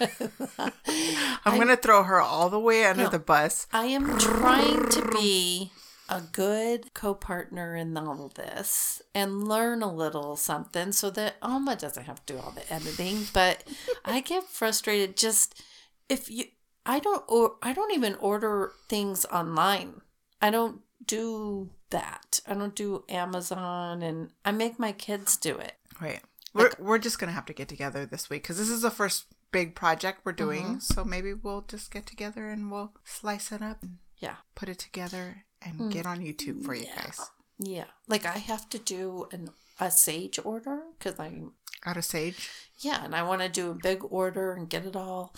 I'm 1.44 1.58
gonna 1.58 1.76
throw 1.76 2.02
her 2.02 2.20
all 2.20 2.48
the 2.48 2.58
way 2.58 2.84
under 2.86 3.04
No. 3.04 3.08
the 3.10 3.18
bus. 3.18 3.66
I 3.72 3.86
am 3.86 4.18
trying 4.18 4.88
to 4.88 5.08
be 5.12 5.70
a 6.08 6.20
good 6.20 6.94
co-partner 6.94 7.74
in 7.76 7.96
all 7.96 8.30
this 8.34 9.02
and 9.14 9.48
learn 9.48 9.82
a 9.82 9.92
little 9.92 10.36
something 10.36 10.92
so 10.92 11.10
that 11.10 11.36
Alma 11.42 11.76
doesn't 11.76 12.04
have 12.04 12.24
to 12.26 12.34
do 12.34 12.38
all 12.40 12.52
the 12.52 12.72
editing. 12.72 13.26
But 13.32 13.64
I 14.04 14.20
get 14.20 14.44
frustrated 14.44 15.16
just 15.16 15.62
if 16.08 16.30
you 16.30 16.44
I 16.84 17.00
don't 17.00 17.24
or 17.28 17.56
I 17.62 17.72
don't 17.72 17.92
even 17.92 18.14
order 18.16 18.72
things 18.88 19.24
online. 19.26 20.00
I 20.40 20.50
don't 20.50 20.80
do 21.04 21.70
that. 21.90 22.40
I 22.46 22.54
don't 22.54 22.74
do 22.74 23.04
Amazon 23.08 24.02
and 24.02 24.30
I 24.44 24.52
make 24.52 24.78
my 24.78 24.92
kids 24.92 25.36
do 25.36 25.56
it. 25.58 25.72
Wait, 26.00 26.20
we're 26.54 26.70
we're 26.78 26.98
just 26.98 27.18
gonna 27.18 27.32
have 27.32 27.46
to 27.46 27.52
get 27.54 27.68
together 27.68 28.06
this 28.06 28.30
week 28.30 28.42
because 28.42 28.58
this 28.58 28.68
is 28.70 28.82
the 28.82 28.90
first 28.90 29.26
big 29.50 29.74
project 29.74 30.20
we're 30.24 30.32
doing. 30.32 30.64
Mm-hmm. 30.64 30.78
So 30.80 31.04
maybe 31.04 31.32
we'll 31.34 31.62
just 31.62 31.90
get 31.90 32.06
together 32.06 32.48
and 32.50 32.70
we'll 32.70 32.92
slice 33.04 33.50
it 33.50 33.62
up, 33.62 33.82
and 33.82 33.98
Yeah. 34.18 34.36
put 34.54 34.68
it 34.68 34.78
together, 34.78 35.45
and 35.66 35.92
get 35.92 36.06
on 36.06 36.20
YouTube 36.20 36.64
for 36.64 36.74
you 36.74 36.84
Mm. 36.84 36.88
Yeah. 36.94 37.02
guys. 37.02 37.20
Yeah. 37.58 37.84
Like 38.08 38.24
I 38.26 38.38
have 38.38 38.68
to 38.70 38.78
do 38.78 39.28
an 39.32 39.50
a 39.80 39.90
sage 39.90 40.38
order 40.44 40.82
cuz 41.00 41.14
I'm 41.18 41.52
Out 41.84 41.96
of 41.96 42.04
sage. 42.04 42.48
Yeah, 42.78 43.04
and 43.04 43.14
I 43.14 43.22
want 43.22 43.42
to 43.42 43.48
do 43.48 43.70
a 43.70 43.74
big 43.74 44.02
order 44.10 44.52
and 44.52 44.68
get 44.68 44.84
it 44.86 44.96
all 44.96 45.34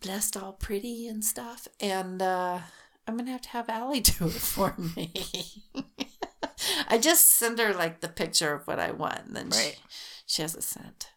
blessed, 0.00 0.36
all 0.36 0.52
pretty 0.52 1.06
and 1.08 1.24
stuff. 1.24 1.66
And 1.80 2.20
uh, 2.20 2.60
I'm 3.06 3.16
gonna 3.16 3.30
have 3.32 3.42
to 3.42 3.48
have 3.50 3.68
Allie 3.68 4.00
do 4.12 4.26
it 4.26 4.32
for 4.32 4.74
me. 4.78 5.12
I 6.88 6.98
just 6.98 7.28
send 7.30 7.58
her 7.58 7.72
like 7.74 8.00
the 8.00 8.08
picture 8.08 8.52
of 8.54 8.66
what 8.66 8.78
I 8.78 8.90
want, 8.90 9.26
and 9.26 9.36
then 9.36 9.48
Right. 9.50 9.78
she, 9.88 9.96
she 10.26 10.42
has 10.42 10.54
it 10.54 10.62
sent 10.64 11.10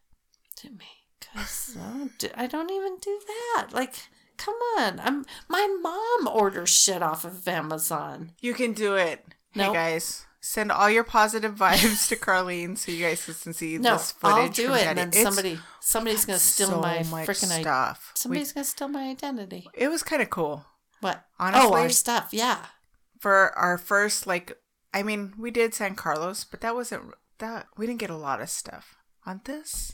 to 0.57 0.69
me 0.71 0.88
because 1.19 1.77
I, 1.77 2.43
I 2.43 2.47
don't 2.47 2.71
even 2.71 2.97
do 3.01 3.19
that. 3.27 3.67
Like, 3.71 3.95
come 4.38 4.55
on, 4.77 4.99
I'm 4.99 5.26
my 5.49 5.68
mom 5.81 6.27
orders 6.34 6.69
shit 6.69 7.01
off 7.01 7.26
of 7.26 7.47
Amazon. 7.47 8.31
You 8.41 8.53
can 8.53 8.73
do 8.73 8.95
it. 8.95 9.26
Nope. 9.55 9.68
Hey 9.68 9.73
guys, 9.73 10.26
send 10.39 10.72
all 10.72 10.89
your 10.89 11.03
positive 11.03 11.55
vibes 11.55 12.07
to 12.09 12.15
Carlene 12.15 12.77
so 12.77 12.91
you 12.91 13.03
guys 13.03 13.26
can 13.43 13.53
see 13.53 13.77
No, 13.77 13.93
this 13.93 14.11
footage. 14.11 14.38
I'll 14.38 14.49
do 14.68 14.73
it, 14.73 14.84
Daddy. 14.84 14.88
and 14.89 14.97
then 14.97 15.07
It's 15.09 15.22
somebody 15.23 15.59
somebody's 15.80 16.26
gonna 16.26 16.39
steal 16.39 16.68
so 16.69 16.80
my 16.81 16.97
freaking 16.99 17.45
identity. 17.45 17.64
stuff. 17.64 18.11
We- 18.15 18.19
Somebody's 18.19 18.53
gonna 18.53 18.64
steal 18.65 18.88
my 18.88 19.09
identity. 19.09 19.68
it 19.73 19.88
was 19.89 20.03
kind 20.03 20.22
of 20.22 20.30
cool. 20.30 20.65
What? 21.01 21.23
oh, 21.39 21.45
Honestly- 21.45 21.81
our 21.81 21.89
stuff. 21.89 22.30
Yeah. 22.31 22.65
for 23.19 23.57
our 23.57 23.77
first 23.77 24.27
like 24.27 24.57
I 24.93 25.03
mean, 25.03 25.34
we 25.38 25.51
did 25.51 25.73
San 25.73 25.95
Carlos, 25.95 26.43
but 26.43 26.61
that 26.61 26.73
wasn't 26.76 27.14
that 27.39 27.68
we 27.77 27.85
didn't 27.85 27.99
get 27.99 28.09
a 28.09 28.15
lot 28.18 28.41
of 28.41 28.49
stuff. 28.49 28.95
On 29.26 29.41
this, 29.43 29.93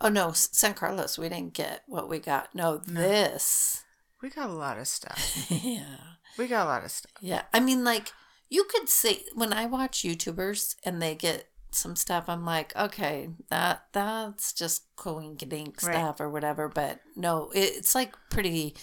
Oh 0.00 0.08
no, 0.08 0.32
San 0.32 0.74
Carlos. 0.74 1.16
We 1.16 1.28
didn't 1.28 1.54
get 1.54 1.82
what 1.86 2.08
we 2.08 2.18
got. 2.18 2.54
No, 2.54 2.78
this. 2.78 3.81
We 4.22 4.30
got 4.30 4.48
a 4.48 4.52
lot 4.54 4.78
of 4.78 4.86
stuff. 4.88 5.46
yeah. 5.50 5.96
We 6.38 6.46
got 6.46 6.66
a 6.66 6.70
lot 6.70 6.84
of 6.84 6.90
stuff. 6.90 7.12
Yeah. 7.20 7.42
I 7.52 7.60
mean, 7.60 7.84
like 7.84 8.12
you 8.48 8.64
could 8.64 8.88
say 8.88 9.24
when 9.34 9.52
I 9.52 9.66
watch 9.66 10.02
YouTubers 10.02 10.76
and 10.84 11.00
they 11.02 11.14
get 11.14 11.48
some 11.70 11.96
stuff, 11.96 12.24
I'm 12.28 12.44
like, 12.44 12.74
okay, 12.76 13.30
that 13.48 13.84
that's 13.92 14.52
just 14.52 14.94
coinkydink 14.96 15.82
Right. 15.82 15.94
stuff 15.94 16.20
or 16.20 16.28
whatever. 16.30 16.68
But 16.68 17.00
no, 17.16 17.50
it, 17.54 17.76
it's 17.76 17.94
like 17.94 18.14
pretty. 18.30 18.74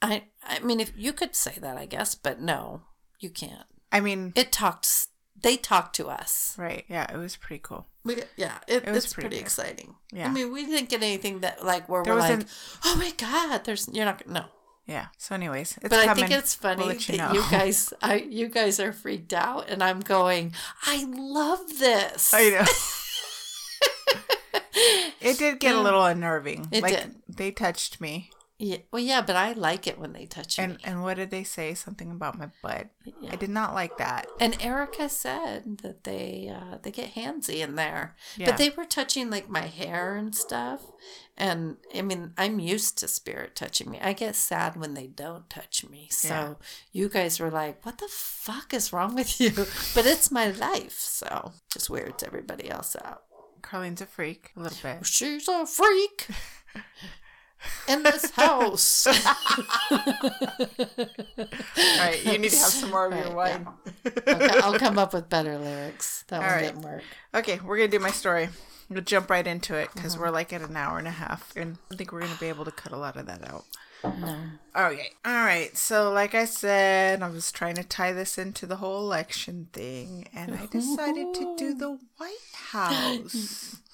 I 0.00 0.24
I 0.42 0.60
mean, 0.60 0.80
if 0.80 0.92
you 0.96 1.12
could 1.12 1.34
say 1.34 1.56
that, 1.60 1.76
I 1.76 1.86
guess, 1.86 2.14
but 2.14 2.40
no, 2.40 2.82
you 3.20 3.30
can't. 3.30 3.66
I 3.90 4.00
mean, 4.00 4.32
It 4.36 4.52
talks. 4.52 5.08
They 5.40 5.56
talk 5.56 5.92
to 5.94 6.08
us. 6.08 6.54
right. 6.58 6.84
Yeah, 6.88 7.12
it 7.12 7.16
was 7.16 7.36
pretty 7.36 7.60
cool. 7.62 7.86
We, 8.04 8.16
yeah, 8.36 8.58
it, 8.66 8.84
It 8.86 8.90
was 8.90 9.04
it's 9.04 9.14
pretty 9.14 9.28
pretty, 9.28 9.42
exciting. 9.42 9.94
Yeah. 10.12 10.28
I 10.28 10.32
mean, 10.32 10.52
we 10.52 10.66
didn't 10.66 10.88
get 10.88 11.02
anything 11.02 11.40
that 11.40 11.64
like 11.64 11.88
where 11.88 12.02
There 12.02 12.14
we're 12.14 12.20
like, 12.20 12.30
wasn't- 12.38 12.50
oh 12.84 12.96
my 12.96 13.12
god, 13.16 13.64
there's 13.64 13.88
you're 13.92 14.04
not 14.04 14.26
no. 14.26 14.44
Yeah. 14.86 15.06
So 15.18 15.34
anyways, 15.36 15.78
it's 15.80 15.88
But 15.88 16.08
I 16.08 16.14
think 16.14 16.32
it's 16.32 16.54
funny 16.54 16.78
We'll 16.84 16.94
that 16.94 17.08
let 17.08 17.32
you, 17.34 17.40
you 17.40 17.44
guys, 17.50 17.92
I 18.02 18.16
you 18.16 18.48
guys 18.48 18.80
are 18.80 18.92
freaked 18.92 19.32
out, 19.32 19.68
and 19.70 19.82
I'm 19.82 20.00
going, 20.00 20.52
I 20.84 21.04
love 21.08 21.60
this. 21.78 22.34
I 22.34 22.50
know. 22.50 22.64
it 25.20 25.38
did 25.38 25.60
get 25.60 25.76
a 25.76 25.80
little 25.80 26.04
unnerving. 26.04 26.66
It 26.72 26.82
like 26.82 26.94
did. 26.94 27.14
they 27.28 27.50
touched 27.52 28.00
me. 28.00 28.30
Yeah, 28.64 28.76
well, 28.92 29.02
yeah, 29.02 29.22
but 29.22 29.34
I 29.34 29.54
like 29.54 29.88
it 29.88 29.98
when 29.98 30.12
they 30.12 30.24
touch 30.24 30.56
And 30.56 30.74
me. 30.74 30.78
and 30.84 31.02
what 31.02 31.16
did 31.16 31.30
they 31.32 31.42
say? 31.42 31.74
Something 31.74 32.12
about 32.12 32.38
my 32.38 32.48
butt. 32.62 32.90
Yeah. 33.20 33.30
I 33.32 33.36
did 33.36 33.50
not 33.50 33.74
like 33.74 33.96
that. 33.98 34.28
And 34.38 34.56
Erica 34.62 35.08
said 35.08 35.78
that 35.78 36.04
they 36.04 36.48
uh, 36.54 36.78
they 36.80 36.92
get 36.92 37.14
handsy 37.16 37.56
in 37.56 37.74
there, 37.74 38.14
Yeah. 38.36 38.46
but 38.46 38.58
they 38.58 38.70
were 38.70 38.84
touching 38.84 39.30
like 39.30 39.48
my 39.48 39.62
hair 39.66 40.14
and 40.14 40.32
stuff. 40.32 40.80
And 41.36 41.78
I 41.92 42.02
mean, 42.02 42.34
I'm 42.38 42.60
used 42.60 42.98
to 42.98 43.08
spirit 43.08 43.56
touching 43.56 43.90
me. 43.90 43.98
I 44.00 44.12
get 44.12 44.36
sad 44.36 44.76
when 44.76 44.94
they 44.94 45.08
don't 45.08 45.50
touch 45.50 45.84
me. 45.90 46.06
So 46.12 46.28
Yeah. 46.28 46.54
you 46.92 47.08
guys 47.08 47.40
were 47.40 47.50
like, 47.50 47.84
"What 47.84 47.98
the 47.98 48.06
fuck 48.08 48.72
is 48.72 48.92
wrong 48.92 49.16
with 49.16 49.40
you?" 49.40 49.50
But 49.96 50.06
it's 50.06 50.30
my 50.30 50.52
life, 50.52 51.00
so 51.00 51.50
just 51.72 51.90
weirds 51.90 52.22
everybody 52.22 52.70
else 52.70 52.94
out. 53.04 53.24
Carlene's 53.60 54.00
a 54.02 54.06
freak 54.06 54.52
a 54.56 54.60
little 54.60 54.78
bit. 54.82 55.04
She's 55.04 55.48
a 55.48 55.66
freak 55.66 56.28
in 57.88 58.02
this 58.02 58.30
house. 58.32 59.06
All 59.06 59.14
right, 61.98 62.20
you 62.24 62.38
need 62.38 62.50
to 62.50 62.56
have 62.58 62.68
some 62.68 62.90
more 62.90 63.06
of 63.06 63.12
your 63.12 63.34
Right, 63.34 63.64
wine. 63.64 63.68
Okay, 64.06 64.48
I'll 64.60 64.78
come 64.78 64.98
up 64.98 65.12
with 65.14 65.28
better 65.28 65.58
lyrics. 65.58 66.24
That 66.28 66.40
All 66.42 66.46
one 66.48 66.56
right. 66.56 66.62
didn't 66.66 66.82
work. 66.82 67.02
Okay, 67.34 67.60
we're 67.64 67.76
gonna 67.76 67.88
do 67.88 67.98
my 67.98 68.10
story. 68.10 68.48
We'll 68.88 69.00
jump 69.02 69.30
right 69.30 69.46
into 69.46 69.74
it 69.76 69.90
because 69.94 70.14
Mm-hmm. 70.14 70.22
we're 70.22 70.30
like 70.30 70.52
at 70.52 70.60
an 70.62 70.76
hour 70.76 70.98
and 70.98 71.08
a 71.08 71.12
half, 71.12 71.52
and 71.56 71.78
I 71.90 71.96
think 71.96 72.12
we're 72.12 72.20
gonna 72.20 72.34
be 72.40 72.48
able 72.48 72.64
to 72.64 72.70
cut 72.72 72.92
a 72.92 72.96
lot 72.96 73.16
of 73.16 73.26
that 73.26 73.48
out. 73.48 73.64
No. 74.04 74.36
Okay, 74.76 75.10
all 75.24 75.32
right. 75.44 75.76
So, 75.76 76.10
like 76.12 76.34
I 76.34 76.44
said, 76.44 77.22
I 77.22 77.28
was 77.28 77.52
trying 77.52 77.76
to 77.76 77.84
tie 77.84 78.12
this 78.12 78.36
into 78.36 78.66
the 78.66 78.76
whole 78.76 78.98
election 79.00 79.68
thing, 79.72 80.28
and 80.34 80.54
I 80.56 80.66
decided 80.66 81.32
to 81.34 81.54
do 81.56 81.72
the 81.74 81.98
White 82.16 82.52
House. 82.72 83.76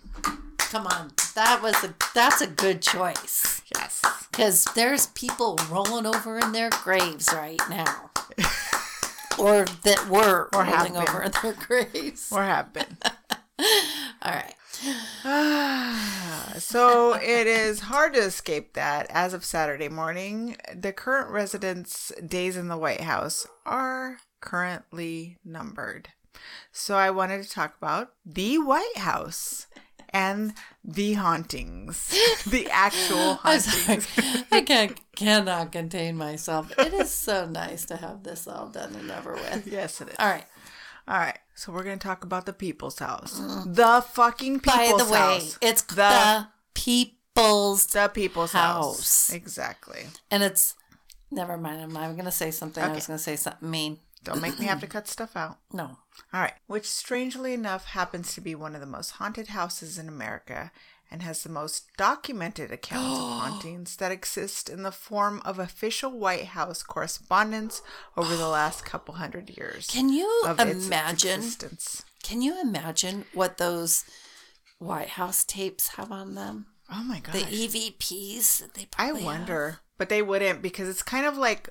Come 0.70 0.86
on. 0.86 1.12
That 1.34 1.62
was 1.62 1.82
a 1.82 1.94
that's 2.14 2.40
a 2.42 2.46
good 2.46 2.82
choice. 2.82 3.62
yes, 3.74 4.02
Because 4.30 4.64
there's 4.74 5.06
people 5.08 5.58
rolling 5.70 6.04
over 6.06 6.38
in 6.38 6.52
their 6.52 6.68
graves 6.70 7.28
right 7.32 7.60
now. 7.70 8.10
or 9.38 9.64
that 9.84 10.08
were 10.10 10.48
Or 10.54 10.64
rolling 10.64 10.96
over 10.96 11.22
in 11.22 11.32
their 11.42 11.54
graves. 11.54 12.28
or 12.30 12.42
have 12.42 12.72
been. 12.72 12.98
All 14.22 14.32
right. 14.32 14.54
so 16.58 17.14
it 17.14 17.46
is 17.46 17.80
hard 17.80 18.14
to 18.14 18.20
escape 18.20 18.74
that. 18.74 19.06
As 19.10 19.32
of 19.34 19.44
Saturday 19.44 19.88
morning, 19.88 20.56
the 20.74 20.92
current 20.92 21.30
residents' 21.30 22.12
days 22.26 22.56
in 22.56 22.68
the 22.68 22.76
White 22.76 23.00
House 23.02 23.46
are 23.64 24.18
currently 24.40 25.38
numbered. 25.44 26.10
So 26.72 26.94
I 26.96 27.10
wanted 27.10 27.42
to 27.42 27.50
talk 27.50 27.74
about 27.76 28.12
the 28.24 28.58
White 28.58 28.98
House 28.98 29.66
and 30.10 30.54
the 30.84 31.14
hauntings, 31.14 32.08
the 32.46 32.68
actual 32.70 33.34
hauntings. 33.34 34.06
I 34.52 34.62
can't, 34.62 34.98
cannot 35.16 35.72
contain 35.72 36.16
myself. 36.16 36.72
It 36.78 36.94
is 36.94 37.12
so 37.12 37.46
nice 37.46 37.84
to 37.86 37.96
have 37.96 38.22
this 38.22 38.46
all 38.46 38.68
done 38.68 38.94
and 38.94 39.10
over 39.10 39.34
with. 39.34 39.66
yes, 39.66 40.00
it 40.00 40.08
is. 40.08 40.16
All 40.18 40.28
right. 40.28 40.44
All 41.06 41.16
right, 41.16 41.38
so 41.54 41.72
we're 41.72 41.84
gonna 41.84 41.96
talk 41.96 42.22
about 42.22 42.44
the 42.44 42.52
People's 42.52 42.98
House, 42.98 43.40
mm. 43.40 43.74
the 43.74 44.04
fucking 44.10 44.60
People's 44.60 44.78
house. 44.78 44.98
By 45.00 45.04
the 45.04 45.10
way, 45.10 45.18
House, 45.18 45.58
it's 45.62 45.82
the 45.82 45.94
the, 45.94 46.48
people's 46.74 47.86
the 47.86 48.08
People's 48.08 48.52
House. 48.52 48.98
House. 48.98 49.32
Exactly. 49.32 50.06
and 50.30 50.42
it's 50.42 50.74
never 51.30 51.56
mind. 51.56 51.80
I'm 51.80 51.92
not 51.92 52.12
going 52.12 52.24
to 52.24 52.30
say 52.30 52.50
something. 52.50 52.82
I 52.82 52.92
was 52.92 53.06
going 53.06 53.18
to 53.18 53.22
say 53.22 53.36
something 53.36 53.70
mean. 53.70 53.98
Don't 54.24 54.42
make 54.42 54.58
me 54.58 54.66
have 54.66 54.80
to 54.80 54.86
cut 54.86 55.08
stuff 55.08 55.36
out. 55.36 55.58
No. 55.72 55.98
All 56.32 56.40
right, 56.40 56.54
which 56.66 56.86
strangely 56.86 57.54
enough 57.54 57.84
happens 57.86 58.34
to 58.34 58.40
be 58.40 58.54
one 58.54 58.74
of 58.74 58.80
the 58.80 58.86
most 58.86 59.12
haunted 59.12 59.48
houses 59.48 59.98
in 59.98 60.08
America 60.08 60.72
and 61.10 61.22
has 61.22 61.42
the 61.42 61.48
most 61.48 61.86
documented 61.96 62.70
accounts 62.72 63.18
of 63.18 63.24
hauntings 63.40 63.96
that 63.96 64.10
exist 64.12 64.68
in 64.68 64.82
the 64.82 64.90
form 64.92 65.40
of 65.44 65.58
official 65.58 66.10
White 66.18 66.46
House 66.46 66.82
correspondence 66.82 67.80
over 68.16 68.34
the 68.36 68.48
last 68.48 68.84
couple 68.84 69.14
hundred 69.14 69.56
years. 69.56 69.86
Can 69.86 70.08
you 70.08 70.44
imagine? 70.58 71.42
Can 72.22 72.42
you 72.42 72.60
imagine 72.60 73.24
what 73.32 73.58
those 73.58 74.04
White 74.78 75.10
House 75.10 75.44
tapes 75.44 75.88
have 75.96 76.10
on 76.10 76.34
them? 76.34 76.66
Oh 76.90 77.04
my 77.04 77.20
god. 77.20 77.34
The. 77.34 77.42
EVPs 77.42 78.58
that 78.58 78.74
they 78.74 78.88
I 78.98 79.06
probably 79.10 79.22
have? 79.22 79.26
wonder, 79.26 79.78
but 79.96 80.08
they 80.08 80.22
wouldn't 80.22 80.62
because 80.62 80.88
it's 80.88 81.02
kind 81.02 81.26
of 81.26 81.36
like 81.38 81.68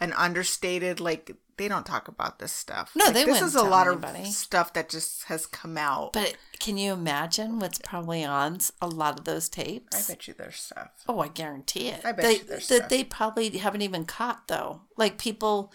an 0.00 0.12
understated 0.12 1.00
like 1.00 1.34
they 1.56 1.68
don't 1.68 1.86
talk 1.86 2.08
about 2.08 2.38
this 2.38 2.52
stuff. 2.52 2.92
No, 2.94 3.06
Like, 3.06 3.14
they 3.14 3.24
This 3.24 3.42
is 3.42 3.54
a 3.54 3.62
lot 3.62 3.86
anybody. 3.86 4.20
of 4.20 4.26
stuff 4.28 4.72
that 4.74 4.88
just 4.88 5.24
has 5.24 5.46
come 5.46 5.76
out. 5.78 6.12
But 6.12 6.36
can 6.58 6.76
you 6.78 6.92
imagine 6.92 7.58
what's 7.58 7.78
probably 7.78 8.24
on 8.24 8.58
a 8.80 8.86
lot 8.86 9.18
of 9.18 9.24
those 9.24 9.48
tapes? 9.48 9.96
I 10.08 10.12
bet 10.12 10.28
you 10.28 10.34
there's 10.36 10.56
stuff. 10.56 10.90
Oh, 11.08 11.20
I 11.20 11.28
guarantee 11.28 11.88
it. 11.88 12.04
I 12.04 12.12
bet 12.12 12.24
they, 12.24 12.32
you 12.38 12.44
there's 12.44 12.68
that 12.68 12.76
stuff. 12.76 12.88
they 12.90 13.04
probably 13.04 13.48
haven't 13.58 13.82
even 13.82 14.04
caught 14.04 14.48
though. 14.48 14.82
Like 14.96 15.18
people 15.18 15.72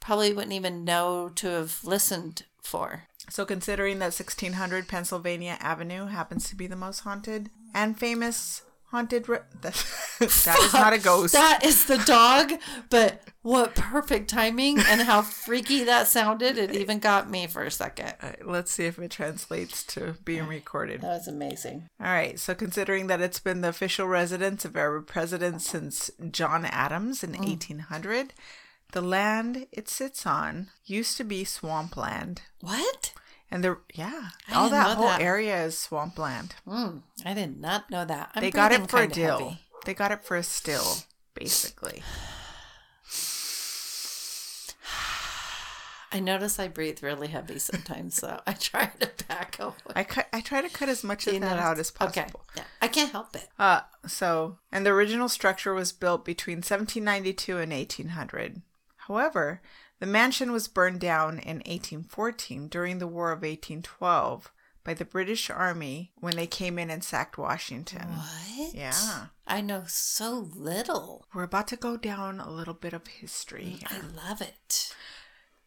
probably 0.00 0.32
wouldn't 0.32 0.52
even 0.52 0.84
know 0.84 1.28
to 1.36 1.48
have 1.48 1.80
listened 1.84 2.44
for. 2.62 3.04
So, 3.30 3.44
considering 3.44 3.98
that 3.98 4.06
1600 4.14 4.88
Pennsylvania 4.88 5.58
Avenue 5.60 6.06
happens 6.06 6.48
to 6.48 6.56
be 6.56 6.66
the 6.66 6.76
most 6.76 7.00
haunted 7.00 7.50
and 7.74 7.98
famous 7.98 8.62
haunted, 8.90 9.28
re- 9.28 9.38
that, 9.60 9.74
that 10.18 10.58
is 10.60 10.72
not 10.72 10.92
a 10.92 10.98
ghost. 10.98 11.34
That 11.34 11.64
is 11.64 11.86
the 11.86 11.98
dog, 11.98 12.52
but 12.90 13.22
what 13.42 13.74
perfect 13.74 14.28
timing 14.28 14.78
and 14.78 15.02
how 15.02 15.22
freaky 15.22 15.84
that 15.84 16.06
sounded. 16.06 16.58
It 16.58 16.74
even 16.74 16.98
got 16.98 17.30
me 17.30 17.46
for 17.46 17.62
a 17.62 17.70
second. 17.70 18.14
Uh, 18.20 18.32
Let's 18.44 18.70
see 18.72 18.84
if 18.84 18.98
it 18.98 19.10
translates 19.10 19.84
to 19.84 20.16
being 20.24 20.46
recorded. 20.46 21.00
That 21.00 21.18
was 21.18 21.28
amazing. 21.28 21.88
All 22.00 22.06
right. 22.06 22.38
So, 22.38 22.54
considering 22.54 23.06
that 23.06 23.20
it's 23.20 23.40
been 23.40 23.60
the 23.60 23.68
official 23.68 24.06
residence 24.06 24.64
of 24.64 24.76
our 24.76 25.00
president 25.00 25.62
since 25.62 26.10
John 26.30 26.64
Adams 26.64 27.22
in 27.22 27.32
1800, 27.32 28.34
the 28.92 29.02
land 29.02 29.66
it 29.72 29.88
sits 29.88 30.26
on 30.26 30.68
used 30.84 31.16
to 31.18 31.24
be 31.24 31.44
swampland. 31.44 32.42
What? 32.60 33.12
And 33.50 33.64
the 33.64 33.78
yeah, 33.94 34.28
I 34.48 34.54
all 34.54 34.68
that 34.70 34.96
whole 34.96 35.06
that. 35.06 35.20
area 35.22 35.64
is 35.64 35.78
swampland. 35.78 36.54
Mm, 36.66 37.02
I 37.24 37.32
did 37.34 37.58
not 37.60 37.90
know 37.90 38.04
that. 38.04 38.30
I'm 38.34 38.42
they 38.42 38.50
got 38.50 38.72
it 38.72 38.88
for 38.90 39.00
a 39.02 39.08
deal. 39.08 39.38
heavy. 39.38 39.60
They 39.86 39.94
got 39.94 40.12
it 40.12 40.22
for 40.24 40.36
a 40.36 40.42
still, 40.42 40.98
basically. 41.34 42.02
I 46.10 46.20
notice 46.20 46.58
I 46.58 46.68
breathe 46.68 47.02
really 47.02 47.28
heavy 47.28 47.58
sometimes, 47.58 48.14
so 48.14 48.40
I 48.46 48.52
try 48.54 48.86
to 49.00 49.10
back 49.28 49.58
away. 49.58 49.74
I 49.94 50.04
cut. 50.04 50.26
I 50.32 50.40
try 50.40 50.62
to 50.62 50.68
cut 50.70 50.88
as 50.88 51.04
much 51.04 51.26
of 51.26 51.34
You 51.34 51.40
that 51.40 51.56
know? 51.56 51.62
out 51.62 51.78
as 51.78 51.90
possible. 51.90 52.22
Okay, 52.22 52.32
yeah, 52.56 52.64
I 52.80 52.88
can't 52.88 53.12
help 53.12 53.36
it. 53.36 53.48
Uh, 53.58 53.80
so, 54.06 54.58
and 54.72 54.86
the 54.86 54.90
original 54.90 55.28
structure 55.28 55.74
was 55.74 55.92
built 55.92 56.24
between 56.24 56.58
1792 56.58 57.58
and 57.58 57.72
1800. 57.72 58.62
However, 59.06 59.60
the 60.00 60.06
mansion 60.06 60.52
was 60.52 60.68
burned 60.68 61.00
down 61.00 61.38
in 61.38 61.56
1814 61.58 62.68
during 62.68 62.98
the 62.98 63.06
War 63.06 63.32
of 63.32 63.38
1812 63.38 64.52
by 64.84 64.94
the 64.94 65.04
British 65.04 65.50
Army 65.50 66.12
when 66.16 66.36
they 66.36 66.46
came 66.46 66.78
in 66.78 66.88
and 66.88 67.04
sacked 67.04 67.36
Washington. 67.36 68.06
What? 68.08 68.74
Yeah. 68.74 69.26
I 69.46 69.60
know 69.60 69.84
so 69.86 70.48
little. 70.54 71.26
We're 71.34 71.42
about 71.42 71.68
to 71.68 71.76
go 71.76 71.96
down 71.96 72.40
a 72.40 72.50
little 72.50 72.74
bit 72.74 72.92
of 72.92 73.06
history 73.06 73.78
mm, 73.82 73.90
here. 73.90 74.02
I 74.02 74.28
love 74.28 74.40
it. 74.40 74.94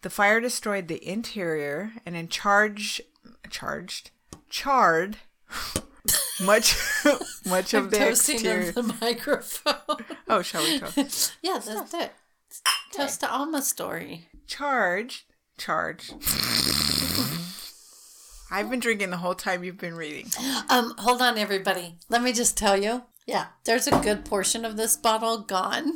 The 0.01 0.09
fire 0.09 0.39
destroyed 0.39 0.87
the 0.87 1.07
interior 1.07 1.93
and 2.05 2.15
in 2.15 2.29
charge 2.29 3.01
charged 3.49 4.11
charred 4.49 5.17
much 6.41 6.75
much 7.45 7.73
of 7.75 7.85
I'm 7.85 7.89
the 7.91 8.09
exterior. 8.09 8.71
the 8.71 8.95
microphone. 9.01 10.05
Oh, 10.27 10.41
shall 10.41 10.63
we 10.63 10.79
toast? 10.79 11.33
yeah, 11.41 11.59
that's 11.63 11.93
it. 11.93 12.11
Toast 12.93 13.19
to 13.21 13.31
Alma 13.31 13.61
story. 13.61 14.27
Charge. 14.47 15.25
Charge. 15.57 16.11
I've 18.53 18.69
been 18.69 18.79
drinking 18.81 19.11
the 19.11 19.17
whole 19.17 19.35
time 19.35 19.63
you've 19.63 19.77
been 19.77 19.95
reading. 19.95 20.29
Um, 20.69 20.93
hold 20.97 21.21
on, 21.21 21.37
everybody. 21.37 21.95
Let 22.09 22.21
me 22.21 22.33
just 22.33 22.57
tell 22.57 22.75
you. 22.75 23.03
Yeah, 23.25 23.45
there's 23.63 23.87
a 23.87 23.99
good 24.01 24.25
portion 24.25 24.65
of 24.65 24.75
this 24.75 24.97
bottle 24.97 25.37
gone, 25.39 25.93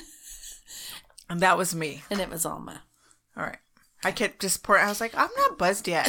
And 1.30 1.42
that 1.42 1.58
was 1.58 1.76
me. 1.76 2.04
and 2.10 2.22
it 2.22 2.30
was 2.30 2.46
Alma. 2.46 2.84
All 3.36 3.44
right. 3.44 3.58
I 4.06 4.12
kept 4.12 4.40
just 4.40 4.62
pouring. 4.64 4.84
I 4.86 4.88
was 4.88 5.02
like, 5.02 5.18
I'm 5.18 5.32
not 5.36 5.58
buzzed 5.58 5.88
yet. 5.88 6.08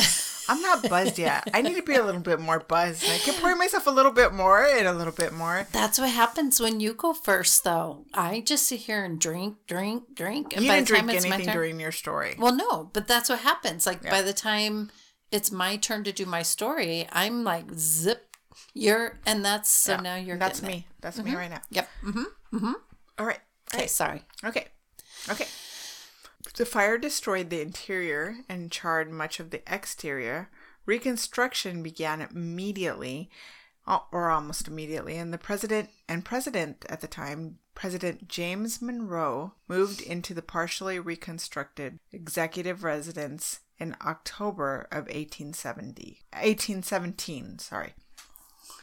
I'm 0.48 0.60
not 0.60 0.88
buzzed 0.88 1.18
yet. 1.18 1.48
I 1.54 1.62
need 1.62 1.74
to 1.76 1.82
be 1.82 1.94
a 1.94 2.04
little 2.04 2.20
bit 2.20 2.38
more 2.38 2.60
buzzed. 2.60 3.02
And 3.04 3.12
I 3.12 3.18
kept 3.18 3.40
pouring 3.40 3.58
myself 3.58 3.86
a 3.86 3.90
little 3.90 4.12
bit 4.12 4.32
more 4.32 4.64
and 4.64 4.86
a 4.86 4.92
little 4.92 5.12
bit 5.14 5.32
more. 5.32 5.66
That's 5.72 5.98
what 5.98 6.10
happens 6.10 6.60
when 6.60 6.78
you 6.78 6.92
go 6.92 7.14
first, 7.14 7.64
though. 7.64 8.04
I 8.14 8.42
just 8.42 8.68
sit 8.68 8.80
here 8.80 9.02
and 9.02 9.18
drink, 9.18 9.56
drink, 9.66 10.14
drink. 10.14 10.52
And 10.54 10.62
You 10.62 10.68
by 10.70 10.76
didn't 10.76 10.88
the 10.88 10.94
time 10.94 11.06
drink 11.06 11.16
it's 11.16 11.24
my 11.26 11.34
anything 11.34 11.46
turn, 11.46 11.54
during 11.54 11.80
your 11.80 11.90
story. 11.90 12.36
Well, 12.38 12.54
no, 12.54 12.90
but 12.92 13.08
that's 13.08 13.28
what 13.28 13.40
happens. 13.40 13.86
Like 13.86 14.02
by 14.02 14.22
the 14.22 14.34
time 14.34 14.90
it's 15.32 15.50
my 15.50 15.76
turn 15.76 16.04
to 16.04 16.12
do 16.12 16.26
my 16.26 16.42
story, 16.42 17.08
I'm 17.10 17.42
like 17.42 17.72
zip. 17.74 18.36
You're 18.74 19.18
and 19.26 19.44
that's 19.44 19.70
so 19.70 19.92
Yeah, 19.92 20.00
now 20.00 20.16
you're 20.16 20.36
That's 20.36 20.62
me. 20.62 20.86
it. 20.88 21.00
That's 21.00 21.18
me 21.22 21.34
right 21.34 21.50
now. 21.50 21.62
Yep. 21.70 21.88
Mm-hmm. 22.04 22.72
All 23.18 23.26
right. 23.26 23.40
Okay. 23.74 23.86
Sorry. 23.86 24.22
Okay. 24.44 24.66
Okay. 25.30 25.46
The 26.56 26.64
fire 26.64 26.96
destroyed 26.96 27.50
the 27.50 27.60
interior 27.60 28.38
and 28.48 28.72
charred 28.72 29.10
much 29.10 29.40
of 29.40 29.50
the 29.50 29.62
exterior. 29.72 30.50
Reconstruction 30.86 31.82
began 31.82 32.22
immediately, 32.22 33.28
or 33.86 34.30
almost 34.30 34.66
immediately, 34.66 35.18
and 35.18 35.34
the 35.34 35.38
president 35.38 35.90
and 36.08 36.24
president 36.24 36.86
at 36.88 37.02
the 37.02 37.08
time, 37.08 37.58
President 37.74 38.26
James 38.26 38.80
Monroe, 38.80 39.52
moved 39.68 40.00
into 40.00 40.32
the 40.32 40.40
partially 40.40 40.98
reconstructed 40.98 41.98
executive 42.10 42.82
residence 42.82 43.60
in 43.78 43.94
October 44.00 44.88
of 44.90 45.04
1870. 45.04 46.22
1817, 46.32 47.58
sorry. 47.58 47.94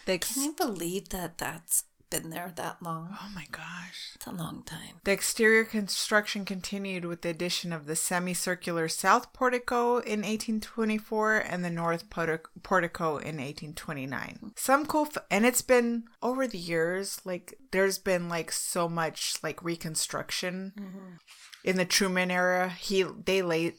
Ex- 0.05 0.33
Can 0.33 0.43
you 0.43 0.53
believe 0.53 1.09
that 1.09 1.39
that's 1.39 1.85
been 2.13 2.29
there 2.29 2.51
that 2.55 2.77
long? 2.81 3.09
oh 3.11 3.29
my 3.33 3.45
gosh. 3.51 4.11
It's 4.15 4.27
a 4.27 4.31
long 4.31 4.61
time. 4.63 4.99
The 5.03 5.11
exterior 5.11 5.63
construction 5.63 6.45
continued 6.45 7.05
with 7.05 7.23
the 7.23 7.29
addition 7.29 7.73
of 7.73 7.87
the 7.87 7.95
semicircular 7.95 8.87
south 8.87 9.33
portico 9.33 9.97
in 9.97 10.21
1824 10.21 11.37
and 11.37 11.65
the 11.65 11.71
north 11.71 12.09
portico 12.11 13.17
in 13.17 13.37
1829. 13.37 14.53
Some 14.55 14.85
cool, 14.85 15.07
f- 15.07 15.23
and 15.31 15.43
it's 15.45 15.63
been 15.63 16.03
over 16.21 16.45
the 16.45 16.57
years, 16.57 17.19
like, 17.25 17.57
there's 17.71 17.97
been 17.97 18.29
like 18.29 18.51
so 18.51 18.87
much 18.87 19.35
like 19.41 19.63
reconstruction 19.63 20.73
mm-hmm. 20.77 21.15
in 21.63 21.77
the 21.77 21.85
Truman 21.85 22.29
era. 22.29 22.69
He, 22.69 23.01
they 23.03 23.41
laid, 23.41 23.73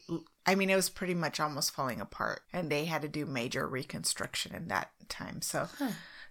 I 0.44 0.56
mean, 0.56 0.70
it 0.70 0.76
was 0.76 0.88
pretty 0.88 1.14
much 1.14 1.38
almost 1.38 1.70
falling 1.70 2.00
apart, 2.00 2.40
and 2.52 2.68
they 2.68 2.86
had 2.86 3.02
to 3.02 3.08
do 3.08 3.26
major 3.26 3.68
reconstruction 3.68 4.56
in 4.56 4.66
that 4.68 4.90
time. 5.08 5.40
So, 5.40 5.68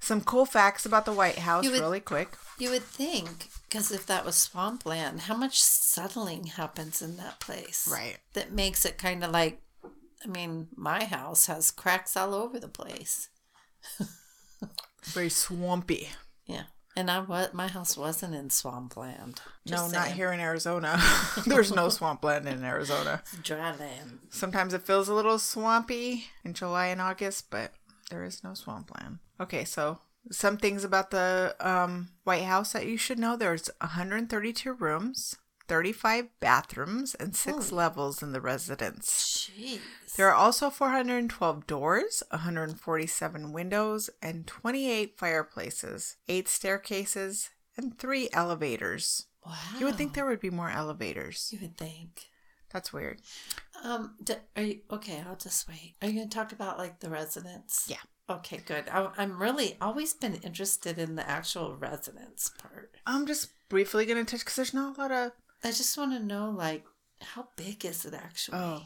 some 0.04 0.22
cool 0.22 0.46
facts 0.46 0.86
about 0.86 1.06
the 1.06 1.14
White 1.14 1.40
House, 1.40 1.68
would- 1.70 1.80
really 1.80 2.00
quick. 2.00 2.30
You 2.60 2.70
would 2.70 2.84
think, 2.84 3.50
because 3.68 3.92
if 3.92 4.06
that 4.06 4.26
was 4.26 4.36
swampland, 4.36 5.22
how 5.22 5.36
much 5.36 5.62
settling 5.62 6.46
happens 6.46 7.02
in 7.02 7.18
that 7.18 7.40
place? 7.40 7.88
Right. 7.92 8.18
That 8.34 8.52
makes 8.52 8.86
it 8.86 8.98
kind 9.00 9.24
of 9.24 9.32
like, 9.32 9.60
I 10.24 10.28
mean, 10.28 10.68
my 10.76 11.04
house 11.04 11.48
has 11.48 11.72
cracks 11.72 12.16
all 12.16 12.34
over 12.36 12.60
the 12.60 12.68
place. 12.68 13.30
Very 15.04 15.30
swampy. 15.30 16.10
Yeah. 16.46 16.64
And 16.96 17.10
I 17.10 17.22
what 17.22 17.54
my 17.56 17.68
house 17.68 17.98
wasn't 17.98 18.36
in 18.36 18.52
swampland. 18.52 19.42
No, 19.66 19.78
Just 19.78 19.94
not 19.94 20.08
here 20.10 20.32
in 20.32 20.40
Arizona. 20.40 21.02
There's 21.48 21.74
no 21.74 21.90
swampland 21.98 22.48
in 22.48 22.64
Arizona. 22.64 23.24
Dry 23.42 23.76
land. 23.76 24.20
Sometimes 24.30 24.74
it 24.76 24.84
feels 24.84 25.10
a 25.10 25.14
little 25.16 25.40
swampy 25.40 26.26
in 26.46 26.54
July 26.54 26.88
and 26.88 27.02
August, 27.02 27.50
but 27.50 27.74
There 28.10 28.24
is 28.24 28.44
no 28.44 28.54
swampland. 28.54 29.20
Okay, 29.40 29.64
so 29.64 30.00
some 30.32 30.58
things 30.58 30.84
about 30.84 31.12
the 31.12 31.56
um, 31.60 32.10
White 32.24 32.44
House 32.44 32.74
that 32.74 32.86
you 32.86 32.98
should 32.98 33.20
know. 33.20 33.36
There's 33.36 33.70
132 33.82 34.74
rooms, 34.74 35.36
35 35.68 36.28
bathrooms, 36.40 37.16
and 37.16 37.36
six 37.36 37.72
levels 37.72 38.22
in 38.24 38.32
the 38.32 38.42
residence. 38.42 39.50
Jeez. 39.52 39.80
There 40.16 40.28
are 40.30 40.36
also 40.36 40.70
412 40.70 41.68
doors, 41.68 42.24
147 42.30 43.52
windows, 43.52 44.10
and 44.22 44.46
28 44.46 45.18
fireplaces, 45.18 46.18
8 46.28 46.48
staircases, 46.48 47.50
and 47.76 47.98
3 47.98 48.30
elevators. 48.32 49.26
Wow. 49.46 49.54
You 49.80 49.86
would 49.88 49.96
think 49.96 50.14
there 50.14 50.26
would 50.26 50.40
be 50.40 50.50
more 50.50 50.70
elevators. 50.70 51.50
You 51.52 51.60
would 51.62 51.78
think. 51.78 52.30
That's 52.72 52.94
weird. 52.94 53.22
Um. 53.84 54.15
D- 54.23 54.34
are 54.55 54.64
you 54.64 54.80
okay? 54.91 55.23
I'll 55.27 55.35
just 55.35 55.68
wait. 55.68 55.95
Are 56.01 56.07
you 56.07 56.15
going 56.15 56.30
to 56.30 56.35
talk 56.35 56.51
about 56.51 56.77
like 56.77 56.99
the 56.99 57.10
residents? 57.10 57.85
Yeah. 57.89 57.97
Okay. 58.30 58.61
Good. 58.65 58.85
I, 58.89 59.10
I'm 59.18 59.41
really 59.41 59.77
always 59.81 60.14
been 60.14 60.35
interested 60.35 60.97
in 60.97 61.15
the 61.15 61.30
actual 61.30 61.76
residence 61.76 62.49
part. 62.57 62.95
I'm 63.05 63.26
just 63.26 63.49
briefly 63.69 64.05
going 64.05 64.23
to 64.23 64.30
touch 64.30 64.41
because 64.41 64.55
there's 64.55 64.73
not 64.73 64.97
a 64.97 65.01
lot 65.01 65.11
of. 65.11 65.31
I 65.64 65.68
just 65.72 65.97
want 65.97 66.14
to 66.14 66.19
know 66.19 66.49
like 66.49 66.85
how 67.22 67.47
big 67.55 67.85
is 67.85 68.05
it 68.05 68.14
actually? 68.14 68.57
Oh. 68.60 68.84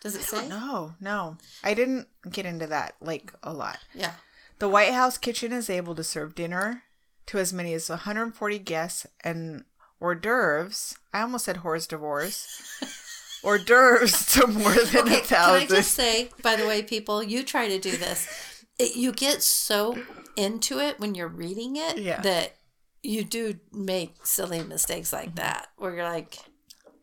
Does 0.00 0.14
it 0.14 0.20
I 0.20 0.24
say? 0.24 0.48
don't. 0.48 0.94
No. 1.00 1.36
I 1.64 1.74
didn't 1.74 2.06
get 2.30 2.46
into 2.46 2.66
that 2.68 2.94
like 3.00 3.32
a 3.42 3.52
lot. 3.52 3.78
Yeah. 3.94 4.12
The 4.58 4.68
White 4.68 4.92
House 4.92 5.18
kitchen 5.18 5.52
is 5.52 5.68
able 5.70 5.94
to 5.94 6.04
serve 6.04 6.34
dinner 6.34 6.82
to 7.26 7.38
as 7.38 7.52
many 7.52 7.74
as 7.74 7.88
140 7.90 8.58
guests 8.60 9.06
and 9.22 9.64
hors 10.00 10.14
d'oeuvres. 10.14 10.96
I 11.12 11.20
almost 11.20 11.44
said 11.44 11.58
hors 11.58 11.86
d'oeuvres. 11.86 12.46
hors 13.42 13.58
d'oeuvres 13.58 14.26
to 14.34 14.46
more 14.48 14.74
than 14.74 15.02
Okay, 15.08 15.18
a 15.18 15.22
can 15.22 15.50
I 15.50 15.66
just 15.66 15.92
say, 15.92 16.30
by 16.42 16.56
the 16.56 16.66
way, 16.66 16.82
people, 16.82 17.22
you 17.22 17.42
try 17.42 17.68
to 17.68 17.78
do 17.78 17.96
this. 17.96 18.64
It, 18.78 18.96
you 18.96 19.12
get 19.12 19.42
so 19.42 19.98
into 20.36 20.78
it 20.78 21.00
when 21.00 21.14
you're 21.14 21.28
reading 21.28 21.76
it 21.76 21.98
Yeah. 21.98 22.20
that 22.22 22.54
you 23.02 23.24
do 23.24 23.58
make 23.72 24.24
silly 24.26 24.62
mistakes 24.62 25.12
like 25.12 25.28
mm-hmm. 25.30 25.36
that, 25.36 25.68
where 25.76 25.94
you're 25.94 26.04
like, 26.04 26.38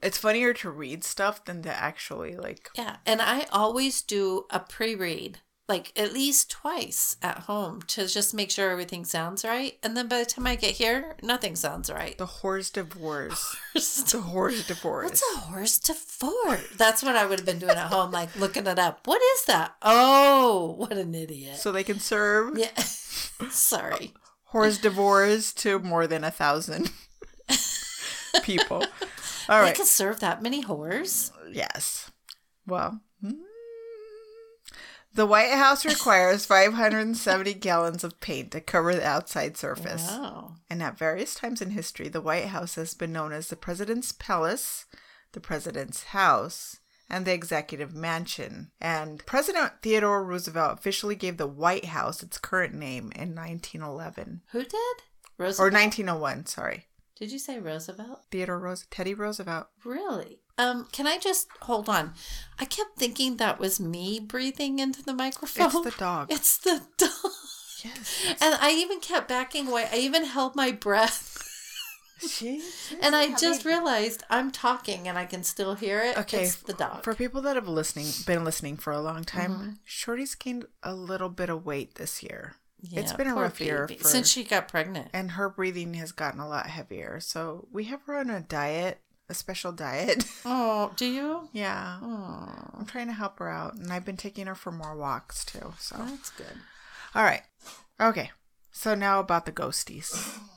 It's 0.01 0.17
funnier 0.17 0.53
to 0.55 0.69
read 0.69 1.03
stuff 1.03 1.43
than 1.45 1.61
to 1.63 1.69
actually 1.73 2.35
like. 2.35 2.69
yeah. 2.75 2.97
And 3.05 3.21
I 3.21 3.45
always 3.51 4.01
do 4.01 4.45
a 4.49 4.59
pre-read, 4.59 5.39
like 5.67 5.91
at 5.97 6.13
least 6.13 6.51
twice 6.51 7.17
at 7.23 7.39
home, 7.39 7.81
to 7.87 8.07
just 8.07 8.33
make 8.33 8.51
sure 8.51 8.69
everything 8.69 9.03
sounds 9.03 9.43
right. 9.43 9.77
And 9.81 9.97
then 9.97 10.07
by 10.07 10.19
the 10.19 10.25
time 10.25 10.45
I 10.45 10.55
get 10.55 10.71
here, 10.75 11.15
nothing 11.23 11.55
sounds 11.55 11.89
right. 11.89 12.17
The 12.17 12.25
hors 12.27 12.69
d'oeuvres. 12.69 13.55
What's 13.73 14.11
the 14.11 14.21
hors 14.21 14.65
d'oeuvres. 14.67 15.21
a 15.35 15.37
horse 15.39 15.79
four? 15.79 16.59
That's 16.77 17.01
what 17.01 17.15
I 17.15 17.25
would 17.25 17.39
have 17.39 17.45
been 17.45 17.59
doing 17.59 17.71
at 17.77 17.91
home, 17.91 18.11
like 18.11 18.35
looking 18.35 18.67
it 18.67 18.77
up. 18.77 19.07
What 19.07 19.21
is 19.21 19.45
that? 19.45 19.75
Oh, 19.81 20.75
what 20.77 20.93
an 20.93 21.15
idiot. 21.15 21.57
So 21.57 21.71
they 21.71 21.83
can 21.83 21.99
serve 21.99 22.57
Yeah. 22.57 22.75
Sorry. 23.49 24.13
hors 24.53 24.77
d'oeuvres 24.77 25.51
to 25.53 25.79
more 25.79 26.05
than 26.05 26.23
a 26.23 26.31
thousand 26.31 26.91
people. 28.43 28.83
All 29.49 29.59
They 29.61 29.65
right. 29.67 29.75
could 29.75 29.85
serve 29.87 30.19
that 30.19 30.41
many 30.41 30.63
whores. 30.63 31.31
Yes. 31.51 32.11
Well, 32.67 33.01
hmm. 33.21 33.31
The 35.15 35.25
White 35.25 35.51
House 35.51 35.85
requires 35.85 36.45
570 36.45 37.53
gallons 37.55 38.03
of 38.03 38.19
paint 38.19 38.51
to 38.51 38.61
cover 38.61 38.93
the 38.93 39.05
outside 39.05 39.57
surface. 39.57 40.07
Wow. 40.09 40.55
And 40.69 40.83
at 40.83 40.97
various 40.97 41.33
times 41.33 41.61
in 41.61 41.71
history, 41.71 42.09
the 42.09 42.21
White 42.21 42.47
House 42.47 42.75
has 42.75 42.93
been 42.93 43.13
known 43.13 43.31
as 43.31 43.47
the 43.47 43.55
President's 43.55 44.11
Palace, 44.11 44.85
the 45.31 45.39
President's 45.39 46.03
House, 46.03 46.79
and 47.09 47.25
the 47.25 47.33
Executive 47.33 47.93
Mansion. 47.93 48.71
And 48.81 49.25
President 49.25 49.71
Theodore 49.81 50.23
Roosevelt 50.23 50.79
officially 50.79 51.15
gave 51.15 51.37
the 51.37 51.47
White 51.47 51.85
House 51.85 52.21
its 52.21 52.37
current 52.37 52.73
name 52.73 53.11
in 53.15 53.33
1911. 53.35 54.41
Who 54.51 54.63
did? 54.63 54.97
Roosevelt? 55.37 55.67
Or 55.67 55.71
1901, 55.71 56.47
sorry. 56.47 56.87
Did 57.15 57.31
you 57.31 57.39
say 57.39 57.59
Roosevelt? 57.59 58.23
Theodore 58.31 58.59
Rose 58.59 58.85
Teddy 58.91 59.13
Roosevelt. 59.13 59.67
Really? 59.85 60.39
Um, 60.57 60.87
can 60.91 61.05
I 61.07 61.17
just 61.17 61.47
hold 61.63 61.89
on? 61.89 62.13
I 62.59 62.65
kept 62.65 62.97
thinking 62.97 63.37
that 63.37 63.59
was 63.59 63.79
me 63.79 64.19
breathing 64.19 64.79
into 64.79 65.03
the 65.03 65.13
microphone. 65.13 65.65
It's 65.67 65.81
the 65.95 65.99
dog. 65.99 66.27
It's 66.31 66.57
the 66.57 66.81
dog. 66.97 67.31
Yes. 67.83 68.35
And 68.41 68.55
I 68.61 68.71
even 68.71 68.99
kept 68.99 69.27
backing 69.27 69.67
away. 69.67 69.87
I 69.91 69.97
even 69.97 70.23
held 70.25 70.55
my 70.55 70.71
breath. 70.71 71.41
She 72.27 72.63
And 73.01 73.15
I 73.15 73.35
just 73.35 73.65
realized 73.65 74.23
I'm 74.29 74.49
talking 74.49 75.07
and 75.07 75.17
I 75.17 75.25
can 75.25 75.43
still 75.43 75.75
hear 75.75 75.99
it. 76.01 76.17
Okay, 76.17 76.43
It's 76.45 76.55
the 76.55 76.73
dog. 76.73 77.03
For 77.03 77.13
people 77.13 77.41
that 77.41 77.55
have 77.57 77.67
listening, 77.67 78.07
been 78.25 78.45
listening 78.45 78.77
for 78.77 78.93
a 78.93 79.01
long 79.01 79.23
time, 79.25 79.51
Mm-hmm. 79.51 79.69
Shorty's 79.83 80.33
gained 80.35 80.65
a 80.81 80.95
little 80.95 81.29
bit 81.29 81.49
of 81.49 81.65
weight 81.65 81.95
this 81.95 82.23
year. 82.23 82.55
Yeah, 82.81 83.01
it's 83.01 83.13
been 83.13 83.27
a 83.27 83.35
rough 83.35 83.59
year 83.59 83.87
for, 83.87 84.07
since 84.07 84.29
she 84.29 84.43
got 84.43 84.67
pregnant. 84.67 85.09
and 85.11 85.31
her 85.31 85.49
breathing 85.49 85.95
has 85.95 86.11
gotten 86.11 86.39
a 86.39 86.47
lot 86.47 86.67
heavier. 86.67 87.19
So 87.19 87.67
we 87.71 87.85
have 87.85 88.03
her 88.03 88.15
on 88.17 88.29
a 88.29 88.39
diet, 88.41 89.01
a 89.29 89.33
special 89.33 89.71
diet. 89.71 90.25
Oh, 90.45 90.91
do 90.95 91.05
you? 91.05 91.49
yeah, 91.53 91.97
Oh, 92.01 92.69
I'm 92.77 92.85
trying 92.85 93.07
to 93.07 93.13
help 93.13 93.39
her 93.39 93.49
out, 93.49 93.73
and 93.75 93.91
I've 93.91 94.05
been 94.05 94.17
taking 94.17 94.45
her 94.47 94.53
for 94.55 94.71
more 94.71 94.95
walks 94.95 95.43
too. 95.43 95.73
So 95.79 95.95
that's 95.97 96.29
good. 96.29 96.57
all 97.15 97.23
right, 97.23 97.41
okay. 97.99 98.31
So 98.71 98.93
now 98.93 99.19
about 99.19 99.45
the 99.45 99.51
ghosties. 99.51 100.37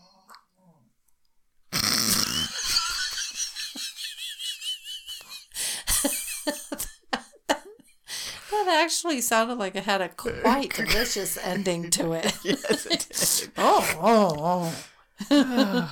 That 8.51 8.83
actually 8.85 9.21
sounded 9.21 9.59
like 9.59 9.77
it 9.77 9.85
had 9.85 10.01
a 10.01 10.09
quite 10.09 10.75
delicious 10.75 11.37
ending 11.39 11.91
to 11.91 12.13
it. 12.13 12.35
yes, 12.43 12.87
it 12.87 13.07
did. 13.11 13.53
Oh, 13.57 13.99
oh, 14.01 14.35
oh. 14.39 14.75
all 15.31 15.89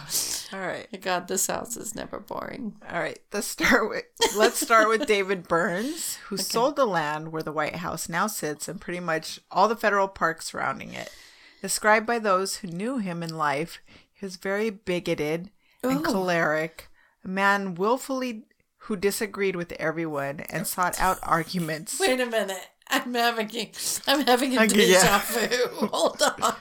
right. 0.53 0.87
God, 1.01 1.29
this 1.29 1.47
house 1.49 1.77
is 1.77 1.95
never 1.95 2.21
boring. 2.21 2.77
All 2.89 3.01
right, 3.01 3.19
let's 3.33 3.49
start 3.49 3.89
with 3.89 4.05
let's 4.37 4.61
start 4.61 4.89
with 4.89 5.07
David 5.07 5.49
Burns, 5.49 6.17
who 6.27 6.37
sold 6.37 6.77
the 6.77 6.87
land 6.87 7.33
where 7.33 7.43
the 7.43 7.53
White 7.53 7.77
House 7.77 8.09
now 8.09 8.29
sits 8.29 8.69
and 8.69 8.81
pretty 8.81 9.01
much 9.01 9.41
all 9.51 9.69
the 9.69 9.77
federal 9.77 10.09
parks 10.09 10.47
surrounding 10.47 10.93
it. 10.95 11.13
Described 11.61 12.07
by 12.07 12.19
those 12.19 12.57
who 12.57 12.69
knew 12.69 12.99
him 12.99 13.23
in 13.23 13.37
life, 13.37 13.81
he 14.13 14.25
was 14.25 14.37
very 14.37 14.71
bigoted 14.71 15.51
and 15.83 16.01
Ooh. 16.01 16.03
choleric, 16.03 16.89
a 17.25 17.29
man 17.29 17.75
willfully 17.75 18.45
who 18.87 18.97
disagreed 18.97 19.57
with 19.57 19.73
everyone 19.73 20.41
and 20.49 20.67
sought 20.67 21.01
out 21.01 21.19
arguments. 21.23 21.99
Wait 21.99 22.21
a 22.21 22.27
minute. 22.27 22.69
I'm 22.89 23.15
having 23.15 23.51
a, 23.55 23.73
I'm 24.07 24.25
having 24.27 24.57
a 24.57 24.67
deja 24.67 25.01
yeah. 25.01 25.23
vu. 25.27 25.87
Hold 25.93 26.23
on. 26.23 26.55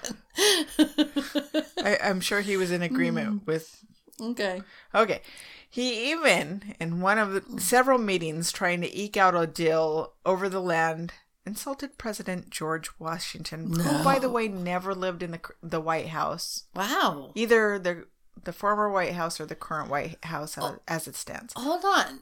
I, 1.84 1.98
I'm 2.04 2.20
sure 2.22 2.42
he 2.42 2.58
was 2.58 2.72
in 2.72 2.82
Mm. 2.82 2.86
agreement 2.86 3.48
with 3.48 3.84
okay. 4.20 4.62
Okay. 4.94 5.22
He 5.70 6.12
even, 6.12 6.76
in 6.80 7.02
one 7.02 7.18
of 7.20 7.34
the 7.34 7.60
several 7.62 7.98
meetings 8.00 8.52
trying 8.52 8.82
to 8.82 8.96
eke 8.98 9.18
out 9.18 9.36
a 9.36 9.46
deal 9.46 10.14
over 10.26 10.48
the 10.48 10.62
land, 10.62 11.12
insulted 11.46 11.98
President 11.98 12.50
George 12.50 12.90
Washington, 12.98 13.74
who, 13.80 14.04
by 14.04 14.18
the 14.20 14.30
way, 14.30 14.48
never 14.48 14.96
lived 14.96 15.22
in 15.22 15.32
the 15.32 15.42
the 15.62 15.82
White 15.82 16.08
House, 16.08 16.64
Wow. 16.76 17.32
either 17.36 17.78
the 17.78 18.06
the 18.44 18.54
former 18.54 18.90
White 18.90 19.14
House 19.14 19.40
or 19.40 19.46
the 19.46 19.56
current 19.56 19.90
White 19.90 20.24
House 20.26 20.58
Oh. 20.58 20.80
as, 20.88 21.02
as 21.02 21.08
it 21.08 21.16
stands. 21.16 21.54
Hold 21.56 21.84
on. 21.86 22.20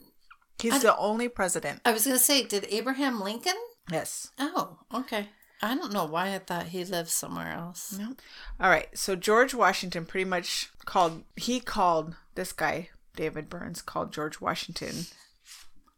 He's 0.59 0.81
the 0.81 0.95
only 0.97 1.27
president. 1.27 1.81
I 1.83 1.91
was 1.91 2.05
going 2.05 2.15
to 2.17 2.23
say, 2.23 2.43
did 2.43 2.65
Abraham 2.69 3.19
Lincoln? 3.19 3.55
Yes. 3.91 4.31
Oh, 4.39 4.79
okay. 4.93 5.29
I 5.61 5.75
don't 5.75 5.93
know 5.93 6.05
why 6.05 6.33
I 6.35 6.39
thought 6.39 6.67
he 6.67 6.83
lived 6.83 7.09
somewhere 7.09 7.51
else. 7.53 7.97
No. 7.97 8.15
All 8.59 8.69
right. 8.69 8.87
So 8.97 9.15
George 9.15 9.53
Washington 9.53 10.05
pretty 10.05 10.25
much 10.25 10.69
called 10.85 11.23
he 11.35 11.59
called 11.59 12.15
this 12.35 12.51
guy 12.51 12.89
David 13.15 13.49
Burns 13.49 13.81
called 13.81 14.11
George 14.11 14.41
Washington 14.41 15.05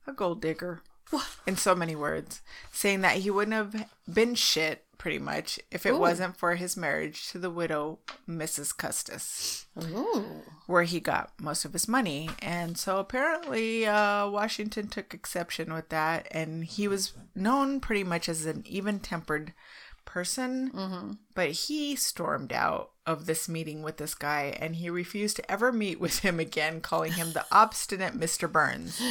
a 0.07 0.13
gold 0.13 0.39
digger 0.41 0.81
What? 1.09 1.27
in 1.47 1.57
so 1.57 1.73
many 1.73 1.95
words, 1.95 2.41
saying 2.71 3.01
that 3.01 3.17
he 3.17 3.31
wouldn't 3.31 3.55
have 3.55 3.87
been 4.11 4.35
shit 4.35 4.84
pretty 4.97 5.19
much 5.19 5.59
if 5.71 5.85
it 5.85 5.93
Ooh. 5.93 5.99
wasn't 5.99 6.37
for 6.37 6.55
his 6.55 6.77
marriage 6.77 7.29
to 7.31 7.39
the 7.39 7.49
widow 7.49 7.99
Mrs. 8.27 8.75
Custis, 8.75 9.65
Ooh. 9.81 10.43
where 10.67 10.83
he 10.83 10.99
got 10.99 11.31
most 11.39 11.65
of 11.65 11.73
his 11.73 11.87
money. 11.87 12.29
And 12.41 12.77
so 12.77 12.97
apparently 12.97 13.85
uh, 13.85 14.29
Washington 14.29 14.87
took 14.87 15.13
exception 15.13 15.73
with 15.73 15.89
that, 15.89 16.27
and 16.31 16.65
he 16.65 16.87
was 16.87 17.13
known 17.35 17.79
pretty 17.79 18.03
much 18.03 18.29
as 18.29 18.45
an 18.45 18.63
even-tempered 18.65 19.53
person 20.05 21.17
but 21.33 21.51
he 21.51 21.95
stormed 21.95 22.53
out 22.53 22.91
of 23.05 23.25
this 23.25 23.47
meeting 23.47 23.83
with 23.83 23.97
this 23.97 24.15
guy 24.15 24.55
and 24.59 24.77
he 24.77 24.89
refused 24.89 25.35
to 25.35 25.51
ever 25.51 25.71
meet 25.71 25.99
with 25.99 26.19
him 26.19 26.39
again, 26.39 26.81
calling 26.81 27.11
him 27.11 27.33
the 27.33 27.45
obstinate 27.51 28.13
Mr. 28.13 28.51
Burns. 28.51 29.01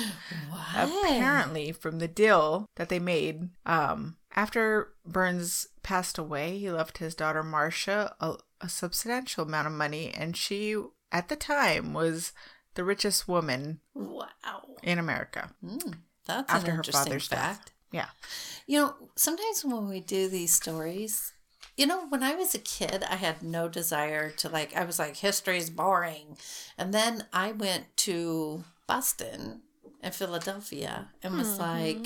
What? 0.50 0.88
Apparently, 1.04 1.72
from 1.72 1.98
the 1.98 2.08
deal 2.08 2.66
that 2.76 2.88
they 2.88 2.98
made, 2.98 3.50
um, 3.66 4.16
after 4.34 4.92
Burns 5.06 5.68
passed 5.82 6.18
away, 6.18 6.58
he 6.58 6.70
left 6.70 6.98
his 6.98 7.14
daughter 7.14 7.42
Marcia 7.42 8.14
a, 8.20 8.34
a 8.60 8.68
substantial 8.68 9.44
amount 9.44 9.66
of 9.66 9.72
money, 9.72 10.10
and 10.12 10.36
she, 10.36 10.76
at 11.12 11.28
the 11.28 11.36
time, 11.36 11.92
was 11.92 12.32
the 12.74 12.84
richest 12.84 13.28
woman 13.28 13.80
Wow. 13.94 14.26
in 14.82 14.98
America. 14.98 15.50
Mm, 15.64 15.98
that's 16.26 16.52
After 16.52 16.70
an 16.70 16.76
her 16.76 16.80
interesting 16.80 17.04
father's 17.04 17.28
death. 17.28 17.70
Yeah. 17.92 18.08
You 18.66 18.78
know, 18.80 18.94
sometimes 19.14 19.64
when 19.64 19.88
we 19.88 20.00
do 20.00 20.28
these 20.28 20.52
stories, 20.52 21.32
you 21.76 21.86
know, 21.86 22.06
when 22.08 22.22
I 22.24 22.34
was 22.34 22.54
a 22.54 22.58
kid, 22.58 23.04
I 23.08 23.16
had 23.16 23.42
no 23.42 23.68
desire 23.68 24.30
to 24.30 24.48
like, 24.48 24.74
I 24.76 24.84
was 24.84 24.98
like, 24.98 25.16
history 25.16 25.58
is 25.58 25.70
boring. 25.70 26.36
And 26.76 26.92
then 26.92 27.26
I 27.32 27.52
went 27.52 27.96
to 27.98 28.64
Boston 28.88 29.62
and 30.00 30.14
Philadelphia 30.14 31.10
and 31.22 31.36
was 31.38 31.58
like, 31.58 32.04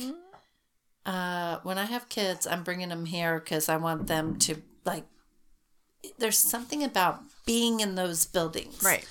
uh, 1.08 1.60
when 1.62 1.78
I 1.78 1.86
have 1.86 2.08
kids, 2.08 2.46
I'm 2.46 2.62
bringing 2.62 2.90
them 2.90 3.06
here 3.06 3.40
because 3.40 3.68
I 3.68 3.76
want 3.76 4.06
them 4.06 4.36
to 4.40 4.62
like, 4.84 5.04
there's 6.18 6.38
something 6.38 6.84
about 6.84 7.22
being 7.46 7.80
in 7.80 7.94
those 7.94 8.26
buildings. 8.26 8.82
Right. 8.84 9.06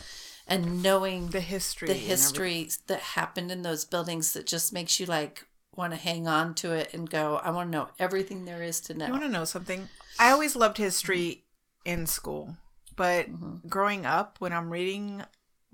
And 0.47 0.81
knowing 0.81 1.27
The 1.27 1.41
history. 1.41 1.89
the 1.89 1.95
history 1.95 2.69
that 2.87 2.99
happened 3.01 3.51
in 3.51 3.63
those 3.63 3.83
buildings 3.83 4.31
that 4.33 4.45
just 4.45 4.71
makes 4.71 4.97
you 4.99 5.05
like 5.05 5.45
want 5.75 5.91
to 5.91 5.97
hang 5.99 6.27
on 6.27 6.55
to 6.55 6.71
it 6.71 6.93
and 6.93 7.09
go, 7.09 7.41
I 7.43 7.51
want 7.51 7.67
to 7.71 7.77
know 7.77 7.89
everything 7.99 8.45
there 8.45 8.63
is 8.63 8.79
to 8.81 8.93
You 8.93 8.99
know. 8.99 9.09
want 9.09 9.23
to 9.23 9.29
know 9.29 9.43
something? 9.45 9.89
I 10.19 10.31
always 10.31 10.55
loved 10.55 10.77
history 10.77 11.43
in 11.83 12.05
school, 12.07 12.55
but 12.95 13.29
Mm-hmm. 13.29 13.67
growing 13.67 14.05
up, 14.05 14.37
when 14.39 14.53
I'm 14.53 14.69
reading 14.69 15.23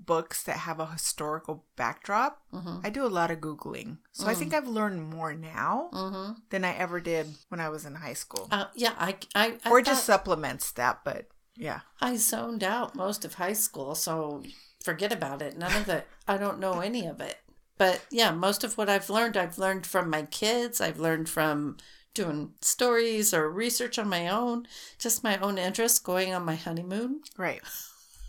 books 0.06 0.42
that 0.44 0.58
have 0.58 0.80
a 0.80 0.86
historical 0.86 1.64
backdrop, 1.76 2.40
Mm-hmm. 2.52 2.80
I 2.84 2.90
do 2.90 3.04
a 3.04 3.08
lot 3.08 3.30
of 3.30 3.38
Googling. 3.40 3.98
So 4.12 4.26
I 4.28 4.34
think 4.34 4.54
I've 4.54 4.68
learned 4.68 5.02
more 5.10 5.34
now 5.34 5.90
Mm-hmm. 5.92 6.32
than 6.50 6.64
I 6.64 6.74
ever 6.76 7.00
did 7.00 7.26
when 7.48 7.60
I 7.60 7.68
was 7.68 7.84
in 7.84 7.94
high 7.96 8.14
school. 8.14 8.48
Uh, 8.50 8.66
yeah, 8.74 8.94
I, 8.98 9.16
I, 9.34 9.58
I 9.64 9.70
or 9.70 9.82
just 9.82 10.04
supplements 10.04 10.70
that, 10.72 11.00
but 11.04 11.26
yeah. 11.56 11.80
I 12.00 12.16
zoned 12.16 12.64
out 12.64 12.94
most 12.94 13.24
of 13.24 13.34
high 13.34 13.52
school, 13.54 13.94
so 13.94 14.42
forget 14.82 15.12
about 15.12 15.42
it. 15.42 15.56
None 15.58 15.76
of 15.76 15.88
it. 15.88 16.06
I 16.28 16.36
don't 16.36 16.58
know 16.60 16.80
any 16.80 17.06
of 17.06 17.20
it. 17.20 17.36
But 17.76 18.02
yeah, 18.10 18.30
most 18.30 18.62
of 18.64 18.78
what 18.78 18.88
I've 18.88 19.10
learned, 19.10 19.36
I've 19.36 19.58
learned 19.58 19.86
from 19.86 20.08
my 20.10 20.22
kids. 20.22 20.80
I've 20.80 21.00
learned 21.00 21.28
from 21.28 21.76
doing 22.14 22.52
stories 22.60 23.34
or 23.34 23.50
research 23.50 23.98
on 23.98 24.08
my 24.08 24.28
own, 24.28 24.68
just 25.00 25.24
my 25.24 25.36
own 25.38 25.58
interest, 25.58 26.04
going 26.04 26.32
on 26.32 26.44
my 26.44 26.54
honeymoon. 26.54 27.22
Right. 27.36 27.60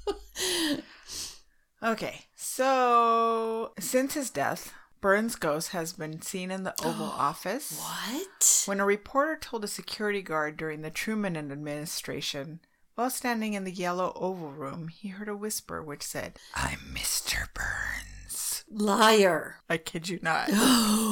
okay, 1.81 2.25
so 2.35 3.71
since 3.79 4.13
his 4.13 4.29
death, 4.29 4.73
Burns' 5.01 5.35
ghost 5.35 5.69
has 5.69 5.93
been 5.93 6.21
seen 6.21 6.51
in 6.51 6.63
the 6.63 6.73
Oval 6.83 7.05
Office. 7.05 7.79
What? 7.79 8.63
When 8.65 8.79
a 8.79 8.85
reporter 8.85 9.37
told 9.39 9.63
a 9.63 9.67
security 9.67 10.21
guard 10.21 10.57
during 10.57 10.81
the 10.81 10.89
Truman 10.89 11.37
administration, 11.37 12.59
while 12.95 13.09
standing 13.09 13.53
in 13.53 13.65
the 13.65 13.71
yellow 13.71 14.13
Oval 14.15 14.51
Room, 14.51 14.87
he 14.87 15.09
heard 15.09 15.27
a 15.27 15.35
whisper 15.35 15.83
which 15.83 16.01
said, 16.01 16.39
I'm 16.55 16.79
Mr. 16.93 17.47
Burns. 17.53 18.63
Liar. 18.71 19.57
I 19.69 19.77
kid 19.77 20.09
you 20.09 20.19
not. 20.21 20.49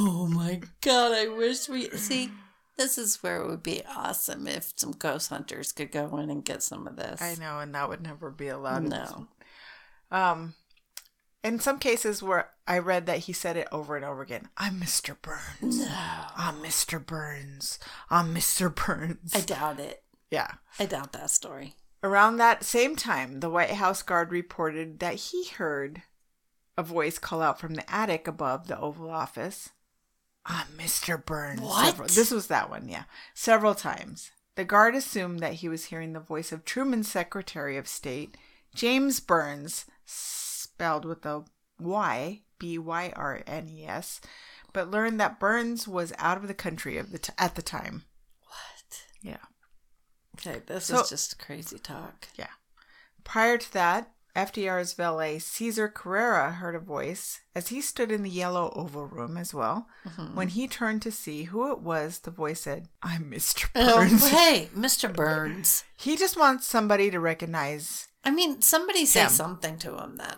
Oh 0.05 0.27
my 0.27 0.61
god, 0.81 1.11
I 1.11 1.27
wish 1.27 1.67
we 1.67 1.89
see 1.89 2.31
this 2.77 2.97
is 2.97 3.21
where 3.21 3.41
it 3.41 3.47
would 3.47 3.61
be 3.63 3.83
awesome 3.95 4.47
if 4.47 4.73
some 4.75 4.91
ghost 4.93 5.29
hunters 5.29 5.71
could 5.71 5.91
go 5.91 6.17
in 6.17 6.29
and 6.29 6.43
get 6.43 6.63
some 6.63 6.87
of 6.87 6.95
this. 6.95 7.21
I 7.21 7.35
know, 7.35 7.59
and 7.59 7.75
that 7.75 7.89
would 7.89 8.01
never 8.01 8.31
be 8.31 8.47
allowed. 8.47 8.83
No. 8.83 9.27
Um, 10.13 10.53
in 11.43 11.59
some 11.59 11.79
cases 11.79 12.23
where 12.23 12.49
I 12.67 12.77
read 12.77 13.05
that 13.07 13.19
he 13.19 13.33
said 13.33 13.57
it 13.57 13.67
over 13.71 13.95
and 13.95 14.05
over 14.05 14.21
again, 14.21 14.47
I'm 14.57 14.79
Mr. 14.79 15.15
Burns. 15.21 15.79
No. 15.79 15.87
I'm 16.37 16.55
Mr. 16.61 17.03
Burns. 17.05 17.79
I'm 18.09 18.33
Mr. 18.33 18.73
Burns. 18.73 19.35
I 19.35 19.41
doubt 19.41 19.79
it. 19.79 20.03
yeah. 20.31 20.51
I 20.79 20.85
doubt 20.85 21.11
that 21.13 21.29
story. 21.31 21.75
Around 22.03 22.37
that 22.37 22.63
same 22.63 22.95
time, 22.95 23.39
the 23.39 23.49
White 23.49 23.71
House 23.71 24.01
guard 24.01 24.31
reported 24.31 24.99
that 24.99 25.15
he 25.15 25.47
heard 25.47 26.03
a 26.77 26.83
voice 26.83 27.17
call 27.19 27.41
out 27.41 27.59
from 27.59 27.73
the 27.75 27.93
attic 27.93 28.27
above 28.27 28.67
the 28.67 28.79
Oval 28.79 29.09
Office. 29.09 29.69
I'm 30.45 30.67
Mr. 30.77 31.23
Burns. 31.23 31.61
What? 31.61 31.85
Several- 31.85 32.07
this 32.07 32.31
was 32.31 32.47
that 32.47 32.69
one, 32.69 32.87
yeah. 32.89 33.03
Several 33.33 33.73
times. 33.75 34.31
The 34.55 34.65
guard 34.65 34.95
assumed 34.95 35.39
that 35.39 35.55
he 35.55 35.69
was 35.69 35.85
hearing 35.85 36.13
the 36.13 36.19
voice 36.19 36.51
of 36.51 36.65
Truman's 36.65 37.09
Secretary 37.09 37.77
of 37.77 37.87
State, 37.87 38.37
James 38.75 39.19
Byrnes, 39.19 39.85
spelled 40.05 41.05
with 41.05 41.25
a 41.25 41.43
Y, 41.79 42.41
B 42.59 42.77
Y 42.77 43.13
R 43.15 43.41
N 43.47 43.67
E 43.69 43.85
S, 43.85 44.21
but 44.73 44.89
learned 44.91 45.19
that 45.19 45.39
Byrnes 45.39 45.87
was 45.87 46.13
out 46.17 46.37
of 46.37 46.47
the 46.47 46.53
country 46.53 46.97
of 46.97 47.11
the 47.11 47.19
t- 47.19 47.33
at 47.37 47.55
the 47.55 47.61
time. 47.61 48.03
What? 48.45 49.03
Yeah. 49.21 49.37
Okay, 50.39 50.61
this 50.65 50.85
So- 50.85 51.01
is 51.01 51.09
just 51.09 51.39
crazy 51.39 51.77
talk. 51.79 52.27
Yeah. 52.35 52.47
Prior 53.23 53.57
to 53.57 53.73
that, 53.73 54.11
FDR's 54.35 54.93
valet 54.93 55.37
Caesar 55.37 55.87
Carrera 55.87 56.53
heard 56.53 56.73
a 56.73 56.79
voice 56.79 57.41
as 57.53 57.67
he 57.67 57.81
stood 57.81 58.11
in 58.11 58.23
the 58.23 58.29
yellow 58.31 58.73
oval 58.75 59.05
room 59.05 59.37
as 59.37 59.53
well. 59.53 59.87
Mm-hmm. 60.07 60.35
When 60.35 60.47
he 60.47 60.67
turned 60.67 61.03
to 61.03 61.11
see 61.11 61.43
who 61.43 61.71
it 61.71 61.81
was, 61.81 62.19
the 62.19 62.31
voice 62.31 62.61
said, 62.61 62.89
I'm 63.03 63.29
Mr. 63.29 63.69
Oh, 63.75 63.97
Burns. 63.97 64.27
hey, 64.29 64.69
Mr. 64.75 65.13
Burns. 65.13 65.83
he 65.95 66.17
just 66.17 66.35
wants 66.35 66.65
somebody 66.65 67.11
to 67.11 67.19
recognize 67.19 68.07
I 68.23 68.31
mean, 68.31 68.61
somebody 68.61 69.05
say 69.05 69.21
Them. 69.23 69.29
something 69.29 69.77
to 69.79 69.97
him 69.97 70.17
then. 70.17 70.37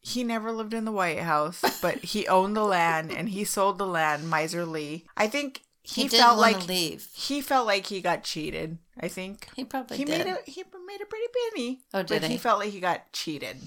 he 0.00 0.24
never 0.24 0.52
lived 0.52 0.72
in 0.74 0.84
the 0.84 0.92
White 0.92 1.20
House, 1.20 1.62
but 1.82 1.98
he 2.04 2.26
owned 2.28 2.56
the 2.56 2.64
land 2.64 3.10
and 3.12 3.28
he 3.28 3.44
sold 3.44 3.78
the 3.78 3.86
land 3.86 4.30
miserly. 4.30 5.04
I 5.16 5.26
think 5.28 5.62
He, 5.82 6.02
he, 6.02 6.08
felt 6.08 6.38
like 6.38 6.66
leave. 6.68 7.08
he 7.12 7.40
felt 7.40 7.66
like 7.66 7.86
he 7.86 8.00
got 8.00 8.24
cheated. 8.24 8.78
I 8.98 9.08
think 9.08 9.48
He 9.54 9.64
probably 9.64 9.98
he 9.98 10.04
did. 10.04 10.24
made 10.24 10.32
a 10.32 10.38
he 10.50 10.64
made 10.86 11.00
a 11.02 11.06
pretty 11.06 11.26
penny. 11.52 11.80
Oh, 11.92 12.02
did 12.02 12.22
but 12.22 12.28
he? 12.28 12.34
he 12.34 12.38
felt 12.38 12.58
like 12.60 12.70
he 12.72 12.80
got 12.80 13.12
cheated. 13.12 13.58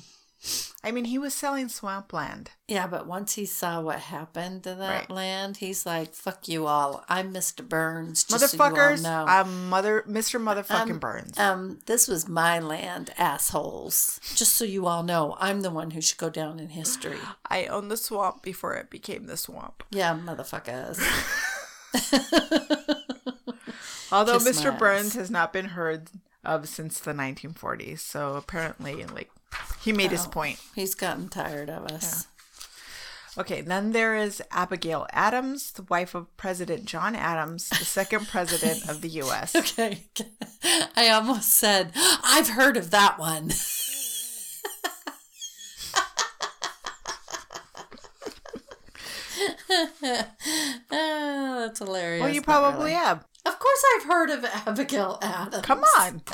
I 0.81 0.91
mean, 0.91 1.05
he 1.05 1.19
was 1.19 1.33
selling 1.33 1.67
swampland. 1.67 2.51
Yeah, 2.67 2.87
but 2.87 3.05
once 3.05 3.35
he 3.35 3.45
saw 3.45 3.81
what 3.81 3.99
happened 3.99 4.63
to 4.63 4.73
that 4.75 4.89
Right. 5.01 5.09
land, 5.09 5.57
he's 5.57 5.85
like, 5.85 6.13
"Fuck 6.15 6.47
you 6.47 6.65
all! 6.65 7.03
I'm 7.09 7.33
Mr. 7.33 7.67
Burns." 7.67 8.23
Just 8.23 8.55
Motherfuckers, 8.55 8.99
so 8.99 9.09
you 9.09 9.15
all 9.15 9.25
know. 9.25 9.27
I'm 9.27 9.69
mother, 9.69 10.03
Mr. 10.07 10.41
Motherfucking 10.41 10.91
Um, 10.91 10.99
Burns. 10.99 11.37
Um, 11.37 11.79
this 11.87 12.07
was 12.07 12.29
my 12.29 12.59
land, 12.59 13.13
assholes. 13.17 14.21
Just 14.35 14.55
so 14.55 14.63
you 14.63 14.87
all 14.87 15.03
know, 15.03 15.35
I'm 15.41 15.59
the 15.61 15.71
one 15.71 15.91
who 15.91 16.01
should 16.01 16.17
go 16.17 16.29
down 16.29 16.57
in 16.59 16.69
history. 16.69 17.19
I 17.45 17.65
owned 17.65 17.91
the 17.91 17.97
swamp 17.97 18.41
before 18.41 18.75
it 18.75 18.89
became 18.89 19.25
the 19.25 19.35
swamp. 19.37 19.83
Yeah, 19.91 20.17
motherfuckers. 20.17 20.99
Although 24.11 24.39
Kiss 24.39 24.61
Mr. 24.61 24.77
Burns 24.77 25.13
has 25.15 25.29
not 25.29 25.53
been 25.53 25.65
heard 25.69 26.09
of 26.43 26.67
since 26.67 26.99
the 26.99 27.13
1940s, 27.13 27.99
so 27.99 28.35
apparently, 28.35 29.05
like, 29.05 29.29
he 29.83 29.91
made 29.93 30.11
his 30.11 30.25
Oh. 30.25 30.29
point. 30.29 30.59
He's 30.75 30.95
gotten 30.95 31.29
tired 31.29 31.69
of 31.69 31.85
us. 31.85 32.27
Okay, 33.37 33.61
then 33.61 33.91
there 33.93 34.15
is 34.15 34.41
Abigail 34.51 35.07
Adams, 35.13 35.71
the 35.71 35.83
wife 35.83 36.13
of 36.15 36.35
President 36.35 36.85
John 36.85 37.15
Adams, 37.15 37.69
the 37.69 37.85
second 37.85 38.27
president 38.27 38.89
of 38.89 39.01
the 39.01 39.07
U.S. 39.09 39.55
Okay. 39.55 40.03
I 40.95 41.09
almost 41.09 41.49
said, 41.51 41.91
I've 41.95 42.49
heard 42.49 42.75
of 42.75 42.91
that 42.91 43.17
one. 43.19 43.51
Ah, 50.91 51.55
that's 51.59 51.79
hilarious. 51.79 52.21
Well, 52.23 52.33
you 52.33 52.41
probably 52.41 52.79
really. 52.91 52.93
have. 52.93 53.25
Of 53.45 53.57
course, 53.59 53.83
I've 53.95 54.03
heard 54.03 54.29
of 54.29 54.45
Abigail 54.45 55.17
Adams. 55.21 55.63
Come 55.65 55.83
on. 55.99 56.21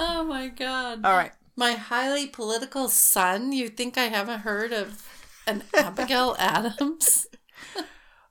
Oh 0.00 0.24
my 0.24 0.48
God. 0.48 1.04
All 1.04 1.12
right. 1.16 1.30
My 1.60 1.72
highly 1.72 2.26
political 2.26 2.88
son. 2.88 3.52
You 3.52 3.68
think 3.68 3.98
I 3.98 4.04
haven't 4.04 4.40
heard 4.40 4.72
of 4.72 5.06
an 5.46 5.62
Abigail 5.74 6.34
Adams? 6.38 7.26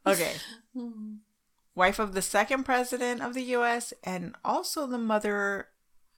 Okay. 0.04 0.34
Wife 1.76 2.00
of 2.00 2.16
the 2.16 2.24
second 2.24 2.64
president 2.64 3.22
of 3.22 3.36
the 3.36 3.44
U.S. 3.44 3.94
and 4.04 4.36
also 4.44 4.88
the 4.88 4.98
mother 4.98 5.68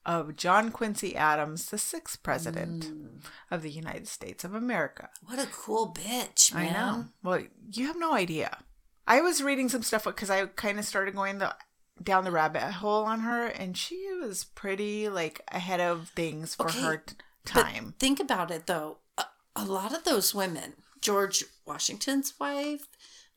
of 0.05 0.38
John 0.38 0.71
Quincy 0.71 1.13
Adams, 1.17 1.65
the 1.65 1.77
sixth 1.77 2.23
president 2.23 2.85
mm. 2.85 3.25
of 3.51 3.61
the 3.61 3.69
United 3.69 4.07
States 4.07 4.45
of 4.45 4.55
America. 4.55 5.09
What 5.25 5.38
a 5.38 5.47
cool 5.47 5.93
bitch, 5.93 6.53
man. 6.53 6.69
I 6.69 6.79
know. 6.79 7.05
Well, 7.21 7.43
you 7.73 7.88
have 7.88 7.99
no 7.99 8.13
idea. 8.13 8.59
I 9.05 9.19
was 9.19 9.43
reading 9.43 9.67
some 9.67 9.83
stuff 9.83 10.05
because 10.05 10.29
I 10.29 10.45
kind 10.45 10.79
of 10.79 10.85
started 10.85 11.13
going 11.13 11.39
the 11.39 11.53
down 12.01 12.23
the 12.23 12.31
rabbit 12.31 12.61
hole 12.63 13.03
on 13.05 13.22
her, 13.22 13.45
and 13.47 13.77
she 13.77 14.07
was 14.22 14.43
pretty 14.43 15.09
like 15.09 15.41
ahead 15.49 15.80
of 15.80 16.09
things 16.09 16.55
for 16.55 16.68
Okay, 16.68 16.81
her 16.81 16.97
t- 16.97 17.15
But 17.53 17.61
time. 17.63 17.95
think 17.99 18.19
about 18.19 18.51
it 18.51 18.68
though. 18.68 18.97
A, 19.18 19.26
a 19.55 19.65
lot 19.65 19.93
of 19.93 20.03
those 20.03 20.34
women, 20.34 20.73
George 21.01 21.43
Washington's 21.65 22.34
wife, 22.39 22.88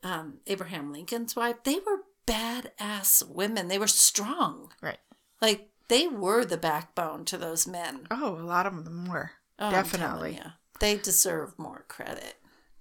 um, 0.03 0.35
Abraham 0.47 0.91
Lincoln's 0.91 1.35
wife, 1.35 1.57
they 1.63 1.75
were 1.85 2.03
badass 2.27 3.27
women. 3.27 3.67
They 3.67 3.79
were 3.79 3.87
strong. 3.87 4.71
right. 4.81 4.99
Like 5.41 5.69
they 5.87 6.07
were 6.07 6.43
the 6.45 6.57
backbone 6.57 7.25
to 7.25 7.37
those 7.37 7.67
men. 7.67 8.07
Oh, 8.09 8.35
a 8.39 8.41
lot 8.45 8.65
of 8.65 8.85
them 8.85 9.05
were 9.07 9.31
Oh, 9.59 9.71
definitely. 9.71 10.39
They 10.79 10.97
deserve 10.97 11.57
more 11.57 11.85
credit. 11.87 12.35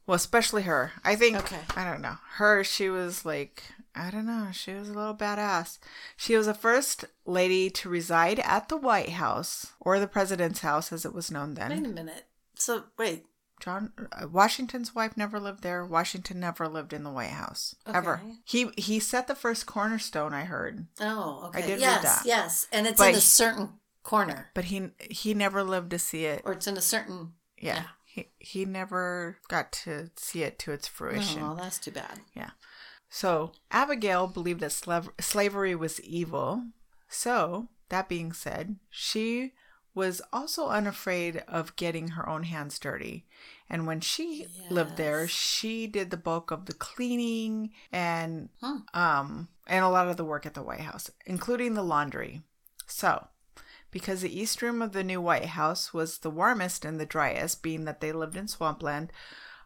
Well, 0.06 0.16
especially 0.16 0.62
her. 0.62 0.92
I 1.04 1.14
think. 1.14 1.36
Okay. 1.36 1.60
I 1.76 1.84
don't 1.88 2.00
know. 2.02 2.16
Her. 2.36 2.64
She 2.64 2.88
was 2.88 3.24
like. 3.24 3.62
I 3.94 4.10
don't 4.10 4.26
know. 4.26 4.48
She 4.52 4.72
was 4.74 4.88
a 4.88 4.92
little 4.94 5.14
badass. 5.14 5.78
She 6.16 6.36
was 6.36 6.46
the 6.46 6.54
first 6.54 7.04
lady 7.24 7.70
to 7.70 7.88
reside 7.88 8.40
at 8.40 8.68
the 8.68 8.76
White 8.76 9.10
House 9.10 9.72
or 9.80 10.00
the 10.00 10.08
president's 10.08 10.60
house, 10.60 10.92
as 10.92 11.04
it 11.04 11.14
was 11.14 11.30
known 11.30 11.54
then. 11.54 11.70
Wait 11.70 11.84
a 11.90 11.94
minute. 11.94 12.24
So 12.56 12.84
wait, 12.98 13.26
John 13.60 13.92
uh, 14.12 14.26
Washington's 14.28 14.94
wife 14.94 15.16
never 15.16 15.38
lived 15.38 15.62
there. 15.62 15.84
Washington 15.84 16.40
never 16.40 16.66
lived 16.68 16.92
in 16.92 17.04
the 17.04 17.10
White 17.10 17.30
House 17.30 17.76
ever. 17.86 18.20
He 18.44 18.70
he 18.76 18.98
set 19.00 19.26
the 19.28 19.34
first 19.34 19.66
cornerstone. 19.66 20.32
I 20.34 20.44
heard, 20.44 20.86
Oh, 21.00 21.44
okay. 21.46 21.58
I 21.58 21.62
did 21.62 21.70
read 21.74 21.80
yes, 21.80 22.02
that. 22.02 22.22
yes, 22.26 22.66
and 22.72 22.86
it's 22.86 22.98
But 22.98 23.10
in 23.10 23.14
a 23.16 23.20
certain 23.20 23.68
corner, 24.02 24.50
but 24.54 24.64
he 24.64 24.90
he 25.10 25.34
never 25.34 25.62
lived 25.62 25.90
to 25.90 25.98
see 25.98 26.24
it. 26.24 26.42
or 26.44 26.52
it's 26.52 26.66
in 26.66 26.76
a 26.76 26.80
certain. 26.82 27.32
Yeah, 27.58 27.74
yeah. 27.76 27.84
he 28.04 28.28
he 28.38 28.64
never 28.64 29.38
got 29.48 29.72
to 29.84 30.10
see 30.16 30.42
it 30.42 30.58
to 30.60 30.72
its 30.72 30.86
fruition. 30.88 31.42
Oh, 31.42 31.54
that's 31.56 31.78
too 31.78 31.90
bad. 31.92 32.20
Yeah. 32.34 32.50
So 33.14 33.52
Abigail 33.70 34.26
believed 34.26 34.58
that 34.58 34.72
slav- 34.72 35.12
slavery 35.20 35.76
was 35.76 36.00
evil. 36.00 36.64
So, 37.06 37.68
that 37.88 38.08
being 38.08 38.32
said, 38.32 38.74
she 38.90 39.52
was 39.94 40.20
also 40.32 40.66
unafraid 40.66 41.44
of 41.46 41.76
getting 41.76 42.08
her 42.08 42.28
own 42.28 42.42
hands 42.42 42.76
dirty. 42.76 43.24
And 43.70 43.86
when 43.86 44.00
she 44.00 44.48
lived 44.68 44.96
there, 44.96 45.28
she 45.28 45.86
did 45.86 46.10
the 46.10 46.16
bulk 46.16 46.50
of 46.50 46.66
the 46.66 46.72
cleaning 46.72 47.70
and 47.92 48.48
Hmm. 48.60 48.78
um 48.92 49.48
and 49.68 49.84
a 49.84 49.88
lot 49.88 50.08
of 50.08 50.16
the 50.16 50.24
work 50.24 50.44
at 50.44 50.54
the 50.54 50.64
White 50.64 50.80
House, 50.80 51.08
including 51.24 51.74
the 51.74 51.84
laundry. 51.84 52.42
So, 52.88 53.28
because 53.92 54.22
the 54.22 54.40
east 54.40 54.60
room 54.60 54.82
of 54.82 54.90
the 54.90 55.04
new 55.04 55.20
White 55.20 55.50
House 55.60 55.94
was 55.94 56.18
the 56.18 56.30
warmest 56.30 56.84
and 56.84 56.98
the 56.98 57.06
driest, 57.06 57.62
being 57.62 57.84
that 57.84 58.00
they 58.00 58.10
lived 58.10 58.36
in 58.36 58.48
swampland, 58.48 59.12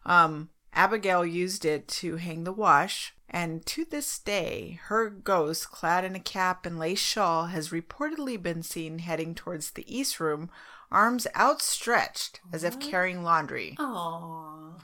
um, 0.05 0.51
Abigail 0.71 1.25
used 1.25 1.65
it 1.65 1.87
to 1.87 2.17
hang 2.17 2.43
the 2.43 2.53
wash, 2.53 3.15
and 3.29 3.65
to 3.67 3.85
this 3.85 4.19
day, 4.19 4.79
her 4.85 5.09
ghost, 5.09 5.69
clad 5.71 6.03
in 6.05 6.15
a 6.15 6.19
cap 6.19 6.65
and 6.65 6.77
lace 6.79 6.99
shawl, 6.99 7.45
has 7.47 7.69
reportedly 7.69 8.41
been 8.41 8.63
seen 8.63 8.99
heading 8.99 9.35
towards 9.35 9.71
the 9.71 9.85
east 9.93 10.19
room, 10.19 10.49
arms 10.91 11.27
outstretched 11.35 12.39
as 12.51 12.63
if 12.63 12.79
carrying 12.79 13.23
laundry. 13.23 13.75
Oh, 13.79 14.75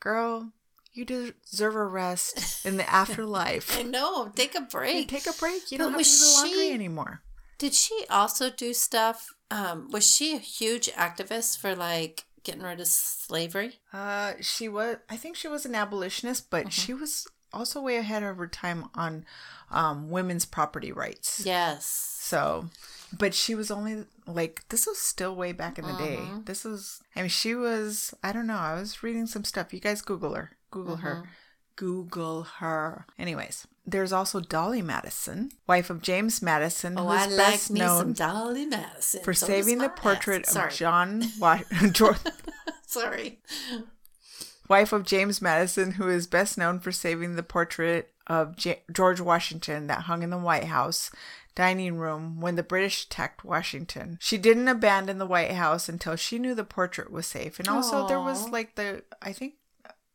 Girl, 0.00 0.52
you 0.92 1.04
deserve 1.04 1.74
a 1.76 1.84
rest 1.84 2.64
in 2.66 2.76
the 2.76 2.88
afterlife. 2.88 3.78
I 3.78 3.82
know. 3.82 4.28
Take 4.34 4.54
a 4.54 4.60
You 4.60 4.66
break. 4.66 5.08
take 5.08 5.26
a 5.26 5.32
break. 5.32 5.72
You 5.72 5.78
But 5.78 5.84
don't 5.84 5.92
have 5.94 6.02
to 6.02 6.10
do 6.10 6.18
the 6.18 6.32
laundry 6.34 6.58
she- 6.68 6.72
anymore. 6.72 7.22
Did 7.58 7.72
she 7.72 8.04
also 8.10 8.50
do 8.50 8.74
stuff? 8.74 9.32
Um, 9.50 9.88
was 9.92 10.06
she 10.06 10.34
a 10.34 10.38
huge 10.38 10.90
activist 10.92 11.58
for 11.58 11.74
like 11.76 12.24
getting 12.42 12.62
rid 12.62 12.80
of 12.80 12.88
slavery? 12.88 13.78
Uh, 13.92 14.32
she 14.40 14.68
was. 14.68 14.96
I 15.08 15.16
think 15.16 15.36
she 15.36 15.46
was 15.48 15.64
an 15.64 15.74
abolitionist, 15.74 16.50
but 16.50 16.62
Mm-hmm. 16.62 16.70
she 16.70 16.92
was 16.94 17.26
also 17.54 17.80
way 17.80 17.96
ahead 17.96 18.22
of 18.22 18.36
her 18.38 18.46
time 18.46 18.86
on 18.94 19.24
um, 19.70 20.10
women's 20.10 20.44
property 20.44 20.92
rights. 20.92 21.42
Yes. 21.44 21.84
So, 22.20 22.66
but 23.16 23.34
she 23.34 23.54
was 23.54 23.70
only 23.70 24.04
like 24.26 24.64
this 24.68 24.86
was 24.86 24.98
still 24.98 25.34
way 25.36 25.52
back 25.52 25.78
in 25.78 25.86
the 25.86 25.92
day. 25.96 26.16
Mm-hmm. 26.20 26.44
This 26.44 26.64
was. 26.64 27.00
I 27.16 27.20
mean, 27.20 27.28
she 27.28 27.54
was. 27.54 28.14
I 28.22 28.32
don't 28.32 28.46
know. 28.46 28.56
I 28.56 28.74
was 28.74 29.02
reading 29.02 29.26
some 29.26 29.44
stuff. 29.44 29.72
You 29.74 29.80
guys 29.80 30.00
Google 30.02 30.34
her. 30.34 30.52
Google 30.70 30.96
Mm-hmm. 30.96 31.06
her. 31.06 31.28
Google 31.76 32.42
her. 32.60 33.04
Anyways, 33.18 33.66
there's 33.84 34.12
also 34.12 34.38
Dolley 34.40 34.80
Madison, 34.80 35.50
wife 35.66 35.90
of 35.90 36.02
James 36.02 36.40
Madison, 36.40 36.94
Oh, 36.96 37.02
who's 37.08 37.10
I 37.22 37.26
like 37.26 37.36
best 37.36 37.66
some 37.66 37.76
known 37.76 38.12
Dolley 38.12 38.64
Madison 38.66 39.22
for 39.24 39.34
So 39.34 39.46
saving 39.46 39.78
the 39.78 39.88
portrait. 39.88 40.46
Sorry. 40.46 40.68
of 40.68 40.74
John 40.74 41.24
Wa-. 41.40 41.58
Sorry. 42.86 43.40
Wife 44.68 44.92
of 44.92 45.04
James 45.04 45.40
Madison, 45.42 45.92
who 45.92 46.08
is 46.08 46.26
best 46.26 46.56
known 46.58 46.80
for 46.80 46.92
saving 46.92 47.36
the 47.36 47.42
portrait 47.42 48.10
of 48.26 48.56
J- 48.56 48.82
George 48.90 49.20
Washington 49.20 49.86
that 49.88 50.02
hung 50.02 50.22
in 50.22 50.30
the 50.30 50.38
White 50.38 50.64
House 50.64 51.10
dining 51.54 51.96
room 51.98 52.40
when 52.40 52.56
the 52.56 52.62
British 52.62 53.04
attacked 53.04 53.44
Washington. 53.44 54.18
She 54.20 54.38
didn't 54.38 54.66
abandon 54.68 55.18
the 55.18 55.26
White 55.26 55.52
House 55.52 55.88
until 55.88 56.16
she 56.16 56.38
knew 56.38 56.54
the 56.54 56.64
portrait 56.64 57.12
was 57.12 57.26
safe. 57.26 57.58
And 57.58 57.68
also, 57.68 58.08
there 58.08 58.20
was 58.20 58.48
like 58.48 58.74
the, 58.74 59.02
I 59.22 59.32
think, 59.32 59.54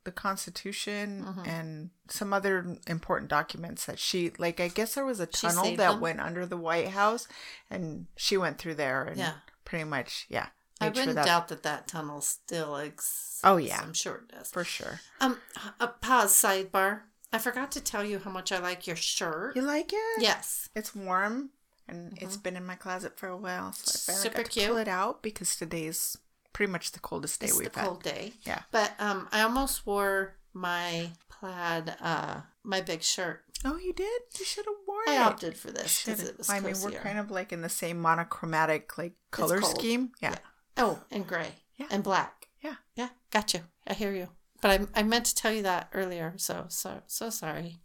the 0.04 0.10
Constitution 0.12 1.24
Mm-hmm. 1.26 1.48
and 1.48 1.90
some 2.08 2.32
other 2.32 2.76
important 2.86 3.30
documents 3.30 3.84
that 3.86 3.98
she, 3.98 4.32
like, 4.38 4.58
I 4.60 4.68
guess 4.68 4.94
there 4.94 5.04
was 5.04 5.20
a 5.20 5.26
tunnel 5.26 5.76
that 5.76 5.92
them? 5.92 6.00
went 6.00 6.20
under 6.20 6.44
the 6.44 6.56
White 6.56 6.88
House 6.88 7.28
and 7.70 8.06
she 8.16 8.36
went 8.36 8.58
through 8.58 8.74
there 8.74 9.04
and 9.04 9.16
Yeah. 9.18 9.34
pretty 9.64 9.84
much, 9.84 10.26
yeah. 10.28 10.48
I 10.80 10.88
wouldn't 10.88 11.16
doubt 11.16 11.48
that 11.48 11.62
that 11.64 11.86
tunnel 11.88 12.20
still 12.20 12.76
exists. 12.76 13.40
Oh, 13.44 13.56
yeah. 13.56 13.80
I'm 13.82 13.92
sure 13.92 14.16
it 14.28 14.34
does. 14.34 14.50
For 14.50 14.64
sure. 14.64 15.00
Um, 15.20 15.38
a 15.78 15.88
pause 15.88 16.32
sidebar. 16.32 17.00
I 17.32 17.38
forgot 17.38 17.70
to 17.72 17.80
tell 17.80 18.04
you 18.04 18.18
how 18.18 18.30
much 18.30 18.50
I 18.50 18.58
like 18.58 18.86
your 18.86 18.96
shirt. 18.96 19.54
You 19.56 19.62
like 19.62 19.92
it? 19.92 20.22
Yes. 20.22 20.68
It's 20.74 20.94
warm 20.94 21.50
and 21.88 22.16
it's 22.20 22.36
been 22.36 22.56
in 22.56 22.64
my 22.64 22.76
closet 22.76 23.18
for 23.18 23.28
a 23.28 23.36
while, 23.36 23.72
so 23.72 24.12
I 24.12 24.14
finally 24.14 24.20
Mm-hmm. 24.20 24.22
Super 24.22 24.42
got 24.42 24.50
to 24.52 24.66
pull 24.68 24.76
it 24.78 24.88
out 24.88 25.22
because 25.22 25.56
today's 25.56 26.16
pretty 26.52 26.70
much 26.72 26.92
the 26.92 27.00
coldest 27.00 27.40
day 27.40 27.46
It's 27.46 27.56
the 27.56 27.62
we've 27.64 27.74
had. 27.74 27.84
cold 27.84 28.02
day. 28.02 28.32
Yeah. 28.42 28.62
But 28.70 28.92
um, 28.98 29.28
I 29.32 29.42
almost 29.42 29.86
wore 29.86 30.34
my 30.52 31.10
plaid, 31.28 31.94
uh, 32.00 32.40
my 32.64 32.80
big 32.80 33.02
shirt. 33.02 33.42
Oh, 33.64 33.76
you 33.76 33.92
did? 33.92 34.22
You 34.38 34.44
should 34.44 34.64
have 34.66 34.74
worn 34.86 35.04
I 35.08 35.14
it. 35.14 35.18
I 35.18 35.22
opted 35.24 35.56
for 35.56 35.70
this 35.70 36.04
because 36.04 36.22
it 36.22 36.38
was 36.38 36.48
I 36.48 36.60
mean, 36.60 36.74
we're 36.82 36.92
kind 36.92 37.18
of 37.18 37.30
like 37.30 37.52
in 37.52 37.60
the 37.60 37.68
same 37.68 38.00
monochromatic 38.00 38.96
like 38.96 39.12
color 39.30 39.60
scheme. 39.62 40.12
Yeah. 40.22 40.36
Oh, 40.76 41.00
and 41.10 41.26
gray. 41.26 41.48
Yeah. 41.76 41.86
And 41.90 42.02
black. 42.02 42.48
Yeah. 42.62 42.76
Yeah. 42.94 43.08
Got 43.30 43.54
you. 43.54 43.60
I 43.86 43.94
hear 43.94 44.12
you. 44.12 44.28
But 44.60 44.80
I, 44.94 45.00
I 45.00 45.02
meant 45.02 45.26
to 45.26 45.34
tell 45.34 45.52
you 45.52 45.62
that 45.62 45.88
earlier. 45.92 46.34
So, 46.36 46.66
so, 46.68 47.02
so 47.06 47.30
sorry. 47.30 47.80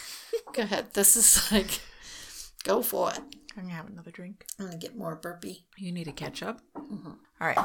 Go 0.52 0.62
ahead. 0.62 0.94
This 0.94 1.16
is 1.16 1.50
like, 1.52 1.80
go 2.64 2.82
for 2.82 3.10
it. 3.10 3.20
I'm 3.56 3.64
gonna 3.64 3.74
have 3.74 3.88
another 3.88 4.10
drink. 4.10 4.44
I'm 4.58 4.70
to 4.70 4.76
get 4.76 4.96
more 4.96 5.16
burpee. 5.16 5.66
You 5.76 5.92
need 5.92 6.04
to 6.04 6.12
catch 6.12 6.42
up. 6.42 6.60
Mm-hmm. 6.76 7.10
All 7.40 7.46
right. 7.46 7.58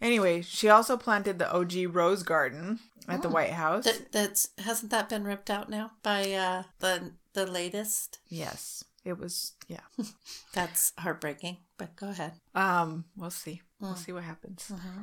Anyway, 0.00 0.42
she 0.42 0.68
also 0.68 0.96
planted 0.96 1.38
the 1.38 1.52
OG 1.52 1.72
rose 1.94 2.22
garden 2.22 2.78
at 3.08 3.22
the 3.22 3.28
White 3.28 3.52
House. 3.52 3.84
That, 3.84 4.12
that's, 4.12 4.48
hasn't 4.58 4.90
that 4.90 5.08
been 5.08 5.24
ripped 5.24 5.50
out 5.50 5.70
now 5.70 5.92
by 6.02 6.32
uh, 6.32 6.62
the, 6.80 7.12
the 7.32 7.46
latest? 7.46 8.18
yes, 8.28 8.84
it 9.04 9.18
was. 9.18 9.52
Yeah. 9.68 9.80
That's 10.52 10.92
heartbreaking, 10.98 11.58
but 11.78 11.96
go 11.96 12.08
ahead. 12.10 12.32
Um, 12.54 13.04
we'll 13.16 13.30
see. 13.30 13.62
Mm. 13.82 13.86
We'll 13.86 13.96
see 13.96 14.12
what 14.12 14.24
happens. 14.24 14.70
Mm-hmm. 14.72 15.02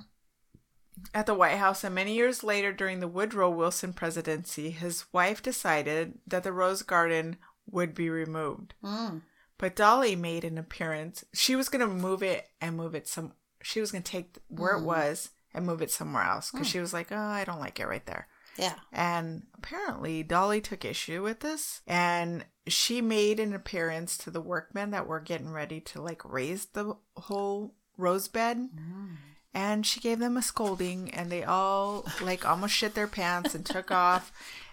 At 1.14 1.26
the 1.26 1.34
White 1.34 1.57
House, 1.57 1.84
and 1.84 1.95
many 1.95 2.14
years 2.14 2.43
later 2.43 2.72
during 2.73 2.99
the 2.99 3.07
Woodrow 3.07 3.49
Wilson 3.49 3.93
presidency, 3.93 4.72
his 4.72 5.06
wife 5.14 5.41
decided 5.41 6.19
that 6.27 6.43
the 6.43 6.52
rose 6.52 6.84
garden 6.84 7.38
would 7.69 7.95
be 7.95 8.10
removed. 8.10 8.73
Mm. 8.84 9.22
But 9.57 9.76
Dolley 9.76 10.15
made 10.15 10.43
an 10.43 10.57
appearance. 10.57 11.23
She 11.34 11.56
was 11.56 11.69
going 11.69 11.88
to 11.88 11.93
move 11.93 12.22
it 12.23 12.48
and 12.60 12.76
move 12.76 12.93
it 12.93 13.07
some. 13.07 13.34
She 13.64 13.80
was 13.80 13.91
going 13.91 14.03
to 14.03 14.11
take 14.11 14.38
where 14.48 14.76
Mm. 14.76 14.81
it 14.81 14.85
was 14.85 15.30
and 15.53 15.65
move 15.65 15.81
it 15.81 15.91
somewhere 15.91 16.23
else 16.23 16.52
because 16.52 16.68
she 16.68 16.80
was 16.80 16.93
like, 16.93 17.11
"Oh, 17.11 17.15
I 17.18 17.45
don't 17.45 17.60
like 17.60 17.80
it 17.80 17.88
right 17.88 18.06
there." 18.06 18.27
Yeah. 18.57 18.76
And 18.91 19.43
apparently, 19.56 20.23
Dolley 20.23 20.61
took 20.61 20.84
issue 20.84 21.23
with 21.23 21.39
this, 21.39 21.81
and 21.88 22.45
she 22.68 23.02
made 23.02 23.39
an 23.39 23.53
appearance 23.53 24.18
to 24.19 24.31
the 24.31 24.41
workmen 24.41 24.91
that 24.91 25.07
were 25.07 25.19
getting 25.19 25.52
ready 25.52 25.80
to 25.81 26.02
like 26.02 26.23
raise 26.26 26.65
the 26.68 26.95
whole 27.15 27.76
rose 28.02 28.28
bed. 28.28 28.69
Mm. 28.76 29.15
And 29.53 29.86
she 29.86 29.99
gave 29.99 30.19
them 30.19 30.38
a 30.38 30.41
scolding, 30.41 31.14
and 31.14 31.30
they 31.30 31.44
all 31.44 32.06
like 32.22 32.48
almost 32.48 32.73
shit 32.73 32.95
their 32.95 33.07
pants 33.07 33.53
and 33.53 33.65
took 33.65 33.91
off. 33.91 34.32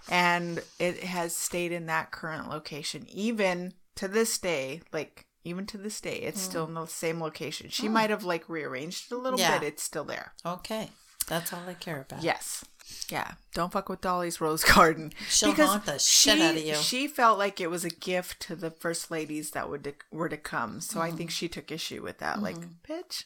And 0.09 0.63
it 0.79 1.03
has 1.03 1.35
stayed 1.35 1.73
in 1.73 1.87
that 1.87 2.13
current 2.13 2.49
location, 2.49 3.07
even 3.09 3.75
to 3.97 4.07
this 4.07 4.39
day. 4.39 4.83
Like 4.93 5.27
even 5.45 5.67
to 5.67 5.79
this 5.79 6.01
day, 6.01 6.17
it's 6.19 6.41
still 6.41 6.67
mm. 6.67 6.69
in 6.69 6.75
the 6.75 6.87
same 6.87 7.21
location. 7.21 7.71
She 7.71 7.87
hmm. 7.87 7.95
might 7.95 8.11
have 8.11 8.23
like 8.25 8.49
rearranged 8.49 9.11
it 9.11 9.15
a 9.15 9.19
little 9.19 9.39
Yeah. 9.39 9.59
bit. 9.59 9.67
It's 9.67 9.83
still 9.83 10.05
there. 10.05 10.33
Okay. 10.47 10.91
That's 11.27 11.53
all 11.53 11.63
I 11.69 11.75
care 11.75 12.01
about. 12.01 12.23
Yes. 12.23 12.65
Yeah. 13.11 13.33
Don't 13.55 13.73
fuck 13.73 13.89
with 13.89 14.01
Dolley's 14.01 14.41
rose 14.41 14.65
garden. 14.75 15.13
She'll 15.29 15.53
haunt 15.53 15.87
the 15.87 15.99
shit 15.99 16.37
she, 16.39 16.43
out 16.43 16.57
of 16.57 16.63
you. 16.65 16.75
She 16.75 17.07
felt 17.09 17.39
like 17.39 17.61
it 17.61 17.71
was 17.71 17.85
a 17.85 17.91
gift 17.91 18.41
to 18.43 18.57
the 18.57 18.71
first 18.71 19.11
ladies 19.11 19.51
that 19.53 19.69
would 19.71 19.95
were 20.11 20.29
to 20.29 20.37
come. 20.37 20.81
So 20.81 20.99
Mm. 21.01 21.03
I 21.03 21.11
think 21.13 21.31
she 21.31 21.49
took 21.49 21.71
issue 21.73 22.03
with 22.03 22.19
that. 22.19 22.41
Like, 22.43 22.57
Mm-hmm. 22.57 22.93
bitch, 22.93 23.25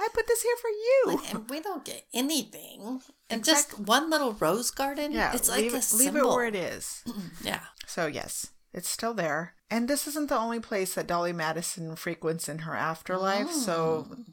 I 0.00 0.08
put 0.14 0.26
this 0.26 0.42
here 0.42 0.56
for 0.60 0.68
you. 0.70 1.20
And 1.30 1.50
we 1.50 1.60
don't 1.60 1.84
get 1.84 2.04
anything. 2.14 3.00
And 3.30 3.44
just 3.44 3.78
one 3.78 4.10
little 4.10 4.32
rose 4.34 4.70
garden. 4.70 5.12
yeah. 5.12 5.32
It's 5.34 5.48
like 5.48 5.60
leave, 5.62 5.74
a 5.74 5.78
it, 5.78 5.92
leave 5.94 6.16
it 6.16 6.24
where 6.24 6.46
it 6.46 6.54
is. 6.54 7.02
Yeah. 7.42 7.60
So 7.86 8.06
yes, 8.06 8.48
it's 8.72 8.88
still 8.88 9.14
there. 9.14 9.54
And 9.70 9.88
this 9.88 10.06
isn't 10.06 10.28
the 10.28 10.38
only 10.38 10.60
place 10.60 10.94
that 10.94 11.06
Dolley 11.06 11.32
Madison 11.32 11.94
frequents 11.96 12.48
in 12.48 12.60
her 12.60 12.74
afterlife. 12.74 13.50
So 13.50 14.06
Mm. 14.10 14.24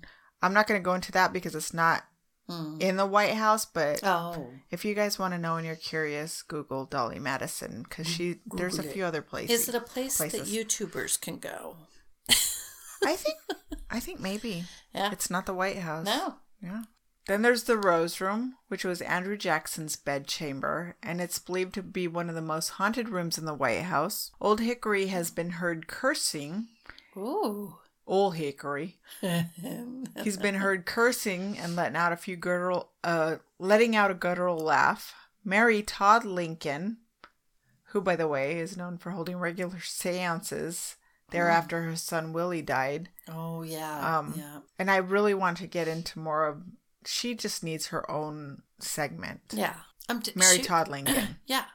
I'm 0.41 0.53
not 0.53 0.67
going 0.67 0.79
to 0.79 0.85
go 0.85 0.93
into 0.93 1.11
that 1.13 1.33
because 1.33 1.55
it's 1.55 1.73
not 1.73 2.03
in 2.47 2.95
the 2.97 3.05
White 3.05 3.33
House, 3.33 3.65
but 3.65 4.01
Oh. 4.03 4.49
If 4.69 4.85
you 4.85 4.93
guys 4.93 5.17
want 5.17 5.33
to 5.33 5.39
know 5.39 5.55
and 5.57 5.65
you're 5.65 5.75
curious, 5.75 6.41
Google 6.43 6.85
Dolley 6.85 7.19
Madison 7.19 7.83
because 7.83 8.07
she 8.07 8.41
there's 8.55 8.75
a 8.75 8.77
Google 8.77 8.91
it. 8.91 8.93
few 8.93 9.05
other 9.05 9.21
places. 9.21 9.61
Is 9.61 9.69
it 9.69 9.75
a 9.75 9.81
place 9.81 10.17
that. 10.19 10.31
YouTubers 10.31 11.19
can 11.19 11.37
go? 11.39 11.77
I 13.03 13.15
think 13.15 13.37
I 13.89 13.99
think 13.99 14.19
maybe 14.19 14.63
Yeah. 14.93 15.11
it's 15.11 15.29
not 15.29 15.45
the 15.45 15.53
White 15.53 15.77
House. 15.79 16.05
No. 16.05 16.35
Yeah. 16.61 16.83
Then 17.27 17.41
there's 17.41 17.63
the 17.63 17.77
Rose 17.77 18.21
Room, 18.21 18.55
which 18.67 18.83
was 18.85 19.01
Andrew 19.01 19.35
Jackson's 19.35 19.95
bedchamber, 19.95 20.95
and 21.01 21.19
it's 21.19 21.39
believed 21.39 21.73
to 21.73 21.81
be 21.81 22.07
one 22.07 22.29
of 22.29 22.35
the 22.35 22.41
most 22.41 22.69
haunted 22.69 23.09
rooms 23.09 23.37
in 23.39 23.45
the 23.45 23.53
White 23.55 23.81
House. 23.83 24.29
Old 24.39 24.59
Hickory 24.59 25.07
has 25.07 25.31
been 25.31 25.51
heard 25.51 25.87
cursing 25.87 26.67
Ooh. 27.17 27.77
Old 28.07 28.35
Hickory. 28.35 28.97
He's 30.23 30.37
been 30.37 30.55
heard 30.55 30.85
cursing 30.85 31.57
and 31.57 31.75
letting 31.75 31.95
out 31.95 32.13
a 32.13 32.17
few 32.17 32.35
guttural, 32.35 32.89
uh, 33.03 33.37
letting 33.59 33.95
out 33.95 34.11
a 34.11 34.15
guttural 34.15 34.57
laugh. 34.57 35.13
Mary 35.43 35.81
Todd 35.83 36.25
Lincoln, 36.25 36.97
who, 37.89 38.01
by 38.01 38.15
the 38.15 38.27
way, 38.27 38.57
is 38.59 38.77
known 38.77 38.97
for 38.97 39.11
holding 39.11 39.37
regular 39.37 39.79
seances 39.79 40.95
thereafter 41.31 41.81
her 41.83 41.95
son 41.95 42.33
Willie 42.33 42.61
died. 42.61 43.09
Oh 43.27 43.63
yeah, 43.63 44.17
Um, 44.19 44.35
yeah, 44.37 44.59
And 44.77 44.91
I 44.91 44.97
really 44.97 45.33
want 45.33 45.57
to 45.57 45.67
get 45.67 45.87
into 45.87 46.19
more 46.19 46.47
of. 46.47 46.61
She 47.07 47.33
just 47.35 47.63
needs 47.63 47.87
her 47.87 48.09
own 48.09 48.61
segment. 48.79 49.41
yeah. 49.51 49.75
I'm 50.07 50.21
t- 50.21 50.31
Mary 50.35 50.57
she- 50.57 50.63
Todd 50.63 50.87
Lincoln. 50.87 51.37
Yeah, 51.47 51.65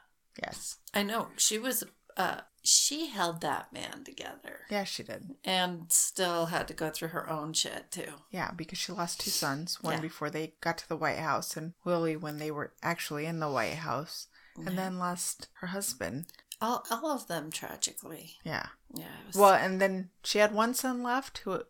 yes. 0.40 0.76
I 0.94 1.02
know. 1.02 1.28
She 1.36 1.58
was. 1.58 1.82
Uh, 2.16 2.40
she 2.62 3.06
held 3.08 3.40
that 3.40 3.72
man 3.72 4.04
together, 4.04 4.60
Yeah, 4.70 4.84
she 4.84 5.02
did. 5.02 5.34
and 5.44 5.90
still 5.92 6.46
had 6.46 6.68
to 6.68 6.74
go 6.74 6.90
through 6.90 7.08
her 7.08 7.28
own 7.28 7.52
shit 7.52 7.90
too. 7.90 8.12
Yeah, 8.30 8.50
because 8.52 8.78
she 8.78 8.92
lost 8.92 9.20
two 9.20 9.30
sons, 9.30 9.82
one 9.82 9.94
Yeah. 9.94 10.00
before 10.00 10.30
they 10.30 10.54
got 10.60 10.78
to 10.78 10.88
the 10.88 10.96
White 10.96 11.18
House, 11.18 11.56
and 11.56 11.74
Willie 11.84 12.16
when 12.16 12.38
they 12.38 12.50
were 12.50 12.72
actually 12.82 13.26
in 13.26 13.40
the 13.40 13.50
White 13.50 13.76
House, 13.76 14.26
and 14.56 14.76
then 14.76 14.98
lost 14.98 15.48
her 15.60 15.68
husband. 15.68 16.26
All, 16.60 16.84
all 16.90 17.06
of 17.12 17.26
them 17.28 17.50
tragically. 17.50 18.34
Yeah. 18.44 18.66
Yeah. 18.94 19.06
Was, 19.26 19.36
Well, 19.36 19.54
and 19.54 19.80
then 19.80 20.10
she 20.22 20.38
had 20.38 20.52
one 20.52 20.74
son 20.74 21.02
left 21.02 21.38
who 21.38 21.62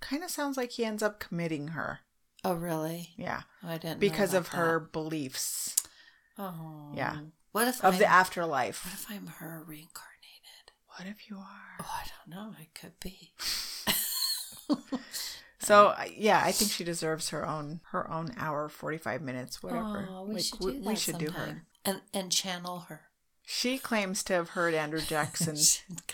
kind 0.00 0.24
of 0.24 0.30
sounds 0.30 0.56
like 0.56 0.72
he 0.72 0.84
ends 0.84 1.02
up 1.02 1.20
committing 1.20 1.68
her. 1.68 2.00
oh 2.44 2.54
really? 2.54 3.10
Yeah. 3.16 3.42
Oh, 3.62 3.68
I 3.68 3.72
didn't 3.74 3.98
know 3.98 4.00
Because 4.00 4.34
of 4.34 4.48
about 4.48 4.56
her 4.58 4.80
beliefs. 4.80 5.76
Oh. 6.36 6.90
Yeah. 6.94 7.18
What 7.52 7.68
if 7.68 7.84
of 7.84 7.94
I'm, 7.94 7.98
the 8.00 8.06
afterlife? 8.06 8.84
What 8.84 8.94
if 8.94 9.06
I'm 9.10 9.26
her 9.38 9.62
reincarnated? 9.64 10.11
What 10.96 11.08
if 11.08 11.30
you 11.30 11.36
are? 11.36 11.76
Oh, 11.80 12.00
I 12.00 12.04
don't 12.06 12.36
know. 12.36 12.54
It 12.60 12.74
could 12.74 13.00
be. 13.00 13.32
So 15.62 15.94
yeah, 16.16 16.42
I 16.44 16.50
think 16.50 16.72
she 16.72 16.82
deserves 16.82 17.28
her 17.28 17.46
own 17.46 17.80
her 17.92 18.10
own 18.10 18.32
hour, 18.36 18.68
forty 18.68 18.98
five 18.98 19.22
minutes, 19.22 19.62
whatever. 19.62 20.08
Oh, 20.10 20.24
we 20.24 20.34
like 20.34 20.44
should 20.44 20.60
we, 20.60 20.72
do 20.72 20.80
we 20.80 20.96
should 20.96 21.18
do 21.18 21.30
her. 21.30 21.64
And 21.84 22.00
and 22.12 22.32
channel 22.32 22.80
her. 22.88 23.02
She 23.44 23.78
claims 23.78 24.24
to 24.24 24.32
have 24.32 24.50
heard 24.50 24.74
Andrew 24.74 25.00
Jackson. 25.06 25.56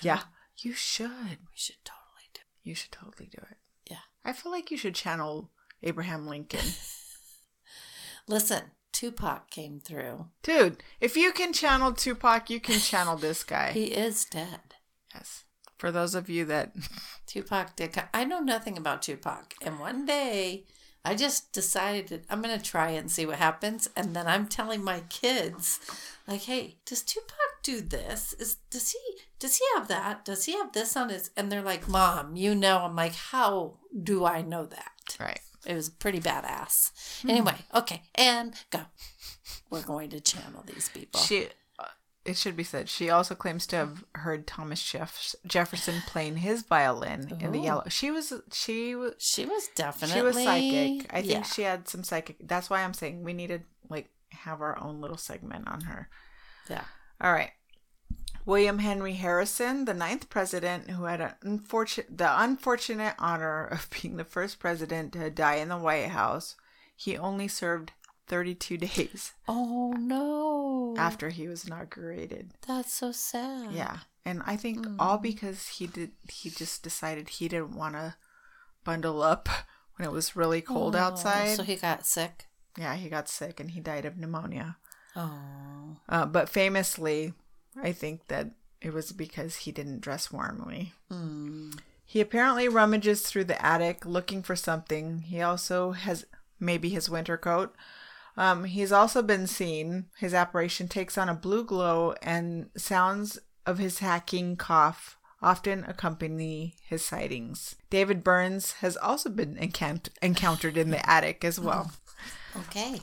Yeah, 0.03 0.23
you 0.59 0.75
should. 0.75 1.11
We 1.11 1.57
should 1.57 1.83
totally 1.83 2.29
do. 2.35 2.41
You 2.63 2.75
should 2.75 2.93
totally 2.93 3.27
do 3.27 3.39
it. 3.51 3.57
Yeah. 3.91 4.05
I 4.23 4.35
feel 4.35 4.53
like 4.53 4.71
you 4.71 4.77
should 4.77 4.95
channel 4.95 5.51
Abraham 5.83 6.27
Lincoln. 6.27 6.61
Listen, 8.29 8.65
Tupac 8.99 9.49
came 9.49 9.79
through. 9.79 10.27
Dude, 10.43 10.83
if 11.01 11.17
you 11.17 11.31
can 11.31 11.53
channel 11.53 11.93
Tupac, 11.93 12.51
you 12.51 12.59
can 12.59 12.81
channel 12.81 13.17
this 13.17 13.45
guy. 13.45 13.71
He 13.71 13.85
is 13.85 14.25
dead. 14.25 14.75
yes. 15.15 15.45
For 15.77 15.93
those 15.93 16.17
of 16.17 16.29
you 16.29 16.45
that 16.47 16.75
Tupac 17.27 17.77
did. 17.77 17.95
I 18.13 18.25
know 18.25 18.41
nothing 18.41 18.77
about 18.77 19.03
Tupac, 19.03 19.55
and 19.63 19.79
one 19.79 20.05
day 20.05 20.65
I 21.05 21.15
just 21.15 21.53
decided 21.53 22.09
that 22.09 22.25
I'm 22.29 22.43
going 22.43 22.59
to 22.59 22.65
try 22.65 22.91
and 22.91 23.09
see 23.09 23.25
what 23.25 23.37
happens, 23.39 23.89
and 23.95 24.17
then 24.17 24.27
I'm 24.27 24.49
telling 24.49 24.83
my 24.83 25.03
kids, 25.09 25.79
like, 26.27 26.43
"Hey, 26.43 26.79
does 26.85 27.05
Tupac 27.05 27.63
do 27.63 27.81
this? 27.81 28.33
Is 28.33 28.57
does 28.69 28.91
he 28.91 28.99
does 29.39 29.59
he 29.59 29.65
have 29.77 29.87
that? 29.87 30.25
Does 30.25 30.47
he 30.47 30.55
have 30.55 30.73
this 30.73 30.97
on 30.97 31.11
his?" 31.11 31.31
And 31.37 31.53
they're 31.53 31.63
like, 31.63 31.87
"Mom, 31.87 32.35
you 32.35 32.53
know." 32.53 32.79
I'm 32.79 32.97
like, 32.97 33.15
"How 33.15 33.79
do 34.03 34.25
I 34.25 34.43
know 34.43 34.67
that?" 34.67 35.17
Right. 35.21 35.41
It 35.67 35.75
was 35.75 35.89
pretty 35.89 36.21
badass. 36.21 36.91
Anyway, 37.29 37.55
okay, 37.75 38.03
and 38.15 38.55
go. 38.71 38.81
We're 39.71 39.83
going 39.83 40.11
to 40.11 40.21
channel 40.21 40.63
these 40.67 40.89
people. 40.89 41.21
She 41.21 41.47
uh, 41.79 41.85
it 42.25 42.37
should 42.37 42.57
be 42.57 42.65
said 42.65 42.89
she 42.89 43.11
also 43.11 43.35
claims 43.35 43.67
to 43.69 43.77
have 43.77 44.05
heard 44.15 44.47
Thomas 44.47 44.83
Jeff- 44.83 45.35
Jefferson 45.47 46.03
playing 46.07 46.39
his 46.39 46.63
violin 46.63 47.37
in 47.41 47.53
the 47.53 47.59
yellow. 47.59 47.85
She 47.89 48.11
was 48.11 48.33
she 48.53 48.95
was 48.95 49.15
she 49.19 49.47
was 49.47 49.69
definitely 49.75 50.17
she 50.17 50.23
was 50.23 50.37
psychic. 50.37 51.15
I 51.15 51.21
think 51.23 51.33
yeah. 51.33 51.43
she 51.43 51.63
had 51.63 51.89
some 51.89 52.05
psychic. 52.05 52.37
That's 52.47 52.71
why 52.71 52.83
I'm 52.83 52.95
saying 52.95 53.25
we 53.25 53.33
needed 53.33 53.65
like 53.89 54.11
have 54.31 54.61
our 54.61 54.79
own 54.81 55.01
little 55.01 55.17
segment 55.17 55.69
on 55.69 55.83
her. 55.83 56.09
yeah. 56.69 56.85
All 57.21 57.33
right. 57.33 57.51
William 58.49 58.79
Henry 58.79 59.13
Harrison, 59.13 59.85
the 59.85 59.93
ninth 59.93 60.31
president 60.31 60.89
who 60.89 61.05
had 61.05 61.21
an 61.21 61.33
unfortunate, 61.43 62.17
the 62.17 62.43
unfortunate 62.43 63.15
honor 63.19 63.67
of 63.67 63.91
being 64.03 64.17
the 64.17 64.25
first 64.25 64.59
president 64.59 65.13
to 65.13 65.29
die 65.31 65.57
in 65.57 65.69
the 65.69 65.77
White 65.77 66.09
House, 66.09 66.57
he 66.97 67.15
only 67.15 67.47
served 67.47 67.93
32 68.27 68.79
days 68.89 69.33
Oh 69.47 69.93
no! 69.99 70.95
after 70.97 71.29
he 71.29 71.47
was 71.47 71.67
inaugurated. 71.67 72.53
That's 72.67 72.91
so 72.91 73.13
sad. 73.13 73.71
Yeah. 73.73 73.99
And 74.25 74.43
I 74.47 74.57
think 74.57 74.87
all 74.99 75.19
because 75.19 75.69
he 75.69 75.87
did 75.87 76.13
he 76.31 76.49
just 76.49 76.83
decided 76.83 77.29
he 77.29 77.49
didn't 77.49 77.77
want 77.77 77.97
to 77.97 78.15
bundle 78.83 79.21
up 79.23 79.51
when 79.97 80.09
it 80.09 80.13
was 80.13 80.37
really 80.37 80.63
cold 80.63 80.97
Oh, 80.97 80.99
outside. 80.99 81.55
So 81.55 81.63
he 81.65 81.77
got 81.77 82.07
sick. 82.07 82.47
yeah, 82.79 82.95
he 82.95 83.11
got 83.11 83.29
sick 83.29 83.61
and 83.61 83.73
he 83.73 83.81
died 83.81 84.07
of 84.07 84.17
pneumonia. 84.17 84.79
Oh. 85.15 85.99
Uh, 86.09 86.25
but 86.25 86.49
famously, 86.49 87.35
I 87.83 87.93
think 87.93 88.29
that 88.29 88.51
it 88.81 88.93
was 88.93 89.13
because 89.13 89.57
he 89.57 89.73
didn't 89.73 90.01
dress 90.01 90.33
warmly. 90.33 90.93
Hmm. 91.11 91.71
He 92.05 92.21
apparently 92.21 92.69
rummages 92.69 93.23
through 93.23 93.45
the 93.45 93.65
attic 93.65 94.07
looking 94.07 94.43
for 94.43 94.57
something. 94.57 95.21
He 95.21 95.43
also 95.43 95.93
has 95.93 96.25
maybe 96.59 96.89
his 96.89 97.11
winter 97.11 97.37
coat. 97.37 97.75
Um, 98.37 98.65
he's 98.65 98.93
also 98.93 99.21
been 99.21 99.47
seen. 99.47 100.07
His 100.17 100.33
apparition 100.33 100.89
takes 100.89 101.19
on 101.19 101.29
a 101.29 101.35
blue 101.35 101.65
glow, 101.65 102.15
and 102.23 102.71
sounds 102.77 103.39
of 103.67 103.79
his 103.79 103.99
hacking 103.99 104.57
cough 104.57 105.19
often 105.43 105.85
accompany 105.85 106.77
his 106.83 107.05
sightings. 107.05 107.77
David 107.91 108.25
Burns 108.25 108.73
has 108.75 108.97
also 108.97 109.29
been 109.29 109.57
encount- 109.59 110.09
encountered 110.23 110.77
in 110.77 110.91
the 110.91 111.09
attic 111.09 111.45
as 111.45 111.59
well. 111.61 111.93
Okay. 112.57 113.01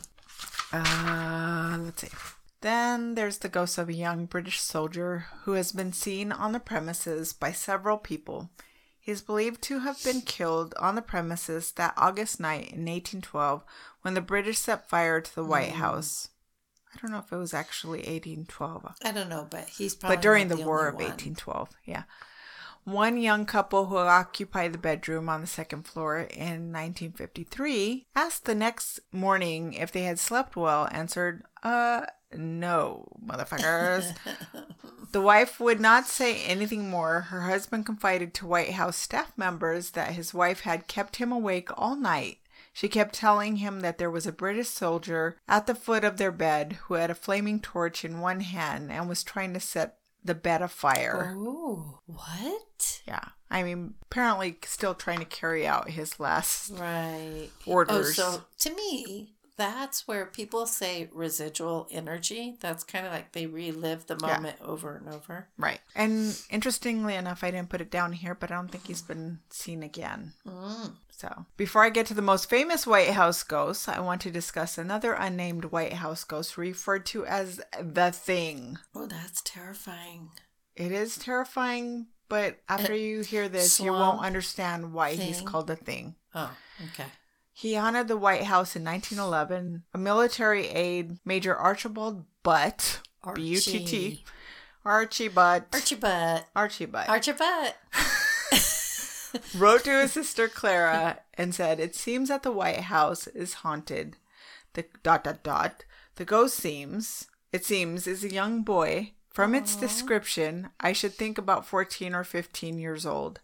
Uh, 0.73 1.77
let's 1.79 2.01
see. 2.01 2.34
Then 2.65 3.13
there's 3.13 3.37
the 3.37 3.47
ghost 3.47 3.77
of 3.77 3.89
a 3.89 3.93
young 3.93 4.25
British 4.25 4.59
soldier 4.59 5.27
who 5.43 5.51
has 5.51 5.71
been 5.71 5.93
seen 5.93 6.31
on 6.31 6.51
the 6.51 6.59
premises 6.59 7.31
by 7.31 7.51
several 7.51 7.99
people. 7.99 8.49
He 8.99 9.11
is 9.11 9.21
believed 9.21 9.61
to 9.65 9.81
have 9.81 10.03
been 10.03 10.21
killed 10.21 10.73
on 10.79 10.95
the 10.95 11.03
premises 11.03 11.71
that 11.73 11.93
August 11.95 12.39
night 12.39 12.71
in 12.71 12.87
1812 12.87 13.63
when 14.01 14.15
the 14.15 14.19
British 14.21 14.57
set 14.57 14.89
fire 14.89 15.21
to 15.21 15.35
the 15.35 15.43
White 15.43 15.73
hmm. 15.73 15.79
House. 15.79 16.29
I 16.91 16.97
don't 16.99 17.11
know 17.11 17.19
if 17.19 17.31
it 17.31 17.37
was 17.37 17.53
actually 17.53 17.99
1812, 17.99 18.95
I 19.03 19.11
don't 19.11 19.29
know, 19.29 19.47
but 19.47 19.69
he's 19.69 19.93
probably 19.93 20.15
but 20.15 20.23
during 20.23 20.47
the, 20.47 20.55
not 20.55 20.65
War 20.65 20.87
of 20.87 20.95
one. 20.95 21.03
1812, 21.03 21.69
yeah. 21.85 22.03
One 22.85 23.17
young 23.17 23.45
couple 23.45 23.87
who 23.87 23.97
occupied 23.97 24.73
the 24.73 24.77
bedroom 24.77 25.27
on 25.27 25.41
the 25.41 25.47
second 25.47 25.87
floor 25.87 26.19
in 26.19 26.71
1953 26.71 28.05
asked 28.15 28.45
the 28.45 28.53
next 28.53 28.99
morning 29.11 29.73
if 29.73 29.91
they 29.91 30.03
had 30.03 30.19
slept 30.19 30.55
well, 30.55 30.87
answered, 30.91 31.43
uh, 31.65 32.05
no, 32.37 33.07
motherfuckers. 33.25 34.15
the 35.11 35.21
wife 35.21 35.59
would 35.59 35.79
not 35.79 36.05
say 36.05 36.43
anything 36.43 36.89
more. 36.89 37.21
Her 37.21 37.41
husband 37.41 37.85
confided 37.87 38.33
to 38.35 38.47
White 38.47 38.71
House 38.71 38.97
staff 38.97 39.33
members 39.35 39.91
that 39.91 40.13
his 40.13 40.33
wife 40.33 40.61
had 40.61 40.87
kept 40.87 41.15
him 41.15 41.31
awake 41.31 41.69
all 41.75 41.95
night. 41.95 42.37
She 42.71 42.87
kept 42.87 43.15
telling 43.15 43.57
him 43.57 43.79
that 43.79 43.97
there 43.97 44.11
was 44.11 44.27
a 44.27 44.31
British 44.31 44.67
soldier 44.67 45.37
at 45.47 45.65
the 45.65 45.73
foot 45.73 46.03
of 46.03 46.17
their 46.17 46.31
bed 46.31 46.73
who 46.83 46.95
had 46.95 47.09
a 47.09 47.15
flaming 47.15 47.61
torch 47.61 48.05
in 48.05 48.19
one 48.19 48.41
hand 48.41 48.91
and 48.91 49.09
was 49.09 49.23
trying 49.23 49.53
to 49.53 49.59
set 49.59 49.97
the 50.23 50.35
bed 50.35 50.61
afire. 50.61 51.35
Oh, 51.37 52.01
what? 52.05 53.01
Yeah. 53.07 53.29
I 53.49 53.63
mean, 53.63 53.93
apparently 54.03 54.57
still 54.65 54.93
trying 54.93 55.19
to 55.19 55.25
carry 55.25 55.65
out 55.65 55.89
his 55.89 56.19
last. 56.19 56.71
Right. 56.71 57.49
Orders. 57.65 58.19
Oh, 58.19 58.31
so 58.31 58.41
to 58.59 58.75
me, 58.75 59.34
that's 59.57 60.07
where 60.07 60.25
people 60.25 60.65
say 60.65 61.09
residual 61.13 61.87
energy. 61.91 62.57
That's 62.59 62.83
kind 62.83 63.05
of 63.05 63.11
like 63.13 63.31
they 63.31 63.45
relive 63.45 64.07
the 64.07 64.17
Yeah. 64.21 64.35
moment 64.35 64.57
over 64.61 64.95
and 64.95 65.09
over. 65.09 65.47
Right. 65.57 65.79
And 65.95 66.37
interestingly 66.49 67.15
enough, 67.15 67.43
I 67.43 67.51
didn't 67.51 67.69
put 67.69 67.81
it 67.81 67.89
down 67.91 68.13
here, 68.13 68.35
but 68.35 68.51
I 68.51 68.55
don't 68.55 68.69
think 68.69 68.87
he's 68.87 69.01
been 69.01 69.39
seen 69.49 69.83
again. 69.83 70.33
Mm. 70.45 70.95
So, 71.17 71.45
before 71.55 71.83
I 71.83 71.89
get 71.89 72.05
to 72.07 72.13
the 72.13 72.21
most 72.21 72.49
famous 72.49 72.85
White 72.85 73.11
House 73.11 73.41
ghost, 73.43 73.87
I 73.87 74.01
want 74.01 74.19
to 74.23 74.31
discuss 74.31 74.77
another 74.77 75.13
unnamed 75.13 75.65
White 75.65 75.93
House 75.93 76.25
ghost 76.25 76.57
referred 76.57 77.05
to 77.07 77.25
as 77.25 77.61
the 77.81 78.11
Thing. 78.11 78.79
Oh, 78.93 79.05
that's 79.05 79.41
terrifying. 79.41 80.31
It 80.75 80.91
is 80.91 81.17
terrifying, 81.17 82.07
but 82.27 82.57
after 82.67 82.93
you 82.93 83.21
hear 83.21 83.47
this, 83.47 83.79
you 83.79 83.93
won't 83.93 84.19
understand 84.25 84.91
why 84.91 85.15
he's 85.15 85.39
called 85.41 85.67
the 85.67 85.77
Thing. 85.77 86.15
Oh, 86.33 86.51
okay. 86.91 87.05
He 87.57 87.77
honored 87.77 88.09
the 88.09 88.17
White 88.17 88.43
House 88.43 88.75
in 88.75 88.83
1911. 88.83 89.83
A 89.93 89.97
military 89.97 90.67
aide, 90.67 91.19
Major 91.23 91.55
Archibald 91.55 92.25
Butt, 92.43 92.99
B 93.33 93.43
U 93.43 93.59
T 93.61 93.85
T, 93.85 94.23
Archie 94.83 95.29
Butt, 95.29 95.67
Archie 95.71 95.95
Butt. 95.95 96.47
Archie 96.53 96.85
Butt, 96.85 97.07
Archie 97.07 97.31
Butt. 97.31 97.77
wrote 99.55 99.85
to 99.85 100.01
his 100.01 100.11
sister 100.11 100.49
Clara 100.49 101.19
and 101.35 101.55
said, 101.55 101.79
"It 101.79 101.95
seems 101.95 102.27
that 102.27 102.43
the 102.43 102.51
White 102.51 102.81
House 102.81 103.25
is 103.27 103.53
haunted. 103.53 104.17
The 104.73 104.83
dot 105.01 105.23
dot 105.23 105.41
dot. 105.41 105.85
The 106.15 106.25
ghost 106.25 106.57
seems 106.57 107.29
it 107.53 107.63
seems 107.63 108.05
is 108.05 108.25
a 108.25 108.33
young 108.33 108.63
boy. 108.63 109.13
From 109.29 109.55
its 109.55 109.77
description, 109.77 110.71
I 110.81 110.91
should 110.91 111.13
think 111.13 111.37
about 111.37 111.65
fourteen 111.65 112.13
or 112.13 112.25
fifteen 112.25 112.79
years 112.79 113.05
old. 113.05 113.39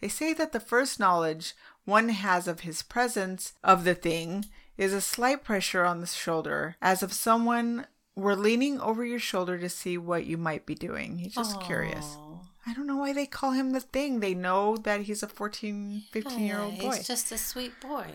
They 0.00 0.08
say 0.08 0.32
that 0.34 0.52
the 0.52 0.60
first 0.60 1.00
knowledge 1.00 1.54
one 1.86 2.10
has 2.10 2.46
of 2.46 2.60
his 2.60 2.82
presence 2.82 3.54
of 3.64 3.84
the 3.84 3.94
thing 3.94 4.44
is 4.76 4.92
a 4.92 5.00
slight 5.00 5.42
pressure 5.42 5.84
on 5.84 6.00
the 6.00 6.06
shoulder, 6.06 6.76
as 6.82 7.02
if 7.02 7.12
someone 7.12 7.86
were 8.14 8.36
leaning 8.36 8.78
over 8.80 9.04
your 9.04 9.18
shoulder 9.18 9.58
to 9.58 9.68
see 9.68 9.96
what 9.96 10.26
you 10.26 10.36
might 10.36 10.66
be 10.66 10.74
doing. 10.74 11.18
He's 11.18 11.34
just 11.34 11.60
curious. 11.62 12.18
I 12.66 12.74
don't 12.74 12.86
know 12.86 12.96
why 12.96 13.12
they 13.12 13.26
call 13.26 13.52
him 13.52 13.70
the 13.70 13.80
thing. 13.80 14.20
They 14.20 14.34
know 14.34 14.76
that 14.78 15.02
he's 15.02 15.22
a 15.22 15.28
14, 15.28 16.02
15 16.10 16.40
year 16.40 16.58
old 16.58 16.78
boy. 16.78 16.96
He's 16.96 17.06
just 17.06 17.30
a 17.30 17.38
sweet 17.38 17.80
boy. 17.80 18.06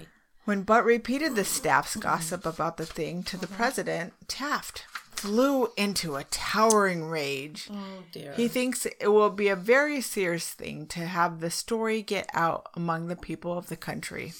When 0.44 0.64
Butt 0.64 0.84
repeated 0.84 1.36
the 1.36 1.46
staff's 1.46 1.96
gossip 1.96 2.46
about 2.46 2.78
the 2.78 2.86
thing 2.86 3.24
to 3.24 3.38
the 3.38 3.48
president, 3.48 4.14
Taft 4.28 4.86
flew 5.22 5.68
into 5.78 6.16
a 6.16 6.24
towering 6.26 7.06
rage. 7.06 7.70
Oh 7.72 8.04
dear. 8.12 8.34
He 8.34 8.48
thinks 8.48 8.86
it 8.86 9.08
will 9.08 9.30
be 9.30 9.50
a 9.50 9.56
very 9.56 10.02
serious 10.02 10.50
thing 10.50 10.88
to 10.88 11.06
have 11.06 11.40
the 11.40 11.52
story 11.52 12.02
get 12.02 12.28
out 12.34 12.68
among 12.76 13.08
the 13.08 13.16
people 13.16 13.56
of 13.56 13.68
the 13.68 13.78
country. 13.78 14.34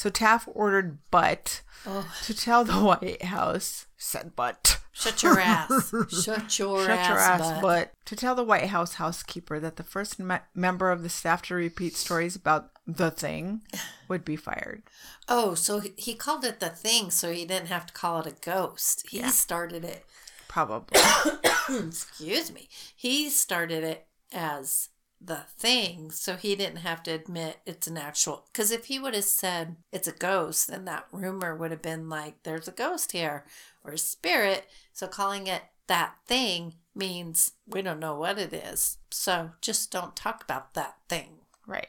So 0.00 0.08
Taft 0.08 0.48
ordered 0.54 0.98
Butt 1.10 1.60
Oh. 1.84 2.10
to 2.24 2.32
tell 2.34 2.64
the 2.64 2.72
White 2.72 3.22
House, 3.22 3.84
said 3.98 4.34
Butt. 4.34 4.80
Shut 4.92 5.22
your 5.22 5.38
ass. 5.40 5.92
Shut 6.08 6.58
your 6.58 6.80
Shut 6.86 6.98
ass. 6.98 7.08
your 7.10 7.18
ass, 7.18 7.40
butt. 7.52 7.60
Butt. 7.60 7.92
To 8.06 8.16
tell 8.16 8.34
the 8.34 8.42
White 8.42 8.68
House 8.68 8.94
housekeeper 8.94 9.60
that 9.60 9.76
the 9.76 9.82
first 9.82 10.18
me- 10.18 10.36
member 10.54 10.90
of 10.90 11.02
the 11.02 11.10
staff 11.10 11.42
to 11.42 11.54
repeat 11.54 11.96
stories 11.96 12.34
about 12.34 12.70
the 12.86 13.10
thing 13.10 13.60
would 14.08 14.24
be 14.24 14.36
fired. 14.36 14.84
Oh, 15.28 15.52
so 15.54 15.80
he- 15.80 15.92
he 15.98 16.14
called 16.14 16.46
it 16.46 16.60
the 16.60 16.70
thing, 16.70 17.10
so 17.10 17.30
he 17.30 17.44
didn't 17.44 17.68
have 17.68 17.84
to 17.84 17.92
call 17.92 18.20
it 18.20 18.26
a 18.26 18.30
ghost. 18.40 19.04
He 19.10 19.18
Yeah. 19.18 19.28
started 19.30 19.84
it. 19.84 20.06
Probably. 20.48 20.98
Excuse 21.68 22.50
me. 22.50 22.70
He 22.96 23.28
started 23.28 23.84
it 23.84 24.06
as 24.32 24.88
the 25.20 25.44
thing, 25.58 26.10
so 26.10 26.36
he 26.36 26.56
didn't 26.56 26.78
have 26.78 27.02
to 27.04 27.10
admit 27.10 27.58
it's 27.66 27.86
an 27.86 27.98
actual. 27.98 28.46
Because 28.52 28.70
if 28.70 28.86
he 28.86 28.98
would 28.98 29.14
have 29.14 29.24
said 29.24 29.76
it's 29.92 30.08
a 30.08 30.12
ghost, 30.12 30.68
then 30.68 30.86
that 30.86 31.06
rumor 31.12 31.54
would 31.54 31.70
have 31.70 31.82
been 31.82 32.08
like, 32.08 32.42
"There's 32.42 32.68
a 32.68 32.72
ghost 32.72 33.12
here" 33.12 33.44
or 33.84 33.92
a 33.92 33.98
spirit. 33.98 34.68
So 34.92 35.06
calling 35.06 35.46
it 35.46 35.62
that 35.86 36.14
thing 36.26 36.74
means 36.94 37.52
we 37.66 37.82
don't 37.82 38.00
know 38.00 38.14
what 38.14 38.38
it 38.38 38.52
is. 38.52 38.98
So 39.10 39.52
just 39.60 39.90
don't 39.90 40.16
talk 40.16 40.42
about 40.42 40.74
that 40.74 40.96
thing. 41.08 41.38
right. 41.66 41.88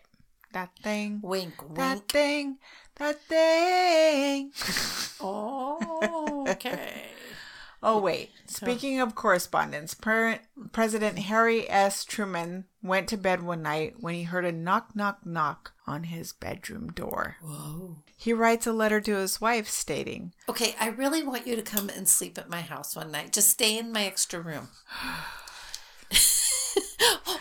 That 0.53 0.71
thing. 0.83 1.21
Wink, 1.23 1.61
wink 1.61 1.75
That 1.75 2.09
thing. 2.09 2.57
That 2.95 3.21
thing. 3.21 4.51
Oh, 5.21 6.45
okay. 6.49 7.05
Oh, 7.83 7.99
wait. 7.99 8.29
Speaking 8.45 8.99
of 8.99 9.15
correspondence, 9.15 9.95
per- 9.95 10.39
President 10.71 11.17
Harry 11.19 11.67
S. 11.69 12.05
Truman 12.05 12.65
went 12.83 13.07
to 13.09 13.17
bed 13.17 13.41
one 13.41 13.63
night 13.63 13.95
when 13.99 14.13
he 14.13 14.23
heard 14.23 14.45
a 14.45 14.51
knock, 14.51 14.95
knock, 14.95 15.25
knock 15.25 15.73
on 15.87 16.03
his 16.03 16.31
bedroom 16.31 16.91
door. 16.91 17.37
Whoa. 17.41 17.97
He 18.15 18.33
writes 18.33 18.67
a 18.67 18.71
letter 18.73 19.01
to 19.01 19.15
his 19.15 19.41
wife 19.41 19.67
stating, 19.67 20.31
Okay, 20.47 20.75
I 20.79 20.89
really 20.89 21.23
want 21.23 21.47
you 21.47 21.55
to 21.55 21.63
come 21.63 21.89
and 21.89 22.07
sleep 22.07 22.37
at 22.37 22.49
my 22.51 22.61
house 22.61 22.95
one 22.95 23.11
night. 23.11 23.33
Just 23.33 23.49
stay 23.49 23.77
in 23.79 23.91
my 23.91 24.03
extra 24.05 24.39
room. 24.39 24.69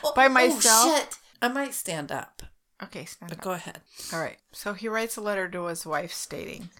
Oh, 0.03 0.12
By 0.17 0.27
oh, 0.27 0.31
myself? 0.31 0.97
shit. 0.99 1.19
I 1.43 1.49
might 1.49 1.75
stand 1.75 2.11
up. 2.11 2.43
Okay, 2.83 3.05
stand 3.05 3.29
But 3.29 3.39
up. 3.39 3.45
go 3.45 3.51
ahead. 3.53 3.81
All 4.12 4.21
right. 4.21 4.39
So 4.53 4.73
he 4.73 4.89
writes 4.89 5.17
a 5.17 5.21
letter 5.21 5.49
to 5.51 5.67
his 5.67 5.85
wife 5.87 6.12
stating, 6.12 6.71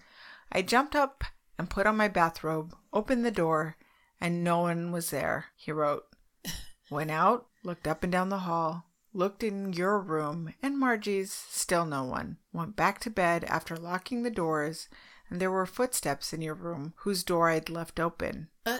I 0.51 0.61
jumped 0.63 0.95
up 0.95 1.23
and 1.57 1.69
put 1.69 1.85
on 1.85 1.97
my 1.97 2.07
bathrobe, 2.07 2.75
opened 2.93 3.23
the 3.25 3.31
door, 3.31 3.77
and 4.19 4.43
no 4.43 4.59
one 4.59 4.91
was 4.91 5.09
there. 5.09 5.45
He 5.55 5.71
wrote, 5.71 6.03
Went 6.91 7.11
out, 7.11 7.47
looked 7.63 7.87
up 7.87 8.03
and 8.03 8.11
down 8.11 8.29
the 8.29 8.39
hall, 8.39 8.85
looked 9.13 9.43
in 9.43 9.73
your 9.73 9.99
room 9.99 10.53
and 10.61 10.77
Margie's, 10.79 11.31
still 11.31 11.85
no 11.85 12.03
one. 12.03 12.37
Went 12.53 12.75
back 12.75 12.99
to 13.01 13.09
bed 13.09 13.43
after 13.45 13.75
locking 13.75 14.23
the 14.23 14.29
doors, 14.31 14.87
and 15.29 15.39
there 15.39 15.51
were 15.51 15.65
footsteps 15.65 16.33
in 16.33 16.41
your 16.41 16.53
room 16.55 16.93
whose 16.97 17.23
door 17.23 17.49
I'd 17.49 17.69
left 17.69 17.99
open. 17.99 18.49
Uh, 18.65 18.79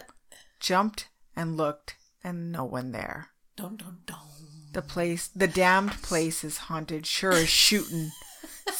Jumped 0.60 1.08
and 1.34 1.56
looked, 1.56 1.96
and 2.22 2.52
no 2.52 2.64
one 2.64 2.92
there. 2.92 3.30
dun, 3.56 3.76
dun, 3.76 3.98
dun. 4.06 4.18
The 4.72 4.82
place, 4.82 5.28
the 5.28 5.48
damned 5.48 6.00
place 6.02 6.44
is 6.44 6.56
haunted, 6.56 7.04
sure 7.06 7.32
as 7.32 7.48
shootin'. 7.48 8.10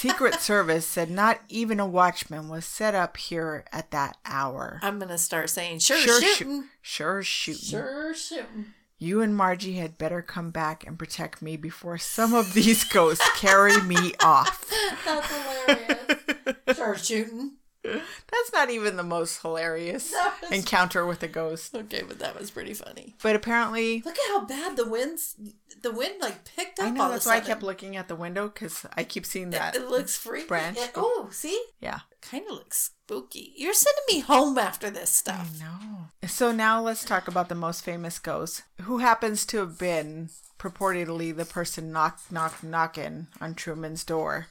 Secret 0.03 0.41
Service 0.41 0.85
said 0.85 1.11
not 1.11 1.41
even 1.49 1.79
a 1.79 1.87
watchman 1.87 2.49
was 2.49 2.65
set 2.65 2.93
up 2.93 3.17
here 3.17 3.65
at 3.73 3.93
that 3.93 4.17
hour. 4.27 4.81
I'm 4.83 4.99
going 4.99 5.11
to 5.11 5.17
start 5.19 5.49
saying, 5.49 5.79
sure, 5.79 5.97
Sure 5.97 6.21
shooting. 6.21 6.63
shoo- 6.63 6.69
sure 6.83 7.23
shootin'. 7.23 7.63
Sure 7.69 8.13
shooting. 8.15 8.67
You 8.99 9.21
and 9.21 9.37
Margie 9.37 9.75
had 9.75 9.99
better 9.99 10.21
come 10.21 10.51
back 10.51 10.85
and 10.87 10.99
protect 10.99 11.41
me 11.41 11.57
before 11.57 11.99
some 11.99 12.35
of 12.35 12.53
these 12.55 12.83
ghosts 12.85 13.25
carry 13.39 13.81
me 13.83 14.13
off. 14.23 14.69
That's 15.05 15.29
hilarious. 15.67 16.77
sure 16.77 16.97
shooting. 16.97 17.53
That's 17.85 18.53
not 18.53 18.71
even 18.71 18.97
the 18.97 19.03
most 19.03 19.43
hilarious 19.43 20.13
was- 20.43 20.51
encounter 20.53 21.05
with 21.07 21.23
a 21.23 21.29
ghost. 21.29 21.75
Okay, 21.75 22.03
but 22.07 22.19
that 22.21 22.39
was 22.39 22.51
pretty 22.51 22.75
funny. 22.75 23.15
But 23.23 23.37
apparently, 23.37 24.03
Look 24.05 24.17
at 24.19 24.29
how 24.29 24.45
bad 24.45 24.77
the 24.77 24.89
wind's. 24.89 25.35
The 25.83 25.91
wind 25.91 26.15
like 26.21 26.45
picked 26.45 26.79
up. 26.79 26.87
I 26.87 26.91
know 26.91 27.11
that's 27.11 27.27
why 27.27 27.39
I 27.39 27.41
kept 27.41 27.63
looking 27.65 27.97
at 27.97 28.07
the 28.07 28.15
window 28.15 28.47
because 28.49 28.87
I 28.97 29.03
keep 29.03 29.27
seeing 29.27 29.51
that. 29.51 29.75
It 29.75 29.89
looks 29.89 30.17
freaky. 30.17 30.47
branch. 30.47 30.79
It- 30.79 30.93
oh, 30.95 31.29
see, 31.33 31.61
Yeah. 31.81 32.01
kind 32.21 32.45
of 32.47 32.53
looks 32.53 32.91
spooky. 33.05 33.53
You're 33.57 33.75
sending 33.75 34.05
me 34.09 34.21
home 34.21 34.59
after 34.59 34.91
this 34.91 35.11
stuff. 35.11 35.51
No. 35.59 36.29
So 36.29 36.53
now 36.53 36.81
let's 36.81 37.05
talk 37.05 37.27
about 37.27 37.49
the 37.49 37.57
most 37.57 37.85
famous 37.85 38.21
ghost, 38.21 38.63
who 38.83 38.99
happens 38.99 39.45
to 39.47 39.59
have 39.59 39.77
been 39.77 40.31
purportedly 40.57 41.35
the 41.37 41.45
person 41.45 41.91
knock 41.91 42.21
knock 42.31 42.63
knocking 42.63 43.27
on 43.41 43.55
Truman's 43.57 44.05
door. 44.05 44.47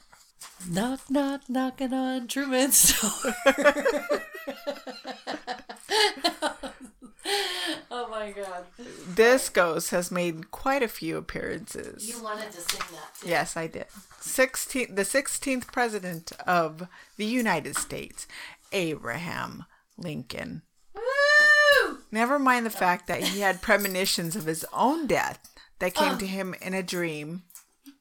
Knock, 0.68 1.00
knock, 1.10 1.42
knocking 1.48 1.92
on 1.92 2.28
Truman's 2.28 3.00
door. 3.00 3.34
oh 7.90 8.08
my 8.10 8.32
god. 8.32 8.64
This 9.06 9.48
ghost 9.48 9.90
has 9.90 10.10
made 10.10 10.50
quite 10.50 10.82
a 10.82 10.88
few 10.88 11.16
appearances. 11.16 12.08
You 12.08 12.22
wanted 12.22 12.50
to 12.52 12.60
sing 12.60 12.80
that 12.92 13.14
too. 13.20 13.28
Yes, 13.28 13.56
I 13.56 13.66
did. 13.66 13.86
16, 14.20 14.94
the 14.94 15.02
16th 15.02 15.66
president 15.68 16.32
of 16.46 16.86
the 17.16 17.26
United 17.26 17.76
States, 17.76 18.26
Abraham 18.72 19.64
Lincoln. 19.96 20.62
Woo! 20.94 21.98
Never 22.10 22.38
mind 22.38 22.66
the 22.66 22.70
fact 22.70 23.06
that 23.08 23.22
he 23.24 23.40
had 23.40 23.62
premonitions 23.62 24.36
of 24.36 24.46
his 24.46 24.64
own 24.72 25.06
death 25.06 25.48
that 25.78 25.94
came 25.94 26.14
Oh. 26.14 26.18
to 26.18 26.26
him 26.26 26.54
in 26.60 26.74
a 26.74 26.82
dream. 26.82 27.42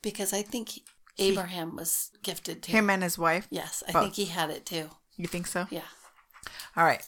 Because 0.02 0.34
I 0.34 0.42
think 0.42 0.70
he- 0.70 0.84
Abraham 1.18 1.76
was 1.76 2.12
gifted 2.24 2.64
too. 2.64 2.72
Him 2.72 2.90
and 2.90 3.04
his 3.04 3.18
wife. 3.18 3.48
Yes, 3.50 3.84
I 3.88 3.92
Both. 3.92 4.04
think 4.04 4.16
he 4.16 4.26
had 4.26 4.50
it 4.50 4.66
too. 4.66 4.90
You 5.18 5.28
think 5.28 5.48
so? 5.48 5.68
Yeah. 5.70 5.82
All 6.76 6.86
right. 6.86 7.04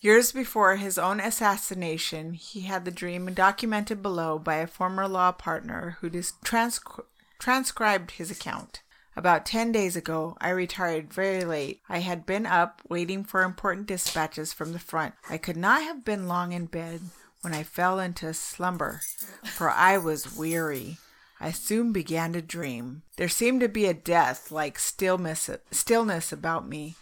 Years 0.00 0.32
before 0.32 0.76
his 0.76 0.98
own 0.98 1.20
assassination, 1.20 2.34
he 2.34 2.62
had 2.62 2.84
the 2.84 2.90
dream 2.90 3.32
documented 3.34 4.02
below 4.02 4.38
by 4.38 4.56
a 4.56 4.66
former 4.66 5.08
law 5.08 5.32
partner 5.32 5.96
who 6.00 6.10
transcri- 6.10 7.04
transcribed 7.38 8.12
his 8.12 8.30
account. 8.30 8.82
About 9.16 9.46
10 9.46 9.72
days 9.72 9.96
ago, 9.96 10.36
I 10.40 10.50
retired 10.50 11.12
very 11.12 11.42
late. 11.44 11.80
I 11.88 12.00
had 12.00 12.26
been 12.26 12.44
up 12.44 12.82
waiting 12.88 13.24
for 13.24 13.42
important 13.42 13.86
dispatches 13.86 14.52
from 14.52 14.72
the 14.74 14.78
front. 14.78 15.14
I 15.30 15.38
could 15.38 15.56
not 15.56 15.82
have 15.82 16.04
been 16.04 16.28
long 16.28 16.52
in 16.52 16.66
bed 16.66 17.00
when 17.40 17.54
I 17.54 17.62
fell 17.62 17.98
into 17.98 18.34
slumber, 18.34 19.00
for 19.44 19.70
I 19.70 19.96
was 19.96 20.36
weary. 20.36 20.98
I 21.40 21.50
soon 21.50 21.92
began 21.92 22.32
to 22.32 22.42
dream. 22.42 23.02
There 23.16 23.28
seemed 23.28 23.60
to 23.60 23.68
be 23.68 23.86
a 23.86 23.94
death 23.94 24.50
like 24.50 24.78
stillness, 24.78 25.50
stillness 25.70 26.32
about 26.32 26.66
me 26.68 26.96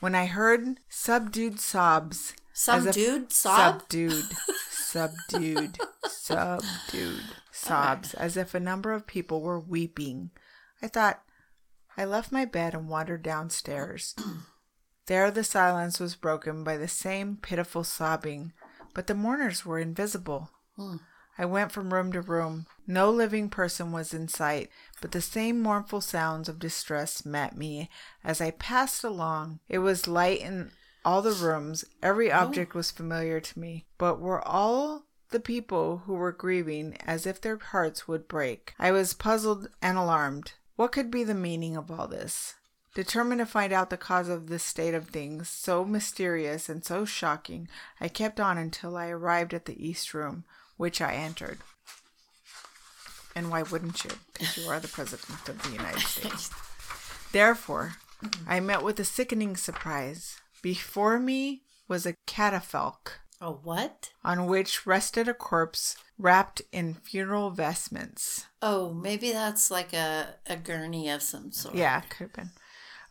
when 0.00 0.14
I 0.14 0.26
heard 0.26 0.80
subdued 0.88 1.60
sobs. 1.60 2.34
Subdued 2.52 2.88
as 2.88 2.96
if- 2.96 3.32
sob? 3.32 3.80
Subdued, 3.82 4.24
subdued, 4.68 5.78
subdued 6.08 7.22
sobs, 7.52 8.14
as 8.14 8.36
if 8.36 8.54
a 8.54 8.60
number 8.60 8.92
of 8.92 9.06
people 9.06 9.40
were 9.42 9.60
weeping. 9.60 10.30
I 10.82 10.88
thought, 10.88 11.22
I 11.96 12.04
left 12.04 12.32
my 12.32 12.44
bed 12.44 12.74
and 12.74 12.88
wandered 12.88 13.22
downstairs. 13.22 14.14
There 15.06 15.30
the 15.30 15.42
silence 15.42 15.98
was 15.98 16.16
broken 16.16 16.62
by 16.64 16.76
the 16.76 16.86
same 16.86 17.38
pitiful 17.40 17.82
sobbing, 17.82 18.52
but 18.92 19.06
the 19.06 19.14
mourners 19.14 19.64
were 19.64 19.78
invisible. 19.78 20.50
Hmm. 20.76 20.96
I 21.38 21.46
went 21.46 21.72
from 21.72 21.94
room 21.94 22.12
to 22.12 22.20
room. 22.20 22.66
No 22.90 23.10
living 23.10 23.50
person 23.50 23.92
was 23.92 24.14
in 24.14 24.28
sight, 24.28 24.70
but 25.02 25.12
the 25.12 25.20
same 25.20 25.60
mournful 25.60 26.00
sounds 26.00 26.48
of 26.48 26.58
distress 26.58 27.22
met 27.22 27.54
me 27.54 27.90
as 28.24 28.40
I 28.40 28.50
passed 28.50 29.04
along. 29.04 29.60
It 29.68 29.80
was 29.80 30.08
light 30.08 30.40
in 30.40 30.70
all 31.04 31.20
the 31.20 31.32
rooms. 31.32 31.84
Every 32.02 32.32
oh. 32.32 32.38
object 32.38 32.74
was 32.74 32.90
familiar 32.90 33.40
to 33.40 33.58
me, 33.58 33.84
but 33.98 34.20
were 34.20 34.40
all 34.40 35.04
the 35.28 35.38
people 35.38 35.98
who 36.06 36.14
were 36.14 36.32
grieving 36.32 36.96
as 37.04 37.26
if 37.26 37.42
their 37.42 37.58
hearts 37.58 38.08
would 38.08 38.26
break. 38.26 38.74
I 38.78 38.90
was 38.90 39.12
puzzled 39.12 39.68
and 39.82 39.98
alarmed. 39.98 40.54
What 40.76 40.92
could 40.92 41.10
be 41.10 41.24
the 41.24 41.34
meaning 41.34 41.76
of 41.76 41.90
all 41.90 42.08
this? 42.08 42.54
Determined 42.94 43.40
to 43.40 43.46
find 43.46 43.70
out 43.70 43.90
the 43.90 43.98
cause 43.98 44.30
of 44.30 44.48
this 44.48 44.62
state 44.62 44.94
of 44.94 45.08
things, 45.08 45.50
so 45.50 45.84
mysterious 45.84 46.70
and 46.70 46.82
so 46.82 47.04
shocking, 47.04 47.68
I 48.00 48.08
kept 48.08 48.40
on 48.40 48.56
until 48.56 48.96
I 48.96 49.08
arrived 49.08 49.52
at 49.52 49.66
the 49.66 49.86
east 49.86 50.14
room, 50.14 50.44
which 50.78 51.02
I 51.02 51.12
entered. 51.12 51.58
And 53.36 53.50
why 53.50 53.62
wouldn't 53.62 54.04
you? 54.04 54.10
Because 54.32 54.56
you 54.56 54.68
are 54.70 54.80
the 54.80 54.88
president 54.88 55.48
of 55.48 55.62
the 55.62 55.70
United 55.70 56.00
States. 56.06 56.50
Therefore, 57.32 57.94
I 58.46 58.60
met 58.60 58.82
with 58.82 58.98
a 58.98 59.04
sickening 59.04 59.56
surprise. 59.56 60.38
Before 60.62 61.18
me 61.20 61.62
was 61.86 62.04
a 62.06 62.14
catafalque 62.26 63.12
A 63.40 63.50
what? 63.52 64.10
on 64.24 64.46
which 64.46 64.86
rested 64.86 65.28
a 65.28 65.34
corpse 65.34 65.96
wrapped 66.18 66.62
in 66.72 66.94
funeral 66.94 67.50
vestments. 67.50 68.46
Oh, 68.60 68.92
maybe 68.92 69.30
that's 69.32 69.70
like 69.70 69.92
a, 69.92 70.34
a 70.46 70.56
gurney 70.56 71.08
of 71.10 71.22
some 71.22 71.52
sort. 71.52 71.74
Yeah, 71.76 72.00
could 72.00 72.18
have 72.24 72.32
been. 72.32 72.50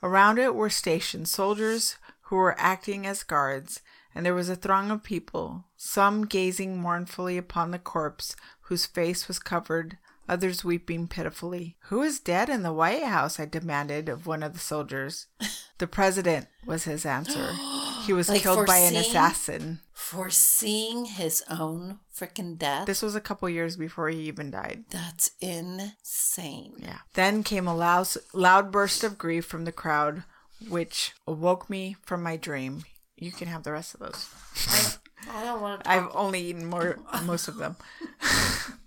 Around 0.04 0.40
it 0.40 0.54
were 0.56 0.70
stationed 0.70 1.28
soldiers 1.30 1.96
who 2.24 2.36
were 2.36 2.60
acting 2.60 3.08
as 3.08 3.24
guards, 3.24 3.82
and 4.14 4.26
there 4.26 4.36
was 4.36 4.50
a 4.50 4.56
throng 4.56 4.92
of 4.92 5.04
people, 5.04 5.64
some 5.78 6.26
gazing 6.26 6.78
mournfully 6.78 7.38
upon 7.38 7.72
the 7.72 7.80
corpse, 7.80 8.36
whose 8.62 8.86
face 8.86 9.28
was 9.30 9.40
covered, 9.40 9.98
others 10.28 10.64
weeping 10.64 11.08
pitifully. 11.08 11.78
Who 11.90 12.02
is 12.02 12.20
dead 12.20 12.50
in 12.50 12.64
the 12.64 12.74
White 12.74 13.04
House? 13.04 13.40
I 13.40 13.46
demanded 13.46 14.10
of 14.10 14.26
one 14.28 14.44
of 14.44 14.54
the 14.54 14.60
soldiers. 14.60 15.28
The 15.80 15.86
president 15.86 16.48
was 16.66 16.86
his 16.86 17.06
answer. 17.06 17.52
He 18.08 18.14
was 18.14 18.30
Like 18.30 18.42
killed 18.42 18.66
by 18.66 18.78
an 18.78 18.96
assassin. 18.96 19.82
Foreseeing 19.94 21.06
his 21.06 21.44
own 21.50 22.00
freaking 22.16 22.58
death. 22.58 22.88
This 22.88 23.02
was 23.02 23.16
a 23.16 23.22
couple 23.22 23.50
years 23.50 23.76
before 23.76 24.10
he 24.10 24.22
even 24.22 24.50
died. 24.50 24.86
That's 24.90 25.32
insane. 25.42 26.76
Yeah. 26.80 27.00
Then 27.14 27.44
came 27.44 27.68
a 27.68 27.76
loud, 27.76 28.08
loud 28.34 28.72
burst 28.72 29.04
of 29.04 29.18
grief 29.18 29.46
from 29.46 29.66
the 29.66 29.72
crowd, 29.74 30.24
which 30.70 31.14
awoke 31.28 31.70
me 31.70 31.98
from 32.02 32.24
my 32.24 32.38
dream. 32.38 32.86
You 33.18 33.32
can 33.32 33.50
have 33.50 33.64
the 33.64 33.74
rest 33.74 33.94
of 33.94 34.00
those. 34.00 34.30
I 35.30 35.44
don't 35.44 35.62
want 35.62 35.84
to. 35.84 35.92
I've 35.92 36.10
only 36.16 36.40
eaten 36.42 36.66
more, 36.66 36.98
most 37.24 37.48
of 37.48 37.58
them. 37.58 37.76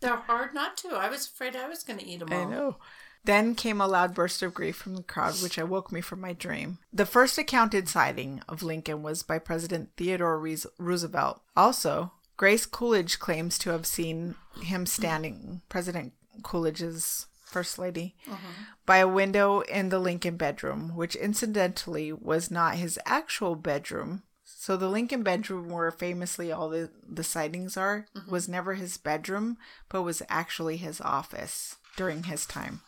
They're 0.00 0.16
hard 0.16 0.54
not 0.54 0.76
to. 0.78 0.88
I 0.90 1.08
was 1.08 1.26
afraid 1.26 1.56
I 1.56 1.68
was 1.68 1.82
going 1.82 1.98
to 1.98 2.06
eat 2.06 2.20
them 2.20 2.32
all. 2.32 2.40
I 2.40 2.44
know. 2.50 2.76
Then 3.24 3.54
came 3.54 3.80
a 3.80 3.86
loud 3.86 4.14
burst 4.14 4.42
of 4.42 4.52
grief 4.52 4.76
from 4.76 4.96
the 4.96 5.02
crowd, 5.02 5.40
which 5.42 5.56
awoke 5.56 5.90
me 5.90 6.02
from 6.02 6.20
my 6.20 6.34
dream. 6.34 6.78
The 6.92 7.06
first 7.06 7.38
accounted 7.38 7.88
sighting 7.88 8.42
of 8.48 8.62
Lincoln 8.62 9.02
was 9.02 9.22
by 9.22 9.38
President 9.38 9.90
Theodore 9.96 10.38
Roosevelt. 10.78 11.40
Also, 11.56 12.12
Grace 12.36 12.66
Coolidge 12.66 13.18
claims 13.18 13.58
to 13.58 13.70
have 13.70 13.86
seen 13.86 14.34
him 14.60 14.84
standing, 14.84 15.62
President 15.70 16.12
Coolidge's 16.42 17.26
first 17.44 17.78
lady, 17.78 18.16
uh-huh. 18.30 18.64
by 18.84 18.98
a 18.98 19.08
window 19.08 19.60
in 19.60 19.88
the 19.88 20.00
Lincoln 20.00 20.36
bedroom, 20.36 20.94
which 20.94 21.14
incidentally 21.14 22.12
was 22.12 22.50
not 22.50 22.74
his 22.74 22.98
actual 23.06 23.54
bedroom. 23.54 24.24
So 24.64 24.78
the 24.78 24.88
Lincoln 24.88 25.22
bedroom, 25.22 25.68
where 25.68 25.90
famously 25.90 26.50
all 26.50 26.70
the, 26.70 26.88
the 27.06 27.22
sightings 27.22 27.76
are, 27.76 28.06
mm-hmm. 28.16 28.30
was 28.30 28.48
never 28.48 28.72
his 28.72 28.96
bedroom, 28.96 29.58
but 29.90 30.00
was 30.04 30.22
actually 30.30 30.78
his 30.78 31.02
office 31.02 31.76
during 31.98 32.22
his 32.22 32.46
time. 32.46 32.80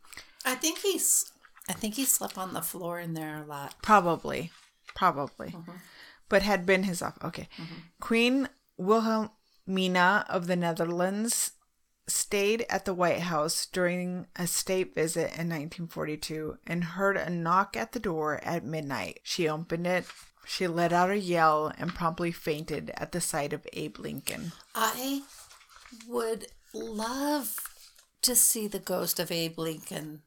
I 0.43 0.55
think 0.55 0.79
he's. 0.79 1.31
I 1.69 1.75
think 1.75 1.97
he 1.97 2.07
slept 2.07 2.39
on 2.39 2.55
the 2.55 2.63
floor 2.63 2.99
in 2.99 3.13
there 3.13 3.43
a 3.43 3.45
lot. 3.45 3.75
Probably, 3.83 4.53
probably, 4.95 5.49
mm-hmm. 5.49 5.73
but 6.31 6.41
had 6.41 6.65
been 6.65 6.85
his 6.85 7.03
office. 7.03 7.23
Okay, 7.23 7.49
mm-hmm. 7.59 7.75
Queen 8.01 8.49
Wilhelmina 8.79 10.25
of 10.31 10.47
the 10.47 10.57
Netherlands 10.57 11.53
stayed 12.09 12.65
at 12.71 12.85
the 12.85 12.95
White 12.95 13.21
House 13.21 13.67
during 13.67 14.27
a 14.37 14.47
state 14.47 14.95
visit 14.95 15.33
in 15.33 15.49
1942 15.49 16.59
and 16.67 16.85
heard 16.85 17.17
a 17.17 17.31
knock 17.31 17.77
at 17.77 17.93
the 17.93 17.99
door 17.99 18.41
at 18.45 18.65
midnight. 18.65 19.21
She 19.23 19.49
opened 19.49 19.87
it. 19.87 20.07
She 20.47 20.69
let 20.69 20.93
out 20.93 21.11
a 21.11 21.19
yell 21.19 21.73
and 21.77 21.95
promptly 21.95 22.31
fainted 22.31 22.93
at 22.95 23.13
the 23.13 23.21
sight 23.21 23.53
of 23.53 23.67
Abe 23.73 23.99
Lincoln. 23.99 24.53
I 24.75 25.23
would 26.09 26.47
love 26.73 27.61
to 28.23 28.37
see 28.37 28.69
the 28.69 28.79
ghost 28.79 29.19
of 29.19 29.33
Abe 29.33 29.59
Lincoln. 29.59 30.23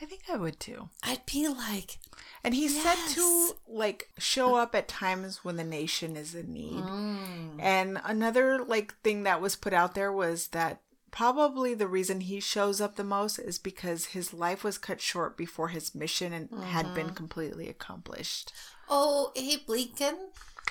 I 0.00 0.04
think 0.04 0.22
I 0.30 0.36
would 0.36 0.60
too. 0.60 0.90
I'd 1.02 1.26
be 1.26 1.48
like, 1.48 1.98
And 2.44 2.54
he's 2.54 2.80
said 2.80 2.96
to 3.14 3.50
like 3.66 4.10
show 4.18 4.54
up 4.54 4.76
at 4.76 4.86
times 4.86 5.44
when 5.44 5.56
the 5.56 5.64
nation 5.64 6.16
is 6.16 6.36
in 6.36 6.52
need. 6.52 6.84
Mm. 6.84 7.56
And 7.58 8.00
another 8.04 8.64
like 8.64 8.94
thing 9.02 9.24
that 9.24 9.40
was 9.40 9.56
put 9.56 9.72
out 9.72 9.96
there 9.96 10.12
was 10.12 10.48
that 10.48 10.80
probably 11.10 11.74
the 11.74 11.86
reason 11.86 12.20
he 12.20 12.40
shows 12.40 12.80
up 12.80 12.96
the 12.96 13.04
most 13.04 13.38
is 13.38 13.58
because 13.58 14.06
his 14.06 14.32
life 14.32 14.64
was 14.64 14.78
cut 14.78 15.00
short 15.00 15.36
before 15.36 15.68
his 15.68 15.94
mission 15.94 16.32
and 16.32 16.48
had 16.64 16.94
been 16.94 17.06
mm-hmm. 17.06 17.14
completely 17.14 17.68
accomplished. 17.68 18.52
"Oh, 18.88 19.32
Abe 19.36 19.68
Lincoln, 19.68 20.16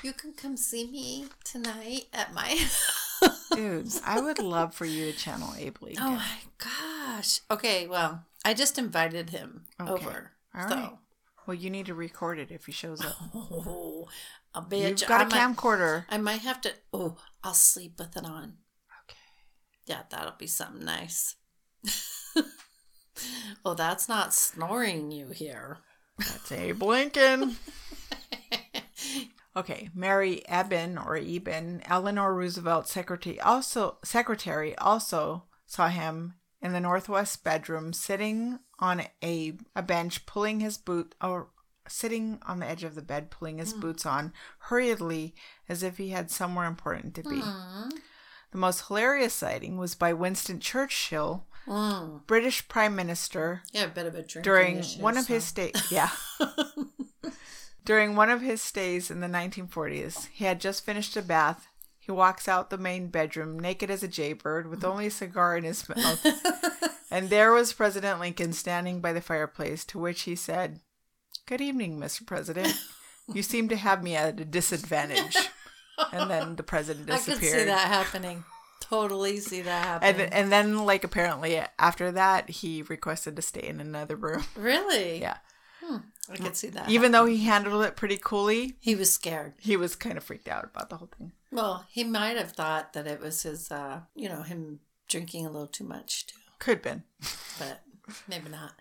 you 0.04 0.14
can 0.14 0.34
come 0.34 0.58
see 0.58 0.86
me 0.90 1.26
tonight 1.44 2.06
at 2.14 2.34
my." 2.34 2.58
Dude, 3.54 3.90
I 4.06 4.20
would 4.22 4.40
love 4.40 4.74
for 4.74 4.86
you 4.86 5.12
to 5.12 5.18
channel 5.18 5.54
Abe 5.58 5.78
Lincoln. 5.82 6.04
oh 6.04 6.12
my 6.12 6.38
gosh. 6.58 7.42
Okay, 7.50 7.88
well, 7.88 8.26
I 8.46 8.54
just 8.54 8.78
invited 8.78 9.32
him 9.32 9.66
Okay. 9.80 9.92
over. 9.92 10.32
All 10.54 10.70
so, 10.70 10.76
right. 10.76 10.92
Well, 11.46 11.56
you 11.56 11.70
need 11.70 11.86
to 11.86 11.94
record 11.94 12.40
it 12.40 12.52
if 12.52 12.66
he 12.66 12.72
shows 12.72 13.04
up. 13.04 13.16
oh, 13.34 14.08
a 14.54 14.62
bitch. 14.62 15.02
You've 15.02 15.10
got 15.10 15.22
a 15.22 15.36
I 15.36 15.46
might- 15.48 15.56
camcorder. 15.58 16.06
I 16.10 16.18
might 16.18 16.42
have 16.42 16.62
to. 16.62 16.74
Oh, 16.94 17.18
I'll 17.44 17.54
sleep 17.54 17.94
with 17.98 18.18
it 18.18 18.26
on. 18.26 18.58
Yeah, 19.88 20.04
that'll 20.10 20.34
be 20.38 20.48
something 20.48 20.86
nice. 20.86 21.36
well, 23.64 23.76
that's 23.76 24.08
not 24.08 24.34
snoring 24.34 25.12
you 25.12 25.30
here. 25.30 25.80
That's 26.20 26.52
Abe 26.52 26.84
Lincoln. 26.84 27.58
Okay, 29.58 29.90
Mary 29.96 30.48
Eben 30.48 31.00
or 31.00 31.18
Eben, 31.18 31.82
Eleanor 31.88 32.32
Roosevelt's 32.32 32.92
secretary, 32.92 33.42
also 33.42 33.98
secretary, 34.04 34.78
also 34.78 35.46
saw 35.66 35.88
him 35.88 36.36
in 36.62 36.74
the 36.74 36.80
northwest 36.80 37.44
bedroom, 37.44 37.92
sitting 37.92 38.60
on 38.78 39.02
a 39.24 39.58
a 39.76 39.82
bench, 39.82 40.28
pulling 40.28 40.60
his 40.60 40.78
boot 40.78 41.16
or 41.20 41.48
sitting 41.88 42.38
on 42.46 42.60
the 42.60 42.68
edge 42.68 42.84
of 42.84 42.94
the 42.94 43.02
bed, 43.02 43.32
pulling 43.32 43.58
his 43.58 43.72
hmm. 43.72 43.80
boots 43.80 44.06
on 44.06 44.32
hurriedly, 44.60 45.34
as 45.68 45.82
if 45.82 45.98
he 45.98 46.10
had 46.10 46.30
somewhere 46.30 46.68
important 46.68 47.16
to 47.16 47.24
be. 47.24 47.40
Hmm. 47.42 47.90
The 48.52 48.58
most 48.58 48.88
hilarious 48.88 49.34
sighting 49.34 49.78
was 49.78 49.96
by 49.96 50.14
Winston 50.14 50.60
Churchill, 50.60 51.46
Mm. 51.68 52.26
British 52.28 52.66
Prime 52.70 52.96
Minister, 52.96 53.62
Yeah, 53.74 53.84
a 53.84 53.88
bit 53.90 54.06
of 54.06 54.16
a 54.16 54.22
during 54.24 54.78
issue, 54.80 55.02
one 55.02 55.18
of 55.18 55.26
so- 55.26 55.34
his 55.34 55.44
stays 55.44 55.74
yeah. 55.92 56.10
During 57.86 58.16
one 58.16 58.30
of 58.30 58.42
his 58.42 58.62
stays 58.62 59.10
in 59.12 59.20
the 59.22 59.28
1940s 59.28 60.28
he 60.32 60.46
had 60.46 60.60
just 60.62 60.86
finished 60.86 61.16
a 61.18 61.22
bath. 61.22 61.68
He 62.00 62.12
walks 62.12 62.48
out 62.48 62.70
the 62.70 62.78
main 62.78 63.08
bedroom 63.08 63.60
naked 63.60 63.90
as 63.90 64.02
a 64.04 64.08
jaybird 64.08 64.68
with 64.70 64.84
only 64.86 65.08
a 65.08 65.12
cigar 65.12 65.58
in 65.58 65.64
his 65.64 65.88
mouth. 65.90 66.26
And 67.10 67.30
there 67.30 67.54
was 67.54 67.72
president 67.72 68.20
lincoln 68.20 68.52
standing 68.52 69.00
by 69.00 69.14
the 69.14 69.22
fireplace 69.22 69.86
to 69.86 69.98
which 70.00 70.24
he 70.24 70.36
said 70.36 70.82
good 71.46 71.62
evening 71.62 71.98
mr 71.98 72.26
president. 72.26 72.78
You 73.34 73.44
seem 73.44 73.70
to 73.70 73.78
have 73.78 74.04
me 74.04 74.16
at 74.18 74.40
a 74.42 74.46
disadvantage 74.46 75.36
and 76.12 76.30
then 76.30 76.56
the 76.56 76.64
president 76.64 77.08
disappeared. 77.08 77.38
I 77.38 77.40
could 77.42 77.50
see 77.60 77.64
that 77.66 77.88
happening. 77.88 78.44
Totally 78.80 79.38
see 79.38 79.62
that 79.62 80.02
and, 80.04 80.18
happening. 80.18 80.34
and 80.34 80.52
then 80.52 80.86
like 80.86 81.04
apparently 81.04 81.62
after 81.80 82.12
that 82.12 82.50
he 82.50 82.84
requested 82.84 83.36
to 83.36 83.42
stay 83.42 83.68
in 83.68 83.80
another 83.82 84.16
room 84.16 84.46
really? 84.56 85.20
yeah 85.20 85.38
I 86.30 86.36
could 86.38 86.56
see 86.56 86.68
that. 86.70 86.90
even 86.90 87.12
though 87.12 87.26
he 87.26 87.44
handled 87.46 87.84
it 87.86 87.96
pretty 87.96 88.18
coolly, 88.18 88.76
he 88.82 88.96
was 88.96 89.12
scared. 89.12 89.54
he 89.60 89.78
was 89.78 89.96
kind 89.96 90.18
of 90.18 90.24
freaked 90.24 90.48
out 90.50 90.66
about 90.66 90.90
the 90.90 90.98
whole 90.98 91.10
thing. 91.18 91.32
Well, 91.52 91.86
he 91.90 92.04
might 92.04 92.36
have 92.38 92.52
thought 92.52 92.92
that 92.94 93.08
it 93.08 93.22
was 93.22 93.44
his, 93.44 93.72
uh, 93.72 94.02
you 94.14 94.28
know, 94.28 94.42
him 94.42 94.82
drinking 95.08 95.46
a 95.46 95.50
little 95.50 95.68
too 95.68 95.86
much 95.86 96.28
too, 96.28 96.36
Could 96.60 96.76
have 96.76 96.84
been. 96.84 97.04
but 97.58 97.82
maybe 98.28 98.50
not. 98.50 98.74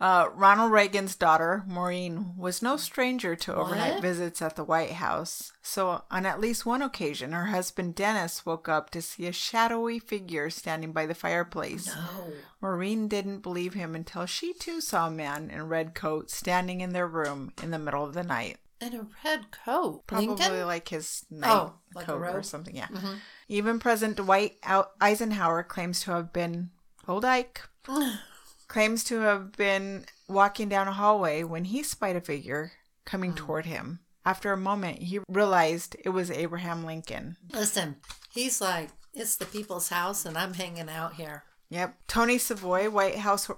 Uh, 0.00 0.28
Ronald 0.34 0.72
Reagan's 0.72 1.14
daughter, 1.14 1.62
Maureen, 1.66 2.32
was 2.38 2.62
no 2.62 2.78
stranger 2.78 3.36
to 3.36 3.54
overnight 3.54 3.94
What? 3.94 4.02
visits 4.02 4.40
at 4.40 4.56
the 4.56 4.64
White 4.64 4.92
House. 4.92 5.52
So, 5.60 6.04
on 6.10 6.24
at 6.24 6.40
least 6.40 6.64
one 6.64 6.80
occasion, 6.80 7.32
her 7.32 7.46
husband 7.46 7.96
Dennis 7.96 8.46
woke 8.46 8.66
up 8.66 8.88
to 8.90 9.02
see 9.02 9.26
a 9.26 9.32
shadowy 9.32 9.98
figure 9.98 10.48
standing 10.48 10.92
by 10.92 11.04
the 11.04 11.14
fireplace. 11.14 11.86
No. 11.94 12.32
Maureen 12.62 13.08
didn't 13.08 13.40
believe 13.40 13.74
him 13.74 13.94
until 13.94 14.24
she 14.24 14.54
too 14.54 14.80
saw 14.80 15.08
a 15.08 15.10
man 15.10 15.50
in 15.50 15.60
a 15.60 15.64
red 15.66 15.94
coat 15.94 16.30
standing 16.30 16.80
in 16.80 16.94
their 16.94 17.06
room 17.06 17.52
in 17.62 17.70
the 17.70 17.78
middle 17.78 18.04
of 18.04 18.14
the 18.14 18.22
night. 18.22 18.56
In 18.80 18.94
a 18.94 19.06
red 19.22 19.50
coat. 19.50 20.06
Probably 20.06 20.28
Lincoln? 20.28 20.66
like 20.66 20.88
his 20.88 21.26
night 21.30 21.50
Oh, 21.52 21.74
like 21.94 22.06
coat 22.06 22.22
or 22.22 22.42
something, 22.42 22.74
yeah. 22.74 22.88
Even 23.48 23.78
President 23.78 24.16
Dwight 24.16 24.56
Eisenhower 24.98 25.62
claims 25.62 26.00
to 26.04 26.12
have 26.12 26.32
been 26.32 26.70
old 27.06 27.26
Ike 27.26 27.60
claims 28.70 29.02
to 29.02 29.18
have 29.20 29.50
been 29.52 30.04
walking 30.28 30.68
down 30.68 30.86
a 30.86 30.92
hallway 30.92 31.42
when 31.42 31.64
he 31.64 31.82
spied 31.82 32.14
a 32.14 32.20
figure 32.20 32.70
coming 33.04 33.32
hmm. 33.32 33.36
toward 33.36 33.66
him. 33.66 33.98
After 34.24 34.52
a 34.52 34.56
moment, 34.56 34.98
he 34.98 35.18
realized 35.28 35.96
it 36.04 36.10
was 36.10 36.30
Abraham 36.30 36.84
Lincoln. 36.84 37.36
Listen, 37.52 37.96
he's 38.32 38.60
like, 38.60 38.90
it's 39.12 39.36
the 39.36 39.44
people's 39.44 39.88
house 39.88 40.24
and 40.24 40.38
I'm 40.38 40.54
hanging 40.54 40.88
out 40.88 41.14
here. 41.14 41.42
Yep. 41.70 41.96
Tony 42.06 42.38
Savoy, 42.38 42.88
White 42.90 43.16
House 43.16 43.50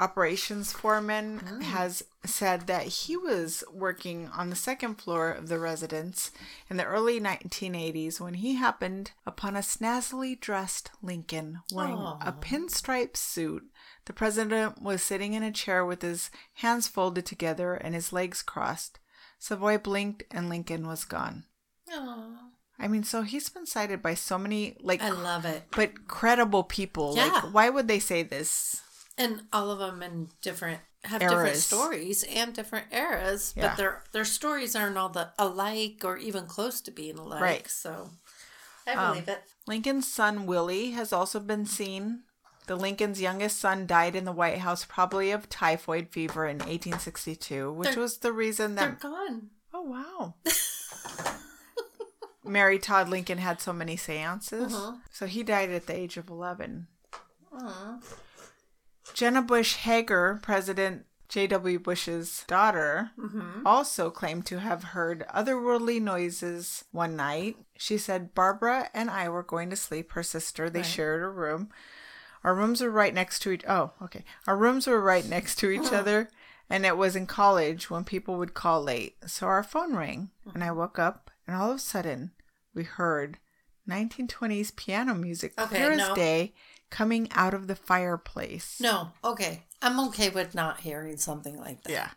operations 0.00 0.72
foreman 0.72 1.38
hmm. 1.38 1.60
has 1.60 2.02
said 2.24 2.66
that 2.66 2.84
he 2.84 3.16
was 3.16 3.62
working 3.72 4.28
on 4.28 4.50
the 4.50 4.56
second 4.56 4.96
floor 4.96 5.30
of 5.30 5.48
the 5.48 5.58
residence 5.58 6.30
in 6.68 6.76
the 6.78 6.84
early 6.84 7.20
1980s 7.20 8.18
when 8.18 8.34
he 8.34 8.54
happened 8.54 9.12
upon 9.26 9.56
a 9.56 9.60
snazzily 9.60 10.38
dressed 10.38 10.90
Lincoln 11.02 11.60
wearing 11.70 11.98
a 11.98 12.34
pinstripe 12.40 13.16
suit. 13.16 13.64
The 14.06 14.12
president 14.12 14.82
was 14.82 15.02
sitting 15.02 15.32
in 15.32 15.42
a 15.42 15.50
chair 15.52 15.84
with 15.84 16.02
his 16.02 16.30
hands 16.54 16.88
folded 16.88 17.24
together 17.26 17.74
and 17.74 17.94
his 17.94 18.12
legs 18.12 18.42
crossed. 18.42 18.98
Savoy 19.38 19.78
blinked 19.78 20.24
and 20.30 20.48
Lincoln 20.48 20.86
was 20.86 21.04
gone. 21.04 21.44
Aw. 21.90 22.50
I 22.78 22.88
mean, 22.88 23.04
so 23.04 23.22
he's 23.22 23.48
been 23.48 23.66
cited 23.66 24.02
by 24.02 24.14
so 24.14 24.36
many 24.36 24.76
like 24.80 25.00
I 25.00 25.10
love 25.10 25.44
it. 25.44 25.64
but 25.70 26.06
credible 26.08 26.64
people. 26.64 27.14
Yeah. 27.16 27.26
Like 27.28 27.54
why 27.54 27.70
would 27.70 27.88
they 27.88 27.98
say 28.00 28.22
this? 28.22 28.82
And 29.16 29.42
all 29.52 29.70
of 29.70 29.78
them 29.78 30.02
in 30.02 30.28
different 30.42 30.80
have 31.04 31.20
different 31.20 31.56
stories 31.56 32.24
and 32.24 32.52
different 32.54 32.86
eras, 32.90 33.52
Yeah. 33.56 33.68
but 33.68 33.76
their 33.76 34.02
their 34.12 34.24
stories 34.24 34.74
aren't 34.74 34.96
all 34.98 35.10
the 35.10 35.30
alike 35.38 36.00
or 36.02 36.16
even 36.16 36.46
close 36.46 36.80
to 36.82 36.90
being 36.90 37.18
alike. 37.18 37.40
Right. 37.42 37.60
Um, 37.60 37.68
So 37.68 38.10
I 38.86 39.08
believe 39.12 39.28
it. 39.28 39.42
Lincoln's 39.66 40.10
son 40.12 40.44
Willie 40.46 40.90
has 40.92 41.12
also 41.12 41.40
been 41.40 41.64
seen. 41.66 42.22
The 42.66 42.76
Lincoln's 42.76 43.20
youngest 43.20 43.58
son 43.58 43.86
died 43.86 44.16
in 44.16 44.24
the 44.24 44.32
White 44.32 44.58
House, 44.58 44.84
probably 44.86 45.30
of 45.30 45.48
typhoid 45.50 46.08
fever 46.10 46.46
in 46.46 46.58
1862, 46.58 47.72
which 47.72 47.90
They're- 47.90 48.00
was 48.02 48.18
the 48.18 48.32
reason 48.32 48.74
that. 48.76 49.00
They're 49.00 49.10
gone. 49.10 49.50
Oh 49.72 49.82
wow! 49.82 50.34
Mary 52.44 52.78
Todd 52.78 53.08
Lincoln 53.08 53.38
had 53.38 53.60
so 53.60 53.72
many 53.72 53.96
seances, 53.96 54.74
Uh-huh. 54.74 54.96
so 55.10 55.26
he 55.26 55.42
died 55.42 55.70
at 55.70 55.86
the 55.86 55.94
age 55.96 56.16
of 56.16 56.28
11. 56.28 56.86
Aw. 57.52 57.98
Jenna 59.14 59.40
Bush 59.42 59.76
Hager, 59.76 60.38
President 60.42 61.06
J.W. 61.28 61.78
Bush's 61.78 62.44
daughter, 62.46 63.10
Mm-hmm. 63.18 63.66
also 63.66 64.10
claimed 64.10 64.44
to 64.46 64.60
have 64.60 64.84
heard 64.84 65.24
otherworldly 65.34 66.00
noises 66.02 66.84
one 66.92 67.16
night. 67.16 67.56
She 67.78 67.96
said 67.96 68.34
Barbara 68.34 68.90
and 68.92 69.10
I 69.10 69.28
were 69.30 69.42
going 69.42 69.70
to 69.70 69.76
sleep. 69.76 70.12
Her 70.12 70.22
sister, 70.22 70.68
they 70.68 70.80
Right. 70.80 70.86
shared 70.86 71.22
a 71.22 71.28
room. 71.28 71.70
Our 72.44 72.54
rooms 72.54 72.82
were 72.82 72.90
right 72.90 73.14
next 73.14 73.40
to 73.40 73.50
each. 73.52 73.64
Oh, 73.66 73.92
okay. 74.02 74.24
Our 74.46 74.56
rooms 74.56 74.86
were 74.86 75.00
right 75.00 75.26
next 75.26 75.56
to 75.56 75.70
each 75.70 75.86
uh-huh. 75.86 75.96
other, 75.96 76.30
and 76.68 76.84
it 76.84 76.96
was 76.96 77.16
in 77.16 77.26
college 77.26 77.90
when 77.90 78.04
people 78.04 78.36
would 78.36 78.54
call 78.54 78.82
late. 78.82 79.16
So 79.26 79.46
our 79.46 79.62
phone 79.62 79.96
rang, 79.96 80.30
and 80.52 80.62
I 80.62 80.70
woke 80.70 80.98
up, 80.98 81.30
and 81.46 81.56
all 81.56 81.70
of 81.70 81.76
a 81.76 81.80
sudden 81.80 82.32
we 82.74 82.84
heard 82.84 83.38
1920s 83.88 84.76
piano 84.76 85.14
music, 85.14 85.54
Okay, 85.58 85.76
clear 85.76 85.92
as 85.92 85.98
no. 85.98 86.14
day, 86.14 86.52
coming 86.90 87.28
out 87.32 87.54
of 87.54 87.66
the 87.66 87.76
fireplace. 87.76 88.78
No, 88.80 89.12
okay. 89.24 89.64
I'm 89.82 89.98
okay 90.08 90.28
with 90.28 90.54
not 90.54 90.80
hearing 90.80 91.16
something 91.16 91.58
like 91.58 91.82
that. 91.84 91.92
Yeah. 91.92 92.10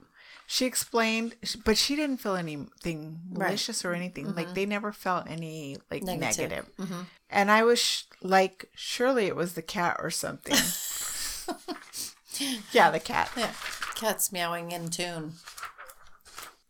She 0.49 0.65
explained, 0.65 1.35
but 1.65 1.77
she 1.77 1.97
didn't 1.97 2.17
feel 2.17 2.35
anything 2.35 3.19
Right. 3.29 3.47
malicious 3.49 3.83
or 3.83 3.93
anything. 3.93 4.33
Like 4.33 4.45
mm-hmm. 4.45 4.53
they 4.53 4.65
never 4.65 4.93
felt 4.93 5.29
any 5.29 5.75
like 5.91 6.03
Negative. 6.03 6.37
negative. 6.49 6.75
Mm-hmm. 6.79 7.01
And 7.29 7.51
I 7.51 7.63
was 7.63 7.79
sh- 7.79 8.03
like, 8.21 8.69
surely 8.73 9.25
it 9.25 9.35
was 9.35 9.53
the 9.55 9.61
cat 9.61 9.97
or 9.99 10.09
something. 10.09 10.55
yeah, 12.71 12.89
the 12.91 12.99
cat. 13.01 13.29
Yeah. 13.35 13.51
Cats 13.95 14.31
meowing 14.31 14.71
in 14.71 14.89
tune. 14.89 15.33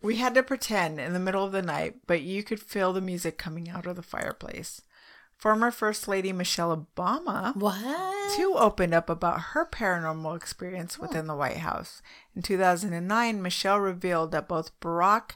We 0.02 0.16
had 0.18 0.34
to 0.34 0.44
pretend 0.44 1.00
in 1.00 1.14
the 1.14 1.20
middle 1.20 1.44
of 1.46 1.52
the 1.52 1.62
night, 1.62 1.98
but 2.08 2.22
you 2.22 2.44
could 2.44 2.60
feel 2.60 2.94
the 2.94 3.02
music 3.02 3.38
coming 3.38 3.70
out 3.70 3.86
of 3.86 3.96
the 3.96 4.02
fireplace. 4.04 4.82
Former 5.38 5.70
First 5.70 6.08
Lady 6.08 6.34
Michelle 6.34 6.76
Obama 6.76 7.56
What? 7.56 8.36
too 8.36 8.56
opened 8.58 8.94
up 8.94 9.10
about 9.10 9.42
her 9.54 9.66
paranormal 9.66 10.36
experience 10.36 10.96
hmm. 10.96 11.04
within 11.04 11.28
the 11.28 11.36
White 11.36 11.58
House. 11.58 12.02
In 12.36 12.42
2009, 12.42 13.42
Michelle 13.42 13.80
revealed 13.80 14.32
that 14.32 14.48
both 14.48 14.78
Barack 14.80 15.32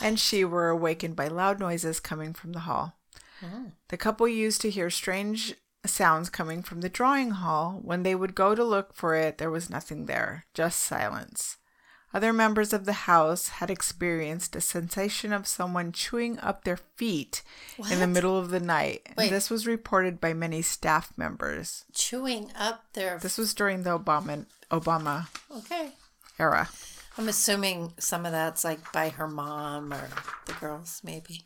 and 0.00 0.18
she 0.20 0.44
were 0.44 0.68
awakened 0.68 1.16
by 1.16 1.28
loud 1.28 1.60
noises 1.60 2.00
coming 2.00 2.32
from 2.32 2.52
the 2.52 2.60
hall. 2.60 2.98
Hmm. 3.40 3.68
The 3.88 3.96
couple 3.96 4.28
used 4.28 4.60
to 4.62 4.70
hear 4.70 4.90
strange 4.90 5.54
sounds 5.84 6.30
coming 6.30 6.62
from 6.62 6.80
the 6.80 6.88
drawing 6.88 7.30
hall. 7.30 7.80
When 7.82 8.02
they 8.02 8.14
would 8.14 8.34
go 8.34 8.54
to 8.54 8.64
look 8.64 8.94
for 8.94 9.14
it, 9.14 9.38
there 9.38 9.50
was 9.50 9.70
nothing 9.70 10.06
there, 10.06 10.44
just 10.54 10.78
silence. 10.80 11.56
Other 12.14 12.32
members 12.32 12.72
of 12.72 12.84
the 12.84 12.92
house 12.92 13.48
had 13.48 13.70
experienced 13.70 14.54
a 14.54 14.60
sensation 14.60 15.32
of 15.32 15.46
someone 15.46 15.92
chewing 15.92 16.38
up 16.40 16.64
their 16.64 16.76
feet 16.76 17.42
in 17.90 18.00
the 18.00 18.06
middle 18.06 18.38
of 18.38 18.50
the 18.50 18.60
night. 18.60 19.08
And 19.16 19.30
this 19.30 19.48
was 19.48 19.66
reported 19.66 20.20
by 20.20 20.34
many 20.34 20.60
staff 20.62 21.12
members. 21.16 21.84
Chewing 21.94 22.50
up 22.54 22.84
their. 22.92 23.18
This 23.18 23.38
was 23.38 23.54
during 23.54 23.82
the 23.82 23.98
Obama 23.98 24.44
Obama 24.70 25.28
Okay. 25.50 25.92
era. 26.38 26.68
I'm 27.18 27.28
assuming 27.28 27.92
some 27.98 28.24
of 28.26 28.32
that's 28.32 28.64
like 28.64 28.92
by 28.92 29.10
her 29.10 29.28
mom 29.28 29.92
or 29.92 30.08
the 30.46 30.52
girls, 30.54 31.00
maybe. 31.04 31.42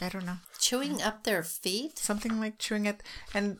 I 0.00 0.08
don't 0.08 0.26
know. 0.26 0.38
Chewing 0.58 1.00
up 1.02 1.24
their 1.24 1.42
feet? 1.42 1.98
Something 1.98 2.40
like 2.40 2.58
chewing 2.58 2.86
it 2.86 3.02
and 3.32 3.58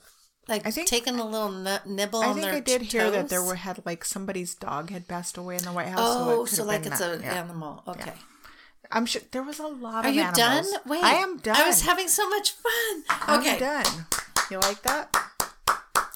Like 0.49 0.66
I 0.66 0.71
think- 0.71 0.89
taking 0.89 1.19
a 1.19 1.25
little 1.25 1.66
n- 1.66 1.81
nibble 1.87 2.21
I 2.21 2.27
on 2.27 2.35
think 2.35 2.47
their 2.47 2.55
I 2.57 2.61
did 2.61 2.83
hear 2.83 3.11
that 3.11 3.29
there 3.31 3.43
were 3.43 3.55
had 3.57 3.81
like 3.87 4.05
somebody's 4.05 4.55
dog 4.55 4.91
had 4.91 5.09
passed 5.09 5.37
away 5.39 5.57
in 5.57 5.65
the 5.65 5.73
White 5.73 5.89
House. 5.89 6.01
Oh, 6.03 6.45
it 6.45 6.49
so 6.49 6.65
like 6.65 6.85
it's 6.85 7.01
an 7.01 7.23
Yeah. 7.23 7.35
animal. 7.35 7.83
Okay. 7.89 8.12
I'm 8.93 9.07
sure 9.07 9.23
there 9.31 9.43
was 9.43 9.59
a 9.59 9.66
lot 9.66 9.95
Are 9.95 9.99
of 10.01 10.07
Are 10.07 10.11
you 10.11 10.23
animals. 10.23 10.71
done? 10.71 10.81
Wait. 10.87 11.03
I 11.03 11.15
am 11.15 11.39
done. 11.39 11.57
I 11.57 11.66
was 11.66 11.83
having 11.83 12.09
so 12.09 12.29
much 12.29 12.53
fun. 12.53 13.05
I'm 13.09 13.41
Okay. 13.41 13.59
done. 13.59 14.07
You 14.51 14.61
like 14.61 14.83
that? 14.83 15.16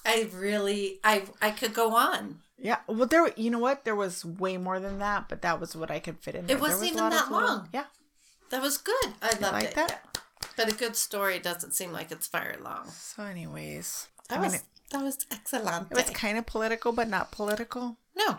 I 0.04 0.28
really 0.34 1.00
I 1.02 1.24
I 1.40 1.50
could 1.50 1.72
go 1.74 1.96
on. 1.96 2.40
Yeah. 2.58 2.78
Well, 2.86 3.06
there. 3.06 3.32
You 3.36 3.50
know 3.50 3.58
what? 3.58 3.84
There 3.84 3.94
was 3.96 4.24
way 4.24 4.56
more 4.58 4.80
than 4.80 4.98
that, 4.98 5.28
but 5.28 5.42
that 5.42 5.60
was 5.60 5.74
what 5.76 5.90
I 5.90 6.00
could 6.00 6.18
fit 6.18 6.34
in. 6.34 6.46
There. 6.46 6.56
There 6.56 6.62
wasn't 6.62 6.80
was 6.80 6.90
even 6.90 7.08
that 7.10 7.30
little- 7.30 7.46
long. 7.46 7.68
Yeah. 7.72 7.84
That 8.50 8.60
was 8.62 8.76
good. 8.78 9.14
I 9.22 9.30
loved 9.38 9.42
like 9.42 9.64
it. 9.64 9.74
that? 9.74 9.90
yeah. 9.90 10.20
But 10.56 10.68
a 10.68 10.72
good 10.74 10.96
story 10.96 11.38
doesn't 11.38 11.72
seem 11.72 11.92
like 11.92 12.10
it's 12.10 12.26
very 12.26 12.56
long. 12.56 12.90
So, 12.90 13.22
anyways, 13.22 14.08
That 14.28 14.38
I 14.38 14.42
mean, 14.42 14.50
was 14.52 14.54
it, 14.60 14.62
that 14.90 15.02
was 15.02 15.26
excellent. 15.30 15.90
it 15.90 15.94
was 15.96 16.10
kind 16.10 16.38
of 16.38 16.46
political, 16.46 16.92
but 16.92 17.08
not 17.08 17.30
political. 17.32 17.96
no, 18.16 18.38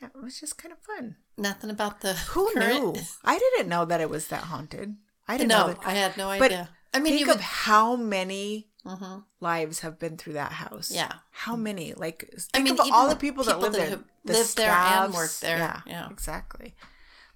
Yeah, 0.00 0.08
it 0.14 0.22
was 0.22 0.38
just 0.40 0.58
kind 0.58 0.72
of 0.72 0.78
fun. 0.80 1.16
nothing 1.36 1.70
about 1.70 2.00
the 2.00 2.14
Who 2.14 2.52
current- 2.54 2.94
knew? 2.96 3.02
I 3.24 3.38
didn't 3.38 3.68
know 3.68 3.84
that 3.84 4.00
it 4.00 4.10
was 4.10 4.28
that 4.28 4.44
haunted. 4.44 4.96
I 5.26 5.36
didn't 5.36 5.48
No, 5.50 5.66
know 5.68 5.72
that. 5.74 5.86
I 5.86 5.92
had 5.94 6.16
no 6.16 6.30
idea. 6.30 6.68
But. 6.70 6.74
I 6.94 7.00
mean, 7.00 7.12
think 7.14 7.26
would. 7.26 7.36
of 7.36 7.42
how 7.42 7.96
many 7.96 8.70
Mhm. 8.84 9.24
lives 9.40 9.80
have 9.80 9.98
been 9.98 10.16
through 10.16 10.32
that 10.32 10.52
house. 10.52 10.90
Yeah. 10.90 11.12
How 11.30 11.54
many? 11.54 11.92
Like, 11.92 12.20
think 12.30 12.48
I 12.54 12.60
mean, 12.62 12.72
of 12.80 12.80
all 12.92 13.08
the 13.08 13.14
the 13.14 13.20
people 13.20 13.44
that 13.44 13.56
people 13.56 13.70
live 13.70 13.72
there. 13.74 13.90
the 14.24 14.32
lived 14.32 14.56
there 14.56 14.72
and 14.72 15.12
worked 15.12 15.40
there. 15.42 15.58
Yeah, 15.58 15.80
Yeah. 15.84 16.08
exactly. 16.10 16.74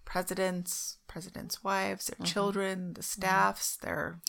Presidents, 0.07 0.97
presidents' 1.07 1.62
wives, 1.62 2.07
Mm-hmm. 2.09 2.23
their 2.23 2.33
children, 2.33 2.95
the 2.95 3.03
staffs. 3.03 3.77
Their 3.77 4.20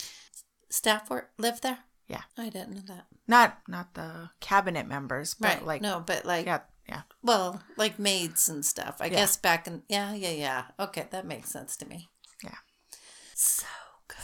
staff 0.70 1.10
work 1.10 1.32
live 1.38 1.62
there. 1.62 1.80
yeah, 2.08 2.24
I 2.38 2.50
didn't 2.50 2.74
know 2.76 2.82
that. 2.96 3.06
Not 3.28 3.60
not 3.68 3.94
the 3.94 4.30
cabinet 4.40 4.88
members, 4.88 5.34
but 5.34 5.48
Right. 5.58 5.66
like 5.66 5.82
no, 5.82 6.04
but 6.06 6.26
like 6.26 6.46
yeah, 6.46 6.60
yeah. 6.88 7.02
well, 7.22 7.62
like 7.78 8.00
maids 8.00 8.50
and 8.50 8.66
stuff. 8.66 8.98
I 9.00 9.06
Yeah. 9.06 9.12
guess 9.12 9.38
back 9.38 9.68
in 9.68 9.84
yeah, 9.90 10.14
yeah, 10.14 10.32
yeah. 10.32 10.64
Okay, 10.80 11.08
that 11.12 11.26
makes 11.26 11.50
sense 11.52 11.76
to 11.78 11.86
me. 11.88 12.10
Yeah. 12.44 12.56
So 13.36 13.66
good. 14.08 14.18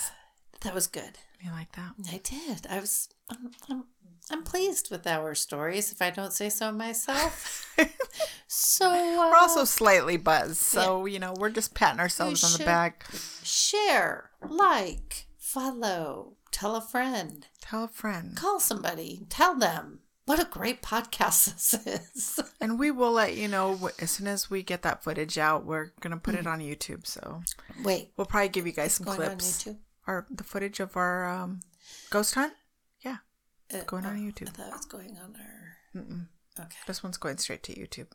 That 0.61 0.73
was 0.73 0.88
good. 0.88 1.17
You 1.41 1.51
like 1.51 1.71
that? 1.73 1.91
I 2.11 2.17
did. 2.23 2.67
I 2.69 2.80
was. 2.80 3.07
I'm, 3.30 3.51
I'm, 3.69 3.84
I'm 4.31 4.43
pleased 4.43 4.91
with 4.91 5.07
our 5.07 5.34
stories, 5.34 5.91
if 5.91 6.01
I 6.01 6.09
don't 6.11 6.34
say 6.34 6.49
so 6.49 6.71
myself. 6.71 7.73
so 8.47 8.85
uh, 8.91 9.30
We're 9.30 9.35
also 9.38 9.63
slightly 9.63 10.17
buzzed, 10.17 10.57
so 10.57 11.05
you 11.05 11.17
know 11.19 11.34
we're 11.39 11.49
just 11.49 11.73
patting 11.73 11.99
ourselves 12.01 12.43
on 12.43 12.59
the 12.59 12.65
back. 12.65 13.05
share, 13.43 14.30
like, 14.47 15.27
follow, 15.38 16.34
tell 16.51 16.76
a 16.76 16.81
friend, 16.81 17.47
Tell 17.61 17.84
a 17.84 17.88
friend, 17.88 18.35
call 18.35 18.59
somebody, 18.59 19.26
tell 19.30 19.55
them 19.55 19.99
what 20.26 20.39
a 20.39 20.45
great 20.45 20.81
podcast 20.81 21.45
this 21.53 21.73
is. 21.85 22.39
and 22.61 22.77
we 22.77 22.91
will 22.91 23.11
let 23.11 23.35
you 23.35 23.47
know 23.47 23.89
as 23.99 24.11
soon 24.11 24.27
as 24.27 24.49
we 24.49 24.61
get 24.63 24.81
that 24.84 25.03
footage 25.03 25.38
out. 25.38 25.65
We're 25.65 25.91
gonna 26.01 26.17
put 26.17 26.35
Mm. 26.35 26.39
it 26.39 26.47
on 26.47 26.59
YouTube, 26.59 27.07
so 27.07 27.41
Wait, 27.84 28.11
we'll 28.17 28.27
probably 28.27 28.49
give 28.49 28.67
you 28.67 28.73
guys 28.73 28.93
some 28.93 29.05
going 29.05 29.17
clips. 29.17 29.67
on 29.67 29.73
YouTube. 29.73 29.77
Our 30.07 30.27
the 30.30 30.43
footage 30.43 30.80
of 30.80 30.95
our 30.97 31.27
um, 31.27 31.61
ghost 32.09 32.35
hunt. 32.35 32.53
Yeah, 33.01 33.17
Uh, 33.73 33.81
going 33.85 34.05
on 34.05 34.17
oh, 34.17 34.19
YouTube. 34.19 34.49
I 34.49 34.51
thought 34.51 34.67
it 34.67 34.73
was 34.73 34.85
going 34.85 35.17
on 35.17 35.35
our. 35.39 35.77
Mm-mm. 36.01 36.27
Okay. 36.59 36.77
This 36.88 37.01
one's 37.03 37.17
going 37.17 37.38
straight 37.38 37.63
to 37.63 37.73
YouTube. 37.73 38.07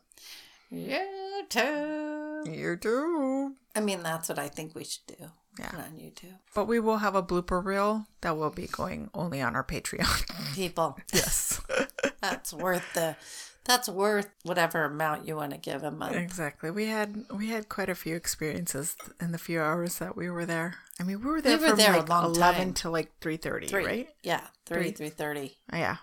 YouTube. 0.71 2.45
YouTube. 2.47 3.53
I 3.75 3.79
mean, 3.81 4.03
that's 4.03 4.29
what 4.29 4.39
I 4.39 4.47
think 4.49 4.75
we 4.75 4.83
should 4.83 5.05
do. 5.07 5.31
Yeah. 5.59 5.71
On 5.75 5.91
YouTube. 5.97 6.37
But 6.53 6.65
we 6.67 6.79
will 6.79 6.97
have 6.97 7.15
a 7.15 7.23
blooper 7.23 7.63
reel 7.63 8.07
that 8.21 8.35
will 8.37 8.49
be 8.49 8.67
going 8.67 9.09
only 9.13 9.41
on 9.41 9.55
our 9.55 9.63
Patreon. 9.63 10.53
People, 10.55 10.97
yes. 11.13 11.61
that's 12.21 12.53
worth 12.53 12.85
the. 12.93 13.15
That's 13.63 13.89
worth 13.89 14.29
whatever 14.43 14.83
amount 14.83 15.27
you 15.27 15.35
want 15.35 15.51
to 15.53 15.57
give 15.57 15.81
a 15.83 15.89
month. 15.89 16.15
exactly. 16.15 16.69
We 16.69 16.85
had 16.85 17.25
we 17.35 17.47
had 17.49 17.67
quite 17.67 17.89
a 17.89 17.95
few 17.95 18.15
experiences 18.15 18.95
in 19.19 19.31
the 19.31 19.39
few 19.39 19.59
hours 19.59 19.97
that 19.97 20.15
we 20.15 20.29
were 20.29 20.45
there. 20.45 20.75
I 20.99 21.03
mean, 21.03 21.19
we 21.19 21.25
were 21.31 21.41
there 21.41 21.57
were 21.57 21.69
from 21.69 21.77
there 21.79 21.93
a 21.95 21.97
like 21.97 22.09
long 22.09 22.25
eleven 22.25 22.65
time. 22.67 22.73
to 22.75 22.89
like 22.91 23.11
three 23.21 23.37
thirty, 23.37 23.75
right? 23.75 24.07
Yeah, 24.21 24.41
three, 24.67 24.91
Three. 24.91 25.09
thirty. 25.09 25.57
Yeah. 25.73 25.95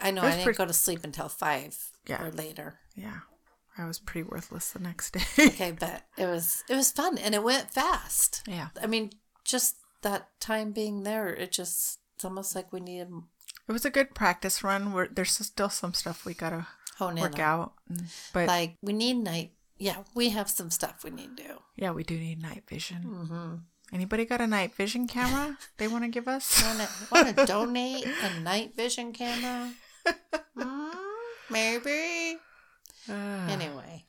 I 0.00 0.12
know 0.12 0.22
I 0.22 0.30
didn't 0.30 0.44
pretty- 0.44 0.56
go 0.56 0.64
to 0.64 0.72
sleep 0.72 1.00
until 1.04 1.28
five 1.28 1.76
Yeah. 2.06 2.24
or 2.24 2.30
later. 2.30 2.78
Yeah. 2.96 3.18
I 3.76 3.86
was 3.86 3.98
pretty 3.98 4.28
worthless 4.28 4.70
the 4.70 4.78
next 4.78 5.12
day. 5.12 5.24
Okay, 5.38 5.72
but 5.78 6.02
it 6.16 6.26
was 6.26 6.62
it 6.68 6.74
was 6.74 6.92
fun 6.92 7.18
and 7.18 7.34
it 7.34 7.42
went 7.42 7.72
fast. 7.72 8.42
yeah. 8.46 8.68
I 8.80 8.86
mean, 8.86 9.10
just 9.44 9.76
that 10.02 10.28
time 10.40 10.72
being 10.72 11.02
there, 11.02 11.28
it 11.34 11.50
just 11.52 11.98
it's 12.14 12.24
almost 12.24 12.54
like 12.54 12.72
we 12.72 12.80
needed 12.80 13.08
It 13.68 13.72
was 13.72 13.84
a 13.84 13.90
good 13.90 14.14
practice 14.14 14.62
run. 14.62 14.92
We're, 14.92 15.08
there's 15.08 15.32
still 15.32 15.70
some 15.70 15.94
stuff 15.94 16.24
we 16.24 16.34
gotta 16.34 16.66
hone 16.98 17.16
work 17.16 17.38
out, 17.38 17.72
but 18.32 18.46
Like 18.48 18.76
we 18.82 18.92
need 18.92 19.14
night. 19.16 19.52
Yeah, 19.76 20.04
we 20.14 20.30
have 20.30 20.48
some 20.48 20.70
stuff 20.70 21.02
we 21.02 21.10
need 21.10 21.36
to 21.36 21.42
do. 21.42 21.52
yeah, 21.74 21.90
we 21.90 22.04
do 22.04 22.16
need 22.16 22.40
night 22.40 22.62
vision. 22.68 23.02
Mm-hmm. 23.04 23.54
Anybody 23.92 24.24
got 24.24 24.40
a 24.40 24.46
night 24.46 24.74
vision 24.74 25.06
camera 25.08 25.58
they 25.78 25.88
want 25.88 26.04
to 26.04 26.08
give 26.10 26.28
us? 26.28 26.62
Want 26.62 26.78
to 26.78 26.88
want 27.10 27.36
to 27.36 27.46
donate 27.46 28.06
a 28.06 28.40
night 28.40 28.76
vision 28.76 29.12
camera? 29.12 29.72
Mm, 30.56 30.92
maybe. 31.50 32.38
Uh, 33.08 33.46
Anyway, 33.50 34.04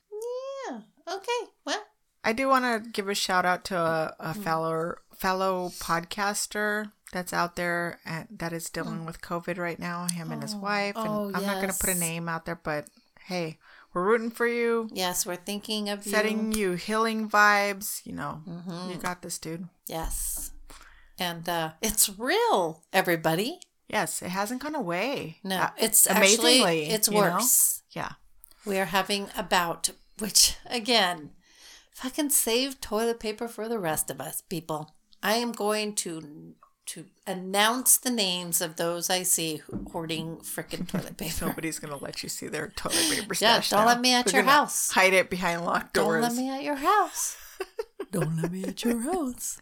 yeah. 0.68 0.80
Okay. 1.08 1.50
Well, 1.64 1.82
I 2.24 2.32
do 2.32 2.48
want 2.48 2.64
to 2.64 2.90
give 2.90 3.08
a 3.08 3.14
shout 3.14 3.44
out 3.44 3.64
to 3.66 3.76
a, 3.78 4.14
a 4.18 4.34
Mm. 4.34 4.42
fellow 4.44 4.94
fellow 5.16 5.70
podcaster 5.80 6.92
that's 7.12 7.32
out 7.32 7.56
there 7.56 8.00
and 8.04 8.26
that 8.30 8.52
is 8.52 8.68
dealing 8.68 9.06
with 9.06 9.20
COVID 9.22 9.56
right 9.58 9.78
now. 9.78 10.06
Him 10.12 10.30
and 10.32 10.42
his 10.42 10.54
Oh. 10.54 10.58
wife, 10.58 10.96
and 10.96 11.08
Oh, 11.08 11.30
I'm 11.34 11.46
not 11.46 11.56
going 11.62 11.72
to 11.72 11.78
put 11.78 11.88
a 11.90 11.94
name 11.98 12.28
out 12.28 12.44
there, 12.44 12.60
but 12.62 12.88
hey, 13.26 13.58
we're 13.94 14.04
rooting 14.04 14.30
for 14.30 14.46
you, 14.46 14.88
yes, 14.92 15.24
we're 15.24 15.36
thinking 15.36 15.88
of 15.88 16.04
setting 16.04 16.52
you. 16.52 16.72
you 16.72 16.76
healing 16.76 17.30
vibes. 17.30 18.04
You 18.04 18.12
know, 18.12 18.42
Mhm. 18.46 18.90
you 18.90 18.96
got 18.96 19.22
this, 19.22 19.38
dude. 19.38 19.68
Yes, 19.86 20.50
and 21.18 21.48
uh, 21.48 21.72
it's 21.80 22.08
real, 22.10 22.82
everybody. 22.92 23.58
Yes, 23.88 24.20
it 24.20 24.28
hasn't 24.30 24.60
gone 24.62 24.74
away. 24.74 25.38
No, 25.44 25.56
Uh, 25.58 25.70
it's 25.78 26.06
actually 26.06 26.58
amazingly, 26.60 26.90
it's 26.90 27.08
you 27.08 27.14
know? 27.14 27.20
worse. 27.36 27.82
yeah. 27.92 28.12
We 28.66 28.78
are 28.78 28.86
having 28.86 29.28
a 29.36 29.42
bout, 29.42 29.90
which 30.18 30.56
again, 30.66 31.30
fucking 31.94 32.30
save 32.30 32.80
toilet 32.80 33.20
paper 33.20 33.48
for 33.48 33.68
the 33.68 33.78
rest 33.78 34.10
of 34.10 34.20
us, 34.20 34.42
people. 34.42 34.94
I 35.22 35.34
am 35.36 35.52
going 35.52 35.94
to 35.96 36.54
to 36.86 37.04
announce 37.26 37.96
the 37.98 38.10
names 38.10 38.60
of 38.60 38.76
those 38.76 39.10
I 39.10 39.24
see 39.24 39.60
hoarding 39.90 40.36
frickin' 40.36 40.86
toilet 40.92 41.16
paper. 41.16 41.46
Nobody's 41.46 41.78
gonna 41.80 41.96
let 41.96 42.22
you 42.22 42.28
see 42.28 42.46
their 42.46 42.68
toilet 42.68 42.96
paper 43.10 43.34
Yeah, 43.40 43.60
stash. 43.60 43.70
don't 43.70 43.80
now. 43.80 43.86
let 43.86 44.00
me 44.00 44.14
at 44.14 44.26
They're 44.26 44.42
your 44.42 44.50
house. 44.50 44.90
Hide 44.92 45.12
it 45.14 45.28
behind 45.30 45.64
locked 45.64 45.94
doors. 45.94 46.22
Don't 46.26 46.36
let 46.36 46.40
me 46.42 46.48
at 46.50 46.62
your 46.62 46.76
house. 46.76 47.36
Don't 48.12 48.36
let 48.40 48.52
me 48.52 48.64
at 48.64 48.84
your 48.84 49.00
house. 49.00 49.58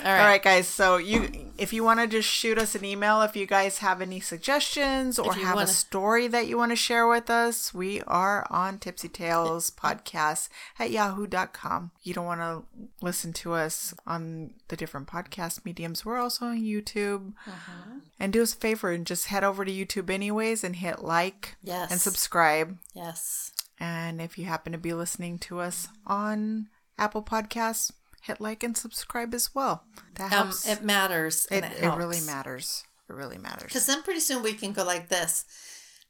All 0.00 0.04
right. 0.12 0.20
All 0.20 0.26
right, 0.26 0.42
guys. 0.42 0.66
So 0.66 0.96
you, 0.96 1.50
if 1.56 1.72
you 1.72 1.84
want 1.84 2.00
to 2.00 2.06
just 2.06 2.28
shoot 2.28 2.58
us 2.58 2.74
an 2.74 2.84
email, 2.84 3.22
if 3.22 3.36
you 3.36 3.46
guys 3.46 3.78
have 3.78 4.00
any 4.02 4.18
suggestions 4.20 5.18
or 5.18 5.32
have 5.34 5.54
wanna- 5.54 5.64
a 5.64 5.72
story 5.72 6.26
that 6.28 6.46
you 6.48 6.56
want 6.58 6.72
to 6.72 6.76
share 6.76 7.06
with 7.06 7.30
us, 7.30 7.72
we 7.72 8.00
are 8.02 8.46
on 8.50 8.78
Tipsy 8.78 9.08
Tales 9.08 9.70
Podcast 9.82 10.48
at 10.78 10.90
yahoo.com. 10.90 11.92
You 12.02 12.12
don't 12.14 12.26
want 12.26 12.40
to 12.40 12.64
listen 13.00 13.32
to 13.34 13.52
us 13.52 13.94
on 14.06 14.50
the 14.68 14.76
different 14.76 15.06
podcast 15.06 15.64
mediums. 15.64 16.04
We're 16.04 16.18
also 16.18 16.46
on 16.46 16.60
YouTube. 16.60 17.32
Uh-huh. 17.46 18.00
And 18.18 18.32
do 18.32 18.42
us 18.42 18.52
a 18.54 18.56
favor 18.56 18.90
and 18.90 19.06
just 19.06 19.26
head 19.26 19.44
over 19.44 19.64
to 19.64 19.70
YouTube 19.72 20.10
anyways 20.10 20.64
and 20.64 20.76
hit 20.76 21.02
like 21.02 21.56
Yes. 21.62 21.90
and 21.92 22.00
subscribe. 22.00 22.78
Yes. 22.94 23.52
And 23.78 24.20
if 24.20 24.38
you 24.38 24.44
happen 24.46 24.72
to 24.72 24.78
be 24.78 24.92
listening 24.92 25.38
to 25.40 25.60
us 25.60 25.88
on 26.06 26.68
Apple 26.98 27.22
Podcasts, 27.22 27.90
hit 28.24 28.40
like 28.40 28.62
and 28.62 28.76
subscribe 28.76 29.34
as 29.34 29.54
well. 29.54 29.84
That 30.14 30.32
Um, 30.32 30.46
helps. 30.48 30.66
it 30.66 30.82
matters. 30.82 31.46
It, 31.50 31.62
and 31.64 31.72
it, 31.72 31.80
helps. 31.80 31.98
really 31.98 32.20
matters. 32.20 32.84
It 33.08 33.12
really 33.12 33.38
matters. 33.38 33.64
Because 33.68 33.86
then 33.86 34.02
pretty 34.02 34.20
soon 34.20 34.42
we 34.42 34.54
can 34.54 34.72
go 34.72 34.84
like 34.84 35.08
this. 35.08 35.44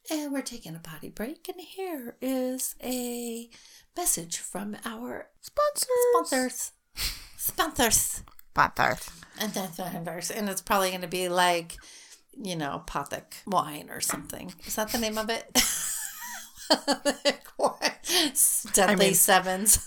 And 0.09 0.31
we're 0.31 0.41
taking 0.43 0.75
a 0.75 0.79
potty 0.79 1.09
break. 1.09 1.49
And 1.49 1.59
here 1.59 2.15
is 2.21 2.75
a 2.83 3.49
message 3.97 4.37
from 4.37 4.77
our 4.85 5.27
Sponsors. 5.41 5.89
sponsors. 6.13 6.71
Sponsors. 7.37 8.23
Sponsors. 8.53 9.09
And 9.39 9.51
sponsors. 9.53 10.31
And 10.31 10.47
it's 10.47 10.61
probably 10.61 10.89
going 10.89 11.01
to 11.01 11.07
be 11.07 11.27
like, 11.27 11.75
you 12.41 12.55
know, 12.55 12.83
Pothic 12.87 13.41
wine 13.45 13.89
or 13.89 13.99
something. 13.99 14.53
Is 14.65 14.75
that 14.75 14.89
the 14.91 14.99
name 14.99 15.17
of 15.17 15.29
it? 15.29 15.49
Deadly 18.73 18.95
mean, 18.95 19.13
Sevens. 19.13 19.77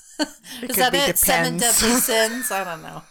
Is 0.62 0.76
that 0.76 0.92
be 0.92 0.98
it? 0.98 1.18
Seven 1.18 1.58
deadly 1.58 1.90
sins? 1.92 2.50
I 2.50 2.64
don't 2.64 2.82
know. 2.82 3.02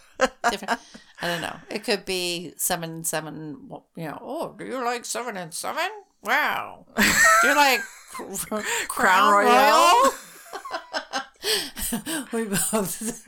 Different. 0.50 0.80
I 1.22 1.26
don't 1.26 1.40
know. 1.40 1.56
It 1.70 1.84
could 1.84 2.04
be 2.04 2.52
seven 2.56 2.90
and 2.90 3.06
seven. 3.06 3.68
You 3.96 4.08
know. 4.08 4.18
Oh, 4.20 4.54
do 4.56 4.64
you 4.64 4.82
like 4.84 5.04
seven 5.04 5.36
and 5.36 5.52
seven? 5.52 5.88
Wow. 6.22 6.86
Do 6.96 7.48
you 7.48 7.56
like 7.56 7.80
Crown, 8.10 8.62
Crown 8.88 9.32
Royal? 9.32 10.12
we 12.32 12.44
both. 12.44 13.26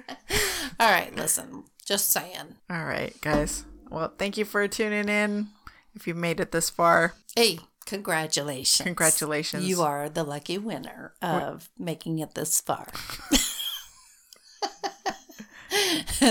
All 0.79 0.91
right. 0.91 1.15
Listen. 1.17 1.65
Just 1.85 2.11
saying. 2.11 2.57
All 2.69 2.85
right, 2.85 3.19
guys. 3.21 3.65
Well, 3.89 4.13
thank 4.17 4.37
you 4.37 4.45
for 4.45 4.67
tuning 4.69 5.09
in. 5.09 5.49
If 5.95 6.07
you 6.07 6.15
made 6.15 6.39
it 6.39 6.53
this 6.53 6.71
far, 6.71 7.15
Hey, 7.35 7.59
congratulations. 7.87 8.85
Congratulations. 8.85 9.65
You 9.65 9.83
are 9.83 10.09
the 10.09 10.25
lucky 10.25 10.59
winner 10.59 11.15
of 11.23 11.71
making 11.79 12.19
it 12.19 12.35
this 12.35 12.61
far. 12.61 12.87
All 16.23 16.29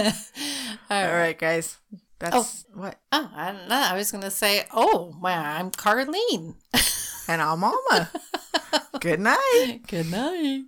all 0.89 1.03
right. 1.03 1.19
right, 1.19 1.39
guys. 1.39 1.77
That's 2.19 2.65
oh. 2.75 2.79
what. 2.79 2.97
Oh, 3.11 3.31
I 3.33 3.51
don't 3.51 3.69
know. 3.69 3.75
I 3.75 3.95
was 3.95 4.11
going 4.11 4.23
to 4.23 4.31
say, 4.31 4.65
oh, 4.73 5.15
well, 5.21 5.41
I'm 5.41 5.71
Carlene. 5.71 6.55
And 7.27 7.41
I'm 7.41 7.63
Alma. 7.63 8.09
Good 8.99 9.19
night. 9.19 9.81
Good 9.87 10.11
night. 10.11 10.65